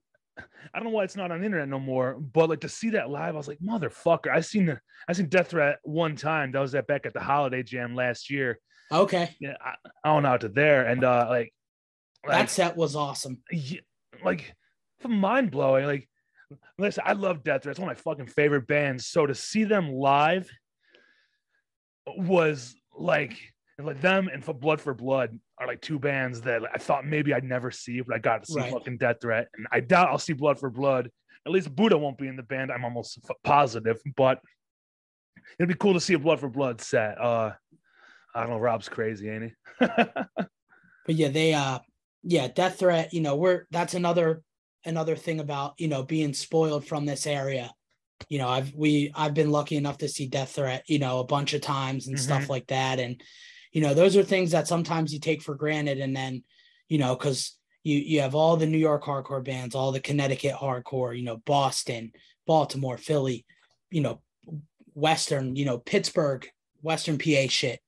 I 0.75 0.79
don't 0.79 0.85
know 0.85 0.95
why 0.95 1.05
it's 1.05 1.17
not 1.17 1.31
on 1.31 1.41
the 1.41 1.47
internet 1.47 1.69
no 1.69 1.81
more, 1.81 2.19
but 2.19 2.49
like 2.49 2.61
to 2.61 2.69
see 2.69 2.91
that 2.91 3.11
live, 3.11 3.35
I 3.35 3.39
was 3.39 3.49
like, 3.49 3.59
motherfucker. 3.59 4.31
I 4.31 4.41
seen 4.41 4.67
the 4.67 4.81
I 5.09 5.13
seen 5.13 5.29
Death 5.29 5.49
Threat 5.49 5.79
one 5.83 6.17
time. 6.17 6.53
That 6.53 6.61
was 6.61 6.73
that 6.73 6.87
back 6.87 7.07
at 7.07 7.15
the 7.15 7.21
Holiday 7.21 7.63
Jam 7.63 7.95
last 7.95 8.31
year. 8.31 8.59
Okay. 8.91 9.35
Yeah, 9.41 9.57
I, 9.61 9.75
I 10.05 10.15
went 10.15 10.27
out 10.27 10.43
to 10.43 10.49
there 10.49 10.87
and 10.87 11.05
uh 11.05 11.27
like, 11.29 11.53
like 12.27 12.37
that 12.37 12.51
set 12.51 12.77
was 12.77 12.97
awesome. 12.97 13.39
Yeah, 13.51 13.81
like 14.25 14.55
mind 15.07 15.51
blowing. 15.51 15.87
Like 15.87 16.09
listen, 16.79 17.03
I 17.07 17.13
love 17.13 17.43
Death 17.43 17.63
Threat. 17.63 17.73
It's 17.73 17.81
one 17.81 17.91
of 17.91 17.97
my 17.97 18.01
fucking 18.01 18.27
favorite 18.27 18.67
bands. 18.67 19.07
So 19.07 19.27
to 19.27 19.35
see 19.35 19.65
them 19.65 19.93
live 19.93 20.51
was 22.07 22.75
like 22.97 23.39
like 23.85 24.01
them 24.01 24.29
and 24.33 24.45
for 24.45 24.53
Blood 24.55 24.81
for 24.81 24.93
Blood 24.95 25.39
are 25.59 25.67
like 25.67 25.81
two 25.81 25.99
bands 25.99 26.41
that 26.43 26.63
I 26.73 26.79
thought 26.79 27.07
maybe 27.07 27.33
I'd 27.33 27.45
never 27.45 27.71
see, 27.71 28.01
but 28.01 28.15
I 28.15 28.19
got 28.19 28.45
to 28.45 28.51
see 28.53 28.59
right. 28.59 28.73
fucking 28.73 28.99
Death 28.99 29.19
Threat, 29.21 29.49
and 29.55 29.67
I 29.71 29.81
doubt 29.81 30.09
I'll 30.09 30.19
see 30.19 30.33
Blood 30.33 30.59
for 30.59 30.71
Blood. 30.71 31.11
At 31.47 31.53
least 31.53 31.75
Buddha 31.75 31.97
won't 31.97 32.19
be 32.19 32.27
in 32.27 32.37
the 32.37 32.43
band. 32.43 32.73
I'm 32.73 32.85
almost 32.85 33.21
positive, 33.45 34.01
but 34.17 34.41
it'd 35.59 35.69
be 35.69 35.75
cool 35.75 35.95
to 35.95 36.01
see 36.01 36.15
a 36.15 36.19
Blood 36.19 36.41
for 36.41 36.49
Blood 36.49 36.81
set. 36.81 37.21
Uh, 37.21 37.53
I 38.35 38.41
don't 38.41 38.51
know. 38.51 38.59
Rob's 38.59 38.89
crazy, 38.89 39.31
ain't 39.31 39.45
he? 39.45 39.53
but 39.87 40.49
yeah, 41.07 41.29
they 41.29 41.55
uh, 41.55 41.79
yeah, 42.23 42.49
Death 42.49 42.81
Threat. 42.81 43.15
You 43.15 43.21
know, 43.21 43.37
we're 43.37 43.67
that's 43.71 43.95
another 43.95 44.43
another 44.85 45.17
thing 45.17 45.41
about 45.41 45.75
you 45.79 45.89
know 45.89 46.03
being 46.03 46.35
spoiled 46.35 46.85
from 46.87 47.07
this 47.07 47.27
area. 47.27 47.73
you 48.29 48.39
know, 48.39 48.49
I've 48.49 48.75
we 48.75 49.13
I've 49.15 49.35
been 49.35 49.53
lucky 49.53 49.77
enough 49.77 49.99
to 49.99 50.09
see 50.09 50.27
Death 50.27 50.57
Threat, 50.57 50.83
you 50.89 50.99
know, 50.99 51.21
a 51.21 51.25
bunch 51.25 51.55
of 51.55 51.61
times 51.61 52.09
and 52.09 52.17
Mhm. 52.17 52.21
stuff 52.21 52.51
like 52.51 52.67
that. 52.67 52.99
And 52.99 53.23
you 53.79 53.85
know, 53.85 53.95
those 53.95 54.17
are 54.17 54.25
things 54.25 54.51
that 54.51 54.67
sometimes 54.67 55.13
you 55.13 55.21
take 55.21 55.41
for 55.41 55.55
granted, 55.55 56.01
and 56.01 56.17
then 56.17 56.43
you 56.89 56.99
know, 56.99 57.15
because 57.15 57.57
you 57.85 57.97
you 57.97 58.21
have 58.23 58.35
all 58.35 58.57
the 58.57 58.67
New 58.67 58.77
York 58.77 59.05
hardcore 59.05 59.45
bands, 59.45 59.77
all 59.77 59.93
the 59.93 60.01
Connecticut 60.01 60.57
hardcore, 60.57 61.17
you 61.17 61.23
know, 61.23 61.37
Boston, 61.37 62.11
Baltimore, 62.45 62.99
Philly, 62.99 63.47
you 63.93 64.01
know, 64.01 64.21
Western, 64.95 65.55
you 65.55 65.65
know, 65.65 65.79
Pittsburgh, 65.79 66.45
Western 66.83 67.19
PA 67.19 67.47
shit, 67.49 67.79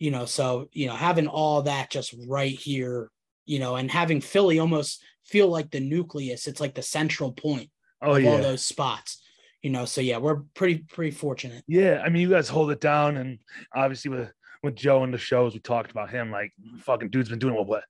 you 0.00 0.10
know, 0.10 0.24
so 0.24 0.68
you 0.72 0.88
know, 0.88 0.96
having 0.96 1.28
all 1.28 1.62
that 1.62 1.88
just 1.88 2.16
right 2.26 2.50
here, 2.50 3.08
you 3.46 3.60
know, 3.60 3.76
and 3.76 3.92
having 3.92 4.20
Philly 4.20 4.58
almost 4.58 5.04
feel 5.24 5.46
like 5.46 5.70
the 5.70 5.78
nucleus, 5.78 6.48
it's 6.48 6.60
like 6.60 6.74
the 6.74 6.82
central 6.82 7.30
point 7.30 7.70
Oh 8.02 8.16
of 8.16 8.26
all 8.26 8.38
those 8.38 8.66
spots, 8.66 9.22
you 9.62 9.70
know. 9.70 9.84
So 9.84 10.00
yeah, 10.00 10.18
we're 10.18 10.40
pretty 10.54 10.78
pretty 10.78 11.12
fortunate. 11.12 11.62
Yeah, 11.68 12.02
I 12.04 12.08
mean, 12.08 12.22
you 12.22 12.30
guys 12.30 12.48
hold 12.48 12.72
it 12.72 12.80
down, 12.80 13.18
and 13.18 13.38
obviously 13.72 14.10
with 14.10 14.32
with 14.62 14.76
Joe 14.76 15.04
and 15.04 15.12
the 15.12 15.18
shows, 15.18 15.54
we 15.54 15.60
talked 15.60 15.90
about 15.90 16.10
him. 16.10 16.30
Like, 16.30 16.52
fucking 16.80 17.10
dude's 17.10 17.28
been 17.28 17.38
doing 17.38 17.54
what? 17.54 17.66
What? 17.66 17.84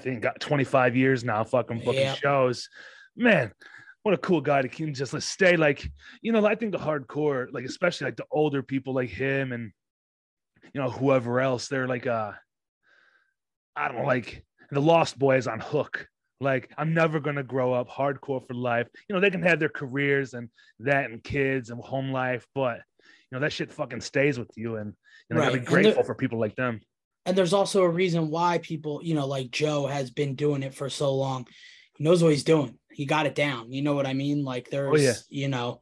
Think 0.00 0.22
got 0.22 0.40
25 0.40 0.96
years 0.96 1.24
now, 1.24 1.42
fucking 1.44 1.80
booking 1.80 2.14
shows. 2.14 2.68
Man, 3.16 3.52
what 4.02 4.14
a 4.14 4.18
cool 4.18 4.40
guy 4.40 4.62
to 4.62 4.68
keep 4.68 4.92
just 4.94 5.12
like, 5.12 5.22
stay 5.22 5.56
like, 5.56 5.88
you 6.22 6.32
know, 6.32 6.44
I 6.46 6.54
think 6.54 6.72
the 6.72 6.78
hardcore, 6.78 7.48
like 7.52 7.64
especially 7.64 8.06
like 8.06 8.16
the 8.16 8.26
older 8.30 8.62
people 8.62 8.94
like 8.94 9.10
him 9.10 9.52
and 9.52 9.72
you 10.72 10.80
know 10.80 10.88
whoever 10.88 11.40
else, 11.40 11.68
they're 11.68 11.88
like, 11.88 12.06
uh, 12.06 12.32
I 13.76 13.88
don't 13.88 13.98
know, 13.98 14.04
like 14.04 14.44
the 14.70 14.80
Lost 14.80 15.18
Boys 15.18 15.46
on 15.46 15.60
Hook. 15.60 16.08
Like, 16.40 16.70
I'm 16.76 16.94
never 16.94 17.20
gonna 17.20 17.44
grow 17.44 17.72
up 17.72 17.88
hardcore 17.88 18.46
for 18.46 18.54
life. 18.54 18.88
You 19.08 19.14
know, 19.14 19.20
they 19.20 19.30
can 19.30 19.42
have 19.42 19.60
their 19.60 19.68
careers 19.68 20.34
and 20.34 20.48
that 20.80 21.10
and 21.10 21.22
kids 21.22 21.70
and 21.70 21.80
home 21.80 22.10
life, 22.10 22.46
but 22.54 22.80
you 22.98 23.36
know 23.36 23.40
that 23.40 23.52
shit 23.52 23.72
fucking 23.72 24.00
stays 24.00 24.38
with 24.38 24.50
you, 24.56 24.76
and 24.76 24.94
you 25.32 25.38
know, 25.38 25.42
I 25.42 25.44
gotta 25.46 25.52
Right, 25.52 25.52
be 25.52 25.58
and 25.58 25.66
grateful 25.66 26.02
for 26.04 26.14
people 26.14 26.38
like 26.38 26.56
them. 26.56 26.80
And 27.24 27.36
there's 27.36 27.52
also 27.52 27.82
a 27.82 27.88
reason 27.88 28.30
why 28.30 28.58
people, 28.58 29.00
you 29.02 29.14
know, 29.14 29.26
like 29.26 29.50
Joe 29.50 29.86
has 29.86 30.10
been 30.10 30.34
doing 30.34 30.62
it 30.62 30.74
for 30.74 30.88
so 30.90 31.14
long. 31.14 31.46
He 31.96 32.04
knows 32.04 32.22
what 32.22 32.32
he's 32.32 32.44
doing. 32.44 32.78
He 32.90 33.04
got 33.06 33.26
it 33.26 33.34
down. 33.34 33.72
You 33.72 33.82
know 33.82 33.94
what 33.94 34.06
I 34.06 34.12
mean? 34.14 34.44
Like 34.44 34.70
there's, 34.70 34.92
Oh, 34.92 34.96
yeah. 34.96 35.14
you 35.28 35.48
know, 35.48 35.80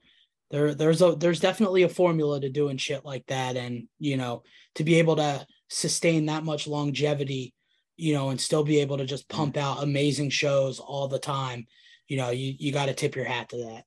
there 0.50 0.74
there's 0.74 1.00
a 1.00 1.14
there's 1.16 1.40
definitely 1.40 1.82
a 1.84 1.88
formula 1.88 2.40
to 2.40 2.50
doing 2.50 2.76
shit 2.76 3.04
like 3.04 3.24
that, 3.26 3.56
and 3.56 3.88
you 3.98 4.16
know, 4.16 4.42
to 4.74 4.84
be 4.84 4.96
able 4.96 5.16
to 5.16 5.46
sustain 5.68 6.26
that 6.26 6.44
much 6.44 6.66
longevity, 6.66 7.54
you 7.96 8.12
know, 8.14 8.30
and 8.30 8.40
still 8.40 8.64
be 8.64 8.80
able 8.80 8.98
to 8.98 9.06
just 9.06 9.28
pump 9.28 9.56
out 9.56 9.82
amazing 9.82 10.28
shows 10.30 10.78
all 10.80 11.08
the 11.08 11.18
time. 11.20 11.66
You 12.08 12.16
know, 12.18 12.30
you 12.30 12.54
you 12.58 12.72
got 12.72 12.86
to 12.86 12.94
tip 12.94 13.16
your 13.16 13.24
hat 13.24 13.48
to 13.50 13.56
that. 13.58 13.84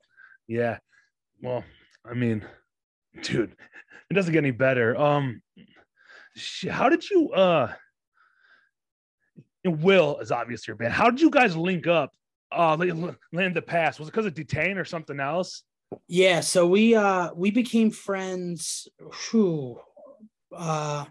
Yeah. 0.48 0.78
Well, 1.42 1.64
I 2.10 2.14
mean, 2.16 2.46
dude, 3.22 3.56
it 4.10 4.14
doesn't 4.16 4.32
get 4.34 4.40
any 4.40 4.52
better. 4.52 4.98
Um, 4.98 5.43
how 6.70 6.90
did 6.90 7.10
you 7.10 7.32
uh? 7.32 7.72
Will 9.66 10.20
is 10.20 10.32
obviously 10.32 10.72
your 10.72 10.78
band. 10.78 10.94
How 10.94 11.10
did 11.10 11.22
you 11.22 11.30
guys 11.30 11.56
link 11.56 11.88
up? 11.88 12.12
Uh, 12.52 12.76
la- 12.78 13.14
land 13.32 13.56
the 13.56 13.62
past 13.62 13.98
was 13.98 14.10
it 14.10 14.12
because 14.12 14.26
of 14.26 14.34
detain 14.34 14.78
or 14.78 14.86
something 14.86 15.20
else? 15.20 15.64
Yeah, 16.08 16.42
so 16.42 16.68
we 16.68 16.96
uh 16.96 17.30
we 17.36 17.52
became 17.52 17.92
friends 17.92 18.88
whew, 19.30 19.80
uh 20.56 21.06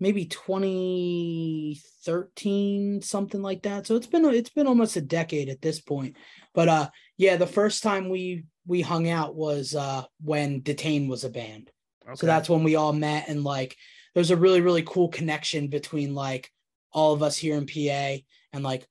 maybe 0.00 0.24
2013 0.24 3.02
something 3.02 3.40
like 3.40 3.62
that. 3.62 3.86
So 3.86 3.96
it's 3.96 4.06
been 4.06 4.24
it's 4.26 4.50
been 4.50 4.66
almost 4.66 4.96
a 4.96 5.00
decade 5.00 5.48
at 5.48 5.62
this 5.62 5.80
point. 5.80 6.16
But 6.54 6.68
uh 6.68 6.90
yeah, 7.16 7.36
the 7.36 7.46
first 7.46 7.82
time 7.82 8.08
we 8.08 8.44
we 8.66 8.80
hung 8.80 9.08
out 9.08 9.36
was 9.36 9.74
uh 9.74 10.04
when 10.22 10.62
Detain 10.62 11.08
was 11.08 11.24
a 11.24 11.30
band. 11.30 11.70
Okay. 12.04 12.16
So 12.16 12.26
that's 12.26 12.50
when 12.50 12.64
we 12.64 12.74
all 12.74 12.92
met 12.92 13.28
and 13.28 13.44
like 13.44 13.76
there's 14.14 14.30
a 14.30 14.36
really 14.36 14.60
really 14.60 14.82
cool 14.82 15.08
connection 15.08 15.68
between 15.68 16.14
like 16.14 16.50
all 16.92 17.12
of 17.12 17.22
us 17.22 17.36
here 17.36 17.56
in 17.56 17.66
PA 17.66 18.22
and 18.52 18.62
like 18.62 18.86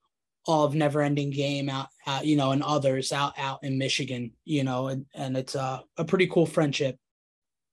all 0.46 0.64
of 0.64 0.74
Never 0.74 1.02
Ending 1.02 1.30
Game 1.30 1.68
out, 1.68 1.88
out 2.06 2.26
you 2.26 2.36
know, 2.36 2.52
and 2.52 2.62
others 2.62 3.12
out 3.12 3.38
out 3.38 3.62
in 3.62 3.78
Michigan, 3.78 4.32
you 4.44 4.64
know, 4.64 4.88
and 4.88 5.06
and 5.14 5.36
it's 5.36 5.54
a 5.54 5.84
a 5.96 6.04
pretty 6.04 6.26
cool 6.26 6.46
friendship 6.46 6.98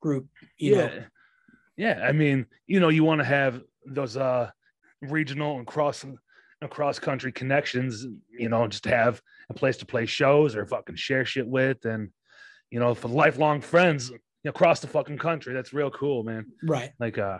group, 0.01 0.27
you 0.57 0.75
yeah, 0.75 0.85
know. 0.85 1.03
yeah. 1.77 2.05
I 2.07 2.11
mean, 2.11 2.45
you 2.67 2.79
know, 2.79 2.89
you 2.89 3.03
want 3.03 3.19
to 3.19 3.25
have 3.25 3.61
those 3.85 4.17
uh 4.17 4.49
regional 5.01 5.57
and 5.57 5.65
cross 5.65 6.05
across 6.61 6.99
country 6.99 7.31
connections. 7.31 8.05
You 8.37 8.49
know, 8.49 8.67
just 8.67 8.85
have 8.85 9.21
a 9.49 9.53
place 9.53 9.77
to 9.77 9.85
play 9.85 10.05
shows 10.05 10.55
or 10.55 10.65
fucking 10.65 10.95
share 10.95 11.25
shit 11.25 11.47
with, 11.47 11.85
and 11.85 12.09
you 12.69 12.79
know, 12.79 12.93
for 12.93 13.07
lifelong 13.07 13.61
friends 13.61 14.11
you 14.43 14.47
know, 14.47 14.51
across 14.51 14.79
the 14.79 14.87
fucking 14.87 15.17
country. 15.17 15.53
That's 15.53 15.73
real 15.73 15.91
cool, 15.91 16.23
man. 16.23 16.45
Right. 16.63 16.91
like 16.99 17.17
uh 17.17 17.37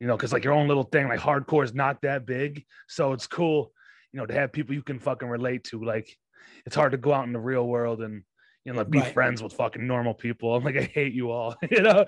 you 0.00 0.06
know 0.06 0.16
because 0.16 0.32
like 0.32 0.44
your 0.44 0.52
own 0.52 0.68
little 0.68 0.82
thing 0.84 1.08
like 1.08 1.20
hardcore 1.20 1.64
is 1.64 1.72
not 1.72 2.02
that 2.02 2.26
big 2.26 2.64
so 2.86 3.14
it's 3.14 3.26
cool 3.26 3.72
you 4.12 4.20
know 4.20 4.26
to 4.26 4.34
have 4.34 4.52
people 4.52 4.74
you 4.74 4.82
can 4.82 4.98
fucking 4.98 5.26
relate 5.26 5.64
to 5.64 5.82
like 5.82 6.06
it's 6.66 6.76
hard 6.76 6.92
to 6.92 6.98
go 6.98 7.14
out 7.14 7.26
in 7.26 7.32
the 7.32 7.38
real 7.40 7.66
world 7.66 8.02
and 8.02 8.22
you 8.64 8.72
know 8.72 8.78
like 8.80 8.90
be 8.90 8.98
Right. 8.98 9.14
friends 9.14 9.42
with 9.42 9.54
fucking 9.54 9.86
normal 9.86 10.12
people 10.12 10.54
i'm 10.54 10.62
like 10.64 10.76
i 10.76 10.82
hate 10.82 11.14
you 11.14 11.30
all 11.30 11.56
you 11.70 11.80
know 11.80 12.04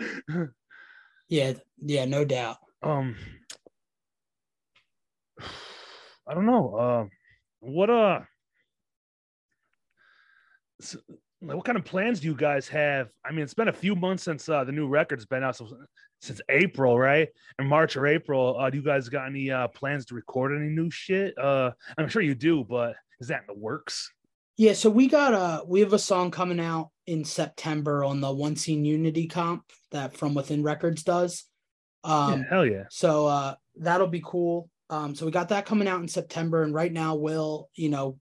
Yeah, 1.31 1.55
yeah, 1.79 2.05
no 2.05 2.27
doubt. 2.27 2.59
um 2.83 3.17
i 6.27 6.35
don't 6.35 6.45
know 6.47 6.75
uh 6.77 7.07
what 7.61 7.89
uh 7.89 8.21
s- 10.83 10.97
like, 11.09 11.19
what 11.41 11.65
kind 11.65 11.79
of 11.79 11.85
plans 11.85 12.21
do 12.21 12.27
you 12.27 12.35
guys 12.35 12.69
have? 12.69 13.09
I 13.25 13.31
mean, 13.31 13.41
it's 13.41 13.55
been 13.55 13.69
a 13.69 13.73
few 13.73 13.95
months 13.95 14.25
since 14.25 14.49
uh, 14.49 14.65
the 14.65 14.73
new 14.73 14.89
record's 14.89 15.27
been 15.27 15.45
out, 15.45 15.57
so 15.57 15.69
since 16.21 16.41
April, 16.49 16.99
right? 16.99 17.29
In 17.59 17.67
March 17.67 17.97
or 17.97 18.07
April, 18.07 18.59
uh, 18.59 18.71
do 18.71 18.79
you 18.79 18.83
guys 18.83 19.09
got 19.09 19.27
any 19.27 19.51
uh, 19.51 19.69
plans 19.69 20.05
to 20.07 20.15
record 20.15 20.57
any 20.57 20.69
new 20.69 20.91
shit? 20.91 21.39
Uh, 21.39 21.71
I'm 21.97 22.09
sure 22.09 22.23
you 22.23 22.35
do, 22.35 22.65
but 22.65 22.97
is 23.21 23.29
that 23.29 23.43
in 23.43 23.55
the 23.55 23.61
works? 23.61 24.11
Yeah, 24.57 24.73
so 24.73 24.91
we 24.91 25.07
got 25.07 25.33
a 25.35 25.65
we 25.65 25.81
have 25.81 25.93
a 25.93 26.01
song 26.01 26.33
coming 26.33 26.59
out 26.59 26.91
in 27.07 27.25
September 27.25 28.03
on 28.03 28.21
the 28.21 28.33
One 28.33 28.57
Scene 28.57 28.85
Unity 28.85 29.29
comp 29.29 29.63
that 29.93 30.17
From 30.17 30.35
Within 30.35 30.65
Records 30.65 31.05
does. 31.05 31.45
Um 32.03 32.41
yeah, 32.41 32.49
hell 32.51 32.67
yeah. 32.67 32.85
So 32.91 33.29
uh, 33.29 33.55
that'll 33.77 34.09
be 34.09 34.23
cool. 34.25 34.69
Um, 34.91 35.15
so 35.15 35.27
we 35.27 35.33
got 35.33 35.51
that 35.51 35.67
coming 35.67 35.87
out 35.87 36.01
in 36.01 36.09
September, 36.09 36.63
and 36.63 36.75
right 36.75 36.93
now, 36.93 37.15
Will, 37.15 37.69
you 37.75 37.91
know, 37.91 38.19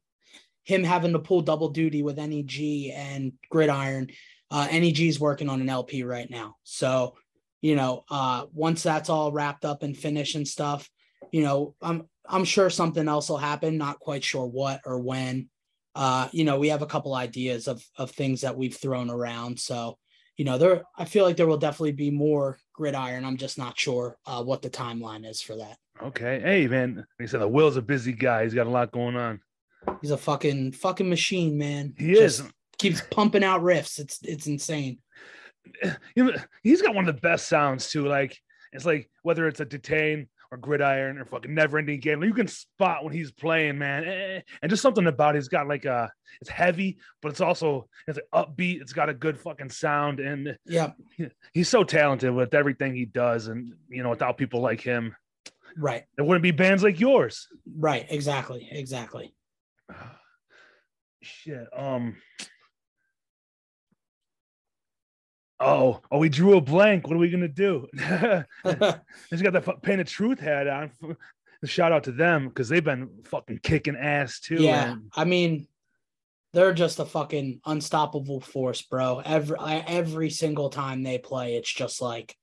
him 0.68 0.84
having 0.84 1.14
to 1.14 1.20
pull 1.20 1.40
double 1.40 1.70
duty 1.70 2.04
with 2.04 2.18
NEG 2.18 2.92
and 2.94 3.32
Gridiron. 3.50 4.10
Uh, 4.52 4.68
NEG 4.70 5.00
is 5.00 5.18
working 5.18 5.48
on 5.48 5.62
an 5.62 5.70
LP 5.70 6.04
right 6.04 6.30
now. 6.30 6.58
So, 6.64 7.16
you 7.62 7.78
know, 7.78 8.04
uh, 8.12 8.48
once 8.54 8.84
that's 8.84 9.10
all 9.10 9.32
wrapped 9.32 9.64
up 9.64 9.82
and 9.82 9.96
finished 9.96 10.36
and 10.36 10.46
stuff, 10.46 10.90
you 11.32 11.42
know, 11.42 11.74
I'm 11.82 12.10
I'm 12.28 12.44
sure 12.44 12.70
something 12.70 13.08
else 13.08 13.30
will 13.30 13.38
happen. 13.38 13.78
Not 13.78 14.00
quite 14.00 14.26
sure 14.26 14.46
what 14.46 14.82
or 14.86 15.00
when. 15.00 15.48
Uh, 15.96 16.28
you 16.34 16.44
know, 16.44 16.60
we 16.60 16.68
have 16.68 16.82
a 16.82 16.86
couple 16.86 17.16
ideas 17.16 17.70
of 17.70 17.82
of 17.98 18.12
things 18.12 18.42
that 18.42 18.58
we've 18.58 18.76
thrown 18.76 19.10
around. 19.10 19.58
So, 19.58 19.98
you 20.36 20.44
know, 20.44 20.58
there 20.58 20.84
I 20.98 21.06
feel 21.06 21.24
like 21.24 21.38
there 21.38 21.48
will 21.48 21.58
definitely 21.58 21.94
be 21.94 22.12
more 22.12 22.58
gridiron. 22.74 23.24
I'm 23.24 23.38
just 23.38 23.58
not 23.58 23.80
sure 23.80 24.18
uh, 24.26 24.44
what 24.44 24.62
the 24.62 24.70
timeline 24.70 25.26
is 25.26 25.42
for 25.42 25.56
that. 25.56 25.78
Okay. 26.04 26.42
Hey, 26.42 26.68
man. 26.68 26.98
Like 26.98 27.08
I 27.22 27.26
said, 27.26 27.40
the 27.40 27.48
Will's 27.48 27.78
a 27.78 27.82
busy 27.82 28.12
guy. 28.12 28.44
He's 28.44 28.54
got 28.54 28.68
a 28.68 28.70
lot 28.70 28.92
going 28.92 29.16
on. 29.16 29.40
He's 30.02 30.12
a 30.12 30.18
fucking 30.18 30.74
fucking 30.74 31.10
machine, 31.10 31.58
man. 31.58 31.94
He 31.98 32.14
Just 32.16 32.42
is. 32.42 32.46
keeps 32.78 33.02
pumping 33.12 33.44
out 33.44 33.62
riffs. 33.62 34.00
It's 34.00 34.20
it's 34.24 34.48
insane. 34.48 35.00
You 36.16 36.24
know, 36.26 36.34
he's 36.64 36.82
got 36.82 36.96
one 36.96 37.08
of 37.08 37.16
the 37.16 37.22
best 37.22 37.48
sounds 37.48 37.90
too. 37.90 38.08
Like 38.08 38.38
it's 38.74 38.86
like 38.86 39.10
whether 39.24 39.48
it's 39.48 39.60
a 39.60 39.66
detain 39.66 40.28
or 40.52 40.58
gridiron 40.58 41.18
or 41.18 41.26
fucking 41.26 41.54
never 41.54 41.78
ending 41.78 42.00
game. 42.00 42.24
You 42.24 42.34
can 42.34 42.48
spot 42.48 43.04
when 43.04 43.12
he's 43.14 43.32
playing, 43.34 43.78
man. 43.78 44.06
Eh, 44.06 44.42
And 44.62 44.70
just 44.70 44.82
something 44.82 45.06
about 45.08 45.36
it. 45.36 45.40
He's 45.40 45.50
got 45.50 45.68
like 45.68 45.84
a 45.86 46.10
it's 46.40 46.50
heavy, 46.50 46.98
but 47.22 47.30
it's 47.32 47.42
also 47.42 47.88
it's 48.08 48.18
like 48.34 48.48
upbeat. 48.48 48.82
It's 48.82 48.94
got 48.94 49.10
a 49.10 49.14
good 49.14 49.38
fucking 49.40 49.70
sound. 49.70 50.20
And 50.22 50.58
Yeah, 50.66 50.92
he's 51.54 51.68
so 51.70 51.84
talented 51.84 52.34
with 52.34 52.54
everything 52.54 52.96
he 52.96 53.06
does. 53.06 53.48
And 53.48 53.74
you 53.90 54.04
know, 54.04 54.10
without 54.10 54.38
people 54.38 54.62
like 54.62 54.80
him, 54.80 55.16
right, 55.78 56.04
there 56.16 56.24
wouldn't 56.26 56.44
be 56.44 56.52
bands 56.52 56.82
like 56.84 57.00
yours. 57.00 57.48
right, 57.78 58.06
exactly, 58.10 58.68
exactly. 58.72 59.34
Shit. 61.28 61.68
Um. 61.76 62.16
Oh, 65.60 66.02
oh, 66.12 66.20
we 66.20 66.30
drew 66.30 66.56
a 66.58 66.62
blank. 66.62 67.08
What 67.08 67.16
are 67.16 67.20
we 67.20 67.30
gonna 67.30 67.48
do? 67.48 67.88
He's 69.30 69.42
got 69.42 69.54
the 69.54 69.62
fu- 69.62 69.78
Pain 69.82 70.00
of 70.00 70.08
Truth 70.08 70.40
hat 70.40 70.68
on. 70.68 70.92
Shout 71.66 71.92
out 71.92 72.04
to 72.04 72.12
them 72.12 72.50
because 72.50 72.70
they've 72.70 72.84
been 72.84 73.10
fucking 73.26 73.60
kicking 73.64 73.96
ass 73.96 74.40
too. 74.40 74.62
yeah, 74.62 74.92
and- 74.92 75.12
I 75.16 75.26
mean, 75.26 75.68
they're 76.54 76.74
just 76.74 77.00
a 77.00 77.06
fucking 77.06 77.62
unstoppable 77.66 78.40
force, 78.42 78.84
bro. 78.84 79.20
Every 79.26 79.58
every 79.60 80.30
single 80.30 80.70
time 80.70 81.02
they 81.04 81.18
play, 81.18 81.56
it's 81.56 81.74
just 81.74 82.02
like 82.02 82.36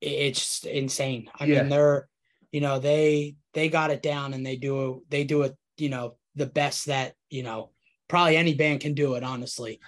it's 0.00 0.64
insane. 0.64 1.30
I 1.38 1.44
Yeah. 1.44 1.60
mean, 1.60 1.70
they're 1.70 2.08
you 2.50 2.60
know 2.60 2.80
they 2.80 3.36
they 3.54 3.68
got 3.68 3.92
it 3.92 4.02
down 4.02 4.34
and 4.34 4.44
they 4.44 4.56
do 4.56 5.04
they 5.08 5.22
do 5.22 5.42
it 5.42 5.56
you 5.78 5.88
know 5.88 6.16
the 6.34 6.46
best 6.46 6.86
that 6.86 7.14
you 7.30 7.42
know 7.42 7.70
probably 8.08 8.36
any 8.36 8.54
band 8.54 8.80
can 8.80 8.94
do 8.94 9.14
it 9.14 9.24
honestly. 9.24 9.80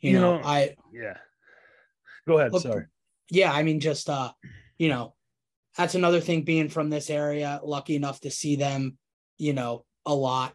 You, 0.00 0.12
You 0.12 0.20
know, 0.20 0.38
know- 0.38 0.44
I 0.44 0.74
Yeah. 0.92 1.16
Go 2.26 2.38
ahead. 2.38 2.52
Look, 2.52 2.62
Sorry. 2.62 2.86
yeah, 3.30 3.52
I 3.52 3.62
mean, 3.62 3.80
just 3.80 4.08
uh, 4.08 4.32
you 4.78 4.88
know, 4.88 5.14
that's 5.76 5.94
another 5.96 6.20
thing 6.20 6.42
being 6.42 6.68
from 6.68 6.90
this 6.90 7.10
area, 7.10 7.60
lucky 7.64 7.96
enough 7.96 8.20
to 8.20 8.30
see 8.30 8.56
them, 8.56 8.96
you 9.38 9.52
know, 9.52 9.84
a 10.06 10.14
lot. 10.14 10.54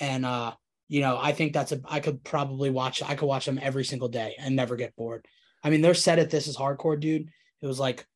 And 0.00 0.26
uh, 0.26 0.52
you 0.88 1.00
know, 1.00 1.18
I 1.20 1.32
think 1.32 1.52
that's 1.52 1.72
a 1.72 1.80
I 1.86 2.00
could 2.00 2.22
probably 2.24 2.70
watch 2.70 3.02
I 3.02 3.14
could 3.14 3.26
watch 3.26 3.46
them 3.46 3.58
every 3.62 3.84
single 3.84 4.08
day 4.08 4.34
and 4.38 4.54
never 4.54 4.76
get 4.76 4.94
bored. 4.96 5.26
I 5.64 5.70
mean, 5.70 5.80
their 5.80 5.94
set 5.94 6.18
at 6.18 6.30
this 6.30 6.46
is 6.46 6.56
hardcore, 6.56 7.00
dude. 7.00 7.28
It 7.62 7.66
was 7.66 7.80
like 7.80 8.06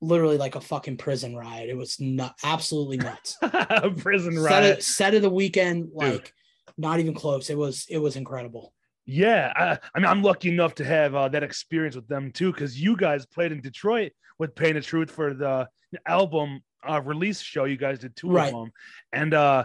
literally 0.00 0.38
like 0.38 0.54
a 0.56 0.60
fucking 0.60 0.96
prison 0.96 1.36
riot. 1.36 1.68
It 1.68 1.76
was 1.76 2.00
not 2.00 2.34
absolutely 2.44 2.96
nuts. 2.96 3.36
A 3.42 3.90
prison 3.96 4.34
set 4.34 4.42
riot. 4.62 4.78
of, 4.78 4.84
set 4.84 5.14
of 5.14 5.22
the 5.22 5.30
weekend, 5.30 5.90
like 5.92 6.32
not 6.78 7.00
even 7.00 7.14
close. 7.14 7.50
It 7.50 7.58
was 7.58 7.86
it 7.90 7.98
was 7.98 8.16
incredible. 8.16 8.72
Yeah, 9.06 9.52
I, 9.56 9.78
I 9.94 9.98
mean, 9.98 10.06
I'm 10.06 10.22
lucky 10.22 10.50
enough 10.50 10.74
to 10.76 10.84
have 10.84 11.14
uh, 11.14 11.28
that 11.28 11.42
experience 11.42 11.96
with 11.96 12.06
them 12.06 12.30
too, 12.32 12.52
because 12.52 12.80
you 12.80 12.96
guys 12.96 13.26
played 13.26 13.50
in 13.50 13.60
Detroit 13.60 14.12
with 14.38 14.54
Pain 14.54 14.76
of 14.76 14.86
Truth 14.86 15.10
for 15.10 15.34
the 15.34 15.68
album 16.06 16.60
uh, 16.88 17.00
release 17.02 17.40
show. 17.40 17.64
You 17.64 17.76
guys 17.76 17.98
did 17.98 18.14
two 18.14 18.30
Right. 18.30 18.52
of 18.52 18.60
them, 18.60 18.72
and 19.12 19.34
uh, 19.34 19.64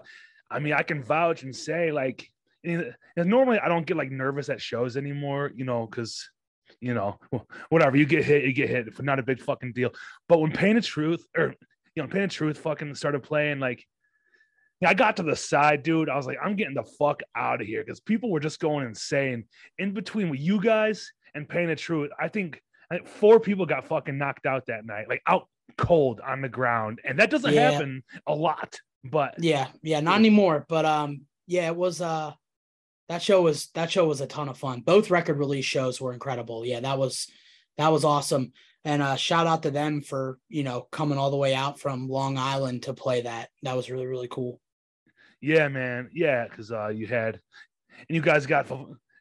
I 0.50 0.60
mean, 0.60 0.74
I 0.74 0.82
can 0.84 1.04
vouch 1.04 1.44
and 1.44 1.56
say 1.56 1.92
like, 1.92 2.28
you 2.64 2.94
know, 3.18 3.24
normally 3.24 3.60
I 3.60 3.68
don't 3.68 3.86
get 3.86 3.98
like 3.98 4.12
nervous 4.12 4.50
at 4.50 4.60
shows 4.62 4.98
anymore, 4.98 5.52
you 5.56 5.64
know, 5.66 5.86
because 5.86 6.28
you 6.82 6.94
know, 6.94 7.20
whatever 7.70 7.98
you 7.98 8.06
get 8.06 8.24
hit, 8.26 8.44
you 8.44 8.54
get 8.54 8.70
hit, 8.70 9.02
not 9.04 9.20
a 9.20 9.24
big 9.24 9.42
fucking 9.42 9.74
deal. 9.74 9.92
But 10.28 10.40
when 10.40 10.52
Pain 10.52 10.78
of 10.78 10.86
Truth 10.86 11.26
or 11.38 11.54
you 11.96 12.04
know, 12.04 12.10
Pain 12.10 12.24
of 12.24 12.30
Truth 12.30 12.58
fucking 12.60 12.96
started 12.96 13.24
playing, 13.24 13.60
like 13.60 13.86
I 14.86 14.94
got 14.94 15.18
to 15.18 15.24
the 15.24 15.36
side, 15.36 15.84
dude. 15.84 16.10
I 16.10 16.16
was 16.18 16.28
like, 16.28 16.38
I'm 16.44 16.56
getting 16.56 16.76
the 16.76 16.84
fuck 16.84 17.22
out 17.36 17.62
of 17.62 17.68
here 17.68 17.84
because 17.84 18.00
people 18.00 18.30
were 18.32 18.40
just 18.40 18.60
going 18.60 18.86
insane. 18.86 19.46
In 19.80 19.94
between 19.94 20.30
with 20.30 20.40
you 20.40 20.62
guys 20.62 21.12
and 21.34 21.48
Pain 21.48 21.70
of 21.70 21.78
Truth, 21.78 22.12
I 22.20 22.28
think, 22.28 22.62
I 22.92 22.96
think 22.98 23.08
four 23.08 23.40
people 23.40 23.66
got 23.66 23.88
fucking 23.88 24.18
knocked 24.18 24.46
out 24.46 24.66
that 24.68 24.86
night, 24.86 25.08
like 25.10 25.22
out 25.28 25.48
cold 25.78 26.20
on 26.20 26.42
the 26.42 26.50
ground, 26.50 27.00
and 27.04 27.18
that 27.20 27.30
doesn't 27.32 27.54
Yeah. 27.54 27.72
happen 27.72 28.04
a 28.28 28.36
lot. 28.36 28.80
But 29.04 29.36
Yeah, 29.40 29.68
yeah, 29.82 30.02
not 30.02 30.16
anymore. 30.20 30.66
But 30.68 30.86
um, 30.86 31.22
yeah, 31.48 31.68
it 31.68 31.76
was 31.76 32.02
uh 32.02 32.34
that 33.10 33.22
show 33.22 33.42
was 33.42 33.68
that 33.76 33.92
show 33.92 34.06
was 34.06 34.22
a 34.22 34.28
ton 34.28 34.50
of 34.50 34.58
fun. 34.58 34.82
Both 34.82 35.12
record 35.12 35.38
release 35.38 35.66
shows 35.66 36.02
were 36.02 36.14
incredible. 36.14 36.66
Yeah, 36.66 36.80
that 36.80 36.98
was 36.98 37.28
that 37.78 37.92
was 37.92 38.04
awesome. 38.04 38.54
And 38.84 39.02
uh 39.02 39.16
shout 39.16 39.48
out 39.48 39.64
to 39.64 39.72
them 39.72 40.02
for, 40.02 40.38
you 40.50 40.64
know, 40.64 40.88
coming 40.92 41.18
all 41.18 41.32
the 41.32 41.38
way 41.38 41.56
out 41.56 41.80
from 41.80 42.08
Long 42.08 42.38
Island 42.38 42.84
to 42.84 42.94
play 42.94 43.22
that. 43.22 43.50
That 43.64 43.76
was 43.76 43.90
really, 43.90 44.08
really 44.08 44.28
cool. 44.28 44.60
yeah, 45.42 45.68
man, 45.68 46.10
yeah, 46.14 46.48
because 46.48 46.72
uh, 46.72 46.88
you 46.88 47.08
had 47.08 47.40
and 48.08 48.16
you 48.16 48.22
guys 48.22 48.46
got 48.46 48.68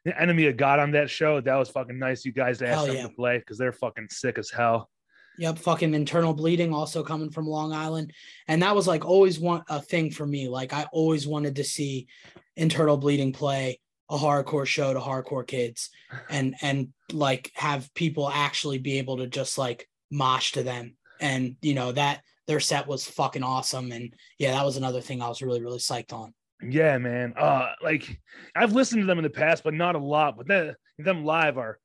the 0.05 0.21
enemy 0.21 0.47
of 0.47 0.57
God 0.57 0.79
on 0.79 0.91
that 0.91 1.09
show. 1.09 1.41
That 1.41 1.55
was 1.55 1.69
fucking 1.69 1.97
nice. 1.97 2.25
You 2.25 2.31
guys 2.31 2.61
asked 2.61 2.73
Hell 2.73 2.85
them 2.87 2.95
yeah. 2.95 3.03
to 3.03 3.09
play 3.09 3.39
because 3.39 3.57
they're 3.57 3.71
fucking 3.71 4.07
sick 4.09 4.37
as 4.37 4.49
hell. 4.49 4.89
Yep, 5.37 5.59
fucking 5.59 5.93
internal 5.93 6.33
bleeding 6.33 6.73
also 6.73 7.03
coming 7.03 7.29
from 7.29 7.47
Long 7.47 7.73
Island. 7.73 8.13
And 8.47 8.61
that 8.61 8.75
was 8.75 8.87
like 8.87 9.03
always 9.03 9.37
one 9.39 9.63
a 9.67 9.81
thing 9.81 10.11
for 10.11 10.25
me. 10.25 10.47
Like 10.47 10.71
I 10.73 10.85
always 10.93 11.27
wanted 11.27 11.57
to 11.57 11.63
see 11.63 12.07
internal 12.55 12.97
bleeding 12.97 13.33
play 13.33 13.79
a 14.09 14.17
hardcore 14.17 14.67
show 14.67 14.93
to 14.93 14.99
hardcore 14.99 15.45
kids 15.45 15.89
and 16.29 16.55
and 16.61 16.89
like 17.11 17.51
have 17.55 17.91
people 17.95 18.29
actually 18.29 18.77
be 18.77 18.99
able 18.99 19.17
to 19.17 19.27
just 19.27 19.57
like 19.57 19.87
mosh 20.11 20.51
to 20.53 20.63
them. 20.63 20.95
And 21.19 21.55
you 21.61 21.73
know 21.73 21.91
that 21.91 22.21
their 22.47 22.59
set 22.59 22.87
was 22.87 23.05
fucking 23.05 23.43
awesome. 23.43 23.91
And 23.91 24.13
yeah, 24.37 24.51
that 24.51 24.65
was 24.65 24.77
another 24.77 25.01
thing 25.01 25.21
I 25.21 25.29
was 25.29 25.41
really, 25.41 25.61
really 25.61 25.79
psyched 25.79 26.13
on. 26.13 26.33
Yeah, 26.61 26.97
man. 26.97 27.33
Uh, 27.37 27.71
like 27.81 28.19
I've 28.55 28.73
listened 28.73 29.01
to 29.01 29.05
them 29.05 29.17
in 29.17 29.23
the 29.23 29.29
past, 29.29 29.63
but 29.63 29.73
not 29.73 29.95
a 29.95 29.99
lot. 29.99 30.37
But 30.37 30.47
then 30.47 30.75
them 30.97 31.25
live 31.25 31.57
are 31.57 31.79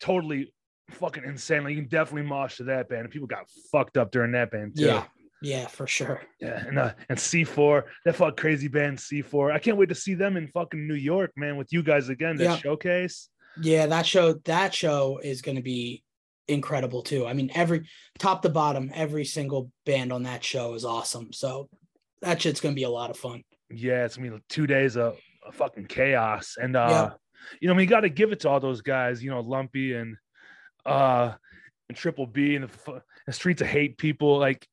totally 0.00 0.52
fucking 0.90 1.24
insane. 1.24 1.64
Like 1.64 1.74
you 1.74 1.82
can 1.82 1.88
definitely 1.88 2.28
mosh 2.28 2.56
to 2.56 2.64
that 2.64 2.88
band. 2.88 3.02
And 3.02 3.10
people 3.10 3.28
got 3.28 3.48
fucked 3.70 3.96
up 3.96 4.10
during 4.10 4.32
that 4.32 4.50
band 4.50 4.76
too. 4.76 4.86
Yeah. 4.86 5.04
Yeah, 5.42 5.66
for 5.66 5.86
sure. 5.86 6.22
Yeah, 6.40 6.64
and 6.66 6.78
uh, 6.78 6.92
and 7.08 7.18
C4, 7.18 7.82
that 8.04 8.16
fuck 8.16 8.36
crazy 8.36 8.68
band 8.68 8.98
C4. 8.98 9.52
I 9.52 9.58
can't 9.58 9.76
wait 9.76 9.90
to 9.90 9.94
see 9.94 10.14
them 10.14 10.36
in 10.36 10.48
fucking 10.48 10.86
New 10.88 10.94
York, 10.94 11.32
man, 11.36 11.56
with 11.56 11.72
you 11.72 11.82
guys 11.82 12.08
again. 12.08 12.36
That 12.36 12.44
Yeah. 12.44 12.56
showcase. 12.56 13.28
Yeah, 13.60 13.86
that 13.86 14.06
show 14.06 14.34
that 14.44 14.74
show 14.74 15.18
is 15.22 15.42
going 15.42 15.56
to 15.56 15.62
be 15.62 16.02
incredible 16.48 17.02
too. 17.02 17.26
I 17.26 17.32
mean, 17.32 17.50
every 17.54 17.88
top 18.18 18.42
to 18.42 18.48
bottom, 18.48 18.90
every 18.94 19.24
single 19.24 19.70
band 19.84 20.12
on 20.12 20.22
that 20.24 20.44
show 20.44 20.74
is 20.74 20.84
awesome. 20.84 21.32
So 21.32 21.68
that 22.22 22.40
shit's 22.40 22.60
going 22.60 22.74
to 22.74 22.78
be 22.78 22.84
a 22.84 22.90
lot 22.90 23.10
of 23.10 23.16
fun. 23.16 23.42
Yeah, 23.70 24.04
it's 24.04 24.16
gonna 24.16 24.28
be 24.28 24.34
like 24.34 24.48
two 24.48 24.66
days 24.66 24.96
of, 24.96 25.18
of 25.46 25.54
fucking 25.54 25.86
chaos. 25.86 26.56
And 26.60 26.76
uh, 26.76 26.88
Yeah. 26.90 27.10
you 27.60 27.68
know, 27.68 27.74
we 27.74 27.84
got 27.86 28.00
to 28.00 28.08
give 28.08 28.30
it 28.32 28.40
to 28.40 28.48
all 28.48 28.60
those 28.60 28.80
guys. 28.80 29.22
You 29.22 29.30
know, 29.30 29.40
Lumpy 29.40 29.92
and 29.94 30.16
uh, 30.84 31.32
and 31.88 31.96
Triple 31.96 32.26
B 32.26 32.54
and 32.56 32.64
the, 32.68 33.02
the 33.26 33.32
Streets 33.32 33.60
of 33.60 33.66
Hate 33.68 33.98
people. 33.98 34.38
Like, 34.38 34.66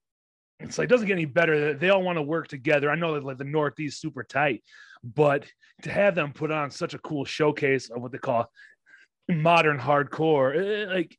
it's 0.59 0.77
like 0.77 0.85
it 0.85 0.89
doesn't 0.89 1.07
get 1.07 1.13
any 1.13 1.25
better. 1.25 1.73
They 1.73 1.89
all 1.89 2.03
want 2.03 2.17
to 2.17 2.21
work 2.21 2.47
together. 2.47 2.89
I 2.89 2.95
know 2.95 3.13
that 3.13 3.23
like 3.23 3.37
the 3.37 3.43
Northeast 3.43 4.01
super 4.01 4.23
tight, 4.23 4.63
but 5.03 5.45
to 5.81 5.91
have 5.91 6.15
them 6.15 6.33
put 6.33 6.51
on 6.51 6.71
such 6.71 6.93
a 6.93 6.99
cool 6.99 7.25
showcase 7.25 7.89
of 7.89 8.01
what 8.01 8.11
they 8.11 8.17
call 8.17 8.49
modern 9.29 9.79
hardcore, 9.79 10.87
like, 10.93 11.17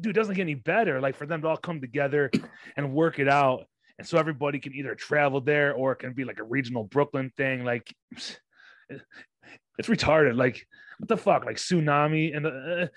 dude, 0.00 0.14
doesn't 0.14 0.34
get 0.34 0.42
any 0.42 0.54
better. 0.54 1.00
Like 1.00 1.16
for 1.16 1.26
them 1.26 1.42
to 1.42 1.48
all 1.48 1.56
come 1.56 1.80
together 1.80 2.30
and 2.76 2.92
work 2.92 3.18
it 3.18 3.28
out. 3.28 3.64
And 3.98 4.06
so 4.06 4.16
everybody 4.18 4.60
can 4.60 4.74
either 4.74 4.94
travel 4.94 5.40
there 5.40 5.74
or 5.74 5.92
it 5.92 5.96
can 5.96 6.12
be 6.12 6.24
like 6.24 6.38
a 6.38 6.44
regional 6.44 6.84
Brooklyn 6.84 7.32
thing. 7.36 7.64
Like 7.64 7.92
it's 8.88 9.88
retarded. 9.88 10.36
Like 10.36 10.66
what 10.98 11.08
the 11.08 11.16
fuck? 11.16 11.44
Like 11.44 11.56
tsunami 11.56 12.36
and 12.36 12.46
uh, 12.46 12.88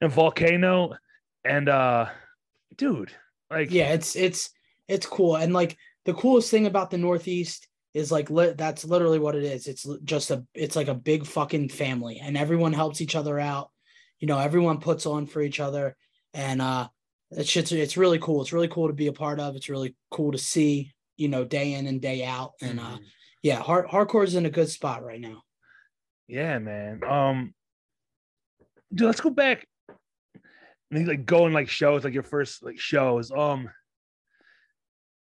and 0.00 0.12
volcano 0.12 0.94
and 1.44 1.68
uh 1.68 2.06
dude, 2.76 3.12
like 3.50 3.70
Yeah, 3.70 3.92
it's 3.92 4.14
it's 4.14 4.50
it's 4.88 5.06
cool. 5.06 5.36
And 5.36 5.52
like 5.52 5.76
the 6.04 6.14
coolest 6.14 6.50
thing 6.50 6.66
about 6.66 6.90
the 6.90 6.98
Northeast 6.98 7.66
is 7.94 8.12
like 8.12 8.30
li- 8.30 8.54
that's 8.56 8.84
literally 8.84 9.18
what 9.18 9.34
it 9.34 9.42
is. 9.44 9.66
It's 9.66 9.86
just 10.04 10.30
a 10.30 10.44
it's 10.54 10.76
like 10.76 10.88
a 10.88 10.94
big 10.94 11.26
fucking 11.26 11.70
family 11.70 12.20
and 12.22 12.36
everyone 12.36 12.72
helps 12.72 13.00
each 13.00 13.16
other 13.16 13.38
out. 13.40 13.70
You 14.20 14.28
know, 14.28 14.38
everyone 14.38 14.80
puts 14.80 15.06
on 15.06 15.26
for 15.26 15.40
each 15.42 15.60
other 15.60 15.96
and 16.34 16.60
uh 16.62 16.88
it's 17.30 17.48
shit's 17.48 17.72
it's 17.72 17.96
really 17.96 18.18
cool. 18.18 18.42
It's 18.42 18.52
really 18.52 18.68
cool 18.68 18.86
to 18.88 18.92
be 18.94 19.08
a 19.08 19.12
part 19.12 19.40
of. 19.40 19.56
It's 19.56 19.68
really 19.68 19.96
cool 20.10 20.32
to 20.32 20.38
see, 20.38 20.92
you 21.16 21.28
know, 21.28 21.44
day 21.44 21.72
in 21.72 21.86
and 21.86 22.00
day 22.00 22.24
out. 22.24 22.52
And 22.60 22.78
uh 22.78 22.98
Mhm. 22.98 23.04
yeah, 23.42 23.60
hard 23.60 23.86
hardcore 23.88 24.24
is 24.24 24.34
in 24.34 24.46
a 24.46 24.50
good 24.50 24.68
spot 24.68 25.02
right 25.02 25.20
now. 25.20 25.42
yeah, 26.28 26.58
man. 26.58 27.02
Um 27.04 27.54
dude, 28.94 29.06
let's 29.06 29.20
go 29.20 29.30
back 29.30 29.66
and 30.90 31.08
like 31.08 31.26
going 31.26 31.52
like 31.52 31.68
shows, 31.68 32.04
like 32.04 32.14
your 32.14 32.22
first 32.22 32.62
like 32.62 32.78
shows. 32.78 33.32
Um 33.32 33.68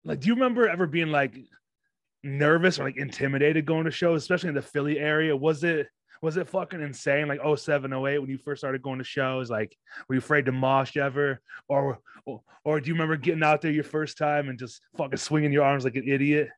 like 0.05 0.19
do 0.19 0.27
you 0.27 0.33
remember 0.33 0.67
ever 0.67 0.87
being 0.87 1.11
like 1.11 1.37
nervous 2.23 2.79
or 2.79 2.83
like 2.83 2.97
intimidated 2.97 3.65
going 3.65 3.85
to 3.85 3.91
shows, 3.91 4.21
especially 4.21 4.49
in 4.49 4.55
the 4.55 4.61
Philly 4.61 4.99
area? 4.99 5.35
Was 5.35 5.63
it 5.63 5.87
was 6.21 6.35
it 6.35 6.49
fucking 6.49 6.81
insane 6.81 7.27
like 7.27 7.39
07, 7.57 7.93
08 7.93 8.19
when 8.19 8.29
you 8.29 8.37
first 8.37 8.59
started 8.59 8.81
going 8.81 8.97
to 8.97 9.05
shows? 9.05 9.49
Like 9.49 9.75
were 10.07 10.15
you 10.15 10.19
afraid 10.19 10.45
to 10.45 10.51
mosh 10.51 10.97
ever? 10.97 11.41
Or 11.67 11.99
or, 12.25 12.41
or 12.63 12.79
do 12.79 12.87
you 12.87 12.93
remember 12.93 13.15
getting 13.15 13.43
out 13.43 13.61
there 13.61 13.71
your 13.71 13.83
first 13.83 14.17
time 14.17 14.49
and 14.49 14.59
just 14.59 14.81
fucking 14.97 15.17
swinging 15.17 15.53
your 15.53 15.63
arms 15.63 15.83
like 15.83 15.95
an 15.95 16.07
idiot? 16.07 16.49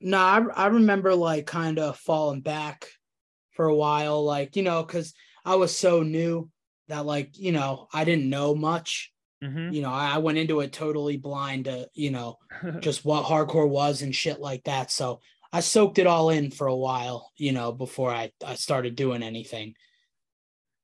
No, 0.00 0.18
I 0.18 0.40
I 0.54 0.66
remember 0.68 1.14
like 1.14 1.46
kind 1.46 1.78
of 1.78 1.98
falling 1.98 2.40
back 2.40 2.88
for 3.52 3.66
a 3.66 3.74
while, 3.74 4.24
like 4.24 4.56
you 4.56 4.62
know, 4.62 4.82
because 4.82 5.14
I 5.44 5.56
was 5.56 5.76
so 5.76 6.02
new 6.02 6.50
that 6.88 7.06
like 7.06 7.38
you 7.38 7.52
know 7.52 7.88
I 7.92 8.04
didn't 8.04 8.30
know 8.30 8.54
much. 8.54 9.11
Mhm. 9.42 9.74
You 9.74 9.82
know, 9.82 9.90
I 9.92 10.18
went 10.18 10.38
into 10.38 10.60
it 10.60 10.72
totally 10.72 11.16
blind 11.16 11.64
to 11.66 11.88
you 11.94 12.10
know 12.10 12.38
just 12.80 13.04
what 13.04 13.24
hardcore 13.24 13.68
was 13.68 14.02
and 14.02 14.14
shit 14.14 14.40
like 14.40 14.64
that. 14.64 14.90
So 14.90 15.20
I 15.52 15.60
soaked 15.60 15.98
it 15.98 16.06
all 16.06 16.30
in 16.30 16.50
for 16.50 16.66
a 16.66 16.76
while, 16.76 17.30
you 17.36 17.52
know, 17.52 17.72
before 17.72 18.10
I 18.12 18.32
I 18.44 18.54
started 18.54 18.94
doing 18.96 19.22
anything. 19.22 19.74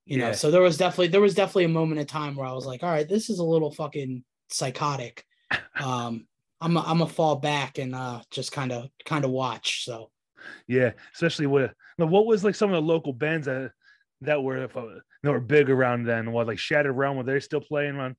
You 0.07 0.17
know, 0.17 0.33
so 0.33 0.51
there 0.51 0.63
was 0.63 0.79
definitely 0.79 1.09
there 1.09 1.21
was 1.21 1.35
definitely 1.35 1.65
a 1.65 1.69
moment 1.69 2.01
of 2.01 2.07
time 2.07 2.35
where 2.35 2.47
I 2.47 2.53
was 2.53 2.65
like, 2.65 2.83
all 2.83 2.91
right, 2.91 3.07
this 3.09 3.29
is 3.29 3.39
a 3.41 3.45
little 3.45 3.71
fucking 3.73 4.25
psychotic. 4.51 5.25
Um, 5.81 6.27
I'm 6.61 6.77
a, 6.77 6.81
I'm 6.81 7.03
a 7.03 7.07
fall 7.07 7.37
back 7.37 7.79
and 7.79 7.95
uh 7.95 8.21
just 8.33 8.51
kind 8.51 8.73
of 8.73 8.91
kind 9.05 9.25
of 9.25 9.31
watch. 9.31 9.85
So 9.85 10.11
Yeah, 10.67 10.93
especially 11.15 11.47
with 11.47 11.73
what 11.97 12.27
was 12.27 12.45
like 12.45 12.55
some 12.55 12.71
of 12.71 12.75
the 12.75 12.87
local 12.87 13.13
bands 13.13 13.47
that 13.47 13.73
that 14.23 14.43
were 14.43 14.65
if, 14.65 14.77
uh, 14.77 14.97
that 15.23 15.31
were 15.33 15.41
big 15.41 15.71
around 15.71 16.05
then? 16.05 16.33
What 16.33 16.47
like 16.47 16.59
Shattered 16.59 16.97
Realm? 16.97 17.17
Were 17.17 17.25
they 17.25 17.41
still 17.41 17.61
playing 17.61 17.97
on? 17.99 18.17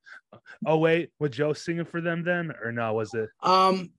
Oh 0.65 0.77
wait, 0.77 1.11
was 1.19 1.31
Joe 1.31 1.53
singing 1.53 1.85
for 1.85 2.01
them 2.01 2.23
then, 2.23 2.51
or 2.63 2.71
no? 2.71 2.93
Was 2.93 3.13
it? 3.13 3.29
Um, 3.41 3.91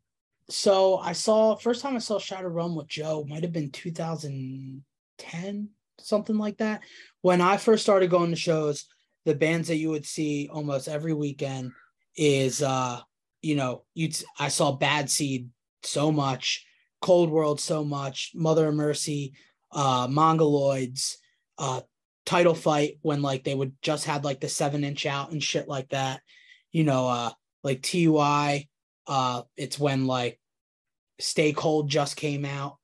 so 0.48 0.98
I 0.98 1.12
saw 1.12 1.56
first 1.56 1.82
time 1.82 1.96
I 1.96 2.00
saw 2.00 2.18
Shattered 2.18 2.52
Realm 2.52 2.74
with 2.74 2.88
Joe 2.88 3.24
might 3.28 3.42
have 3.42 3.52
been 3.52 3.70
2010, 3.70 5.68
something 5.98 6.38
like 6.38 6.58
that. 6.58 6.82
When 7.22 7.40
I 7.40 7.56
first 7.56 7.82
started 7.82 8.10
going 8.10 8.30
to 8.30 8.36
shows, 8.36 8.86
the 9.24 9.34
bands 9.34 9.68
that 9.68 9.76
you 9.76 9.90
would 9.90 10.06
see 10.06 10.50
almost 10.52 10.88
every 10.88 11.14
weekend 11.14 11.72
is 12.16 12.62
uh, 12.62 13.00
you 13.42 13.56
know, 13.56 13.84
you 13.94 14.10
I 14.38 14.48
saw 14.48 14.72
Bad 14.72 15.10
Seed 15.10 15.48
so 15.82 16.12
much, 16.12 16.66
Cold 17.00 17.30
World 17.30 17.60
so 17.60 17.84
much, 17.84 18.32
Mother 18.34 18.68
of 18.68 18.74
Mercy, 18.74 19.34
uh, 19.72 20.06
Mongoloids, 20.08 21.16
uh, 21.58 21.80
title 22.26 22.54
fight 22.54 22.98
when 23.02 23.22
like 23.22 23.44
they 23.44 23.54
would 23.54 23.74
just 23.82 24.04
had 24.04 24.24
like 24.24 24.40
the 24.40 24.48
seven 24.48 24.84
inch 24.84 25.06
out 25.06 25.32
and 25.32 25.42
shit 25.42 25.68
like 25.68 25.88
that. 25.90 26.20
You 26.72 26.84
know, 26.84 27.08
uh 27.08 27.30
like 27.62 27.82
TUI, 27.82 28.68
uh, 29.06 29.42
it's 29.56 29.78
when 29.78 30.06
like 30.06 30.40
Stay 31.18 31.52
Cold 31.52 31.88
just 31.90 32.16
came 32.16 32.44
out 32.44 32.78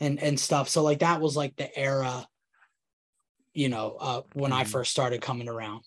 and 0.00 0.22
and 0.22 0.38
stuff. 0.38 0.68
So 0.68 0.82
like 0.82 1.00
that 1.00 1.20
was 1.20 1.36
like 1.36 1.56
the 1.56 1.76
era, 1.78 2.26
you 3.52 3.68
know, 3.68 3.96
uh 4.00 4.22
when 4.32 4.52
I 4.52 4.64
Mhm. 4.64 4.68
first 4.68 4.90
started 4.90 5.20
coming 5.22 5.48
around. 5.48 5.84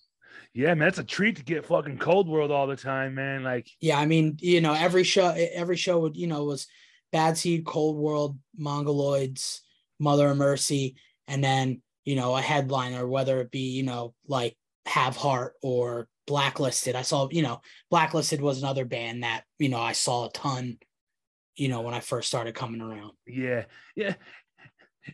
Yeah, 0.54 0.74
man, 0.74 0.88
it's 0.88 0.98
a 0.98 1.04
treat 1.04 1.36
to 1.36 1.44
get 1.44 1.66
fucking 1.66 1.98
Cold 1.98 2.28
World 2.28 2.50
all 2.50 2.66
the 2.66 2.76
time, 2.76 3.14
man. 3.14 3.42
Like, 3.44 3.68
Yeah, 3.80 3.98
I 3.98 4.06
mean, 4.06 4.38
you 4.40 4.60
know, 4.60 4.72
every 4.74 5.04
show 5.04 5.28
every 5.30 5.76
show 5.76 6.00
would, 6.00 6.16
you 6.16 6.26
know, 6.26 6.44
was 6.44 6.66
Bad 7.12 7.36
Seed, 7.38 7.64
Cold 7.64 7.96
World, 7.96 8.38
Mongoloids, 8.58 9.60
Mother 9.98 10.30
of 10.30 10.36
Mercy, 10.36 10.96
and 11.26 11.42
then, 11.42 11.82
you 12.08 12.16
know, 12.16 12.34
a 12.34 12.40
headliner, 12.40 13.06
whether 13.06 13.38
it 13.42 13.50
be, 13.50 13.68
you 13.68 13.82
know, 13.82 14.14
like 14.26 14.56
Have 14.86 15.14
Heart 15.14 15.52
or 15.62 16.08
Blacklisted. 16.26 16.96
I 16.96 17.02
saw, 17.02 17.28
you 17.30 17.42
know, 17.42 17.60
Blacklisted 17.90 18.40
was 18.40 18.62
another 18.62 18.86
band 18.86 19.24
that, 19.24 19.42
you 19.58 19.68
know, 19.68 19.78
I 19.78 19.92
saw 19.92 20.26
a 20.26 20.30
ton, 20.30 20.78
you 21.54 21.68
know, 21.68 21.82
when 21.82 21.92
I 21.92 22.00
first 22.00 22.28
started 22.28 22.54
coming 22.54 22.80
around. 22.80 23.12
yeah, 23.26 23.66
yeah. 23.94 24.14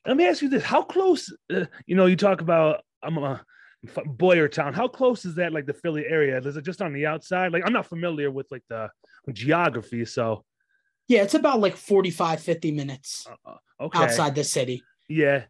Let 0.07 0.16
me 0.16 0.24
ask 0.24 0.40
you 0.40 0.49
this: 0.49 0.62
How 0.62 0.82
close? 0.82 1.36
Uh, 1.53 1.64
you 1.84 1.97
know, 1.97 2.07
you 2.07 2.14
talk 2.14 2.40
about 2.40 2.84
I'm 3.03 3.18
a 3.18 3.45
Boyertown. 3.86 4.72
How 4.72 4.86
close 4.86 5.24
is 5.24 5.34
that, 5.34 5.53
like 5.53 5.66
the 5.66 5.74
Philly 5.74 6.05
area? 6.07 6.38
Is 6.38 6.57
it 6.57 6.64
just 6.64 6.80
on 6.80 6.92
the 6.92 7.07
outside? 7.07 7.53
Like, 7.53 7.64
I'm 7.66 7.72
not 7.72 7.86
familiar 7.86 8.30
with 8.30 8.47
like 8.53 8.62
the 8.68 8.88
geography, 9.32 10.05
so 10.05 10.45
Yeah, 11.09 11.22
it's 11.22 11.34
about 11.34 11.59
like 11.59 11.76
45, 11.76 12.40
50 12.40 12.70
minutes 12.70 13.26
uh, 13.45 13.57
okay. 13.80 13.99
outside 13.99 14.36
the 14.36 14.45
city. 14.45 14.84
Yeah. 15.09 15.47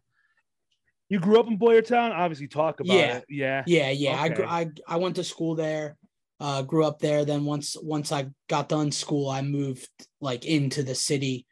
You 1.09 1.19
grew 1.19 1.39
up 1.39 1.47
in 1.47 1.57
Boyertown. 1.59 2.11
Obviously, 2.11 2.47
talk 2.47 2.79
about 2.79 2.95
Yeah. 2.95 3.17
it. 3.17 3.25
Yeah. 3.29 3.63
Yeah, 3.67 3.89
yeah. 3.91 4.19
I, 4.19 4.29
Okay. 4.29 4.43
I 4.43 4.69
I 4.87 4.97
went 4.97 5.15
to 5.17 5.23
school 5.23 5.55
there, 5.55 5.97
uh, 6.39 6.63
grew 6.63 6.83
up 6.85 6.99
there. 6.99 7.25
Then 7.25 7.45
once 7.45 7.77
once 7.81 8.11
I 8.11 8.27
got 8.49 8.69
done 8.69 8.91
school, 8.91 9.29
I 9.29 9.41
moved 9.41 9.87
like 10.19 10.45
into 10.45 10.83
the 10.83 10.95
city 10.95 11.45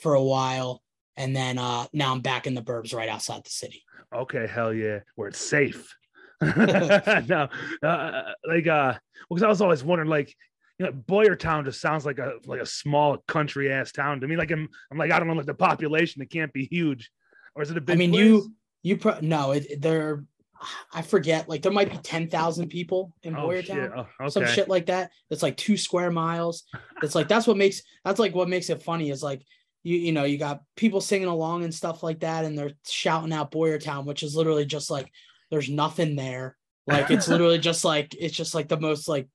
for 0.00 0.14
a 0.14 0.22
while, 0.22 0.82
and 1.16 1.34
then 1.34 1.58
uh, 1.58 1.86
now 1.92 2.12
I'm 2.12 2.20
back 2.20 2.46
in 2.46 2.54
the 2.54 2.62
burbs 2.62 2.94
right 2.94 3.08
outside 3.08 3.44
the 3.44 3.50
city. 3.50 3.84
Okay. 4.12 4.46
Hell 4.46 4.72
yeah. 4.72 5.00
Where 5.14 5.28
it's 5.28 5.38
safe. 5.38 5.94
no, 6.40 7.48
uh, 7.82 8.22
like 8.46 8.66
uh, 8.68 8.94
because 9.28 9.42
I 9.42 9.48
was 9.48 9.60
always 9.60 9.82
wondering, 9.82 10.08
like, 10.08 10.32
you 10.78 10.86
know, 10.86 10.92
Boyertown 10.92 11.64
just 11.64 11.80
sounds 11.80 12.06
like 12.06 12.18
a 12.18 12.34
like 12.46 12.60
a 12.60 12.66
small 12.66 13.18
country 13.26 13.72
ass 13.72 13.90
town 13.90 14.20
to 14.20 14.28
me. 14.28 14.36
Like 14.36 14.52
I'm, 14.52 14.68
I'm 14.90 14.98
like 14.98 15.10
I 15.10 15.18
don't 15.18 15.26
know, 15.26 15.34
like 15.34 15.46
the 15.46 15.54
population, 15.54 16.22
it 16.22 16.30
can't 16.30 16.52
be 16.52 16.64
huge, 16.66 17.10
or 17.56 17.62
is 17.62 17.70
it 17.72 17.76
a 17.76 17.80
big? 17.80 17.96
I 17.96 17.98
mean, 17.98 18.10
place? 18.10 18.24
you 18.24 18.54
you 18.82 18.96
pro- 18.96 19.20
no, 19.20 19.52
it, 19.52 19.80
there. 19.80 20.24
I 20.92 21.02
forget. 21.02 21.48
Like 21.48 21.62
there 21.62 21.70
might 21.72 21.90
be 21.90 21.98
ten 21.98 22.28
thousand 22.28 22.68
people 22.68 23.12
in 23.22 23.36
Oh. 23.36 23.46
Boyertown. 23.46 23.92
Oh, 23.94 24.24
okay. 24.24 24.30
some 24.30 24.46
shit 24.46 24.68
like 24.68 24.86
that. 24.86 25.10
It's 25.30 25.42
like 25.42 25.56
two 25.56 25.76
square 25.76 26.10
miles. 26.10 26.64
It's 27.02 27.14
like 27.14 27.28
that's 27.28 27.46
what 27.46 27.56
makes 27.56 27.82
that's 28.04 28.18
like 28.18 28.34
what 28.34 28.48
makes 28.48 28.68
it 28.68 28.82
funny 28.82 29.10
is 29.10 29.22
like 29.22 29.42
you 29.84 29.96
you 29.96 30.12
know 30.12 30.24
you 30.24 30.36
got 30.36 30.62
people 30.76 31.00
singing 31.00 31.28
along 31.28 31.62
and 31.62 31.72
stuff 31.72 32.02
like 32.02 32.20
that, 32.20 32.44
and 32.44 32.58
they're 32.58 32.72
shouting 32.88 33.32
out 33.32 33.52
Boyertown, 33.52 34.04
which 34.04 34.24
is 34.24 34.34
literally 34.34 34.66
just 34.66 34.90
like 34.90 35.10
there's 35.50 35.70
nothing 35.70 36.16
there. 36.16 36.56
Like 36.88 37.10
it's 37.10 37.28
literally 37.28 37.58
just 37.60 37.84
like 37.84 38.14
it's 38.18 38.36
just 38.36 38.54
like 38.54 38.66
the 38.68 38.80
most 38.80 39.06
like 39.06 39.28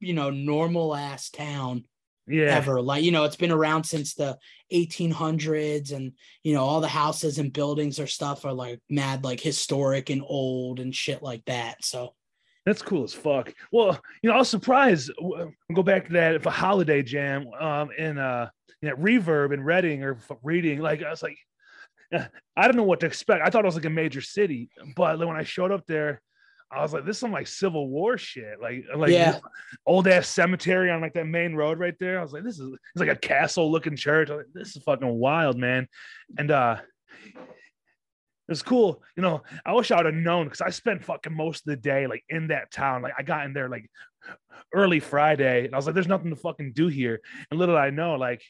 you 0.00 0.14
know 0.14 0.30
normal 0.30 0.94
ass 0.96 1.28
town 1.28 1.84
yeah. 2.32 2.56
ever. 2.56 2.80
Like 2.80 3.04
you 3.04 3.12
know 3.12 3.24
it's 3.24 3.36
been 3.36 3.52
around 3.52 3.84
since 3.84 4.14
the 4.14 4.38
1800s, 4.72 5.92
and 5.92 6.12
you 6.42 6.54
know 6.54 6.62
all 6.62 6.80
the 6.80 6.88
houses 6.88 7.38
and 7.38 7.52
buildings 7.52 8.00
or 8.00 8.06
stuff 8.06 8.44
are 8.44 8.52
like 8.52 8.80
mad 8.88 9.24
like 9.24 9.40
historic 9.40 10.10
and 10.10 10.22
old 10.24 10.80
and 10.80 10.94
shit 10.94 11.22
like 11.22 11.44
that. 11.46 11.84
So 11.84 12.14
That's 12.64 12.82
cool 12.82 13.04
as 13.04 13.14
fuck. 13.14 13.52
Well, 13.70 14.00
you 14.22 14.30
know, 14.30 14.36
I 14.36 14.38
was 14.38 14.48
surprised. 14.48 15.10
I'll 15.20 15.52
go 15.74 15.82
back 15.82 16.06
to 16.06 16.12
that 16.14 16.42
for 16.42 16.50
holiday 16.50 17.02
jam 17.02 17.46
um 17.60 17.90
in 17.96 18.18
uh 18.18 18.48
in 18.80 18.88
that 18.88 18.98
reverb 18.98 19.52
in 19.52 19.62
Reading 19.62 20.02
or 20.02 20.18
reading. 20.42 20.80
Like 20.80 21.02
I 21.02 21.10
was 21.10 21.22
like, 21.22 21.38
eh, 22.12 22.26
I 22.56 22.66
don't 22.66 22.76
know 22.76 22.82
what 22.82 23.00
to 23.00 23.06
expect. 23.06 23.46
I 23.46 23.50
thought 23.50 23.64
it 23.64 23.66
was 23.66 23.76
like 23.76 23.84
a 23.84 23.90
major 23.90 24.20
city, 24.20 24.70
but 24.96 25.18
when 25.18 25.36
I 25.36 25.44
showed 25.44 25.70
up 25.70 25.86
there, 25.86 26.20
I 26.72 26.82
was 26.82 26.92
like, 26.92 27.04
this 27.04 27.16
is 27.16 27.20
some 27.20 27.32
like 27.32 27.46
Civil 27.46 27.88
War 27.88 28.16
shit. 28.16 28.60
Like 28.60 28.84
like 28.96 29.10
Yeah. 29.10 29.38
old 29.86 30.08
ass 30.08 30.28
cemetery 30.28 30.90
on 30.90 31.00
like 31.00 31.12
that 31.14 31.26
main 31.26 31.54
road 31.54 31.78
right 31.78 31.94
there. 32.00 32.18
I 32.18 32.22
was 32.22 32.32
like, 32.32 32.44
this 32.44 32.58
is 32.58 32.70
it's 32.94 33.00
like 33.00 33.08
a 33.10 33.16
castle 33.16 33.70
looking 33.70 33.96
church. 33.96 34.30
I 34.30 34.36
was 34.36 34.46
like, 34.46 34.54
this 34.54 34.76
is 34.76 34.82
fucking 34.82 35.08
wild, 35.08 35.58
man. 35.58 35.86
And 36.38 36.50
uh 36.50 36.76
it 37.36 38.50
was 38.52 38.62
cool. 38.62 39.02
You 39.16 39.22
know, 39.22 39.42
I 39.64 39.72
wish 39.72 39.90
I 39.90 39.96
would 39.96 40.06
have 40.06 40.14
known 40.14 40.46
because 40.46 40.60
I 40.60 40.70
spent 40.70 41.04
fucking 41.04 41.34
most 41.34 41.60
of 41.60 41.70
the 41.70 41.76
day 41.76 42.06
like 42.06 42.24
in 42.28 42.48
that 42.48 42.70
town. 42.72 43.02
Like 43.02 43.14
I 43.16 43.22
got 43.22 43.46
in 43.46 43.52
there 43.52 43.68
like 43.68 43.88
early 44.74 45.00
Friday 45.00 45.66
and 45.66 45.74
I 45.74 45.76
was 45.78 45.86
like, 45.86 45.94
there's 45.94 46.08
nothing 46.08 46.30
to 46.30 46.36
fucking 46.36 46.72
do 46.72 46.88
here. 46.88 47.20
And 47.50 47.60
little 47.60 47.76
I 47.76 47.90
know, 47.90 48.14
like 48.16 48.42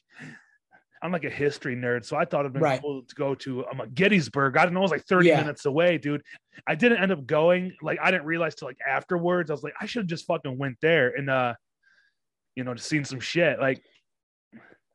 I'm 1.03 1.11
like 1.13 1.25
a 1.25 1.31
history 1.31 1.75
nerd, 1.75 2.05
so 2.05 2.17
I 2.17 2.25
thought 2.25 2.41
it'd 2.41 2.53
been 2.53 2.63
Right. 2.63 2.81
cool 2.81 3.03
to 3.03 3.15
go 3.15 3.35
to 3.35 3.67
um, 3.67 3.83
Gettysburg. 3.93 4.57
I 4.57 4.63
didn't 4.63 4.75
know 4.75 4.81
it 4.81 4.83
was 4.85 4.91
like 4.93 5.05
30 5.05 5.29
Yeah. 5.29 5.41
minutes 5.41 5.65
away, 5.67 5.99
dude. 5.99 6.23
I 6.67 6.75
didn't 6.77 7.03
end 7.03 7.11
up 7.11 7.27
going. 7.27 7.73
Like 7.83 7.99
I 8.01 8.11
didn't 8.13 8.27
realize 8.27 8.55
till 8.55 8.69
like 8.69 8.79
afterwards. 8.89 9.51
I 9.51 9.55
was 9.55 9.65
like, 9.65 9.75
I 9.81 9.87
should 9.87 10.03
have 10.03 10.07
just 10.09 10.27
fucking 10.27 10.57
went 10.59 10.77
there 10.81 11.09
and 11.11 11.29
uh, 11.29 11.55
you 12.55 12.63
know, 12.65 12.75
just 12.75 12.89
seen 12.89 13.05
some 13.05 13.19
shit. 13.21 13.59
Like, 13.59 13.83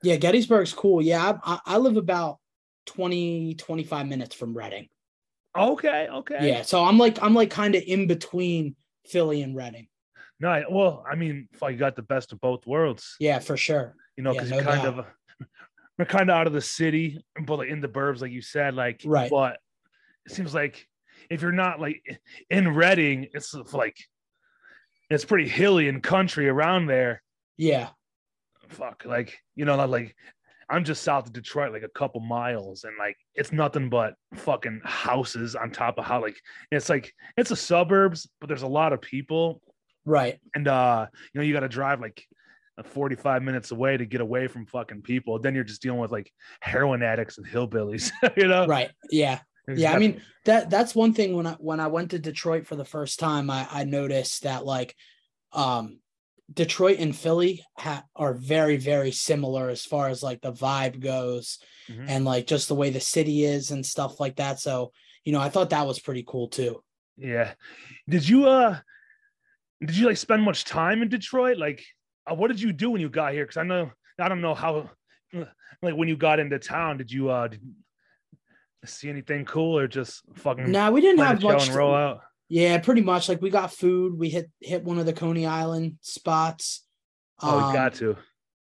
Yeah, 0.01 0.15
Gettysburg's 0.15 0.73
cool. 0.73 1.01
Yeah, 1.01 1.33
I, 1.43 1.53
I, 1.53 1.59
I 1.65 1.77
live 1.77 1.97
about 1.97 2.37
20, 2.85 3.55
25 3.55 4.07
minutes 4.07 4.33
from 4.35 4.57
Reading. 4.57 4.87
okay, 5.57 6.07
okay, 6.07 6.47
Yeah, 6.47 6.61
so 6.61 6.83
I'm 6.85 6.97
like 6.97 7.21
I'm 7.21 7.33
like 7.33 7.49
kind 7.49 7.75
of 7.75 7.83
in 7.85 8.07
between 8.07 8.75
Philly 9.07 9.41
and 9.41 9.55
Reading. 9.57 9.87
No, 10.39 10.49
I- 10.49 10.65
well, 10.69 11.03
I 11.09 11.15
mean, 11.15 11.49
you 11.61 11.75
got 11.77 11.95
the 11.97 12.03
best 12.03 12.31
of 12.31 12.39
both 12.39 12.65
worlds. 12.65 13.15
Yeah, 13.19 13.39
for 13.39 13.57
sure. 13.57 13.95
you 14.15 14.23
know, 14.23 14.31
Yeah, 14.33 14.41
because 14.43 14.49
no 14.51 14.55
you're 14.57 14.65
kind 14.65 14.83
doubt. 14.83 14.99
of 14.99 15.05
we're 15.97 16.05
kind 16.05 16.29
of 16.29 16.35
out 16.35 16.47
of 16.47 16.53
the 16.53 16.61
city, 16.61 17.23
but 17.45 17.57
like 17.57 17.69
in 17.69 17.81
the 17.81 17.87
burbs, 17.87 18.21
like 18.21 18.31
you 18.31 18.41
said, 18.41 18.75
like 18.75 19.01
Right. 19.05 19.29
But 19.29 19.57
it 20.25 20.33
seems 20.33 20.53
like 20.53 20.87
if 21.29 21.41
you're 21.41 21.51
not 21.51 21.79
like 21.79 22.01
in 22.49 22.75
Reading, 22.75 23.27
it's 23.33 23.53
like 23.73 23.97
it's 25.09 25.25
pretty 25.25 25.47
hilly 25.47 25.87
and 25.87 26.03
country 26.03 26.49
around 26.49 26.87
there. 26.87 27.23
Yeah, 27.57 27.89
Fuck, 28.69 29.03
like 29.05 29.37
you 29.55 29.65
know, 29.65 29.83
like 29.85 30.15
I'm 30.69 30.83
just 30.83 31.03
south 31.03 31.27
of 31.27 31.33
Detroit, 31.33 31.71
like 31.71 31.83
a 31.83 31.89
couple 31.89 32.19
miles, 32.19 32.83
and 32.83 32.93
like 32.99 33.15
it's 33.35 33.51
nothing 33.51 33.89
but 33.89 34.15
fucking 34.35 34.81
houses 34.83 35.55
on 35.55 35.71
top 35.71 35.97
of 35.97 36.05
how 36.05 36.21
like 36.21 36.37
it's 36.71 36.89
like 36.89 37.13
it's 37.37 37.51
a 37.51 37.55
suburbs, 37.55 38.27
but 38.39 38.47
there's 38.47 38.63
a 38.63 38.67
lot 38.67 38.93
of 38.93 39.01
people, 39.01 39.61
right. 40.05 40.39
and 40.53 40.67
uh, 40.67 41.07
you 41.33 41.39
know, 41.39 41.45
you 41.45 41.53
got 41.53 41.61
to 41.61 41.69
drive 41.69 42.01
like. 42.01 42.23
45 42.83 43.43
minutes 43.43 43.71
away 43.71 43.97
to 43.97 44.05
get 44.05 44.21
away 44.21 44.47
from 44.47 44.65
fucking 44.65 45.01
people. 45.01 45.39
Then 45.39 45.55
you're 45.55 45.63
just 45.63 45.81
dealing 45.81 45.99
with 45.99 46.11
like 46.11 46.31
heroin 46.61 47.01
addicts 47.01 47.37
and 47.37 47.47
hillbillies, 47.47 48.11
you 48.37 48.47
know? 48.47 48.67
Right. 48.67 48.91
Yeah. 49.09 49.39
Yeah, 49.69 49.91
I 49.91 49.99
mean 49.99 50.21
that 50.45 50.69
that's 50.69 50.95
one 50.95 51.13
thing 51.13 51.35
when 51.35 51.45
I 51.45 51.51
when 51.59 51.81
I 51.81 51.87
went 51.87 52.11
to 52.11 52.19
Detroit 52.19 52.65
for 52.65 52.77
the 52.77 52.85
first 52.85 53.19
time, 53.19 53.49
I, 53.49 53.67
I 53.69 53.83
noticed 53.83 54.43
that 54.43 54.63
like 54.65 54.95
um 55.51 55.99
Detroit 56.53 56.99
and 56.99 57.13
Philly 57.13 57.65
ha- 57.77 58.05
are 58.15 58.33
very 58.33 58.77
very 58.77 59.11
similar 59.11 59.67
as 59.67 59.83
far 59.83 60.07
as 60.07 60.23
like 60.23 60.39
the 60.41 60.53
vibe 60.53 61.01
goes 61.01 61.59
Mhm. 61.89 62.05
and 62.07 62.23
like 62.23 62.47
just 62.47 62.69
the 62.69 62.75
way 62.75 62.91
the 62.91 63.01
city 63.01 63.43
is 63.43 63.71
and 63.71 63.85
stuff 63.85 64.21
like 64.21 64.37
that. 64.37 64.61
So 64.61 64.93
you 65.25 65.33
know, 65.33 65.41
I 65.41 65.49
thought 65.49 65.71
that 65.71 65.85
was 65.85 65.99
pretty 65.99 66.23
cool 66.25 66.47
too. 66.47 66.81
Yeah. 67.17 67.51
Did 68.07 68.27
you 68.29 68.47
uh 68.47 68.77
did 69.81 69.97
you 69.97 70.05
like 70.07 70.15
spend 70.15 70.43
much 70.43 70.63
time 70.63 71.01
in 71.01 71.09
Detroit? 71.09 71.57
Like 71.57 71.83
uh, 72.29 72.35
what 72.35 72.49
did 72.49 72.61
you 72.61 72.73
do 72.73 72.89
when 72.91 73.01
you 73.01 73.09
got 73.09 73.33
here? 73.33 73.45
Cuz 73.45 73.57
I 73.57 73.63
know 73.63 73.91
I 74.19 74.29
don't 74.29 74.41
know 74.41 74.53
how 74.55 74.89
like 75.81 75.95
when 75.95 76.07
you 76.07 76.17
got 76.17 76.39
into 76.39 76.59
town, 76.59 76.97
did 76.97 77.11
you 77.11 77.29
uh 77.29 77.47
did 77.47 77.61
see 78.85 79.09
anything 79.09 79.43
cool 79.45 79.77
or 79.77 79.87
just 79.87 80.21
fucking 80.35 80.71
Now 80.71 80.91
we 80.91 81.01
didn't 81.01 81.19
have 81.19 81.41
much. 81.41 81.69
roll 81.69 81.93
out? 81.93 82.21
Yeah, 82.49 82.77
pretty 82.77 83.01
much. 83.01 83.27
Like 83.27 83.41
we 83.41 83.49
got 83.49 83.73
food. 83.73 84.17
We 84.17 84.29
hit 84.29 84.49
hit 84.61 84.83
one 84.83 84.99
of 84.99 85.05
the 85.05 85.13
Coney 85.13 85.45
Island 85.45 85.97
spots. 86.01 86.85
Oh, 87.41 87.57
we 87.57 87.63
Um, 87.63 87.73
got 87.73 87.93
to. 87.95 88.15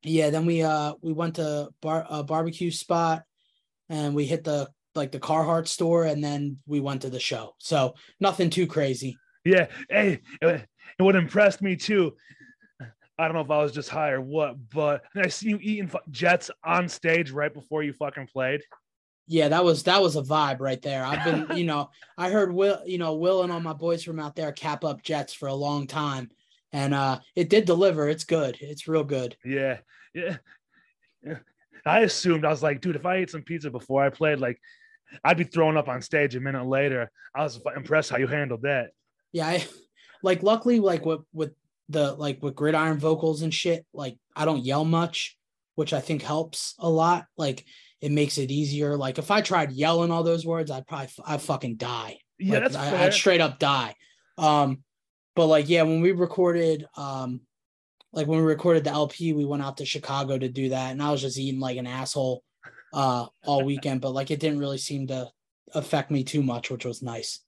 Yeah, 0.03 0.31
then 0.31 0.47
we 0.47 0.63
uh 0.63 0.95
we 1.03 1.13
went 1.13 1.37
to 1.37 1.71
bar 1.81 2.07
a 2.09 2.23
barbecue 2.23 2.71
spot 2.71 3.23
and 3.89 4.15
we 4.15 4.27
hit 4.27 4.45
the 4.45 4.69
like 4.95 5.13
the 5.13 5.21
Carhartt 5.21 5.69
store 5.69 6.05
and 6.05 6.23
then 6.23 6.59
we 6.67 6.81
went 6.81 7.03
to 7.03 7.11
the 7.11 7.21
show. 7.21 7.55
So 7.59 7.95
nothing 8.19 8.51
too 8.51 8.67
crazy. 8.67 9.17
Yeah. 9.45 9.69
Hey, 9.89 10.21
it 10.43 10.67
would 11.01 11.17
impressed 11.17 11.63
me 11.63 11.77
too. 11.77 12.17
I 13.21 13.25
don't 13.25 13.35
know 13.35 13.43
if 13.43 13.51
I 13.51 13.63
was 13.63 13.73
just 13.73 13.91
high 13.91 14.11
or 14.11 14.21
what, 14.21 14.57
but 14.73 15.03
I 15.15 15.29
see 15.29 15.51
you 15.51 15.59
eating 15.61 15.91
jets 16.11 16.51
on 16.65 16.89
stage 16.89 17.31
right 17.31 17.53
before 17.53 17.83
you 17.83 17.93
fucking 17.93 18.29
played. 18.29 18.63
Yeah, 19.27 19.49
that 19.49 19.63
was 19.63 19.83
that 19.83 20.01
was 20.01 20.17
a 20.17 20.23
vibe 20.23 20.61
right 20.61 20.81
there. 20.81 21.05
I've 21.05 21.23
been, 21.23 21.57
you 21.57 21.65
know, 21.65 21.91
I 22.19 22.31
heard 22.31 22.51
Will, 22.51 22.81
you 22.87 22.97
know, 22.97 23.15
Will 23.15 23.43
and 23.43 23.53
all 23.53 23.61
my 23.61 23.75
boys 23.75 24.03
from 24.03 24.19
out 24.19 24.37
there 24.37 24.53
cap 24.53 24.85
up 24.85 25.03
Jets 25.03 25.35
for 25.35 25.49
a 25.49 25.55
long 25.55 25.87
time. 25.87 26.31
And 26.73 26.95
uh 26.95 27.21
it 27.37 27.51
did 27.51 27.67
deliver. 27.67 28.09
It's 28.09 28.25
good. 28.25 28.57
It's 28.59 28.89
real 28.89 29.05
good. 29.05 29.37
Yeah, 29.45 29.81
yeah. 30.15 30.39
yeah. 31.23 31.39
I 31.85 32.01
assumed 32.01 32.47
I 32.47 32.51
was 32.51 32.63
like, 32.63 32.81
dude, 32.81 32.97
if 32.97 33.05
I 33.05 33.17
ate 33.17 33.31
some 33.31 33.43
pizza 33.43 33.71
before 33.71 34.03
I 34.03 34.09
played, 34.09 34.41
like, 34.41 34.59
I'd 35.25 35.37
be 35.37 35.45
throwing 35.45 35.77
up 35.77 35.89
on 35.89 36.01
stage 36.01 36.35
a 36.37 36.41
minute 36.41 36.67
later. 36.67 37.11
I 37.35 37.43
was 37.43 37.61
impressed 37.77 38.11
how 38.11 38.17
you 38.17 38.27
handled 38.27 38.63
that. 38.63 38.93
Yeah, 39.33 39.47
I, 39.47 39.67
like 40.23 40.43
luckily, 40.43 40.81
like 40.81 41.05
with 41.05 41.21
with 41.33 41.53
the 41.91 42.13
like 42.13 42.43
with 42.43 42.55
gridiron 42.55 42.99
vocals 42.99 43.43
and 43.43 43.53
shit, 43.53 43.85
like 43.93 44.17
I 44.35 44.45
don't 44.45 44.65
yell 44.65 44.85
much, 44.85 45.37
which 45.75 45.93
I 45.93 46.01
think 46.01 46.23
helps 46.23 46.75
a 46.79 46.89
lot. 46.89 47.27
Like 47.37 47.65
it 48.01 48.13
makes 48.13 48.39
it 48.39 48.51
easier. 48.51 48.97
Like 48.97 49.19
if 49.19 49.31
I 49.31 49.41
tried 49.41 49.73
yelling 49.73 50.11
all 50.11 50.23
those 50.23 50.47
words, 50.47 50.71
I'd 50.71 50.87
probably 50.87 51.09
I'd 51.27 51.43
fucking 51.43 51.77
die. 51.77 52.19
Yeah, 52.39 52.55
Like, 52.55 52.63
that's 52.63 52.77
I, 52.77 52.91
fair. 52.91 53.01
I'd 53.01 53.15
straight 53.15 53.41
up 53.41 53.59
die. 53.59 53.95
Um, 54.39 54.83
but 55.35 55.47
like 55.47 55.69
yeah, 55.69 55.83
when 55.83 56.01
we 56.01 56.13
recorded, 56.13 56.87
um, 56.97 57.41
like 58.13 58.27
when 58.27 58.39
we 58.39 58.45
recorded 58.45 58.85
the 58.85 58.91
LP, 58.91 59.33
we 59.33 59.45
went 59.45 59.63
out 59.63 59.77
to 59.79 59.85
Chicago 59.85 60.39
to 60.39 60.49
do 60.49 60.71
that, 60.71 60.93
and 60.93 61.03
I 61.03 61.11
was 61.11 61.21
just 61.21 61.39
eating 61.39 61.61
like 61.61 61.77
an 61.77 61.87
asshole, 61.87 62.43
uh, 62.93 63.27
all 63.45 63.65
weekend. 63.65 64.01
But 64.01 64.13
like 64.13 64.31
it 64.31 64.41
didn't 64.41 64.59
really 64.59 64.79
seem 64.79 65.09
to 65.09 65.29
affect 65.75 66.11
me 66.11 66.25
too 66.25 66.43
much, 66.43 66.71
which 66.71 66.85
was 66.85 67.03
nice. 67.03 67.41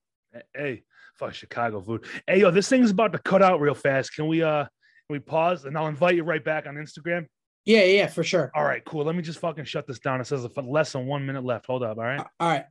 Hey, 0.54 0.84
fuck 1.22 1.34
Chicago 1.34 1.80
food. 1.80 2.04
Hey, 2.26 2.40
yo, 2.40 2.50
this 2.50 2.68
thing's 2.68 2.90
about 2.90 3.12
to 3.12 3.18
cut 3.18 3.42
out 3.42 3.60
real 3.60 3.74
fast. 3.74 4.14
Can 4.14 4.26
we 4.26 4.42
uh 4.42 4.64
can 4.64 4.70
we 5.10 5.18
pause 5.20 5.64
and 5.64 5.76
I'll 5.78 5.86
invite 5.86 6.16
you 6.16 6.24
right 6.24 6.44
back 6.44 6.66
on 6.66 6.74
Instagram? 6.74 7.26
Yeah, 7.64 7.84
yeah, 7.84 8.08
for 8.08 8.24
sure. 8.24 8.50
All 8.56 8.64
right, 8.64 8.84
cool. 8.84 9.04
Let 9.04 9.14
me 9.14 9.22
just 9.22 9.38
fucking 9.38 9.66
shut 9.66 9.86
this 9.86 10.00
down. 10.00 10.20
It 10.20 10.26
says 10.26 10.44
less 10.56 10.92
than 10.92 11.06
one 11.06 11.24
minute 11.24 11.44
left. 11.44 11.66
Hold 11.66 11.84
up. 11.84 11.98
All 11.98 12.04
right. 12.04 12.26
All 12.40 12.48
right, 12.48 12.64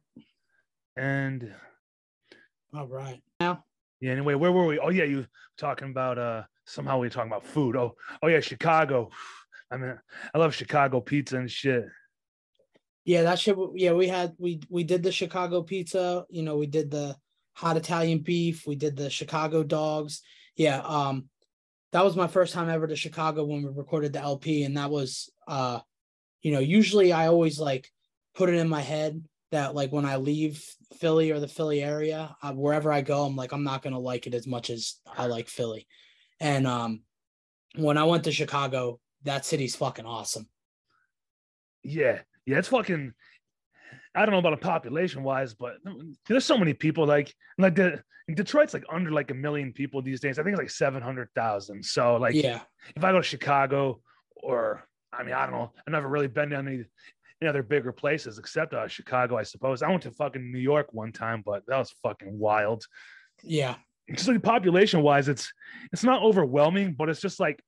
And 0.98 1.54
all 2.76 2.88
right. 2.88 3.22
Now, 3.40 3.64
yeah, 4.02 4.12
anyway, 4.12 4.36
where 4.36 4.52
were 4.52 4.66
we? 4.66 4.80
Oh, 4.80 4.90
yeah, 4.90 5.06
you 5.06 5.26
talking 5.58 5.90
about 5.90 6.18
uh 6.18 6.44
somehow 6.66 7.00
we 7.00 7.08
were 7.08 7.12
talking 7.12 7.32
about 7.32 7.46
food. 7.46 7.78
Oh, 7.78 7.96
oh 8.22 8.28
yeah, 8.28 8.42
Chicago. 8.42 9.12
I 9.72 9.78
mean, 9.78 9.98
I 10.34 10.38
love 10.38 10.54
Chicago 10.54 11.00
pizza 11.00 11.38
and 11.38 11.50
shit. 11.50 11.86
yeah, 13.06 13.22
that 13.24 13.40
shit. 13.40 13.56
Yeah, 13.76 13.94
we 13.94 14.10
had 14.10 14.34
we 14.38 14.60
we 14.70 14.84
did 14.84 15.04
the 15.04 15.12
Chicago 15.14 15.64
pizza. 15.64 16.26
You 16.30 16.44
know, 16.44 16.58
we 16.58 16.68
did 16.68 16.92
the 16.92 17.16
hot 17.54 17.78
Italian 17.78 18.20
beef. 18.20 18.66
We 18.66 18.76
did 18.76 18.96
the 18.96 19.10
Chicago 19.10 19.64
dogs. 19.64 20.22
Yeah, 20.56 20.82
um, 20.84 21.30
that 21.92 22.04
was 22.04 22.16
my 22.16 22.28
first 22.28 22.54
time 22.54 22.70
ever 22.70 22.88
to 22.88 22.96
Chicago 22.96 23.44
when 23.46 23.64
we 23.64 23.70
recorded 23.70 24.14
the 24.14 24.22
LP, 24.22 24.64
and 24.64 24.78
that 24.78 24.90
was 24.90 25.30
uh, 25.48 25.80
you 26.42 26.52
know, 26.52 26.60
usually 26.60 27.14
I 27.14 27.28
always 27.28 27.60
like 27.60 27.90
put 28.36 28.50
it 28.50 28.56
in 28.56 28.68
my 28.68 28.82
head 28.82 29.24
that 29.52 29.76
like 29.76 29.92
when 29.92 30.06
I 30.06 30.16
leave 30.16 30.64
Philly 30.98 31.32
or 31.32 31.40
the 31.40 31.48
Philly 31.48 31.84
area, 31.84 32.36
wherever 32.54 32.92
I 32.92 33.02
go, 33.02 33.26
I'm 33.26 33.36
like 33.36 33.52
I'm 33.52 33.64
not 33.64 33.82
gonna 33.82 34.00
like 34.00 34.28
it 34.28 34.34
as 34.34 34.48
much 34.48 34.70
as 34.70 34.96
I 35.06 35.28
like 35.28 35.48
Philly, 35.48 35.88
and 36.40 36.66
um, 36.66 37.02
when 37.76 37.98
I 37.98 38.04
went 38.06 38.24
to 38.26 38.32
Chicago, 38.32 39.00
that 39.24 39.46
city's 39.46 39.76
fucking 39.76 40.06
awesome. 40.06 40.48
Yeah, 41.84 42.20
yeah, 42.46 42.60
it's 42.60 42.70
fucking. 42.70 43.14
I 44.16 44.26
don't 44.26 44.32
know 44.32 44.40
about 44.40 44.54
a 44.54 44.58
population 44.58 45.24
wise, 45.24 45.54
but 45.54 45.76
there's 46.28 46.46
so 46.46 46.58
many 46.58 46.74
people 46.74 47.06
like 47.06 47.34
like 47.58 47.76
the 47.76 48.04
Detroit's 48.34 48.74
like 48.74 48.84
under 48.92 49.12
like 49.12 49.32
a 49.32 49.34
million 49.34 49.74
people 49.74 50.02
these 50.02 50.20
days. 50.20 50.38
I 50.38 50.44
think 50.44 50.54
it's 50.54 50.62
like 50.62 50.70
seven 50.70 51.02
hundred 51.02 51.30
thousand. 51.36 51.84
So 51.84 52.18
like, 52.18 52.36
yeah, 52.36 52.62
if 52.96 53.04
I 53.04 53.12
go 53.12 53.18
to 53.18 53.24
Chicago 53.24 54.02
or 54.36 54.86
I 55.14 55.24
mean 55.24 55.34
I 55.34 55.46
don't 55.46 55.56
know, 55.56 55.72
I've 55.88 55.92
never 55.92 56.08
really 56.08 56.28
been 56.28 56.50
to 56.50 56.58
any 56.58 56.84
any 57.42 57.50
other 57.50 57.64
bigger 57.64 57.92
places 57.92 58.38
except 58.38 58.74
uh, 58.74 58.88
Chicago, 58.88 59.38
I 59.38 59.44
suppose. 59.44 59.82
I 59.82 59.90
went 59.90 60.04
to 60.04 60.12
fucking 60.12 60.52
New 60.52 60.60
York 60.60 60.90
one 60.92 61.12
time, 61.12 61.42
but 61.46 61.64
that 61.68 61.78
was 61.78 61.94
fucking 62.04 62.38
wild. 62.38 62.86
yeah. 63.44 63.76
Just 64.14 64.28
like 64.28 64.44
population 64.44 65.02
wise, 65.04 65.30
it's 65.30 65.52
it's 65.94 66.04
not 66.04 66.22
overwhelming, 66.22 66.96
but 66.98 67.08
it's 67.08 67.22
just 67.22 67.40
like 67.40 67.64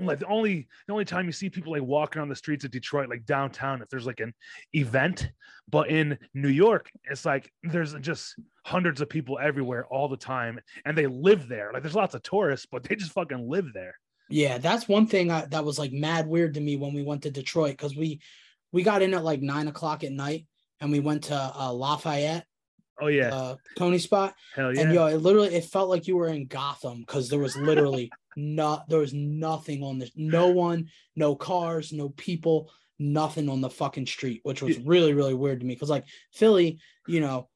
like 0.00 0.18
the 0.18 0.26
only 0.26 0.68
the 0.86 0.92
only 0.92 1.04
time 1.04 1.26
you 1.26 1.32
see 1.32 1.50
people 1.50 1.72
like 1.72 1.82
walking 1.82 2.22
on 2.22 2.28
the 2.28 2.36
streets 2.36 2.64
of 2.64 2.70
Detroit, 2.70 3.08
like 3.08 3.24
downtown, 3.24 3.82
if 3.82 3.88
there's 3.88 4.06
like 4.06 4.20
an 4.20 4.32
event. 4.72 5.30
But 5.68 5.90
in 5.90 6.18
New 6.34 6.48
York, 6.48 6.90
it's 7.10 7.24
like 7.24 7.52
there's 7.62 7.94
just 7.94 8.38
hundreds 8.64 9.00
of 9.00 9.08
people 9.08 9.38
everywhere 9.40 9.86
all 9.86 10.08
the 10.08 10.16
time, 10.16 10.60
and 10.84 10.96
they 10.96 11.06
live 11.06 11.48
there. 11.48 11.70
Like 11.72 11.82
there's 11.82 11.94
lots 11.94 12.14
of 12.14 12.22
tourists, 12.22 12.66
but 12.70 12.82
they 12.82 12.96
just 12.96 13.12
fucking 13.12 13.48
live 13.48 13.72
there. 13.74 13.94
Yeah, 14.30 14.58
that's 14.58 14.88
one 14.88 15.06
thing 15.06 15.30
I, 15.30 15.46
that 15.46 15.64
was 15.64 15.78
like 15.78 15.92
mad 15.92 16.26
weird 16.26 16.54
to 16.54 16.60
me 16.60 16.76
when 16.76 16.94
we 16.94 17.02
went 17.02 17.22
to 17.22 17.30
Detroit 17.30 17.72
because 17.72 17.96
we 17.96 18.20
we 18.72 18.82
got 18.82 19.02
in 19.02 19.14
at 19.14 19.24
like 19.24 19.40
nine 19.40 19.68
o'clock 19.68 20.04
at 20.04 20.12
night 20.12 20.46
and 20.80 20.92
we 20.92 21.00
went 21.00 21.24
to 21.24 21.34
uh, 21.34 21.72
Lafayette, 21.72 22.46
Oh 23.00 23.06
yeah, 23.06 23.32
uh, 23.32 23.56
Coney 23.76 23.98
spot, 23.98 24.34
hell 24.54 24.74
yeah. 24.74 24.82
and 24.82 24.92
yo, 24.92 25.06
it 25.06 25.18
literally 25.18 25.54
it 25.54 25.64
felt 25.64 25.88
like 25.88 26.08
you 26.08 26.16
were 26.16 26.28
in 26.28 26.46
Gotham 26.46 27.00
because 27.00 27.28
there 27.28 27.38
was 27.38 27.56
literally 27.56 28.10
not 28.38 28.88
there 28.88 29.00
was 29.00 29.12
nothing 29.12 29.82
on 29.82 29.98
this, 29.98 30.10
no 30.16 30.48
one, 30.48 30.88
no 31.16 31.34
cars, 31.34 31.92
no 31.92 32.08
people, 32.10 32.70
nothing 32.98 33.48
on 33.48 33.60
the 33.60 33.70
fucking 33.70 34.06
street, 34.06 34.40
which 34.44 34.62
was 34.62 34.78
really 34.78 35.12
really 35.12 35.34
weird 35.34 35.60
to 35.60 35.66
me 35.66 35.74
because 35.74 35.90
like 35.90 36.06
Philly, 36.32 36.78
you 37.06 37.20
know. 37.20 37.48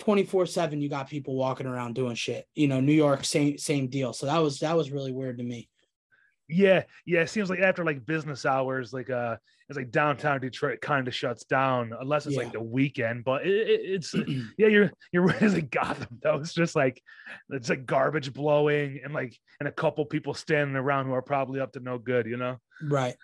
24 0.00 0.44
7 0.44 0.80
you 0.80 0.88
got 0.88 1.08
people 1.08 1.36
walking 1.36 1.68
around 1.68 1.94
doing 1.94 2.16
shit 2.16 2.48
you 2.56 2.66
know 2.66 2.80
new 2.80 2.92
york 2.92 3.24
same 3.24 3.56
same 3.56 3.86
deal 3.86 4.12
so 4.12 4.26
that 4.26 4.38
was 4.38 4.58
that 4.58 4.76
was 4.76 4.90
really 4.90 5.12
weird 5.12 5.38
to 5.38 5.44
me 5.44 5.68
Yeah, 6.48 6.82
yeah. 7.06 7.22
It 7.22 7.30
seems 7.30 7.48
like 7.48 7.60
after 7.60 7.84
like 7.84 8.04
business 8.04 8.44
hours, 8.44 8.92
like 8.92 9.10
uh, 9.10 9.36
it's 9.68 9.78
like 9.78 9.90
downtown 9.90 10.40
Detroit 10.40 10.80
kind 10.82 11.08
of 11.08 11.14
shuts 11.14 11.44
down 11.44 11.92
unless 11.98 12.26
it's 12.26 12.36
Yeah. 12.36 12.42
like 12.44 12.52
the 12.52 12.60
weekend. 12.62 13.24
But 13.24 13.46
it, 13.46 13.68
it, 13.68 13.80
it's 13.84 14.14
yeah, 14.58 14.66
you're 14.68 14.92
you're 15.12 15.22
right. 15.26 15.40
It's 15.40 15.54
like 15.54 15.70
Gotham 15.70 16.18
though. 16.22 16.36
It's 16.36 16.52
just 16.54 16.76
like 16.76 17.02
it's 17.50 17.70
like 17.70 17.86
garbage 17.86 18.32
blowing 18.32 19.00
and 19.04 19.14
like 19.14 19.36
and 19.60 19.68
a 19.68 19.72
couple 19.72 20.04
people 20.04 20.34
standing 20.34 20.76
around 20.76 21.06
who 21.06 21.12
are 21.12 21.22
probably 21.22 21.60
up 21.60 21.72
to 21.72 21.80
no 21.80 21.98
good. 21.98 22.26
You 22.26 22.36
know, 22.36 22.58
right 22.82 23.16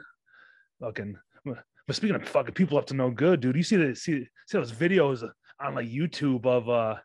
fucking. 0.81 1.17
But 1.45 1.97
speaking 1.97 2.15
of 2.17 2.29
fucking 2.29 2.55
people 2.55 2.79
up 2.79 2.87
to 2.87 2.95
no 2.95 3.11
good, 3.11 3.41
dude, 3.41 3.57
you 3.57 3.63
see 3.63 3.77
the 3.77 3.95
see 3.97 4.27
see 4.47 4.59
those 4.59 4.73
videos 4.73 5.29
on 5.61 5.75
like 5.75 5.89
YouTube 5.89 6.47
of 6.47 6.69
uh. 6.69 6.97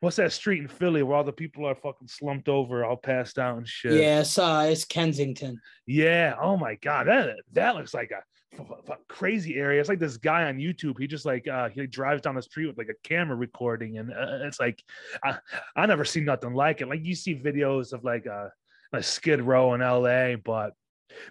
What's 0.00 0.16
that 0.16 0.32
street 0.32 0.62
in 0.62 0.66
Philly 0.68 1.02
where 1.02 1.14
all 1.14 1.24
the 1.24 1.30
people 1.30 1.66
are 1.66 1.74
fucking 1.74 2.08
slumped 2.08 2.48
over, 2.48 2.86
all 2.86 2.96
passed 2.96 3.38
out 3.38 3.58
and 3.58 3.68
shit? 3.68 4.00
Yeah, 4.00 4.20
it's 4.20 4.38
uh, 4.38 4.66
it's 4.70 4.86
Kensington. 4.86 5.60
Yeah. 5.86 6.36
Oh 6.40 6.56
my 6.56 6.76
god, 6.76 7.06
that 7.08 7.36
that 7.52 7.76
looks 7.76 7.92
like 7.92 8.10
a 8.10 8.22
crazy 9.08 9.56
area. 9.56 9.80
It's 9.80 9.88
like 9.88 9.98
this 9.98 10.16
guy 10.16 10.44
on 10.44 10.56
YouTube. 10.58 10.98
He 10.98 11.06
just 11.06 11.26
like 11.26 11.46
uh 11.48 11.68
he 11.68 11.86
drives 11.86 12.22
down 12.22 12.34
the 12.34 12.42
street 12.42 12.66
with 12.66 12.78
like 12.78 12.88
a 12.88 13.08
camera 13.08 13.36
recording, 13.36 13.98
and 13.98 14.10
uh, 14.10 14.38
it's 14.46 14.60
like 14.60 14.82
I 15.24 15.38
I 15.76 15.86
never 15.86 16.04
seen 16.04 16.24
nothing 16.24 16.54
like 16.54 16.80
it. 16.80 16.88
Like 16.88 17.04
you 17.04 17.14
see 17.14 17.34
videos 17.34 17.92
of 17.92 18.04
like 18.04 18.26
uh 18.26 18.48
like 18.92 19.04
Skid 19.04 19.40
Row 19.40 19.74
in 19.74 19.82
L.A., 19.82 20.36
but 20.36 20.72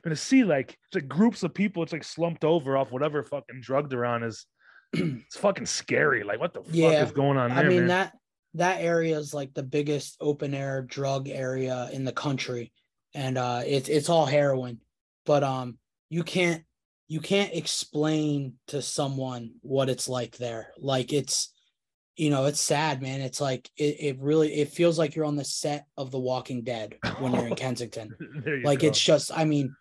but 0.04 0.10
to 0.10 0.16
see 0.16 0.44
like 0.44 0.78
it's 0.88 0.96
like 0.96 1.08
groups 1.08 1.44
of 1.44 1.54
people, 1.54 1.84
it's 1.84 1.94
like 1.94 2.04
slumped 2.04 2.44
over 2.44 2.78
off 2.78 2.92
whatever 2.92 3.24
fucking 3.24 3.62
drug 3.62 3.90
they're 3.90 4.06
on 4.06 4.24
is 4.24 4.46
it's 4.94 5.38
fucking 5.38 5.66
scary. 5.66 6.24
Like 6.24 6.40
what 6.40 6.54
the 6.54 6.64
fuck 6.64 6.74
Yeah, 6.74 7.04
is 7.06 7.12
going 7.12 7.38
on 7.38 7.50
there, 7.50 7.66
I 7.66 7.68
mean 7.68 7.80
man? 7.80 7.88
that 7.88 8.14
that 8.56 8.82
area 8.82 9.18
is 9.18 9.34
like 9.34 9.54
the 9.54 9.64
biggest 9.64 10.18
open 10.20 10.54
air 10.54 10.82
drug 10.82 11.30
area 11.30 11.90
in 11.94 12.04
the 12.04 12.12
country, 12.12 12.72
and 13.14 13.38
uh, 13.38 13.62
it's 13.66 13.90
it's 13.90 14.10
all 14.10 14.26
heroin. 14.26 14.80
But 15.26 15.44
um, 15.44 15.78
you 16.10 16.24
can't 16.24 16.64
you 17.10 17.20
can't 17.20 17.54
explain 17.54 18.54
to 18.68 18.82
someone 18.82 19.56
what 19.62 19.90
it's 19.90 20.08
like 20.08 20.38
there. 20.38 20.72
Like 20.78 21.12
it's 21.12 21.52
you 22.16 22.30
know 22.30 22.46
it's 22.46 22.62
sad, 22.62 23.02
man. 23.02 23.20
It's 23.20 23.42
like 23.42 23.70
it 23.76 23.98
it 24.00 24.20
really 24.20 24.54
it 24.54 24.70
feels 24.70 24.98
like 24.98 25.16
you're 25.16 25.26
on 25.26 25.36
the 25.36 25.44
set 25.44 25.88
of 25.98 26.12
The 26.12 26.20
Walking 26.20 26.64
Dead 26.64 26.96
when 27.18 27.34
you're 27.34 27.48
in 27.48 27.56
Kensington. 27.58 28.16
you 28.46 28.62
like 28.64 28.80
go. 28.80 28.88
it's 28.88 29.00
just 29.02 29.32
i 29.36 29.44
mean 29.44 29.76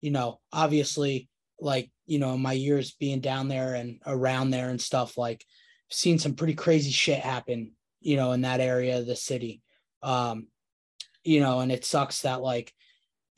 you 0.00 0.10
know 0.10 0.38
obviously 0.52 1.28
like 1.58 1.90
you 2.06 2.18
know 2.18 2.36
my 2.36 2.52
years 2.52 2.92
being 2.92 3.20
down 3.20 3.48
there 3.48 3.74
and 3.74 4.00
around 4.06 4.50
there 4.50 4.68
and 4.68 4.80
stuff 4.80 5.16
like 5.16 5.42
seen 5.90 6.18
some 6.18 6.34
pretty 6.34 6.54
crazy 6.54 6.90
shit 6.90 7.20
happen 7.20 7.72
you 8.00 8.16
know 8.16 8.32
in 8.32 8.42
that 8.42 8.60
area 8.60 8.98
of 8.98 9.06
the 9.06 9.16
city 9.16 9.62
um 10.02 10.46
you 11.22 11.40
know 11.40 11.60
and 11.60 11.72
it 11.72 11.84
sucks 11.84 12.22
that 12.22 12.42
like 12.42 12.72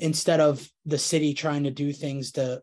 instead 0.01 0.41
of 0.41 0.69
the 0.87 0.99
city 0.99 1.35
trying 1.35 1.65
to 1.65 1.71
do 1.71 1.93
things 1.93 2.33
to 2.33 2.61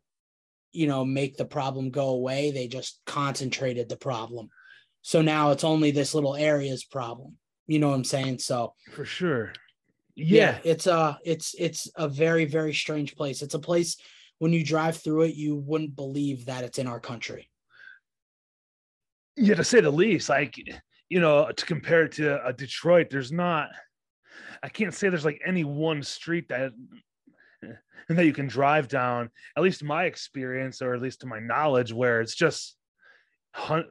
you 0.74 0.88
know 0.88 1.06
make 1.06 1.38
the 1.38 1.46
problem 1.46 1.90
go 1.90 2.10
away 2.10 2.52
they 2.52 2.68
just 2.68 3.00
concentrated 3.06 3.88
the 3.90 3.98
problem 3.98 4.50
so 5.02 5.22
now 5.22 5.52
it's 5.52 5.64
only 5.64 5.92
this 5.92 6.14
little 6.14 6.36
area's 6.36 6.84
problem 6.84 7.38
you 7.68 7.80
know 7.80 7.90
what 7.90 7.96
i'm 7.96 8.04
saying 8.04 8.38
so 8.40 8.74
for 8.92 9.06
sure. 9.06 9.54
yeah. 10.16 10.58
Yeah, 10.64 10.72
it's 10.72 10.88
a 10.88 11.18
it's 11.24 11.56
it's 11.58 11.90
a 11.96 12.08
very 12.08 12.46
very 12.46 12.74
strange 12.74 13.16
place 13.16 13.42
it's 13.42 13.56
a 13.56 13.60
place 13.60 13.98
when 14.40 14.52
you 14.52 14.64
drive 14.64 14.98
through 14.98 15.24
it 15.24 15.36
you 15.36 15.56
wouldn't 15.56 15.96
believe 15.96 16.46
that 16.46 16.64
it's 16.64 16.80
in 16.80 16.88
our 16.88 17.00
country 17.00 17.50
yeah, 19.36 19.56
to 19.56 19.64
say 19.64 19.82
the 19.82 19.92
least. 19.92 20.30
Like, 20.30 20.56
you 21.10 21.20
know, 21.20 21.52
to 21.52 21.66
compare 21.66 22.04
it 22.04 22.14
to 22.14 22.36
uh, 22.36 22.52
Detroit, 22.52 23.08
there's 23.10 23.32
not. 23.32 23.70
I 24.62 24.70
can't 24.70 24.94
say 24.94 25.10
there's 25.10 25.26
like 25.26 25.42
any 25.46 25.64
one 25.64 26.04
street 26.04 26.50
that 26.50 26.72
and 28.10 28.18
that 28.18 28.26
you 28.26 28.34
can 28.34 28.48
drive 28.48 28.88
down. 28.88 29.30
At 29.56 29.64
least 29.64 29.84
my 29.84 30.06
experience, 30.06 30.82
or 30.82 30.94
at 30.94 31.02
least 31.02 31.22
to 31.22 31.28
my 31.28 31.40
knowledge, 31.40 31.94
where 31.94 32.22
it's 32.22 32.36
just 32.36 32.76
hun- 33.54 33.90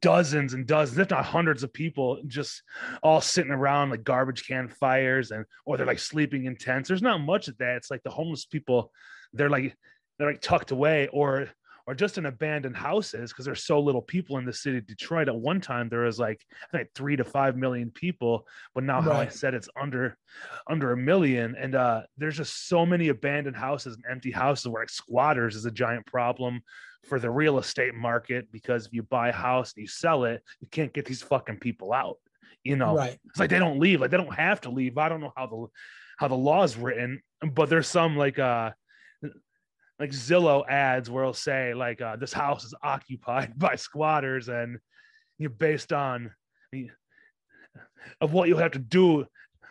dozens 0.00 0.54
and 0.54 0.66
dozens, 0.66 0.98
if 0.98 1.10
not 1.10 1.24
hundreds, 1.24 1.62
of 1.62 1.72
people 1.72 2.20
just 2.26 2.62
all 3.02 3.20
sitting 3.20 3.52
around 3.52 3.90
like 3.90 4.04
garbage 4.04 4.46
can 4.46 4.68
fires, 4.68 5.30
and 5.30 5.44
or 5.64 5.76
they're 5.76 5.86
like 5.86 5.98
sleeping 5.98 6.46
in 6.46 6.56
tents. 6.56 6.88
There's 6.88 7.02
not 7.02 7.18
much 7.18 7.48
of 7.48 7.56
that. 7.58 7.76
It's 7.76 7.90
like 7.90 8.02
the 8.02 8.10
homeless 8.10 8.44
people, 8.44 8.92
they're 9.32 9.50
like 9.50 9.76
they're 10.18 10.30
like 10.30 10.40
tucked 10.40 10.70
away, 10.70 11.08
or 11.08 11.48
or 11.88 11.94
just 11.94 12.18
in 12.18 12.26
abandoned 12.26 12.76
houses 12.76 13.32
because 13.32 13.46
there's 13.46 13.64
so 13.64 13.80
little 13.80 14.02
people 14.02 14.36
in 14.36 14.44
the 14.44 14.52
city 14.52 14.76
of 14.76 14.86
Detroit. 14.86 15.26
At 15.26 15.34
one 15.34 15.58
time, 15.58 15.88
there 15.88 16.00
was 16.02 16.18
like 16.18 16.44
I 16.70 16.76
think 16.76 16.90
three 16.94 17.16
to 17.16 17.24
five 17.24 17.56
million 17.56 17.90
people, 17.90 18.46
but 18.74 18.84
now, 18.84 19.00
how 19.00 19.12
I 19.12 19.28
said, 19.28 19.54
it's 19.54 19.70
under 19.74 20.14
under 20.68 20.92
a 20.92 20.96
million, 20.98 21.56
and 21.58 21.74
uh, 21.74 22.02
there's 22.18 22.36
just 22.36 22.68
so 22.68 22.84
many 22.84 23.08
abandoned 23.08 23.56
houses 23.56 23.96
and 23.96 24.04
empty 24.10 24.30
houses 24.30 24.68
where 24.68 24.82
like 24.82 24.90
squatters 24.90 25.56
is 25.56 25.64
a 25.64 25.70
giant 25.70 26.04
problem 26.04 26.60
for 27.06 27.18
the 27.18 27.30
real 27.30 27.58
estate 27.58 27.94
market 27.94 28.52
because 28.52 28.84
if 28.84 28.92
you 28.92 29.02
buy 29.02 29.30
a 29.30 29.32
house 29.32 29.72
and 29.74 29.80
you 29.80 29.88
sell 29.88 30.24
it, 30.24 30.42
you 30.60 30.68
can't 30.70 30.92
get 30.92 31.06
these 31.06 31.22
fucking 31.22 31.58
people 31.58 31.94
out. 31.94 32.18
You 32.64 32.76
know, 32.76 32.96
Right. 32.96 33.18
it's 33.30 33.40
like 33.40 33.48
they 33.48 33.58
don't 33.58 33.80
leave, 33.80 34.02
like 34.02 34.10
they 34.10 34.18
don't 34.18 34.34
have 34.34 34.60
to 34.62 34.70
leave. 34.70 34.98
I 34.98 35.08
don't 35.08 35.22
know 35.22 35.32
how 35.34 35.46
the 35.46 35.66
how 36.18 36.28
the 36.28 36.34
law 36.34 36.64
is 36.64 36.76
written, 36.76 37.22
but 37.54 37.70
there's 37.70 37.88
some 37.88 38.14
like 38.14 38.38
uh 38.38 38.72
like 39.98 40.10
Zillow 40.10 40.66
ads 40.68 41.10
where 41.10 41.24
it'll 41.24 41.34
say 41.34 41.74
like 41.74 42.00
uh, 42.00 42.16
this 42.16 42.32
house 42.32 42.64
is 42.64 42.74
occupied 42.82 43.52
by 43.58 43.74
squatters 43.76 44.48
and 44.48 44.78
you're 45.38 45.50
based 45.50 45.92
on 45.92 46.32
of 48.20 48.32
what 48.32 48.48
you'll 48.48 48.58
have 48.58 48.72
to 48.72 48.78
do 48.78 49.26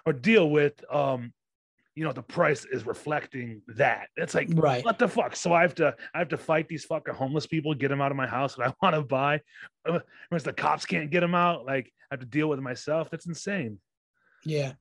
or 0.06 0.14
deal 0.14 0.50
with 0.50 0.74
um 0.94 1.34
you 1.96 2.04
know 2.04 2.12
the 2.12 2.22
price 2.22 2.66
is 2.66 2.86
reflecting 2.86 3.62
that 3.68 4.08
it's 4.16 4.36
like 4.36 4.48
Right. 4.54 4.84
what 4.86 5.00
the 5.00 5.08
fuck 5.08 5.36
so 5.36 5.54
i 5.54 5.62
have 5.62 5.76
to 5.76 5.96
i 6.14 6.20
have 6.20 6.30
to 6.30 6.38
fight 6.38 6.68
these 6.68 6.86
fucking 6.86 7.14
homeless 7.14 7.48
people 7.48 7.74
get 7.74 7.90
them 7.90 8.02
out 8.02 8.12
of 8.12 8.18
my 8.18 8.28
house 8.28 8.56
that 8.56 8.68
i 8.68 8.74
want 8.82 8.96
to 8.96 9.02
buy 9.02 9.42
Uh, 9.86 10.00
whereas 10.30 10.44
the 10.44 10.54
cops 10.54 10.86
can't 10.86 11.10
get 11.12 11.22
them 11.22 11.36
out 11.36 11.66
like 11.66 11.92
i 12.12 12.14
have 12.14 12.20
to 12.20 12.26
deal 12.26 12.48
with 12.50 12.60
it 12.60 12.64
myself 12.64 13.10
that's 13.10 13.26
insane 13.28 13.80
Yeah. 14.46 14.74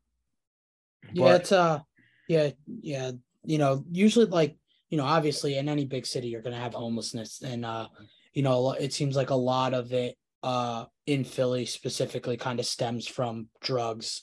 Yeah, 1.12 1.34
it's 1.36 1.52
uh 1.52 1.80
yeah, 2.28 2.50
yeah. 2.66 3.12
You 3.44 3.58
know, 3.58 3.84
usually 3.92 4.26
like, 4.26 4.56
you 4.90 4.96
know, 4.98 5.04
obviously 5.04 5.58
in 5.58 5.68
any 5.68 5.84
big 5.84 6.06
city 6.06 6.28
you're 6.28 6.42
gonna 6.42 6.56
have 6.60 6.74
homelessness. 6.74 7.42
And 7.42 7.64
uh, 7.64 7.88
you 8.32 8.42
know, 8.42 8.72
it 8.72 8.92
seems 8.92 9.16
like 9.16 9.30
a 9.30 9.34
lot 9.34 9.74
of 9.74 9.92
it 9.92 10.16
uh 10.42 10.84
in 11.06 11.24
Philly 11.24 11.66
specifically 11.66 12.36
kind 12.36 12.60
of 12.60 12.66
stems 12.66 13.06
from 13.06 13.48
drugs. 13.60 14.22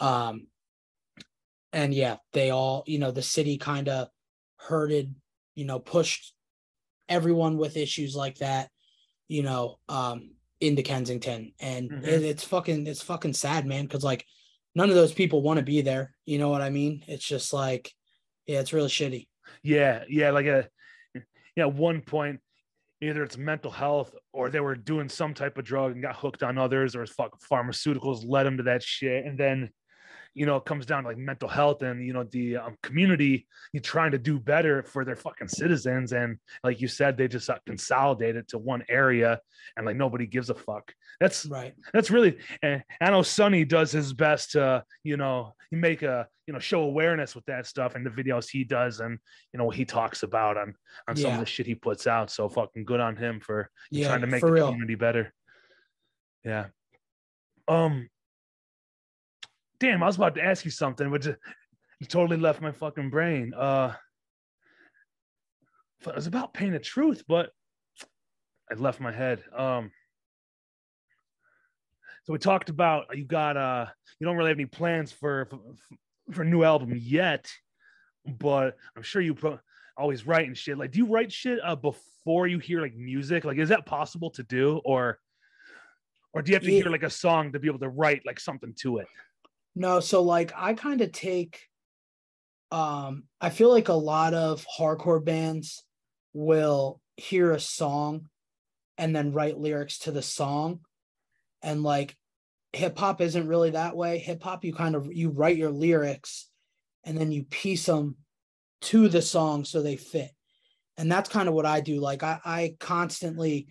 Um 0.00 0.46
and 1.72 1.94
yeah, 1.94 2.16
they 2.32 2.50
all, 2.50 2.84
you 2.86 2.98
know, 2.98 3.10
the 3.10 3.22
city 3.22 3.58
kind 3.58 3.88
of 3.88 4.08
herded, 4.56 5.14
you 5.54 5.64
know, 5.64 5.78
pushed 5.78 6.34
everyone 7.08 7.56
with 7.58 7.76
issues 7.76 8.14
like 8.16 8.38
that, 8.38 8.70
you 9.28 9.42
know, 9.42 9.78
um 9.88 10.32
into 10.60 10.82
Kensington. 10.82 11.52
And 11.60 11.90
Mhm. 11.90 12.06
it, 12.06 12.22
it's 12.22 12.44
fucking 12.44 12.86
it's 12.86 13.02
fucking 13.02 13.34
sad, 13.34 13.66
man, 13.66 13.84
because 13.84 14.04
like 14.04 14.24
none 14.74 14.88
of 14.88 14.94
those 14.94 15.12
people 15.12 15.42
want 15.42 15.58
to 15.58 15.64
be 15.64 15.82
there. 15.82 16.14
You 16.24 16.38
know 16.38 16.48
what 16.48 16.62
I 16.62 16.70
mean? 16.70 17.04
It's 17.08 17.26
just 17.26 17.52
like, 17.52 17.92
yeah, 18.46 18.60
it's 18.60 18.72
really 18.72 18.88
shitty. 18.88 19.28
Yeah, 19.62 20.04
yeah, 20.08 20.30
like 20.30 20.46
a 20.46 20.68
yeah, 21.56 21.66
one 21.66 22.00
point 22.00 22.40
either 23.00 23.24
it's 23.24 23.36
mental 23.36 23.70
health 23.70 24.14
or 24.32 24.48
they 24.48 24.60
were 24.60 24.76
doing 24.76 25.08
some 25.08 25.34
type 25.34 25.58
of 25.58 25.64
drug 25.64 25.92
and 25.92 26.02
got 26.02 26.16
hooked 26.16 26.42
on 26.42 26.56
others 26.56 26.94
or 26.94 27.04
fuck 27.04 27.40
pharmaceuticals 27.50 28.24
led 28.24 28.44
them 28.44 28.56
to 28.56 28.62
that 28.62 28.82
shit. 28.82 29.24
And 29.24 29.36
then 29.36 29.70
you 30.34 30.46
know 30.46 30.56
it 30.56 30.64
comes 30.64 30.86
down 30.86 31.02
to 31.02 31.08
like 31.10 31.18
mental 31.18 31.48
health 31.48 31.82
and 31.82 32.04
you 32.06 32.12
know 32.12 32.24
the 32.24 32.56
um, 32.56 32.76
community 32.82 33.46
you 33.72 33.80
trying 33.80 34.10
to 34.12 34.18
do 34.18 34.38
better 34.38 34.82
for 34.82 35.04
their 35.04 35.16
fucking 35.16 35.48
citizens 35.48 36.12
and 36.12 36.38
like 36.64 36.80
you 36.80 36.88
said 36.88 37.16
they 37.16 37.28
just 37.28 37.48
got 37.48 37.64
consolidated 37.66 38.48
to 38.48 38.56
one 38.58 38.82
area 38.88 39.38
and 39.76 39.84
like 39.84 39.96
nobody 39.96 40.26
gives 40.26 40.48
a 40.48 40.54
fuck 40.54 40.92
that's 41.20 41.44
Right. 41.46 41.74
that's 41.92 42.10
really 42.10 42.38
and 42.62 42.82
i 43.00 43.10
know 43.10 43.22
sonny 43.22 43.64
does 43.64 43.92
his 43.92 44.12
best 44.14 44.52
to 44.52 44.84
you 45.04 45.16
know 45.18 45.52
make 45.70 46.02
a 46.02 46.26
you 46.46 46.52
know 46.54 46.58
show 46.60 46.82
awareness 46.82 47.34
with 47.34 47.44
that 47.46 47.66
stuff 47.66 47.94
and 47.94 48.04
the 48.06 48.10
videos 48.10 48.48
he 48.50 48.64
does 48.64 49.00
and 49.00 49.18
you 49.52 49.58
know 49.58 49.64
what 49.64 49.76
he 49.76 49.84
talks 49.84 50.22
about 50.22 50.56
on 50.56 50.74
on 51.08 51.16
some 51.16 51.32
of 51.34 51.40
the 51.40 51.46
shit 51.46 51.66
he 51.66 51.74
puts 51.74 52.06
out 52.06 52.30
so 52.30 52.48
fucking 52.48 52.84
good 52.84 53.00
on 53.00 53.16
him 53.16 53.38
for 53.40 53.70
Yeah. 53.90 54.08
trying 54.08 54.22
to 54.22 54.26
make 54.26 54.40
the 54.42 54.50
real. 54.52 54.66
community 54.68 54.94
better 54.94 55.32
yeah 56.44 56.66
um 57.68 58.08
damn 59.82 60.02
i 60.02 60.06
was 60.06 60.14
about 60.14 60.36
to 60.36 60.44
ask 60.44 60.64
you 60.64 60.70
something 60.70 61.10
but 61.10 61.22
just, 61.22 61.38
you 61.98 62.06
totally 62.06 62.36
left 62.36 62.60
my 62.60 62.70
fucking 62.70 63.10
brain 63.10 63.52
uh 63.54 63.92
it 66.06 66.14
was 66.14 66.28
about 66.28 66.54
pain 66.54 66.74
of 66.74 66.82
truth 66.82 67.24
but 67.26 67.50
I 68.70 68.74
left 68.74 69.00
my 69.00 69.12
head 69.12 69.42
um 69.56 69.90
so 72.24 72.32
we 72.32 72.38
talked 72.38 72.70
about 72.70 73.06
you 73.16 73.24
got 73.24 73.56
uh 73.56 73.86
you 74.20 74.26
don't 74.26 74.36
really 74.36 74.50
have 74.50 74.56
any 74.56 74.66
plans 74.66 75.10
for 75.10 75.46
for, 75.46 75.58
for 76.30 76.42
a 76.42 76.44
new 76.44 76.62
album 76.62 76.94
yet, 76.96 77.50
but 78.24 78.76
I'm 78.96 79.02
sure 79.02 79.20
you 79.20 79.34
pro- 79.34 79.58
always 79.96 80.24
write 80.26 80.46
and 80.46 80.56
shit. 80.56 80.78
Like, 80.78 80.92
do 80.92 80.98
you 80.98 81.06
write 81.06 81.32
shit 81.32 81.58
uh, 81.64 81.74
before 81.74 82.46
you 82.46 82.60
hear 82.60 82.80
like 82.80 82.94
music? 82.94 83.44
Like, 83.44 83.58
is 83.58 83.70
that 83.70 83.86
possible 83.86 84.30
to 84.30 84.44
do, 84.44 84.80
or 84.84 85.18
or 86.32 86.42
do 86.42 86.50
you 86.50 86.56
have 86.56 86.62
to 86.62 86.70
Yeah. 86.70 86.82
hear 86.82 86.92
like 86.92 87.02
a 87.02 87.10
song 87.10 87.52
to 87.52 87.58
be 87.58 87.66
able 87.66 87.80
to 87.80 87.88
write 87.88 88.22
like 88.24 88.38
something 88.38 88.72
to 88.82 88.98
it? 88.98 89.08
No, 89.74 90.00
so 90.00 90.22
like 90.22 90.52
I 90.56 90.74
kind 90.74 91.00
of 91.00 91.12
take 91.12 91.60
um 92.70 93.24
I 93.40 93.50
feel 93.50 93.70
like 93.70 93.88
a 93.88 93.94
lot 93.94 94.34
of 94.34 94.66
hardcore 94.78 95.24
bands 95.24 95.84
will 96.32 97.00
hear 97.16 97.52
a 97.52 97.60
song 97.60 98.28
and 98.98 99.14
then 99.14 99.32
write 99.32 99.58
lyrics 99.58 99.98
to 100.00 100.10
the 100.10 100.22
song. 100.22 100.80
And 101.62 101.82
like 101.82 102.16
hip 102.72 102.98
hop 102.98 103.20
isn't 103.20 103.48
really 103.48 103.70
that 103.70 103.96
way. 103.96 104.18
Hip 104.18 104.42
hop 104.42 104.64
you 104.64 104.74
kind 104.74 104.94
of 104.94 105.08
you 105.12 105.30
write 105.30 105.56
your 105.56 105.70
lyrics 105.70 106.48
and 107.04 107.16
then 107.16 107.32
you 107.32 107.44
piece 107.44 107.86
them 107.86 108.16
to 108.82 109.08
the 109.08 109.22
song 109.22 109.64
so 109.64 109.82
they 109.82 109.96
fit. 109.96 110.30
And 110.98 111.10
that's 111.10 111.30
kind 111.30 111.48
of 111.48 111.54
what 111.54 111.66
I 111.66 111.80
do. 111.80 112.00
Like 112.00 112.22
I 112.22 112.40
I 112.44 112.76
constantly 112.78 113.68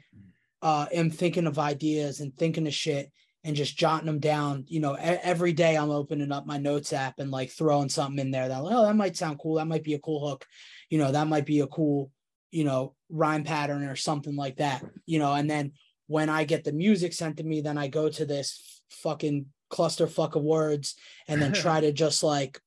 uh 0.61 0.87
am 0.91 1.09
thinking 1.11 1.47
of 1.47 1.59
ideas 1.59 2.19
and 2.19 2.35
thinking 2.35 2.67
of 2.67 2.73
shit 2.73 3.11
and 3.43 3.55
just 3.55 3.77
jotting 3.77 4.05
them 4.05 4.19
down. 4.19 4.65
You 4.67 4.79
know, 4.79 4.93
every 4.95 5.53
day 5.53 5.75
I'm 5.75 5.89
opening 5.89 6.31
up 6.31 6.45
my 6.45 6.57
notes 6.57 6.93
app 6.93 7.19
and 7.19 7.31
like 7.31 7.49
throwing 7.49 7.89
something 7.89 8.19
in 8.19 8.31
there 8.31 8.47
that, 8.47 8.61
oh, 8.61 8.85
that 8.85 8.95
might 8.95 9.17
sound 9.17 9.39
cool. 9.39 9.55
That 9.55 9.67
might 9.67 9.83
be 9.83 9.95
a 9.95 9.99
cool 9.99 10.27
hook. 10.27 10.45
You 10.89 10.97
know, 10.97 11.11
that 11.11 11.27
might 11.27 11.45
be 11.45 11.61
a 11.61 11.67
cool, 11.67 12.11
you 12.51 12.63
know, 12.63 12.95
rhyme 13.09 13.43
pattern 13.43 13.83
or 13.83 13.95
something 13.95 14.35
like 14.35 14.57
that. 14.57 14.83
You 15.05 15.19
know, 15.19 15.33
and 15.33 15.49
then 15.49 15.73
when 16.07 16.29
I 16.29 16.43
get 16.43 16.63
the 16.63 16.73
music 16.73 17.13
sent 17.13 17.37
to 17.37 17.43
me, 17.43 17.61
then 17.61 17.77
I 17.77 17.87
go 17.87 18.09
to 18.09 18.25
this 18.25 18.81
fucking 18.89 19.47
clusterfuck 19.71 20.35
of 20.35 20.43
words 20.43 20.95
and 21.27 21.41
then 21.41 21.53
try 21.53 21.79
to 21.79 21.91
just 21.91 22.23
like 22.23 22.59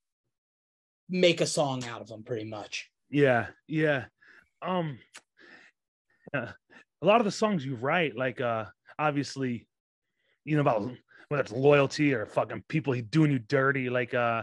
make 1.08 1.40
a 1.40 1.46
song 1.46 1.84
out 1.84 2.00
of 2.00 2.08
them 2.08 2.24
pretty 2.24 2.44
much. 2.44 2.90
Yeah, 3.10 3.48
yeah. 3.68 4.06
Um, 4.62 4.98
uh, 6.32 6.46
a 7.02 7.06
lot 7.06 7.20
of 7.20 7.26
the 7.26 7.30
songs 7.30 7.64
you 7.64 7.76
write, 7.76 8.16
like 8.16 8.40
uh, 8.40 8.64
obviously, 8.98 9.68
you 10.44 10.56
know 10.56 10.60
about 10.60 10.90
whether 11.28 11.42
it's 11.42 11.52
loyalty 11.52 12.12
or 12.12 12.26
fucking 12.26 12.62
people 12.68 12.94
doing 13.10 13.32
you 13.32 13.38
dirty, 13.38 13.88
like 13.88 14.14
uh, 14.14 14.42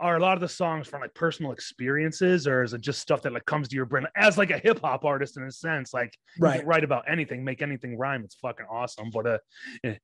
are 0.00 0.16
a 0.16 0.20
lot 0.20 0.34
of 0.34 0.40
the 0.40 0.48
songs 0.48 0.88
from 0.88 1.00
like 1.00 1.14
personal 1.14 1.52
experiences, 1.52 2.46
or 2.46 2.62
is 2.62 2.72
it 2.74 2.80
just 2.80 3.00
stuff 3.00 3.22
that 3.22 3.32
like 3.32 3.46
comes 3.46 3.68
to 3.68 3.76
your 3.76 3.86
brain 3.86 4.06
as 4.16 4.36
like 4.36 4.50
a 4.50 4.58
hip 4.58 4.80
hop 4.80 5.04
artist 5.04 5.36
in 5.36 5.44
a 5.44 5.50
sense? 5.50 5.94
Like 5.94 6.16
you 6.36 6.42
Right. 6.42 6.66
write 6.66 6.84
about 6.84 7.04
anything, 7.08 7.44
make 7.44 7.62
anything 7.62 7.96
rhyme. 7.96 8.24
It's 8.24 8.34
fucking 8.36 8.66
awesome. 8.70 9.10
But 9.10 9.26
uh, 9.26 9.38
eh, 9.84 9.94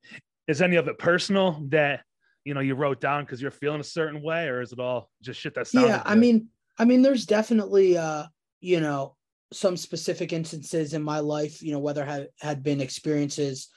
is 0.46 0.62
any 0.62 0.76
of 0.76 0.88
it 0.88 0.98
personal 0.98 1.62
that 1.68 2.02
you 2.44 2.54
know 2.54 2.60
you 2.60 2.74
wrote 2.74 3.00
down 3.00 3.24
because 3.24 3.42
you're 3.42 3.50
feeling 3.50 3.80
a 3.80 3.84
certain 3.84 4.22
way, 4.22 4.46
or 4.48 4.60
is 4.60 4.72
it 4.72 4.78
all 4.78 5.10
just 5.20 5.40
shit 5.40 5.54
that 5.54 5.66
sounded 5.66 5.90
yeah 5.90 6.02
i 6.06 6.14
good? 6.14 6.20
mean 6.20 6.48
i 6.78 6.84
mean 6.84 7.02
there's 7.02 7.26
definitely 7.26 7.96
uh 7.98 8.24
you 8.60 8.80
know 8.80 9.14
some 9.52 9.76
specific 9.76 10.32
instances 10.32 10.94
in 10.94 11.02
my 11.02 11.18
life 11.18 11.62
you 11.62 11.72
know 11.72 11.78
whether 11.78 12.04
had 12.04 12.28
had 12.40 12.62
been 12.62 12.80
experiences 12.80 13.68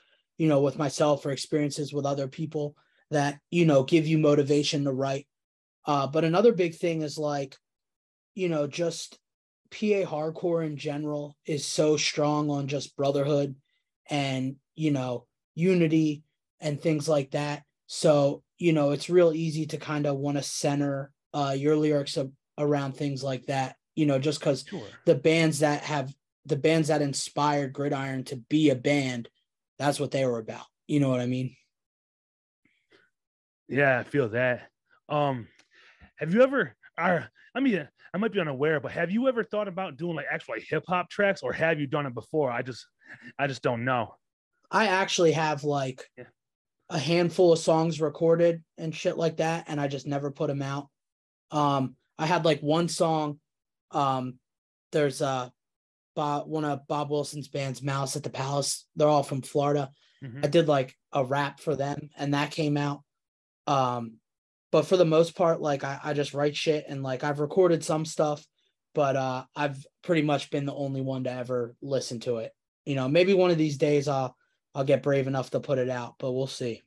you 0.41 0.47
know 0.47 0.59
with 0.59 0.79
myself 0.79 1.23
or 1.23 1.29
experiences 1.29 1.93
with 1.93 2.03
other 2.03 2.27
people 2.27 2.75
that 3.11 3.37
you 3.51 3.63
know 3.63 3.83
give 3.83 4.07
you 4.07 4.17
motivation 4.17 4.85
to 4.85 4.91
write 4.91 5.27
uh 5.85 6.07
but 6.07 6.23
another 6.23 6.51
big 6.51 6.73
thing 6.73 7.03
is 7.03 7.15
like 7.15 7.55
you 8.33 8.49
know 8.49 8.65
just 8.65 9.19
pa 9.69 10.01
hardcore 10.03 10.65
in 10.65 10.77
general 10.77 11.37
is 11.45 11.63
so 11.63 11.95
strong 11.95 12.49
on 12.49 12.67
just 12.67 12.97
brotherhood 12.97 13.55
and 14.09 14.55
you 14.73 14.89
know 14.89 15.27
unity 15.53 16.23
and 16.59 16.81
things 16.81 17.07
like 17.07 17.29
that 17.29 17.61
so 17.85 18.41
you 18.57 18.73
know 18.73 18.89
it's 18.89 19.11
real 19.11 19.33
easy 19.33 19.67
to 19.67 19.77
kind 19.77 20.07
of 20.07 20.17
want 20.17 20.37
to 20.37 20.43
center 20.43 21.11
uh 21.35 21.53
your 21.55 21.75
lyrics 21.75 22.17
around 22.57 22.93
things 22.93 23.23
like 23.23 23.45
that 23.45 23.75
you 23.93 24.07
know 24.07 24.17
just 24.17 24.39
because 24.39 24.65
sure. 24.67 24.87
the 25.05 25.13
bands 25.13 25.59
that 25.59 25.83
have 25.83 26.11
the 26.47 26.55
bands 26.55 26.87
that 26.87 27.03
inspired 27.03 27.73
gridiron 27.73 28.23
to 28.23 28.37
be 28.49 28.71
a 28.71 28.75
band 28.75 29.29
that's 29.81 29.99
what 29.99 30.11
they 30.11 30.25
were 30.25 30.39
about 30.39 30.65
you 30.87 30.99
know 30.99 31.09
what 31.09 31.19
i 31.21 31.25
mean 31.25 31.55
Yeah, 33.67 33.99
I 33.99 34.03
feel 34.03 34.29
that. 34.29 34.69
Um, 35.07 35.47
have 36.17 36.33
you 36.33 36.41
ever? 36.43 36.75
Uh, 36.97 37.21
I 37.55 37.59
mean, 37.61 37.87
I 38.13 38.17
might 38.17 38.33
be 38.33 38.39
unaware, 38.41 38.79
but 38.81 38.91
have 38.91 39.11
you 39.11 39.27
ever 39.29 39.43
thought 39.45 39.67
about 39.69 39.95
doing 39.97 40.15
like 40.15 40.25
actual 40.29 40.55
like, 40.55 40.65
hip 40.67 40.83
hop 40.87 41.09
tracks, 41.09 41.41
or 41.41 41.53
have 41.53 41.79
you 41.79 41.87
done 41.87 42.05
it 42.05 42.13
before? 42.13 42.51
I 42.51 42.63
just, 42.63 42.85
I 43.39 43.47
just 43.47 43.61
don't 43.61 43.85
know. 43.85 44.15
i 44.69 44.87
actually 44.87 45.31
have 45.33 45.63
like 45.63 46.03
Yeah. 46.17 46.25
a 46.89 46.99
handful 46.99 47.53
of 47.53 47.59
songs 47.59 48.01
recorded 48.01 48.61
and 48.77 48.93
shit 48.95 49.17
like 49.17 49.37
that 49.37 49.65
and 49.67 49.79
i 49.79 49.87
just 49.87 50.05
never 50.07 50.31
put 50.31 50.47
them 50.47 50.61
out 50.61 50.87
um 51.51 51.95
i 52.17 52.25
had 52.25 52.43
like 52.45 52.59
one 52.61 52.87
song 52.89 53.39
um 53.91 54.37
there's 54.91 55.21
uh 55.21 55.49
Bob, 56.15 56.47
one 56.47 56.65
of 56.65 56.87
Bob 56.87 57.09
Wilson's 57.09 57.47
bands, 57.47 57.81
Mouse 57.81 58.15
at 58.15 58.23
the 58.23 58.29
Palace. 58.29 58.87
They're 58.95 59.07
all 59.07 59.23
from 59.23 59.41
Florida. 59.41 59.89
Mhm. 60.23 60.43
I 60.45 60.47
did 60.47 60.67
like 60.67 60.95
a 61.11 61.23
rap 61.25 61.59
for 61.59 61.75
them, 61.75 62.09
and 62.17 62.33
that 62.33 62.51
came 62.51 62.77
out. 62.77 63.01
Um, 63.67 64.17
but 64.71 64.85
for 64.85 64.97
the 64.97 65.05
most 65.05 65.35
part, 65.35 65.61
like 65.61 65.83
I, 65.83 65.99
I 66.03 66.13
just 66.13 66.33
write 66.33 66.55
shit, 66.55 66.85
and 66.87 67.03
like 67.03 67.23
I've 67.23 67.39
recorded 67.39 67.83
some 67.83 68.05
stuff, 68.05 68.45
but 68.93 69.15
uh, 69.15 69.45
I've 69.55 69.85
pretty 70.03 70.21
much 70.21 70.49
been 70.49 70.65
the 70.65 70.73
only 70.75 71.01
one 71.01 71.23
to 71.25 71.31
ever 71.31 71.75
listen 71.81 72.19
to 72.21 72.37
it. 72.37 72.51
You 72.85 72.95
know, 72.95 73.07
maybe 73.07 73.33
one 73.33 73.51
of 73.51 73.57
these 73.57 73.77
days 73.77 74.07
I'll 74.07 74.35
I'll 74.73 74.83
get 74.83 75.03
brave 75.03 75.27
enough 75.27 75.51
to 75.51 75.59
put 75.59 75.79
it 75.79 75.89
out, 75.89 76.15
but 76.19 76.31
we'll 76.31 76.47
see. 76.47 76.81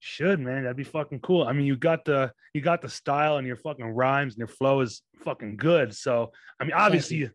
Should 0.00 0.40
man, 0.40 0.62
that'd 0.62 0.76
be 0.76 0.84
fucking 0.84 1.20
cool. 1.20 1.42
I 1.42 1.52
mean, 1.52 1.66
you 1.66 1.76
got 1.76 2.04
the 2.04 2.32
you 2.54 2.60
got 2.60 2.82
the 2.82 2.88
style 2.88 3.36
and 3.36 3.46
your 3.46 3.56
fucking 3.56 3.84
rhymes 3.84 4.34
and 4.34 4.38
your 4.38 4.48
flow 4.48 4.80
is 4.80 5.02
fucking 5.24 5.56
good. 5.56 5.94
So 5.94 6.32
I 6.60 6.64
mean, 6.64 6.74
obviously, 6.74 7.16
you, 7.16 7.30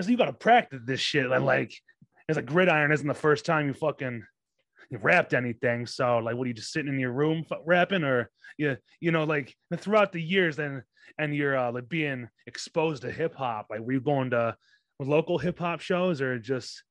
so 0.00 0.08
you 0.08 0.16
got 0.16 0.26
to 0.26 0.32
practice 0.32 0.80
this 0.84 1.00
shit. 1.00 1.30
And 1.30 1.44
like, 1.44 1.74
it's 2.28 2.36
like 2.36 2.46
gridiron 2.46 2.92
isn't 2.92 3.06
the 3.06 3.12
first 3.12 3.44
time 3.44 3.66
you 3.66 3.74
fucking 3.74 4.24
you 4.90 4.98
rapped 4.98 5.34
anything. 5.34 5.86
So 5.86 6.18
like, 6.18 6.36
what 6.36 6.44
are 6.44 6.48
you 6.48 6.54
just 6.54 6.72
sitting 6.72 6.92
in 6.92 6.98
your 6.98 7.12
room 7.12 7.44
rapping, 7.66 8.02
or 8.02 8.30
you 8.56 8.76
you 9.00 9.10
know 9.10 9.24
like 9.24 9.54
throughout 9.76 10.12
the 10.12 10.22
years 10.22 10.58
and 10.58 10.82
and 11.18 11.34
you're 11.34 11.56
uh, 11.56 11.72
like 11.72 11.88
being 11.88 12.28
exposed 12.46 13.02
to 13.02 13.10
hip 13.10 13.34
hop. 13.34 13.66
Like, 13.70 13.80
were 13.80 13.92
you 13.92 14.00
going 14.00 14.30
to 14.30 14.56
local 15.00 15.38
hip 15.38 15.58
hop 15.58 15.80
shows 15.80 16.20
or 16.20 16.38
just 16.38 16.82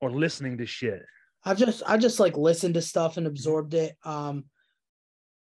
or 0.00 0.10
listening 0.10 0.58
to 0.58 0.66
shit? 0.66 1.02
I've 1.48 1.56
just 1.56 1.82
I 1.86 1.96
just 1.96 2.20
like 2.20 2.36
listened 2.36 2.74
to 2.74 2.82
stuff 2.82 3.16
and 3.16 3.26
absorbed 3.26 3.72
it. 3.72 3.96
Um, 4.04 4.44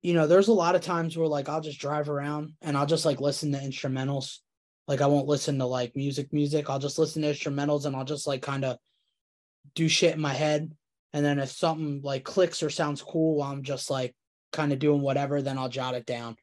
you 0.03 0.13
know, 0.13 0.27
there's 0.27 0.49
a 0.49 0.53
lot 0.53 0.75
of 0.75 0.83
times 0.83 1.17
where 1.17 1.27
like 1.27 1.49
I'll 1.49 1.63
just 1.63 1.81
drive 1.81 2.11
around 2.11 2.53
and 2.61 2.77
I'll 2.77 2.85
just 2.85 3.07
like 3.07 3.23
listen 3.23 3.53
to 3.53 3.59
instrumentals. 3.59 4.41
Like 4.87 5.01
I 5.01 5.07
won't 5.07 5.29
listen 5.29 5.59
to 5.61 5.65
like 5.65 5.97
music 5.97 6.31
music. 6.31 6.69
I'll 6.69 6.79
just 6.79 6.99
listen 6.99 7.23
to 7.23 7.33
instrumentals 7.33 7.87
and 7.87 7.97
I'll 7.97 8.05
just 8.05 8.27
like 8.27 8.43
kind 8.43 8.67
of 8.67 8.77
do 9.75 9.89
shit 9.89 10.15
in 10.15 10.21
my 10.21 10.35
head. 10.35 10.71
And 11.15 11.25
then 11.25 11.39
if 11.39 11.51
something 11.51 12.03
like 12.03 12.23
clicks 12.23 12.63
or 12.63 12.69
sounds 12.69 13.01
cool 13.01 13.37
while 13.37 13.51
I'm 13.51 13.63
just 13.63 13.89
like 13.89 14.15
kind 14.53 14.75
of 14.75 14.79
doing 14.79 15.01
whatever, 15.01 15.41
then 15.41 15.57
I'll 15.57 15.71
jot 15.71 15.95
it 15.95 16.05
down 16.05 16.37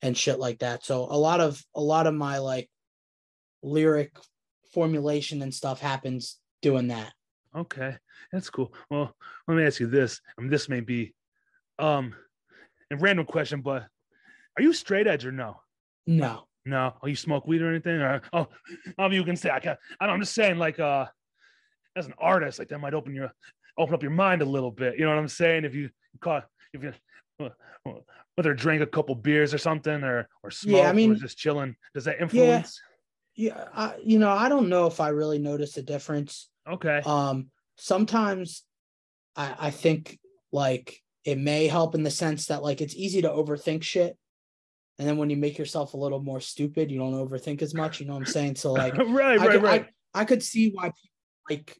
and 0.00 0.16
shit 0.16 0.38
like 0.38 0.60
that. 0.60 0.86
So 0.86 1.02
a 1.02 1.18
lot 1.18 1.42
of 1.42 1.62
a 1.74 1.82
lot 1.82 2.06
of 2.06 2.14
my 2.14 2.38
like 2.38 2.70
lyric 3.62 4.16
formulation 4.72 5.42
and 5.42 5.52
stuff 5.52 5.82
happens 5.82 6.38
doing 6.62 6.88
that. 6.88 7.12
Okay, 7.56 7.96
that's 8.32 8.50
cool. 8.50 8.72
Well, 8.90 9.14
let 9.46 9.56
me 9.56 9.64
ask 9.64 9.80
you 9.80 9.86
this. 9.86 10.20
I 10.36 10.40
mean, 10.40 10.50
this 10.50 10.68
may 10.68 10.80
be 10.80 11.14
um 11.78 12.14
a 12.90 12.96
random 12.96 13.26
question, 13.26 13.60
but 13.60 13.86
are 14.56 14.62
you 14.62 14.72
straight 14.72 15.06
edge 15.06 15.24
or 15.26 15.32
no? 15.32 15.60
No. 16.06 16.44
No. 16.64 16.94
Oh, 17.02 17.06
you 17.06 17.16
smoke 17.16 17.46
weed 17.46 17.62
or 17.62 17.68
anything? 17.70 18.00
Or 18.00 18.22
oh, 18.32 18.48
oh 18.98 19.10
you 19.10 19.24
can 19.24 19.36
say 19.36 19.50
I 19.50 19.60
can 19.60 19.76
I 20.00 20.06
don't, 20.06 20.14
I'm 20.14 20.20
just 20.20 20.34
saying, 20.34 20.58
like 20.58 20.78
uh 20.80 21.06
as 21.96 22.06
an 22.06 22.14
artist, 22.18 22.58
like 22.58 22.68
that 22.68 22.78
might 22.78 22.94
open 22.94 23.14
your 23.14 23.32
open 23.76 23.94
up 23.94 24.02
your 24.02 24.12
mind 24.12 24.42
a 24.42 24.46
little 24.46 24.70
bit. 24.70 24.98
You 24.98 25.04
know 25.04 25.10
what 25.10 25.18
I'm 25.18 25.28
saying? 25.28 25.64
If 25.64 25.74
you 25.74 25.90
caught 26.20 26.46
if 26.72 26.82
you 26.82 26.92
uh, 27.40 27.50
whether 28.34 28.54
drink 28.54 28.82
a 28.82 28.86
couple 28.86 29.14
beers 29.14 29.52
or 29.52 29.58
something 29.58 30.02
or 30.02 30.28
or 30.42 30.50
smoke 30.50 30.76
Yeah, 30.82 30.88
I 30.88 30.92
mean- 30.92 31.12
or 31.12 31.16
just 31.16 31.36
chilling, 31.38 31.76
does 31.94 32.04
that 32.04 32.20
influence? 32.20 32.80
Yeah, 33.34 33.64
I, 33.74 33.94
you 34.04 34.18
know, 34.18 34.30
I 34.30 34.50
don't 34.50 34.68
know 34.68 34.86
if 34.86 35.00
I 35.00 35.08
really 35.08 35.38
noticed 35.38 35.78
a 35.78 35.82
difference. 35.82 36.50
Okay. 36.68 37.00
Um, 37.04 37.48
sometimes 37.76 38.64
I, 39.36 39.54
I 39.58 39.70
think 39.70 40.18
like 40.52 40.98
it 41.24 41.38
may 41.38 41.66
help 41.66 41.94
in 41.94 42.02
the 42.02 42.10
sense 42.10 42.46
that 42.46 42.62
like 42.62 42.80
it's 42.80 42.94
easy 42.94 43.22
to 43.22 43.28
overthink 43.28 43.82
shit. 43.82 44.16
And 44.98 45.08
then 45.08 45.16
when 45.16 45.30
you 45.30 45.36
make 45.36 45.58
yourself 45.58 45.94
a 45.94 45.96
little 45.96 46.20
more 46.20 46.40
stupid, 46.40 46.90
you 46.90 46.98
don't 46.98 47.14
overthink 47.14 47.62
as 47.62 47.74
much. 47.74 47.98
You 48.00 48.06
know 48.06 48.12
what 48.12 48.20
I'm 48.20 48.26
saying? 48.26 48.56
So 48.56 48.72
like 48.72 48.96
right, 48.98 49.38
I 49.40 49.46
right, 49.46 49.50
could, 49.50 49.62
right. 49.62 49.86
I, 50.14 50.20
I 50.20 50.24
could 50.24 50.42
see 50.42 50.70
why 50.70 50.84
people 50.84 51.10
like 51.50 51.76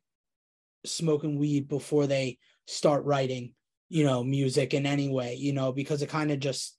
smoking 0.84 1.38
weed 1.38 1.68
before 1.68 2.06
they 2.06 2.38
start 2.66 3.04
writing, 3.04 3.54
you 3.88 4.04
know, 4.04 4.24
music 4.24 4.74
in 4.74 4.86
any 4.86 5.08
way, 5.08 5.34
you 5.34 5.52
know, 5.52 5.72
because 5.72 6.02
it 6.02 6.08
kind 6.08 6.30
of 6.30 6.40
just, 6.40 6.76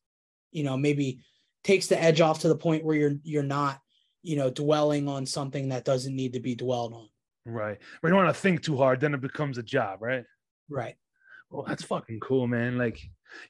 you 0.51 0.63
know, 0.63 0.75
maybe 0.75 1.19
takes 1.63 1.87
the 1.87 2.01
edge 2.01 2.19
off 2.19 2.39
to 2.39 2.47
the 2.47 2.55
point 2.55 2.83
where 2.83 2.95
you're 2.95 3.15
you're 3.23 3.43
not, 3.43 3.79
you 4.21 4.35
know, 4.35 4.49
dwelling 4.49 5.07
on 5.07 5.25
something 5.25 5.69
that 5.69 5.85
doesn't 5.85 6.15
need 6.15 6.33
to 6.33 6.39
be 6.39 6.55
dwelled 6.55 6.93
on. 6.93 7.07
Right. 7.45 7.77
We 8.01 8.09
don't 8.09 8.23
want 8.23 8.33
to 8.35 8.41
think 8.41 8.61
too 8.61 8.77
hard, 8.77 8.99
then 8.99 9.13
it 9.13 9.21
becomes 9.21 9.57
a 9.57 9.63
job, 9.63 10.01
right? 10.01 10.25
Right. 10.69 10.95
Well, 11.49 11.65
that's 11.67 11.83
fucking 11.83 12.19
cool, 12.19 12.47
man. 12.47 12.77
Like, 12.77 12.99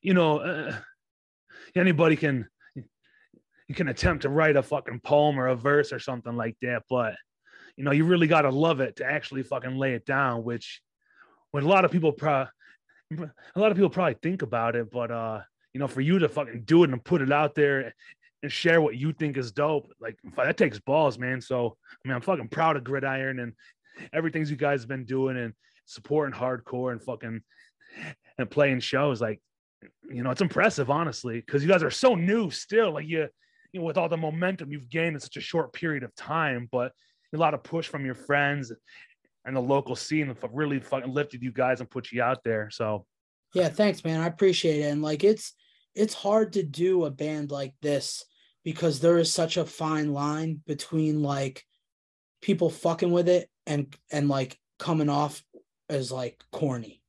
you 0.01 0.13
know, 0.13 0.39
uh, 0.39 0.75
anybody 1.75 2.15
can 2.15 2.47
you 2.75 3.75
can 3.75 3.87
attempt 3.87 4.23
to 4.23 4.29
write 4.29 4.57
a 4.57 4.63
fucking 4.63 4.99
poem 4.99 5.39
or 5.39 5.47
a 5.47 5.55
verse 5.55 5.93
or 5.93 5.99
something 5.99 6.35
like 6.35 6.57
that, 6.61 6.83
but 6.89 7.15
you 7.77 7.83
know, 7.83 7.91
you 7.91 8.05
really 8.05 8.27
got 8.27 8.43
to 8.43 8.49
love 8.49 8.81
it 8.81 8.97
to 8.97 9.05
actually 9.05 9.43
fucking 9.43 9.77
lay 9.77 9.93
it 9.93 10.05
down. 10.05 10.43
Which, 10.43 10.81
when 11.51 11.63
a 11.63 11.67
lot 11.67 11.85
of 11.85 11.91
people 11.91 12.11
pro, 12.11 12.45
a 13.11 13.59
lot 13.59 13.71
of 13.71 13.77
people 13.77 13.89
probably 13.89 14.17
think 14.21 14.41
about 14.41 14.75
it, 14.75 14.91
but 14.91 15.11
uh, 15.11 15.41
you 15.73 15.79
know, 15.79 15.87
for 15.87 16.01
you 16.01 16.19
to 16.19 16.29
fucking 16.29 16.63
do 16.65 16.83
it 16.83 16.91
and 16.91 17.03
put 17.03 17.21
it 17.21 17.31
out 17.31 17.55
there 17.55 17.93
and 18.43 18.51
share 18.51 18.81
what 18.81 18.97
you 18.97 19.13
think 19.13 19.37
is 19.37 19.51
dope, 19.51 19.91
like 19.99 20.17
that 20.35 20.57
takes 20.57 20.79
balls, 20.79 21.17
man. 21.17 21.41
So, 21.41 21.77
I 21.91 22.07
mean, 22.07 22.15
I'm 22.15 22.21
fucking 22.21 22.49
proud 22.49 22.75
of 22.75 22.83
Gridiron 22.83 23.39
and 23.39 23.53
everything 24.13 24.45
you 24.45 24.55
guys 24.55 24.81
have 24.81 24.89
been 24.89 25.05
doing 25.05 25.37
and 25.37 25.53
supporting 25.85 26.37
hardcore 26.37 26.91
and 26.91 27.01
fucking 27.01 27.41
and 28.37 28.49
playing 28.49 28.79
shows 28.79 29.21
like 29.21 29.41
you 30.09 30.23
know 30.23 30.31
it's 30.31 30.41
impressive 30.41 30.89
honestly 30.89 31.39
because 31.39 31.61
you 31.61 31.69
guys 31.69 31.83
are 31.83 31.91
so 31.91 32.15
new 32.15 32.49
still 32.49 32.93
like 32.93 33.07
you 33.07 33.27
you 33.71 33.79
know 33.79 33.85
with 33.85 33.97
all 33.97 34.09
the 34.09 34.17
momentum 34.17 34.71
you've 34.71 34.89
gained 34.89 35.15
in 35.15 35.19
such 35.19 35.37
a 35.37 35.41
short 35.41 35.73
period 35.73 36.03
of 36.03 36.15
time 36.15 36.67
but 36.71 36.91
a 37.33 37.37
lot 37.37 37.53
of 37.53 37.63
push 37.63 37.87
from 37.87 38.05
your 38.05 38.15
friends 38.15 38.71
and 39.45 39.55
the 39.55 39.61
local 39.61 39.95
scene 39.95 40.33
really 40.51 40.79
fucking 40.79 41.11
lifted 41.11 41.41
you 41.41 41.51
guys 41.51 41.79
and 41.79 41.89
put 41.89 42.11
you 42.11 42.21
out 42.21 42.43
there 42.43 42.69
so 42.71 43.05
Yeah, 43.53 43.69
thanks, 43.69 44.03
man. 44.03 44.19
I 44.19 44.27
appreciate 44.27 44.81
it. 44.81 44.91
And 44.91 45.01
like 45.01 45.23
it's 45.23 45.53
it's 45.95 46.13
hard 46.13 46.53
to 46.53 46.63
do 46.63 47.05
a 47.05 47.11
band 47.11 47.51
like 47.51 47.75
this 47.81 48.25
because 48.63 48.99
there 48.99 49.17
is 49.17 49.31
such 49.31 49.57
a 49.57 49.65
fine 49.65 50.11
line 50.11 50.61
between 50.65 51.21
like 51.21 51.63
people 52.43 52.69
fucking 52.69 53.11
with 53.11 53.27
it 53.27 53.49
and 53.65 53.95
and 54.11 54.29
like 54.29 54.59
coming 54.77 55.09
off 55.09 55.41
as 55.89 56.11
like 56.11 56.43
corny. 56.51 57.01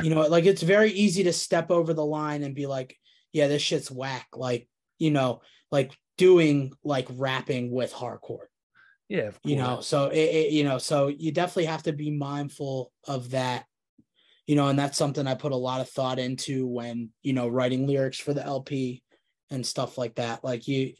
You 0.00 0.14
know, 0.14 0.22
like 0.22 0.46
it's 0.46 0.62
very 0.62 0.92
easy 0.92 1.24
to 1.24 1.32
step 1.32 1.72
over 1.72 1.92
the 1.92 2.04
line 2.04 2.44
and 2.44 2.54
be 2.54 2.66
like, 2.66 2.96
yeah, 3.32 3.48
this 3.48 3.62
shit's 3.62 3.90
whack. 3.90 4.28
Like, 4.32 4.68
you 4.98 5.10
know, 5.10 5.42
like 5.72 5.92
doing 6.16 6.72
like 6.84 7.08
rapping 7.10 7.72
with 7.72 7.92
hardcore 7.92 8.46
yeah 9.08 9.30
you 9.42 9.56
know 9.56 9.80
so 9.80 10.08
it, 10.08 10.18
it 10.18 10.52
you 10.52 10.64
know 10.64 10.76
so 10.76 11.08
you 11.08 11.32
definitely 11.32 11.64
have 11.64 11.82
to 11.82 11.92
be 11.92 12.10
mindful 12.10 12.92
of 13.06 13.30
that 13.30 13.64
you 14.46 14.54
know 14.54 14.68
and 14.68 14.78
that's 14.78 14.98
something 14.98 15.26
i 15.26 15.34
put 15.34 15.52
a 15.52 15.56
lot 15.56 15.80
of 15.80 15.88
thought 15.88 16.18
into 16.18 16.66
when 16.66 17.10
you 17.22 17.32
know 17.32 17.48
writing 17.48 17.86
lyrics 17.86 18.18
for 18.18 18.34
the 18.34 18.44
lp 18.44 19.02
and 19.50 19.64
stuff 19.64 19.96
like 19.96 20.16
that 20.16 20.44
like 20.44 20.68
you 20.68 20.92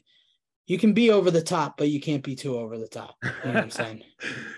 you 0.69 0.77
can 0.77 0.93
be 0.93 1.11
over 1.11 1.29
the 1.31 1.41
top 1.41 1.75
but 1.77 1.89
you 1.89 1.99
can't 1.99 2.23
be 2.23 2.35
too 2.35 2.57
over 2.57 2.77
the 2.77 2.87
top. 2.87 3.15
You 3.23 3.29
know 3.45 3.53
what 3.53 3.63
i'm 3.63 3.71
saying? 3.71 4.03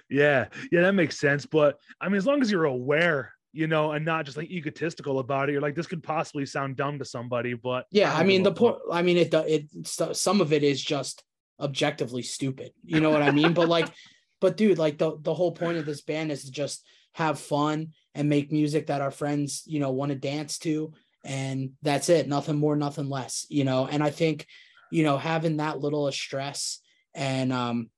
Yeah. 0.10 0.48
Yeah 0.72 0.82
that 0.82 0.94
makes 0.94 1.20
sense. 1.20 1.46
But 1.46 1.80
i 2.00 2.08
mean 2.08 2.18
as 2.18 2.28
long 2.28 2.42
as 2.42 2.52
you're 2.52 2.66
aware 2.66 3.34
you 3.54 3.68
know 3.68 3.92
and 3.94 4.06
not 4.06 4.26
just 4.26 4.38
like 4.38 4.50
egotistical 4.50 5.20
about 5.20 5.50
it 5.50 5.52
you're 5.52 5.62
like 5.62 5.76
this 5.76 5.88
could 5.88 6.04
possibly 6.04 6.46
sound 6.46 6.78
dumb 6.78 6.98
to 6.98 7.04
somebody 7.04 7.54
but 7.54 7.86
yeah 7.92 8.14
i 8.14 8.20
don't 8.20 8.28
mean 8.28 8.44
the 8.44 8.52
point 8.54 8.78
i 8.90 9.02
mean 9.02 9.18
it 9.18 9.34
it 9.34 9.66
some 9.86 10.40
of 10.40 10.54
it 10.54 10.64
is 10.64 10.82
just 10.82 11.22
objectively 11.62 12.24
stupid. 12.24 12.74
You 12.84 13.00
know 13.00 13.12
what 13.12 13.22
i 13.22 13.32
mean? 13.32 13.54
But 13.54 13.70
like 13.70 13.88
but 14.42 14.58
dude 14.58 14.78
like 14.78 14.98
the 14.98 15.18
the 15.22 15.34
whole 15.34 15.52
point 15.52 15.78
of 15.78 15.86
this 15.86 16.02
band 16.02 16.32
is 16.32 16.46
to 16.46 16.52
just 16.52 16.86
have 17.14 17.40
fun 17.40 17.90
and 18.16 18.30
make 18.30 18.52
music 18.52 18.88
that 18.88 19.02
our 19.02 19.12
friends 19.12 19.64
you 19.66 19.80
know 19.80 19.92
want 19.92 20.10
to 20.10 20.18
dance 20.18 20.58
to 20.60 20.94
and 21.24 21.72
that's 21.84 22.10
it. 22.10 22.28
Nothing 22.28 22.58
more 22.58 22.76
nothing 22.76 23.10
less 23.10 23.46
you 23.50 23.64
know? 23.64 23.88
And 23.88 24.04
i 24.04 24.10
think 24.10 24.48
you 24.92 25.04
know 25.04 25.18
having 25.18 25.58
that 25.58 25.80
little 25.80 26.08
of 26.08 26.14
stress 26.14 26.80
and 27.14 27.52
um 27.52 27.90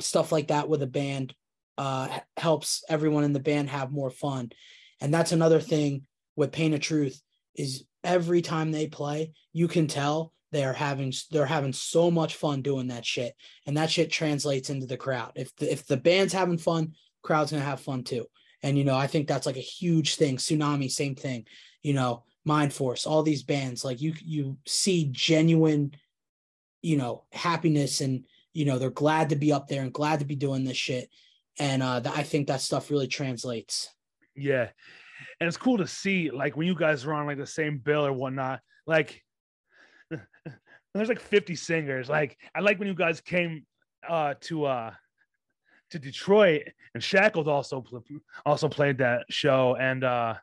stuff 0.00 0.32
like 0.32 0.48
that 0.48 0.68
with 0.68 0.82
a 0.82 0.86
band 0.86 1.34
uh 1.78 2.18
helps 2.36 2.84
everyone 2.88 3.24
in 3.24 3.32
the 3.32 3.40
band 3.40 3.70
have 3.70 3.90
more 3.90 4.10
fun. 4.10 4.50
And 5.00 5.12
that's 5.12 5.32
another 5.32 5.60
thing 5.60 6.02
with 6.36 6.52
pain 6.52 6.74
of 6.74 6.80
truth 6.80 7.20
is 7.54 7.84
every 8.04 8.42
time 8.42 8.70
they 8.70 8.86
play 8.86 9.32
you 9.52 9.68
can 9.68 9.86
tell 9.86 10.32
they 10.50 10.64
are 10.64 10.72
having 10.72 11.12
they're 11.30 11.46
having 11.46 11.72
so 11.72 12.10
much 12.10 12.36
fun 12.36 12.62
doing 12.62 12.88
that 12.88 13.06
shit. 13.06 13.34
And 13.66 13.76
that 13.76 13.90
shit 13.90 14.10
translates 14.10 14.70
into 14.70 14.86
the 14.86 14.96
crowd. 14.96 15.32
If 15.34 15.54
the, 15.56 15.72
if 15.72 15.86
the 15.86 15.96
band's 15.96 16.32
having 16.32 16.58
fun 16.58 16.92
crowd's 17.22 17.52
gonna 17.52 17.64
have 17.64 17.80
fun 17.80 18.04
too. 18.04 18.26
And 18.62 18.78
you 18.78 18.84
know 18.84 18.96
i 18.96 19.06
think 19.06 19.26
that's 19.26 19.46
like 19.46 19.56
a 19.56 19.60
huge 19.60 20.16
thing 20.16 20.36
Sunami 20.36 20.90
same 20.90 21.14
thing 21.14 21.46
you 21.82 21.94
know 21.94 22.24
Mindforce 22.46 23.06
all 23.06 23.22
these 23.22 23.44
bands 23.44 23.84
like 23.84 24.00
you 24.00 24.14
you 24.20 24.56
see 24.66 25.08
genuine 25.12 25.92
you 26.82 26.96
know 26.96 27.24
happiness 27.32 28.00
and 28.00 28.24
you 28.52 28.64
know 28.64 28.78
they're 28.78 28.90
glad 28.90 29.30
to 29.30 29.36
be 29.36 29.52
up 29.52 29.68
there 29.68 29.82
and 29.82 29.92
glad 29.92 30.18
to 30.18 30.26
be 30.26 30.36
doing 30.36 30.64
this 30.64 30.76
shit 30.76 31.08
and 31.58 31.82
uh 31.82 32.00
th- 32.00 32.14
i 32.16 32.22
think 32.22 32.46
that 32.48 32.60
stuff 32.60 32.90
really 32.90 33.06
translates 33.08 33.88
Yeah. 34.34 34.68
And 35.40 35.46
it's 35.48 35.56
cool 35.56 35.78
to 35.78 35.86
see 35.86 36.30
like 36.30 36.56
when 36.56 36.66
you 36.66 36.74
guys 36.74 37.04
are 37.04 37.12
on 37.14 37.26
like 37.26 37.38
the 37.38 37.46
same 37.46 37.78
bill 37.78 38.06
or 38.06 38.12
whatnot, 38.12 38.60
like 38.86 39.22
there's 40.10 41.08
like 41.08 41.20
50 41.20 41.54
singers. 41.54 42.08
Like 42.08 42.36
I 42.54 42.60
like 42.60 42.78
when 42.78 42.88
you 42.88 42.94
guys 42.94 43.20
came 43.20 43.64
uh 44.08 44.34
to 44.42 44.64
uh 44.64 44.92
to 45.90 45.98
Detroit, 45.98 46.62
and 46.94 47.02
Shackled 47.02 47.48
also 47.48 47.84
also 48.46 48.68
played 48.68 48.98
that 48.98 49.26
show, 49.30 49.76
and 49.76 50.02
uh, 50.04 50.34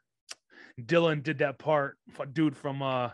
Dylan 0.79 1.23
did 1.23 1.39
that 1.39 1.57
part. 1.57 1.97
Dude 2.33 2.55
from 2.55 2.81
uh, 2.81 3.09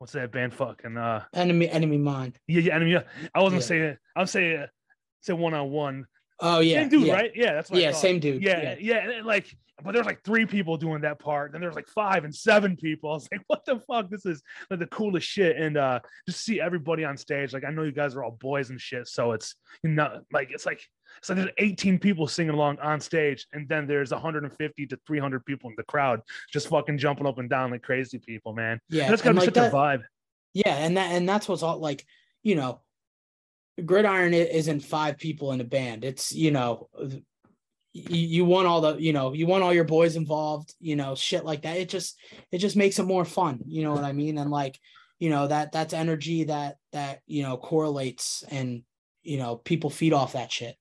what's 0.00 0.14
that 0.14 0.32
band? 0.32 0.54
Fucking 0.54 0.96
uh, 0.96 1.24
Enemy 1.34 1.68
Enemy 1.68 1.98
Mine. 1.98 2.34
Yeah, 2.48 2.62
yeah, 2.62 2.76
Enemy. 2.76 2.96
I 3.34 3.40
wasn't 3.40 3.62
yeah. 3.62 3.66
saying. 3.66 3.96
I'm 4.16 4.26
saying 4.26 4.66
say 5.20 5.34
one 5.34 5.54
on 5.54 5.70
one. 5.70 6.06
Oh 6.40 6.60
yeah, 6.60 6.80
same 6.80 6.88
dude, 6.88 7.06
yeah. 7.06 7.14
right? 7.14 7.32
Yeah, 7.34 7.52
that's 7.52 7.70
yeah, 7.70 7.92
same 7.92 8.18
dude. 8.18 8.42
Yeah, 8.42 8.76
yeah, 8.80 9.06
yeah. 9.06 9.20
like, 9.22 9.54
but 9.84 9.92
there's 9.92 10.06
like 10.06 10.24
three 10.24 10.46
people 10.46 10.78
doing 10.78 11.02
that 11.02 11.18
part. 11.18 11.52
Then 11.52 11.60
there's 11.60 11.74
like 11.74 11.88
five 11.88 12.24
and 12.24 12.34
seven 12.34 12.76
people. 12.76 13.10
I 13.10 13.14
was 13.14 13.28
like, 13.30 13.42
what 13.46 13.66
the 13.66 13.78
fuck? 13.80 14.08
This 14.08 14.24
is 14.24 14.42
like 14.70 14.80
the 14.80 14.86
coolest 14.86 15.28
shit. 15.28 15.58
And 15.58 15.76
uh 15.76 16.00
just 16.26 16.42
see 16.42 16.58
everybody 16.58 17.04
on 17.04 17.18
stage. 17.18 17.52
Like, 17.52 17.64
I 17.64 17.70
know 17.70 17.82
you 17.82 17.92
guys 17.92 18.14
are 18.14 18.24
all 18.24 18.30
boys 18.30 18.70
and 18.70 18.80
shit, 18.80 19.06
so 19.06 19.32
it's 19.32 19.54
you 19.82 19.90
know, 19.90 20.22
like 20.32 20.50
it's 20.50 20.64
like 20.64 20.82
like 21.28 21.36
there's 21.36 21.50
18 21.58 21.98
people 21.98 22.26
singing 22.26 22.54
along 22.54 22.78
on 22.80 23.00
stage, 23.00 23.46
and 23.52 23.68
then 23.68 23.86
there's 23.86 24.10
150 24.10 24.86
to 24.86 24.98
300 25.06 25.44
people 25.44 25.70
in 25.70 25.76
the 25.76 25.82
crowd 25.84 26.20
just 26.50 26.68
fucking 26.68 26.98
jumping 26.98 27.26
up 27.26 27.38
and 27.38 27.50
down 27.50 27.70
like 27.70 27.82
crazy 27.82 28.18
people, 28.18 28.52
man. 28.52 28.80
Yeah, 28.88 29.08
that's 29.08 29.22
gotta 29.22 29.34
be 29.34 29.40
like 29.40 29.46
such 29.46 29.54
that, 29.54 29.72
a 29.72 29.76
vibe. 29.76 30.02
Yeah, 30.52 30.74
and 30.74 30.96
that 30.96 31.12
and 31.12 31.28
that's 31.28 31.48
what's 31.48 31.62
all 31.62 31.78
like, 31.78 32.04
you 32.42 32.54
know, 32.54 32.80
gridiron 33.84 34.34
isn't 34.34 34.80
five 34.80 35.18
people 35.18 35.52
in 35.52 35.60
a 35.60 35.64
band. 35.64 36.04
It's 36.04 36.32
you 36.32 36.50
know, 36.50 36.88
you, 37.92 38.18
you 38.18 38.44
want 38.44 38.66
all 38.66 38.80
the 38.80 38.96
you 38.96 39.12
know 39.12 39.32
you 39.32 39.46
want 39.46 39.62
all 39.62 39.74
your 39.74 39.84
boys 39.84 40.16
involved. 40.16 40.74
You 40.80 40.96
know, 40.96 41.14
shit 41.14 41.44
like 41.44 41.62
that. 41.62 41.76
It 41.76 41.88
just 41.88 42.18
it 42.50 42.58
just 42.58 42.76
makes 42.76 42.98
it 42.98 43.04
more 43.04 43.24
fun. 43.24 43.60
You 43.66 43.82
know 43.82 43.92
what 43.92 44.04
I 44.04 44.12
mean? 44.12 44.38
And 44.38 44.50
like 44.50 44.78
you 45.18 45.30
know 45.30 45.46
that 45.46 45.72
that's 45.72 45.94
energy 45.94 46.44
that 46.44 46.78
that 46.92 47.20
you 47.26 47.42
know 47.42 47.56
correlates 47.56 48.42
and 48.50 48.82
you 49.22 49.38
know 49.38 49.56
people 49.56 49.90
feed 49.90 50.12
off 50.12 50.32
that 50.32 50.50
shit. 50.50 50.76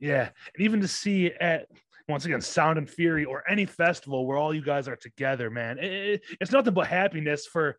Yeah, 0.00 0.28
and 0.54 0.64
even 0.64 0.80
to 0.80 0.88
see 0.88 1.32
at 1.40 1.66
once 2.08 2.26
again 2.26 2.40
sound 2.40 2.76
and 2.78 2.90
fury 2.90 3.24
or 3.24 3.42
any 3.48 3.64
festival 3.64 4.26
where 4.26 4.36
all 4.36 4.54
you 4.54 4.62
guys 4.62 4.88
are 4.88 4.96
together 4.96 5.48
man 5.48 5.78
it, 5.78 5.90
it, 5.90 6.22
it's 6.38 6.52
nothing 6.52 6.74
but 6.74 6.86
happiness 6.86 7.46
for 7.46 7.78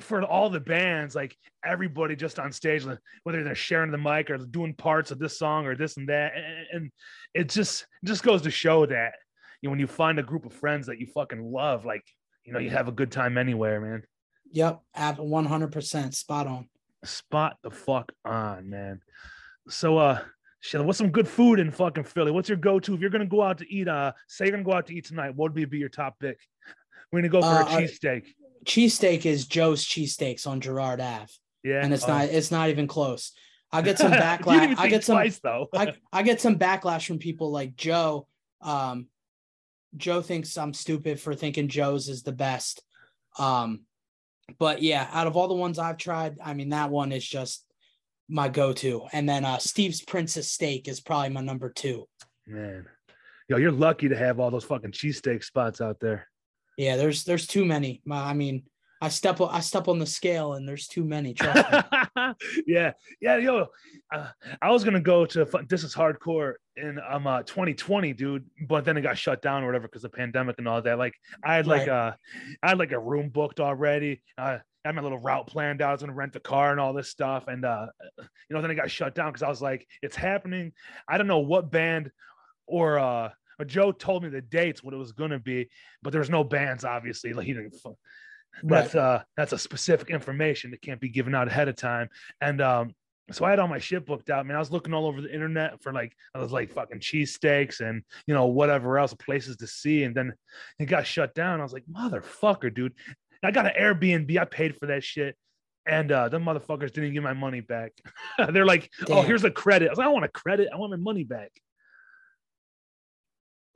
for 0.00 0.22
all 0.22 0.48
the 0.48 0.60
bands, 0.60 1.14
like 1.14 1.36
everybody 1.64 2.16
just 2.16 2.38
on 2.38 2.52
stage, 2.52 2.84
whether 3.24 3.44
they're 3.44 3.54
sharing 3.54 3.90
the 3.90 3.98
mic 3.98 4.30
or 4.30 4.38
doing 4.38 4.74
parts 4.74 5.10
of 5.10 5.18
this 5.18 5.38
song 5.38 5.66
or 5.66 5.76
this 5.76 5.96
and 5.96 6.08
that, 6.08 6.32
and, 6.72 6.90
it 7.34 7.48
just 7.48 7.86
just 8.04 8.22
goes 8.22 8.42
to 8.42 8.50
show 8.50 8.84
that 8.84 9.14
you 9.60 9.66
know 9.66 9.70
when 9.70 9.80
you 9.80 9.86
find 9.86 10.18
a 10.18 10.22
group 10.22 10.44
of 10.44 10.52
friends 10.52 10.86
that 10.86 10.98
you 10.98 11.06
fucking 11.06 11.42
love, 11.42 11.84
like 11.84 12.04
you 12.44 12.52
know 12.52 12.58
you 12.58 12.70
have 12.70 12.88
a 12.88 12.92
good 12.92 13.10
time 13.10 13.38
anywhere, 13.38 13.80
man. 13.80 14.02
Yep, 14.52 14.80
at 14.94 15.18
one 15.18 15.46
hundred 15.46 15.72
percent 15.72 16.14
spot 16.14 16.46
on. 16.46 16.68
Spot 17.04 17.56
the 17.62 17.70
fuck 17.70 18.12
on, 18.24 18.68
man. 18.68 19.00
So, 19.68 19.98
uh, 19.98 20.20
shit, 20.62 20.82
what's 20.82 20.96
some 20.98 21.10
good 21.10 21.28
food 21.28 21.60
in 21.60 21.70
fucking 21.70 22.04
Philly? 22.04 22.30
What's 22.30 22.48
your 22.48 22.58
go-to 22.58 22.94
if 22.94 23.00
you're 23.00 23.10
gonna 23.10 23.26
go 23.26 23.42
out 23.42 23.58
to 23.58 23.70
eat? 23.70 23.86
Uh, 23.86 24.12
say 24.26 24.46
you're 24.46 24.52
gonna 24.52 24.64
go 24.64 24.72
out 24.72 24.86
to 24.86 24.94
eat 24.94 25.04
tonight. 25.04 25.36
What 25.36 25.52
would 25.52 25.54
be, 25.54 25.66
be 25.66 25.78
your 25.78 25.90
top 25.90 26.18
pick? 26.18 26.38
We're 27.12 27.20
gonna 27.20 27.28
go 27.28 27.42
for 27.42 27.46
uh, 27.46 27.62
a 27.62 27.82
cheesesteak 27.82 28.24
cheesesteak 28.64 29.26
is 29.26 29.46
Joe's 29.46 29.84
cheesesteaks 29.84 30.46
on 30.46 30.60
Girard 30.60 31.00
Ave. 31.00 31.32
Yeah. 31.64 31.80
And 31.82 31.92
it's 31.92 32.06
not 32.06 32.24
it's 32.26 32.50
not 32.50 32.70
even 32.70 32.86
close. 32.86 33.32
I 33.70 33.82
get 33.82 33.98
some 33.98 34.12
backlash. 34.12 34.76
I 34.78 34.88
get 34.88 35.04
some 35.04 35.16
twice, 35.16 35.38
though. 35.40 35.68
I, 35.74 35.94
I 36.12 36.22
get 36.22 36.40
some 36.40 36.58
backlash 36.58 37.06
from 37.06 37.18
people 37.18 37.50
like 37.50 37.76
Joe. 37.76 38.26
Um 38.60 39.06
Joe 39.96 40.22
thinks 40.22 40.56
I'm 40.56 40.74
stupid 40.74 41.20
for 41.20 41.34
thinking 41.34 41.68
Joe's 41.68 42.08
is 42.08 42.22
the 42.22 42.32
best. 42.32 42.82
Um 43.38 43.82
but 44.58 44.82
yeah, 44.82 45.08
out 45.12 45.26
of 45.26 45.36
all 45.36 45.48
the 45.48 45.54
ones 45.54 45.78
I've 45.78 45.98
tried, 45.98 46.38
I 46.42 46.54
mean 46.54 46.70
that 46.70 46.90
one 46.90 47.12
is 47.12 47.26
just 47.26 47.64
my 48.32 48.48
go-to. 48.48 49.02
And 49.12 49.28
then 49.28 49.44
uh 49.44 49.58
Steve's 49.58 50.00
Prince 50.00 50.36
of 50.36 50.44
Steaks 50.44 50.88
is 50.88 51.00
probably 51.00 51.28
my 51.28 51.42
number 51.42 51.70
two. 51.70 52.08
Man. 52.46 52.86
Yo, 53.48 53.58
you're 53.58 53.70
lucky 53.70 54.08
to 54.08 54.16
have 54.16 54.40
all 54.40 54.50
those 54.50 54.64
fucking 54.64 54.92
cheesesteak 54.92 55.44
spots 55.44 55.80
out 55.80 56.00
there. 56.00 56.26
Yeah, 56.78 56.96
there's 56.96 57.24
there's 57.24 57.46
too 57.46 57.64
many. 57.64 58.00
I 58.10 58.32
mean, 58.32 58.62
I 59.02 59.08
step 59.08 59.40
I 59.40 59.60
step 59.60 59.88
on 59.88 59.98
the 59.98 60.06
scale 60.06 60.54
and 60.54 60.66
there's 60.66 60.86
too 60.86 61.04
many. 61.04 61.36
yeah, 62.66 62.92
yeah, 63.20 63.36
yo, 63.36 63.66
uh, 64.14 64.28
I 64.62 64.70
was 64.70 64.82
gonna 64.82 65.00
go 65.00 65.26
to 65.26 65.46
this 65.68 65.84
is 65.84 65.94
hardcore 65.94 66.54
in 66.76 66.98
um 67.06 67.26
uh 67.26 67.42
2020, 67.42 68.14
dude, 68.14 68.44
but 68.68 68.86
then 68.86 68.96
it 68.96 69.02
got 69.02 69.18
shut 69.18 69.42
down 69.42 69.62
or 69.62 69.66
whatever 69.66 69.88
because 69.88 70.04
of 70.04 70.12
pandemic 70.12 70.56
and 70.58 70.66
all 70.66 70.80
that. 70.80 70.98
Like 70.98 71.14
I 71.44 71.56
had 71.56 71.66
like 71.66 71.88
right. 71.88 72.08
uh 72.08 72.12
I 72.62 72.68
had 72.70 72.78
like 72.78 72.92
a 72.92 72.98
room 72.98 73.28
booked 73.28 73.60
already. 73.60 74.22
Uh, 74.38 74.58
I 74.84 74.88
had 74.88 74.96
my 74.96 75.02
little 75.02 75.18
route 75.18 75.46
planned 75.46 75.82
out. 75.82 75.90
I 75.90 75.92
was 75.92 76.02
gonna 76.02 76.12
rent 76.12 76.36
a 76.36 76.40
car 76.40 76.70
and 76.70 76.80
all 76.80 76.92
this 76.92 77.08
stuff, 77.08 77.44
and 77.48 77.64
uh, 77.64 77.86
you 78.18 78.24
know, 78.50 78.62
then 78.62 78.70
it 78.70 78.76
got 78.76 78.90
shut 78.90 79.14
down 79.14 79.30
because 79.30 79.42
I 79.42 79.48
was 79.48 79.62
like, 79.62 79.86
it's 80.02 80.16
happening. 80.16 80.72
I 81.08 81.18
don't 81.18 81.26
know 81.26 81.40
what 81.40 81.70
band 81.70 82.10
or 82.66 82.98
uh 82.98 83.30
Joe 83.66 83.92
told 83.92 84.24
me 84.24 84.28
the 84.28 84.40
dates, 84.40 84.82
what 84.82 84.94
it 84.94 84.96
was 84.96 85.12
going 85.12 85.30
to 85.30 85.38
be, 85.38 85.68
but 86.02 86.12
there's 86.12 86.30
no 86.30 86.42
bands, 86.42 86.84
obviously. 86.84 87.32
Like 87.32 87.46
he 87.46 87.52
didn't. 87.52 87.76
That's 88.64 88.94
right. 88.94 89.00
uh 89.00 89.22
that's 89.36 89.52
a 89.52 89.58
specific 89.58 90.10
information 90.10 90.72
that 90.72 90.82
can't 90.82 91.00
be 91.00 91.08
given 91.08 91.34
out 91.34 91.48
ahead 91.48 91.68
of 91.68 91.76
time. 91.76 92.08
And 92.40 92.60
um, 92.60 92.94
so 93.30 93.44
I 93.44 93.50
had 93.50 93.60
all 93.60 93.68
my 93.68 93.78
shit 93.78 94.04
booked 94.04 94.30
out. 94.30 94.40
I 94.40 94.42
mean, 94.42 94.56
I 94.56 94.58
was 94.58 94.72
looking 94.72 94.92
all 94.92 95.06
over 95.06 95.20
the 95.20 95.32
internet 95.32 95.80
for 95.82 95.92
like 95.92 96.12
I 96.34 96.38
was 96.38 96.52
like 96.52 96.72
fucking 96.72 97.00
cheesesteaks 97.00 97.80
and 97.80 98.02
you 98.26 98.34
know 98.34 98.46
whatever 98.46 98.98
else 98.98 99.14
places 99.14 99.56
to 99.58 99.66
see, 99.66 100.02
and 100.02 100.14
then 100.14 100.34
it 100.78 100.86
got 100.86 101.06
shut 101.06 101.34
down. 101.34 101.60
I 101.60 101.62
was 101.62 101.72
like, 101.72 101.84
motherfucker, 101.90 102.74
dude. 102.74 102.94
I 103.42 103.50
got 103.50 103.66
an 103.66 103.72
Airbnb. 103.78 104.36
I 104.38 104.44
paid 104.44 104.76
for 104.76 104.86
that 104.86 105.04
shit. 105.04 105.36
And 105.84 106.12
uh, 106.12 106.28
them 106.28 106.44
motherfuckers 106.44 106.92
didn't 106.92 107.12
give 107.12 107.24
my 107.24 107.32
money 107.32 107.60
back. 107.60 107.92
They're 108.52 108.64
like, 108.64 108.88
oh, 109.02 109.04
Damn. 109.06 109.16
"Oh, 109.18 109.22
here's 109.22 109.42
a 109.42 109.50
credit." 109.50 109.88
I 109.88 109.90
was 109.90 109.98
like, 109.98 110.06
"I 110.06 110.10
want 110.10 110.24
a 110.24 110.28
credit. 110.28 110.68
I 110.72 110.76
want 110.76 110.92
my 110.92 110.96
money 110.96 111.24
back." 111.24 111.50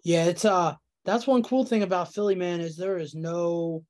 Yeah, 0.05 0.27
it's 0.27 0.45
uh 0.45 0.77
that's 1.05 1.27
one 1.27 1.43
cool 1.43 1.65
thing 1.65 1.83
about 1.83 2.15
Philly, 2.15 2.37
man, 2.37 2.61
is 2.61 2.77
there 2.77 2.99
is 2.99 3.17
no 3.17 3.85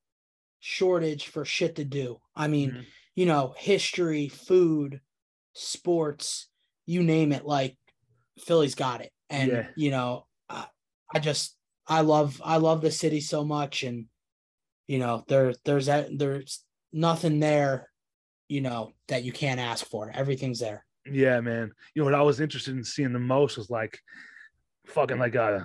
shortage 0.60 1.26
for 1.26 1.44
shit 1.44 1.76
to 1.76 1.84
do. 1.84 2.18
I 2.34 2.48
mean, 2.48 2.70
mm-hmm. 2.70 2.80
you 3.14 3.26
know, 3.26 3.54
history, 3.56 4.28
food, 4.28 5.00
sports, 5.52 6.48
you 6.86 7.02
name 7.02 7.32
it, 7.32 7.44
like 7.44 7.76
Philly's 8.38 8.74
got 8.74 9.02
it. 9.02 9.12
And 9.28 9.50
yeah. 9.52 9.66
you 9.76 9.90
know, 9.90 10.26
I, 10.48 10.66
I 11.14 11.18
just 11.18 11.54
I 11.86 12.00
love 12.00 12.40
I 12.42 12.56
love 12.56 12.80
the 12.80 12.90
city 12.90 13.20
so 13.20 13.44
much 13.44 13.82
and 13.82 14.06
you 14.87 14.99
know, 14.99 15.24
there 15.28 15.55
there's 15.64 15.87
that 15.87 16.16
there's 16.16 16.64
nothing 16.93 17.41
there, 17.41 17.91
you 18.49 18.61
know, 18.61 18.93
that 19.09 19.24
you 19.24 19.32
can't 19.32 19.61
ask 19.61 19.84
for. 19.87 20.11
Everything's 20.14 20.61
there. 20.61 20.84
Yeah, 21.11 21.41
man. 21.41 21.72
You 21.95 22.03
know 22.03 22.07
what 22.07 22.14
I 22.14 22.22
was 22.22 22.41
interested 22.41 22.76
in 22.76 22.84
seeing 22.84 23.12
the 23.12 23.18
most 23.18 23.57
was 23.57 23.70
like 23.70 23.99
fucking 24.87 25.18
like 25.18 25.34
a 25.34 25.43
uh, 25.43 25.64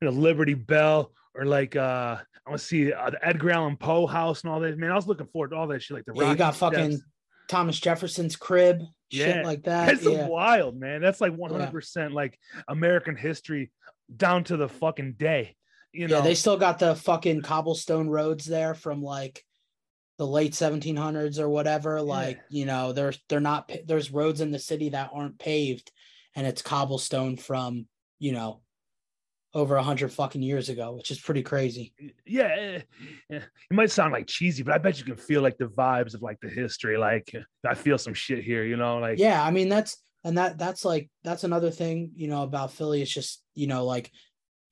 you 0.00 0.08
know, 0.08 0.10
Liberty 0.10 0.54
Bell 0.54 1.12
or 1.34 1.44
like 1.44 1.76
uh 1.76 2.16
I 2.46 2.50
want 2.50 2.60
to 2.60 2.66
see 2.66 2.92
uh, 2.92 3.10
the 3.10 3.26
Edgar 3.26 3.50
Allan 3.50 3.76
Poe 3.76 4.06
house 4.06 4.44
and 4.44 4.52
all 4.52 4.60
that. 4.60 4.78
Man, 4.78 4.92
I 4.92 4.94
was 4.94 5.08
looking 5.08 5.26
forward 5.26 5.50
to 5.50 5.56
all 5.56 5.66
that 5.66 5.82
shit, 5.82 5.96
like 5.96 6.04
the. 6.04 6.14
Yeah, 6.14 6.30
you 6.30 6.36
got 6.36 6.54
fucking 6.54 6.92
steps. 6.92 7.10
Thomas 7.48 7.80
Jefferson's 7.80 8.36
crib, 8.36 8.82
yeah. 9.10 9.24
shit 9.24 9.44
like 9.44 9.64
that. 9.64 9.86
That's 9.86 10.04
yeah. 10.04 10.28
wild, 10.28 10.78
man. 10.78 11.00
That's 11.00 11.20
like 11.20 11.34
one 11.34 11.50
hundred 11.50 11.72
percent 11.72 12.12
like 12.12 12.38
American 12.68 13.16
history 13.16 13.72
down 14.14 14.44
to 14.44 14.56
the 14.56 14.68
fucking 14.68 15.14
day. 15.14 15.56
You 15.96 16.08
know, 16.08 16.16
yeah, 16.16 16.22
they 16.22 16.34
still 16.34 16.56
got 16.56 16.78
the 16.78 16.94
fucking 16.94 17.42
cobblestone 17.42 18.08
roads 18.08 18.44
there 18.44 18.74
from 18.74 19.02
like 19.02 19.42
the 20.18 20.26
late 20.26 20.52
1700s 20.52 21.38
or 21.38 21.48
whatever. 21.48 22.00
Like, 22.02 22.36
yeah. 22.36 22.58
you 22.58 22.66
know, 22.66 22.92
there's 22.92 23.18
they're 23.28 23.40
not 23.40 23.70
there's 23.86 24.12
roads 24.12 24.40
in 24.40 24.50
the 24.50 24.58
city 24.58 24.90
that 24.90 25.10
aren't 25.12 25.38
paved, 25.38 25.90
and 26.34 26.46
it's 26.46 26.62
cobblestone 26.62 27.36
from 27.36 27.86
you 28.18 28.32
know 28.32 28.60
over 29.54 29.76
a 29.76 29.82
hundred 29.82 30.12
fucking 30.12 30.42
years 30.42 30.68
ago, 30.68 30.92
which 30.92 31.10
is 31.10 31.18
pretty 31.18 31.42
crazy. 31.42 31.94
Yeah, 32.26 32.44
eh, 32.44 32.80
it 33.30 33.42
might 33.70 33.90
sound 33.90 34.12
like 34.12 34.26
cheesy, 34.26 34.62
but 34.62 34.74
I 34.74 34.78
bet 34.78 34.98
you 34.98 35.04
can 35.04 35.16
feel 35.16 35.40
like 35.40 35.56
the 35.56 35.68
vibes 35.68 36.14
of 36.14 36.20
like 36.20 36.38
the 36.40 36.48
history. 36.48 36.98
Like 36.98 37.34
I 37.66 37.74
feel 37.74 37.96
some 37.96 38.12
shit 38.14 38.44
here, 38.44 38.64
you 38.64 38.76
know. 38.76 38.98
Like 38.98 39.18
yeah, 39.18 39.42
I 39.42 39.50
mean 39.50 39.70
that's 39.70 39.96
and 40.24 40.36
that 40.38 40.58
that's 40.58 40.84
like 40.84 41.08
that's 41.24 41.44
another 41.44 41.70
thing 41.70 42.10
you 42.16 42.28
know 42.28 42.42
about 42.42 42.72
Philly. 42.72 43.00
It's 43.00 43.12
just 43.12 43.42
you 43.54 43.66
know 43.66 43.86
like 43.86 44.10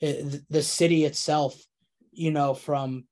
it, 0.05 0.43
the 0.51 0.63
city 0.63 1.05
itself, 1.05 1.57
you 2.13 2.31
know 2.31 2.55
from 2.55 3.05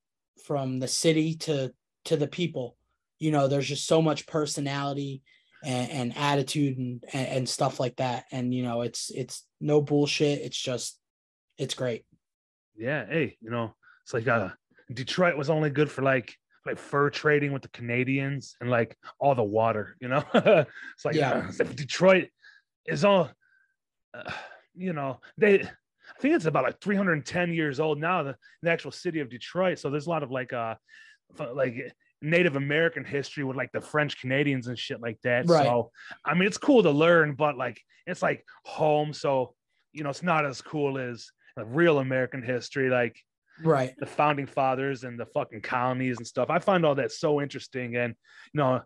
from 0.45 0.81
the 0.81 0.89
city 0.89 1.35
to 1.35 1.73
to 2.05 2.17
the 2.17 2.27
people. 2.27 2.77
You 3.19 3.31
know, 3.31 3.49
there's 3.49 3.69
just 3.69 3.87
so 3.87 4.03
much 4.03 4.27
personality 4.27 5.23
and, 5.65 5.91
and 5.91 6.17
attitude 6.17 6.79
and, 6.79 7.05
and 7.13 7.29
and 7.29 7.49
stuff 7.49 7.79
like 7.79 7.97
that. 7.97 8.25
And 8.33 8.53
you 8.55 8.63
know, 8.63 8.83
it's 8.83 9.11
it's 9.11 9.45
no 9.61 9.81
bullshit. 9.81 10.41
It's 10.41 10.59
just 10.59 10.99
it's 11.59 11.75
great. 11.75 12.05
Yeah. 12.77 13.07
Hey, 13.07 13.37
you 13.41 13.51
know, 13.51 13.75
it's 14.05 14.15
like 14.15 14.29
uh 14.29 14.51
Detroit 14.93 15.37
was 15.37 15.51
only 15.51 15.71
good 15.71 15.91
for 15.91 16.03
like 16.03 16.37
like 16.67 16.79
fur 16.79 17.11
trading 17.11 17.53
with 17.53 17.63
the 17.63 17.69
Canadians 17.69 18.57
and 18.61 18.71
like 18.71 18.97
all 19.19 19.35
the 19.35 19.43
water, 19.43 19.97
you 20.01 20.09
know. 20.09 20.25
it's 20.35 21.05
like 21.05 21.15
yeah, 21.15 21.33
uh, 21.33 21.49
it's 21.49 21.59
like 21.59 21.75
Detroit 21.75 22.29
is 22.87 23.05
all, 23.05 23.31
uh, 24.15 24.33
you 24.75 24.93
know, 24.93 25.21
they. 25.39 25.69
Think 26.23 26.37
it's 26.37 26.47
about 26.47 26.63
like 26.63 26.81
310 26.81 27.53
years 27.53 27.81
old 27.81 27.99
now. 27.99 28.23
The, 28.23 28.37
the 28.63 28.71
actual 28.71 28.93
city 28.93 29.19
of 29.19 29.29
Detroit. 29.29 29.81
So 29.81 29.91
there's 29.91 30.07
a 30.07 30.11
lot 30.11 30.23
of 30.23 30.31
like 30.31 30.53
uh, 30.53 30.77
like 31.53 31.93
Native 32.21 32.55
American 32.55 33.05
history 33.05 33.43
with 33.43 33.57
like 33.57 33.73
the 33.73 33.81
French 33.81 34.21
Canadians 34.21 34.69
and 34.69 34.79
shit 34.79 35.01
like 35.01 35.21
that. 35.25 35.49
Right. 35.49 35.65
So 35.65 35.91
I 36.25 36.35
mean, 36.35 36.45
it's 36.45 36.59
cool 36.59 36.85
to 36.85 36.93
learn, 36.93 37.35
but 37.35 37.57
like 37.57 37.81
it's 38.07 38.23
like 38.23 38.45
home, 38.65 39.13
so 39.13 39.55
you 39.93 40.05
know, 40.05 40.11
it's 40.11 40.23
not 40.23 40.47
as 40.47 40.63
cool 40.63 40.97
as 40.97 41.29
like, 41.57 41.67
real 41.69 41.99
American 41.99 42.41
history, 42.41 42.89
like 42.89 43.19
Right. 43.65 43.93
the 43.99 44.07
founding 44.07 44.47
fathers 44.47 45.05
and 45.05 45.19
the 45.19 45.27
fucking 45.27 45.61
colonies 45.61 46.19
and 46.19 46.27
stuff. 46.27 46.51
I 46.51 46.61
find 46.61 46.87
all 46.87 46.95
that 46.95 47.13
so 47.13 47.43
interesting. 47.43 47.97
And 47.97 48.15
you 48.55 48.59
know, 48.59 48.81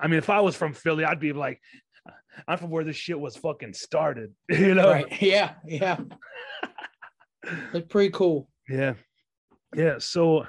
I 0.00 0.08
mean, 0.08 0.18
if 0.18 0.30
I 0.30 0.40
was 0.40 0.56
from 0.56 0.72
Philly, 0.72 1.04
I'd 1.04 1.20
be 1.20 1.34
like, 1.34 1.60
I'm 2.46 2.58
from 2.58 2.70
where 2.70 2.84
this 2.84 2.96
shit 2.96 3.18
was 3.18 3.36
fucking 3.36 3.74
started. 3.74 4.32
You 4.48 4.74
know? 4.74 4.90
Right. 4.90 5.06
Yeah. 5.22 5.54
Yeah. 5.66 5.98
It's 7.72 7.86
pretty 7.88 8.10
cool. 8.10 8.48
Yeah. 8.68 8.94
Yeah. 9.74 9.96
So 9.98 10.46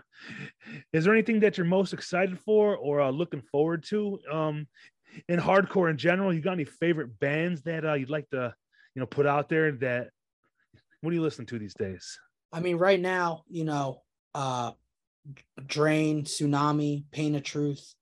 is 0.94 1.04
there 1.04 1.14
anything 1.14 1.42
that 1.42 1.58
you're 1.58 1.66
most 1.66 1.94
excited 1.94 2.40
for 2.40 2.78
or 2.78 3.02
uh, 3.02 3.12
looking 3.12 3.42
forward 3.52 3.84
to? 3.90 4.20
Um 4.32 4.68
in 5.30 5.40
hardcore 5.40 5.90
in 5.90 5.98
general, 5.98 6.34
you 6.34 6.42
got 6.42 6.54
any 6.54 6.66
favorite 6.66 7.20
bands 7.20 7.62
that 7.64 7.86
uh, 7.86 7.94
you'd 7.94 8.10
like 8.10 8.30
to, 8.32 8.54
you 8.96 9.00
know, 9.00 9.06
put 9.06 9.26
out 9.26 9.48
there 9.48 9.72
that 9.74 10.10
what 11.02 11.12
do 11.12 11.16
you 11.16 11.22
listen 11.22 11.46
to 11.48 11.60
these 11.60 11.74
days? 11.74 12.20
I 12.52 12.60
mean, 12.60 12.78
right 12.78 13.00
now, 13.00 13.44
you 13.50 13.64
know, 13.66 14.02
uh 14.34 14.72
Drain, 15.66 16.24
Sunami, 16.26 17.06
Pain 17.12 17.36
of 17.36 17.44
Truth, 17.44 17.96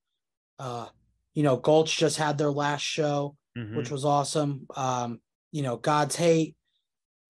uh, 0.60 0.88
you 1.34 1.44
know, 1.44 1.58
Gulch 1.58 1.98
just 1.98 2.18
had 2.18 2.38
their 2.38 2.52
last 2.52 2.82
show, 2.82 3.36
Mhm. 3.58 3.76
which 3.76 3.92
was 3.92 4.06
awesome. 4.06 4.66
Um, 4.76 5.22
you 5.52 5.62
know, 5.62 5.78
God's 5.78 6.16
Hate. 6.16 6.56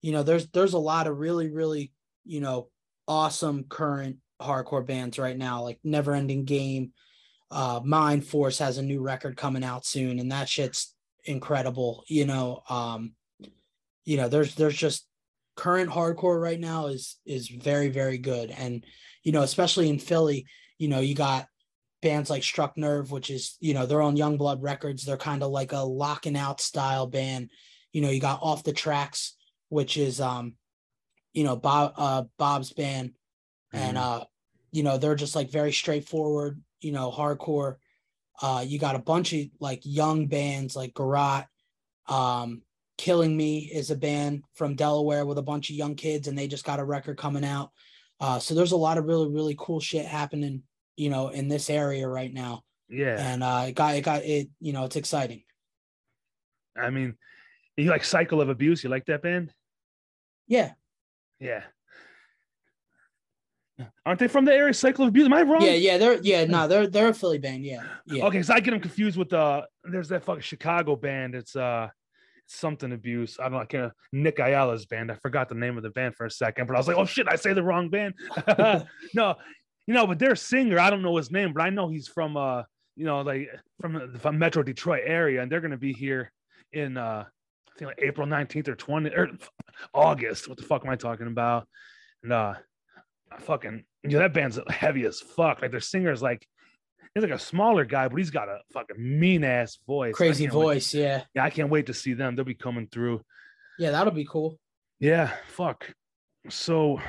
You 0.02 0.12
know, 0.12 0.22
there's 0.22 0.48
there's 0.50 0.74
a 0.74 0.78
lot 0.78 1.06
of 1.06 1.18
really, 1.18 1.50
really, 1.50 1.92
you 2.24 2.40
know, 2.40 2.70
awesome 3.08 3.64
current 3.64 4.18
hardcore 4.40 4.86
bands 4.86 5.18
right 5.18 5.36
now, 5.36 5.62
like 5.62 5.78
Never 5.84 6.14
Ending 6.14 6.44
Game. 6.44 6.92
Uh 7.50 7.80
Mindforce 7.80 8.58
has 8.58 8.78
a 8.78 8.82
new 8.82 9.00
record 9.00 9.36
coming 9.36 9.64
out 9.64 9.84
soon, 9.86 10.18
and 10.18 10.32
that 10.32 10.48
shit's 10.48 10.94
incredible. 11.24 12.04
You 12.08 12.26
know, 12.26 12.62
um, 12.68 13.14
you 14.04 14.16
know, 14.16 14.28
there's 14.28 14.54
there's 14.54 14.76
just 14.76 15.06
current 15.56 15.90
hardcore 15.90 16.40
right 16.40 16.58
now 16.58 16.86
is 16.86 17.18
is 17.24 17.48
very 17.48 17.88
very 17.88 18.18
good 18.18 18.50
and 18.50 18.84
you 19.22 19.30
know 19.30 19.42
especially 19.42 19.88
in 19.88 20.00
philly 20.00 20.44
you 20.78 20.88
know 20.88 20.98
you 20.98 21.14
got 21.14 21.46
bands 22.04 22.28
like 22.28 22.44
struck 22.44 22.76
nerve 22.76 23.10
which 23.10 23.30
is 23.30 23.56
you 23.60 23.72
know 23.74 23.86
they're 23.86 24.02
on 24.02 24.16
Youngblood 24.16 24.58
records. 24.60 25.04
They're 25.04 25.16
kind 25.16 25.42
of 25.42 25.50
like 25.50 25.72
a 25.72 25.78
locking 25.78 26.36
out 26.36 26.60
style 26.60 27.06
band. 27.06 27.50
You 27.92 28.02
know 28.02 28.10
you 28.10 28.20
got 28.20 28.42
off 28.42 28.62
the 28.62 28.72
tracks 28.72 29.34
which 29.70 29.96
is 29.96 30.20
um 30.20 30.54
you 31.32 31.42
know 31.42 31.56
bob 31.56 31.94
uh 31.96 32.24
bob's 32.38 32.72
band. 32.72 33.12
And 33.72 33.98
uh 33.98 34.24
you 34.70 34.82
know 34.82 34.98
they're 34.98 35.16
just 35.16 35.34
like 35.34 35.50
very 35.50 35.72
straightforward 35.72 36.62
you 36.80 36.92
know 36.92 37.10
hardcore. 37.10 37.76
Uh 38.42 38.62
you 38.66 38.78
got 38.78 38.96
a 38.96 39.00
bunch 39.00 39.32
of 39.32 39.46
like 39.58 39.80
young 39.82 40.26
bands 40.26 40.76
like 40.76 40.92
garot 40.92 41.46
um 42.06 42.60
Killing 42.96 43.36
Me 43.36 43.70
is 43.74 43.90
a 43.90 43.96
band 43.96 44.44
from 44.54 44.76
Delaware 44.76 45.26
with 45.26 45.38
a 45.38 45.42
bunch 45.42 45.68
of 45.68 45.74
young 45.74 45.96
kids, 45.96 46.28
and 46.28 46.38
they 46.38 46.46
just 46.46 46.64
got 46.64 46.78
a 46.78 46.84
record 46.84 47.18
coming 47.18 47.44
out. 47.44 47.72
Uh, 48.20 48.38
so 48.38 48.54
there's 48.54 48.70
a 48.70 48.76
lot 48.76 48.98
of 48.98 49.06
really, 49.06 49.28
really 49.28 49.56
cool 49.58 49.80
shit 49.80 50.06
happening, 50.06 50.62
you 50.96 51.10
know, 51.10 51.28
in 51.28 51.48
this 51.48 51.70
area 51.70 52.06
right 52.08 52.32
now. 52.32 52.62
yeah. 52.88 53.16
And 53.18 53.42
uh, 53.42 53.64
it 53.68 53.74
got, 53.74 53.94
it 53.94 54.02
got, 54.02 54.22
it, 54.24 54.48
you 54.60 54.72
know, 54.72 54.84
it's 54.84 54.96
exciting. 54.96 55.42
I 56.76 56.90
mean, 56.90 57.14
you 57.76 57.90
like 57.90 58.04
Cycle 58.04 58.40
of 58.40 58.48
Abuse? 58.48 58.82
You 58.84 58.90
like 58.90 59.06
that 59.06 59.22
band? 59.22 59.52
Yeah, 60.46 60.72
Yeah. 61.40 61.62
Aren't 64.06 64.20
they 64.20 64.28
from 64.28 64.44
the 64.44 64.54
area? 64.54 64.72
Cycle 64.72 65.02
of 65.04 65.08
Abuse? 65.08 65.26
Am 65.26 65.32
I 65.32 65.42
wrong? 65.42 65.62
yeah, 65.62 65.72
yeah. 65.72 65.98
They're, 65.98 66.20
yeah, 66.22 66.44
no, 66.44 66.68
they're, 66.68 66.86
they're 66.86 67.08
a 67.08 67.14
Philly 67.14 67.38
band. 67.38 67.64
Yeah, 67.64 67.82
yeah. 68.06 68.24
Okay, 68.26 68.42
so 68.42 68.54
I 68.54 68.60
get 68.60 68.70
them 68.70 68.80
confused 68.80 69.16
with 69.16 69.32
uh 69.32 69.62
there's 69.82 70.08
that 70.10 70.22
fucking 70.22 70.42
Chicago 70.42 70.94
band. 70.94 71.34
It's 71.34 71.56
uh 71.56 71.88
something 72.46 72.92
abuse. 72.92 73.36
I 73.40 73.44
don't 73.44 73.52
know, 73.54 73.58
I 73.58 73.64
can't 73.64 73.92
Nick 74.12 74.36
Ayala's 74.36 74.86
band. 74.86 75.10
I 75.10 75.16
forgot 75.16 75.48
the 75.48 75.56
name 75.56 75.76
of 75.76 75.82
the 75.82 75.90
band 75.90 76.14
for 76.14 76.24
a 76.26 76.30
second, 76.30 76.68
but 76.68 76.74
I 76.74 76.78
was 76.78 76.86
like, 76.86 76.96
oh 76.96 77.04
shit, 77.04 77.26
I 77.28 77.34
say 77.34 77.52
the 77.52 77.64
wrong 77.64 77.88
band. 77.88 78.14
no, 79.14 79.34
you 79.86 79.94
know, 79.94 80.06
but 80.06 80.18
their 80.18 80.36
singer, 80.36 80.78
I 80.78 80.90
don't 80.90 81.02
know 81.02 81.16
his 81.16 81.30
name, 81.30 81.52
but 81.52 81.62
I 81.62 81.70
know 81.70 81.88
he's 81.88 82.08
from 82.08 82.36
uh, 82.36 82.62
you 82.96 83.04
know, 83.04 83.20
like 83.22 83.48
from 83.80 84.12
the 84.12 84.18
from 84.18 84.38
Metro 84.38 84.62
Detroit 84.62 85.02
area, 85.04 85.42
and 85.42 85.50
they're 85.50 85.60
gonna 85.60 85.76
be 85.76 85.92
here 85.92 86.32
in 86.72 86.96
uh 86.96 87.24
I 87.26 87.78
think 87.78 87.88
like 87.88 88.02
April 88.02 88.26
19th 88.26 88.68
or 88.68 88.76
20 88.76 89.10
or 89.10 89.28
August. 89.92 90.48
What 90.48 90.58
the 90.58 90.64
fuck 90.64 90.84
am 90.84 90.90
I 90.90 90.96
talking 90.96 91.26
about? 91.26 91.66
And 92.22 92.32
uh 92.32 92.54
fucking 93.40 93.84
you 94.04 94.10
know, 94.10 94.18
that 94.20 94.34
band's 94.34 94.60
heavy 94.68 95.04
as 95.06 95.20
fuck. 95.20 95.62
Like 95.62 95.70
their 95.70 95.80
singer's 95.80 96.22
like 96.22 96.46
he's 97.14 97.22
like 97.22 97.32
a 97.32 97.38
smaller 97.38 97.84
guy, 97.84 98.08
but 98.08 98.16
he's 98.16 98.30
got 98.30 98.48
a 98.48 98.58
fucking 98.72 98.96
mean 98.98 99.44
ass 99.44 99.78
voice. 99.86 100.14
Crazy 100.14 100.46
voice. 100.46 100.94
Yeah, 100.94 101.22
yeah, 101.34 101.44
I 101.44 101.50
can't 101.50 101.70
wait 101.70 101.86
to 101.86 101.94
see 101.94 102.12
them. 102.14 102.36
They'll 102.36 102.44
be 102.44 102.54
coming 102.54 102.88
through. 102.90 103.22
yeah. 103.78 103.90
That'll 103.90 104.12
be 104.12 104.26
cool. 104.26 104.58
Yeah, 105.00 105.32
fuck. 105.48 105.90
So 106.48 107.00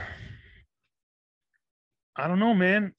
I 2.15 2.27
don't 2.27 2.39
know, 2.39 2.53
man. 2.53 2.93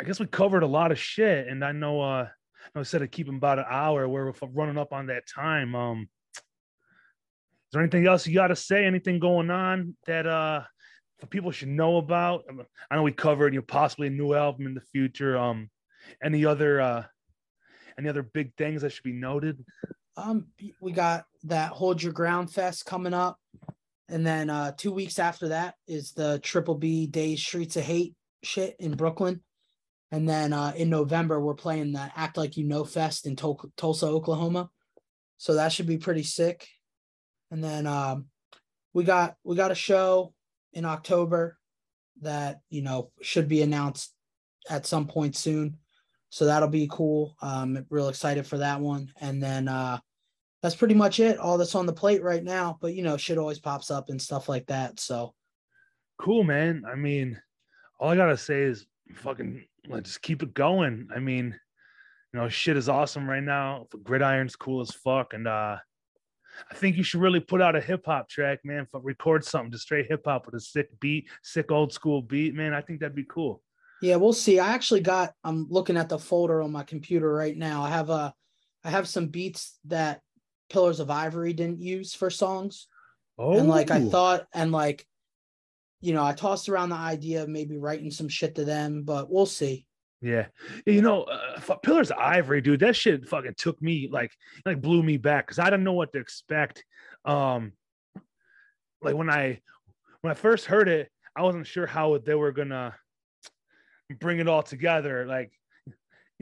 I 0.00 0.04
guess 0.04 0.20
we 0.20 0.26
covered 0.26 0.62
a 0.62 0.66
lot 0.66 0.92
of 0.92 0.98
shit, 0.98 1.48
and 1.48 1.64
I 1.64 1.72
know 1.72 2.00
uh 2.00 2.28
I 2.74 2.82
said 2.82 2.98
to 2.98 3.08
keep 3.08 3.26
them 3.26 3.36
about 3.36 3.58
an 3.58 3.66
hour. 3.68 4.08
We're 4.08 4.32
running 4.52 4.78
up 4.78 4.92
on 4.92 5.06
that 5.06 5.24
time. 5.32 5.74
Um 5.74 6.08
is 6.34 7.72
there 7.72 7.82
anything 7.82 8.06
else 8.06 8.26
you 8.26 8.34
got 8.34 8.48
to 8.48 8.56
say? 8.56 8.84
Anything 8.84 9.18
going 9.18 9.50
on 9.50 9.96
that 10.06 10.26
uh 10.26 10.62
for 11.18 11.26
people 11.26 11.50
should 11.50 11.68
know 11.68 11.96
about? 11.96 12.44
I 12.90 12.96
know 12.96 13.02
we 13.02 13.12
covered 13.12 13.54
you 13.54 13.60
know, 13.60 13.66
possibly 13.66 14.08
a 14.08 14.10
new 14.10 14.34
album 14.34 14.66
in 14.66 14.74
the 14.74 14.82
future. 14.92 15.36
Um, 15.36 15.70
any 16.22 16.44
other 16.44 16.80
uh 16.80 17.04
any 17.98 18.08
other 18.08 18.22
big 18.22 18.54
things 18.56 18.82
that 18.82 18.92
should 18.92 19.04
be 19.04 19.12
noted? 19.12 19.64
Um, 20.16 20.46
we 20.80 20.92
got 20.92 21.24
that 21.44 21.72
Hold 21.72 22.02
Your 22.02 22.12
Ground 22.12 22.50
Fest 22.50 22.86
coming 22.86 23.12
up, 23.14 23.38
and 24.08 24.26
then 24.26 24.48
uh, 24.48 24.72
two 24.76 24.92
weeks 24.92 25.18
after 25.18 25.48
that 25.48 25.74
is 25.86 26.12
the 26.12 26.38
Triple 26.38 26.74
B 26.74 27.06
Days 27.06 27.40
Streets 27.42 27.76
of 27.76 27.84
Hate 27.84 28.14
shit 28.42 28.76
in 28.78 28.94
Brooklyn, 28.94 29.42
and 30.10 30.28
then 30.28 30.52
uh, 30.52 30.72
in 30.76 30.90
November 30.90 31.40
we're 31.40 31.54
playing 31.54 31.92
the 31.92 32.10
Act 32.16 32.36
Like 32.36 32.56
You 32.56 32.64
Know 32.64 32.84
Fest 32.84 33.26
in 33.26 33.36
Tul- 33.36 33.70
Tulsa, 33.76 34.06
Oklahoma, 34.06 34.70
so 35.38 35.54
that 35.54 35.72
should 35.72 35.86
be 35.86 35.98
pretty 35.98 36.22
sick. 36.22 36.66
And 37.50 37.62
then 37.62 37.86
um, 37.86 38.26
we 38.92 39.04
got 39.04 39.36
we 39.44 39.56
got 39.56 39.70
a 39.70 39.76
show 39.76 40.32
in 40.72 40.84
October 40.84 41.58
that 42.22 42.60
you 42.70 42.82
know 42.82 43.10
should 43.22 43.48
be 43.48 43.62
announced 43.62 44.12
at 44.68 44.86
some 44.86 45.06
point 45.06 45.36
soon 45.36 45.78
so 46.30 46.44
that'll 46.44 46.68
be 46.68 46.88
cool. 46.90 47.34
Um, 47.40 47.86
real 47.90 48.08
excited 48.08 48.46
for 48.46 48.58
that 48.58 48.80
one. 48.80 49.12
And 49.20 49.42
then 49.42 49.68
uh, 49.68 49.98
that's 50.62 50.74
pretty 50.74 50.94
much 50.94 51.20
it. 51.20 51.38
All 51.38 51.58
that's 51.58 51.74
on 51.74 51.86
the 51.86 51.92
plate 51.92 52.22
right 52.22 52.42
now. 52.42 52.78
But 52.80 52.94
you 52.94 53.02
know, 53.02 53.16
shit 53.16 53.38
always 53.38 53.58
pops 53.58 53.90
up 53.90 54.10
and 54.10 54.20
stuff 54.20 54.48
like 54.48 54.66
that. 54.66 55.00
So 55.00 55.34
cool, 56.18 56.44
man. 56.44 56.82
I 56.90 56.96
mean, 56.96 57.40
all 57.98 58.10
I 58.10 58.16
gotta 58.16 58.36
say 58.36 58.62
is 58.62 58.86
fucking 59.14 59.64
let's 59.88 60.10
just 60.10 60.22
keep 60.22 60.42
it 60.42 60.54
going. 60.54 61.08
I 61.14 61.18
mean, 61.20 61.58
you 62.32 62.40
know, 62.40 62.48
shit 62.48 62.76
is 62.76 62.88
awesome 62.88 63.28
right 63.28 63.42
now. 63.42 63.86
Gridiron's 64.02 64.56
cool 64.56 64.80
as 64.80 64.90
fuck, 64.90 65.32
and 65.34 65.46
uh 65.48 65.76
I 66.70 66.74
think 66.74 66.96
you 66.96 67.02
should 67.02 67.20
really 67.20 67.40
put 67.40 67.60
out 67.60 67.76
a 67.76 67.80
hip 67.80 68.06
hop 68.06 68.28
track, 68.30 68.60
man. 68.64 68.86
Record 68.94 69.44
something 69.44 69.70
to 69.72 69.78
straight 69.78 70.06
hip 70.08 70.22
hop 70.24 70.46
with 70.46 70.54
a 70.54 70.60
sick 70.60 70.88
beat, 71.00 71.28
sick 71.42 71.70
old 71.70 71.92
school 71.92 72.22
beat, 72.22 72.54
man. 72.54 72.72
I 72.72 72.80
think 72.80 73.00
that'd 73.00 73.14
be 73.14 73.26
cool. 73.28 73.62
yeah, 74.00 74.16
we'll 74.16 74.32
see. 74.32 74.58
I 74.58 74.68
actually 74.72 75.00
got. 75.00 75.34
I'm 75.44 75.66
looking 75.68 75.96
at 75.98 76.08
the 76.08 76.18
folder 76.18 76.62
on 76.62 76.72
my 76.72 76.82
computer 76.82 77.30
right 77.32 77.56
now. 77.56 77.82
I 77.82 77.90
have 77.90 78.08
a, 78.08 78.32
I 78.84 78.90
have 78.90 79.06
some 79.06 79.26
beats 79.26 79.78
that 79.86 80.20
Pillars 80.70 80.98
of 80.98 81.10
Ivory 81.10 81.52
didn't 81.52 81.80
use 81.82 82.14
for 82.14 82.30
songs, 82.30 82.86
Oh, 83.38 83.58
and 83.58 83.68
like 83.68 83.90
I 83.90 84.00
thought, 84.00 84.46
and 84.54 84.72
like, 84.72 85.06
you 86.00 86.12
know, 86.12 86.24
I 86.24 86.32
tossed 86.32 86.68
around 86.68 86.90
the 86.90 86.96
idea 86.96 87.42
of 87.42 87.48
maybe 87.48 87.76
writing 87.76 88.10
some 88.10 88.28
shit 88.28 88.54
to 88.56 88.64
them, 88.64 89.02
but 89.02 89.30
we'll 89.30 89.46
see. 89.46 89.86
Yeah, 90.22 90.46
you 90.86 91.02
know, 91.02 91.24
uh, 91.24 91.76
Pillars 91.82 92.10
of 92.10 92.18
Ivory, 92.18 92.60
dude. 92.60 92.80
That 92.80 92.96
shit 92.96 93.28
fucking 93.28 93.54
took 93.56 93.80
me 93.82 94.08
like 94.10 94.32
like 94.64 94.80
blew 94.80 95.02
me 95.02 95.18
back 95.18 95.46
because 95.46 95.58
I 95.58 95.64
didn't 95.64 95.84
know 95.84 95.92
what 95.92 96.12
to 96.12 96.18
expect. 96.18 96.84
Um, 97.24 97.72
like 99.02 99.14
when 99.14 99.30
I 99.30 99.60
when 100.22 100.30
I 100.30 100.34
first 100.34 100.66
heard 100.66 100.88
it, 100.88 101.10
I 101.36 101.42
wasn't 101.42 101.66
sure 101.66 101.86
how 101.86 102.16
they 102.18 102.34
were 102.34 102.52
gonna 102.52 102.94
bring 104.18 104.38
it 104.38 104.48
all 104.48 104.62
together. 104.62 105.26
Like, 105.26 105.52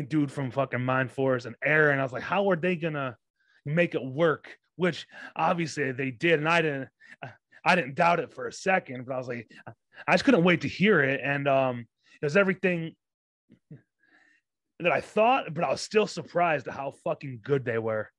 dude 0.08 0.30
from 0.30 0.50
fucking 0.50 0.80
Mindforce 0.80 1.46
and 1.46 1.56
Aaron, 1.64 1.98
I 1.98 2.04
was 2.04 2.12
like, 2.12 2.22
how 2.22 2.50
are 2.50 2.56
they 2.56 2.76
gonna 2.76 3.16
make 3.66 3.94
it 3.94 4.04
work? 4.04 4.56
Which 4.76 5.06
obviously 5.34 5.92
they 5.92 6.10
did, 6.12 6.38
and 6.38 6.48
I 6.48 6.62
didn't. 6.62 6.88
I 7.64 7.74
didn't 7.74 7.94
doubt 7.94 8.20
it 8.20 8.32
for 8.32 8.46
a 8.46 8.52
second, 8.52 9.06
but 9.06 9.14
I 9.14 9.18
was 9.18 9.28
like, 9.28 9.50
I 10.06 10.12
just 10.12 10.24
couldn't 10.24 10.44
wait 10.44 10.62
to 10.62 10.68
hear 10.68 11.00
it, 11.02 11.20
and 11.22 11.48
um, 11.48 11.86
it 12.20 12.24
was 12.24 12.36
everything 12.36 12.94
that 14.80 14.92
I 14.92 15.00
thought, 15.00 15.52
but 15.54 15.64
I 15.64 15.70
was 15.70 15.80
still 15.80 16.06
surprised 16.06 16.68
at 16.68 16.74
how 16.74 16.92
fucking 17.04 17.40
good 17.42 17.64
they 17.64 17.78
were. 17.78 18.10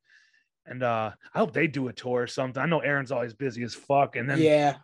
And 0.65 0.81
uh 0.81 1.11
I 1.33 1.37
hope 1.37 1.53
they 1.53 1.67
do 1.67 1.89
a 1.89 1.93
tour 1.93 2.23
or 2.23 2.27
something. 2.27 2.61
I 2.61 2.65
know 2.65 2.79
Aaron's 2.79 3.11
always 3.11 3.33
busy 3.33 3.63
as 3.63 3.75
fuck. 3.75 4.15
And 4.15 4.27
then 4.27 4.39
yeah, 4.39 4.77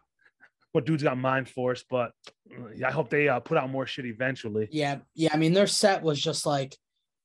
what 0.74 0.86
dudes 0.86 1.04
got 1.04 1.18
Mindforce, 1.18 1.84
but 1.90 2.12
uh, 2.52 2.86
I 2.86 2.92
hope 2.92 3.10
they 3.10 3.28
uh, 3.28 3.40
put 3.40 3.58
out 3.58 3.70
more 3.70 3.88
shit 3.88 4.06
eventually. 4.06 4.68
Yeah, 4.72 4.98
yeah. 5.16 5.32
I 5.34 5.38
mean, 5.38 5.54
their 5.54 5.68
set 5.68 6.02
was 6.04 6.22
just 6.22 6.46
like 6.46 6.78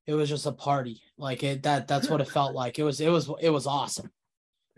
it 0.07 0.15
was 0.15 0.29
just 0.29 0.47
a 0.47 0.53
party. 0.53 1.03
Like 1.19 1.43
it 1.43 1.65
that 1.65 1.87
that's 1.87 2.09
what 2.09 2.21
it 2.21 2.29
felt 2.29 2.55
like. 2.55 2.79
It 2.79 2.83
was 2.83 3.01
it 3.01 3.11
was 3.11 3.31
it 3.41 3.51
was 3.51 3.67
awesome. 3.67 4.11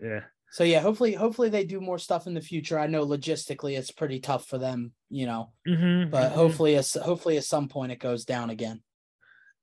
Yeah. 0.01 0.21
So 0.51 0.63
yeah, 0.63 0.79
hopefully 0.79 1.13
hopefully 1.13 1.49
they 1.49 1.63
do 1.63 1.79
more 1.79 1.99
stuff 1.99 2.25
in 2.27 2.33
the 2.33 2.41
future. 2.41 2.79
I 2.79 2.87
know 2.87 3.05
logistically 3.05 3.77
it's 3.77 3.91
pretty 3.91 4.19
tough 4.19 4.45
for 4.47 4.57
them, 4.57 4.93
you 5.09 5.25
know, 5.27 5.51
Mm-hmm, 5.67 6.09
but 6.09 6.31
hopefully 6.31 6.75
as 6.75 6.93
hopefully 6.93 7.37
at 7.37 7.43
some 7.43 7.67
point 7.67 7.91
it 7.91 7.99
goes 7.99 8.25
down 8.25 8.49
again. 8.49 8.81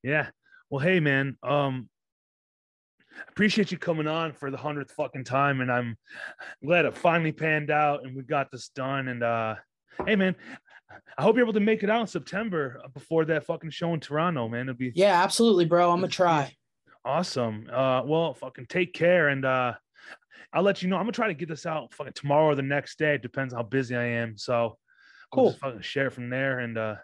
Yeah. 0.03 0.29
Well, 0.71 0.81
hey 0.81 1.01
man, 1.01 1.37
um 1.43 1.89
appreciate 3.31 3.73
you 3.73 3.79
coming 3.79 4.07
on 4.07 4.33
for 4.33 4.51
the 4.51 4.57
hundredth 4.57 4.93
fucking 4.93 5.25
time 5.25 5.61
and 5.61 5.73
I'm 5.73 5.97
glad 6.65 6.85
it 6.85 6.97
finally 6.97 7.33
panned 7.33 7.71
out 7.71 8.05
and 8.05 8.15
we 8.15 8.23
got 8.23 8.51
this 8.53 8.69
done 8.69 9.09
and 9.09 9.23
uh 9.23 9.55
hey 10.07 10.15
man, 10.17 10.37
I 11.19 11.23
hope 11.23 11.35
you're 11.37 11.45
able 11.45 11.53
to 11.55 11.61
make 11.61 11.83
it 11.83 11.91
out 11.91 12.03
in 12.03 12.07
September 12.07 12.81
uh, 12.85 12.89
before 12.89 13.25
that 13.25 13.45
fucking 13.45 13.71
show 13.71 13.93
in 13.95 14.01
Toronto, 14.01 14.49
man. 14.49 14.63
It'd 14.67 14.79
be 14.79 14.93
Yeah, 14.95 15.23
absolutely, 15.23 15.65
bro. 15.65 15.91
I'm 15.91 15.99
gonna 15.99 16.09
try. 16.09 16.55
awesome. 17.05 17.69
Uh 17.73 18.03
well, 18.05 18.35
fucking 18.35 18.67
take 18.69 18.93
care 18.93 19.29
and 19.29 19.45
uh 19.45 19.75
I'll 20.53 20.63
let 20.63 20.83
you 20.83 20.89
know. 20.89 20.97
I'm 20.97 21.03
gonna 21.03 21.13
try 21.13 21.29
to 21.29 21.35
get 21.35 21.49
this 21.49 21.67
out 21.67 21.93
fucking 21.95 22.15
tomorrow 22.15 22.47
or 22.47 22.55
the 22.55 22.63
next 22.63 22.99
day. 22.99 23.15
It 23.15 23.23
depends 23.23 23.55
how 23.55 23.63
busy 23.63 23.97
I 23.97 24.05
am. 24.05 24.37
So 24.37 24.79
Cool. 25.33 25.51
just 25.51 25.61
fucking 25.61 25.83
share 25.83 26.07
it 26.07 26.13
from 26.13 26.31
there 26.31 26.61
and 26.61 26.79
uh 26.79 26.95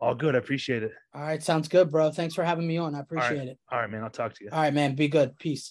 all 0.00 0.14
good. 0.14 0.34
I 0.34 0.38
appreciate 0.38 0.82
it. 0.82 0.92
All 1.14 1.22
right, 1.22 1.42
sounds 1.42 1.68
good, 1.68 1.90
bro. 1.90 2.10
Thanks 2.10 2.34
for 2.34 2.44
having 2.44 2.66
me 2.66 2.76
on. 2.76 2.94
I 2.94 3.00
appreciate 3.00 3.48
it. 3.48 3.58
All 3.70 3.78
right, 3.78 3.88
man. 3.90 4.02
I'll 4.02 4.10
talk 4.10 4.34
to 4.34 4.44
you. 4.44 4.50
All 4.50 4.60
right, 4.60 4.74
man. 4.74 4.94
Be 4.96 5.08
good. 5.08 5.38
Peace. 5.38 5.62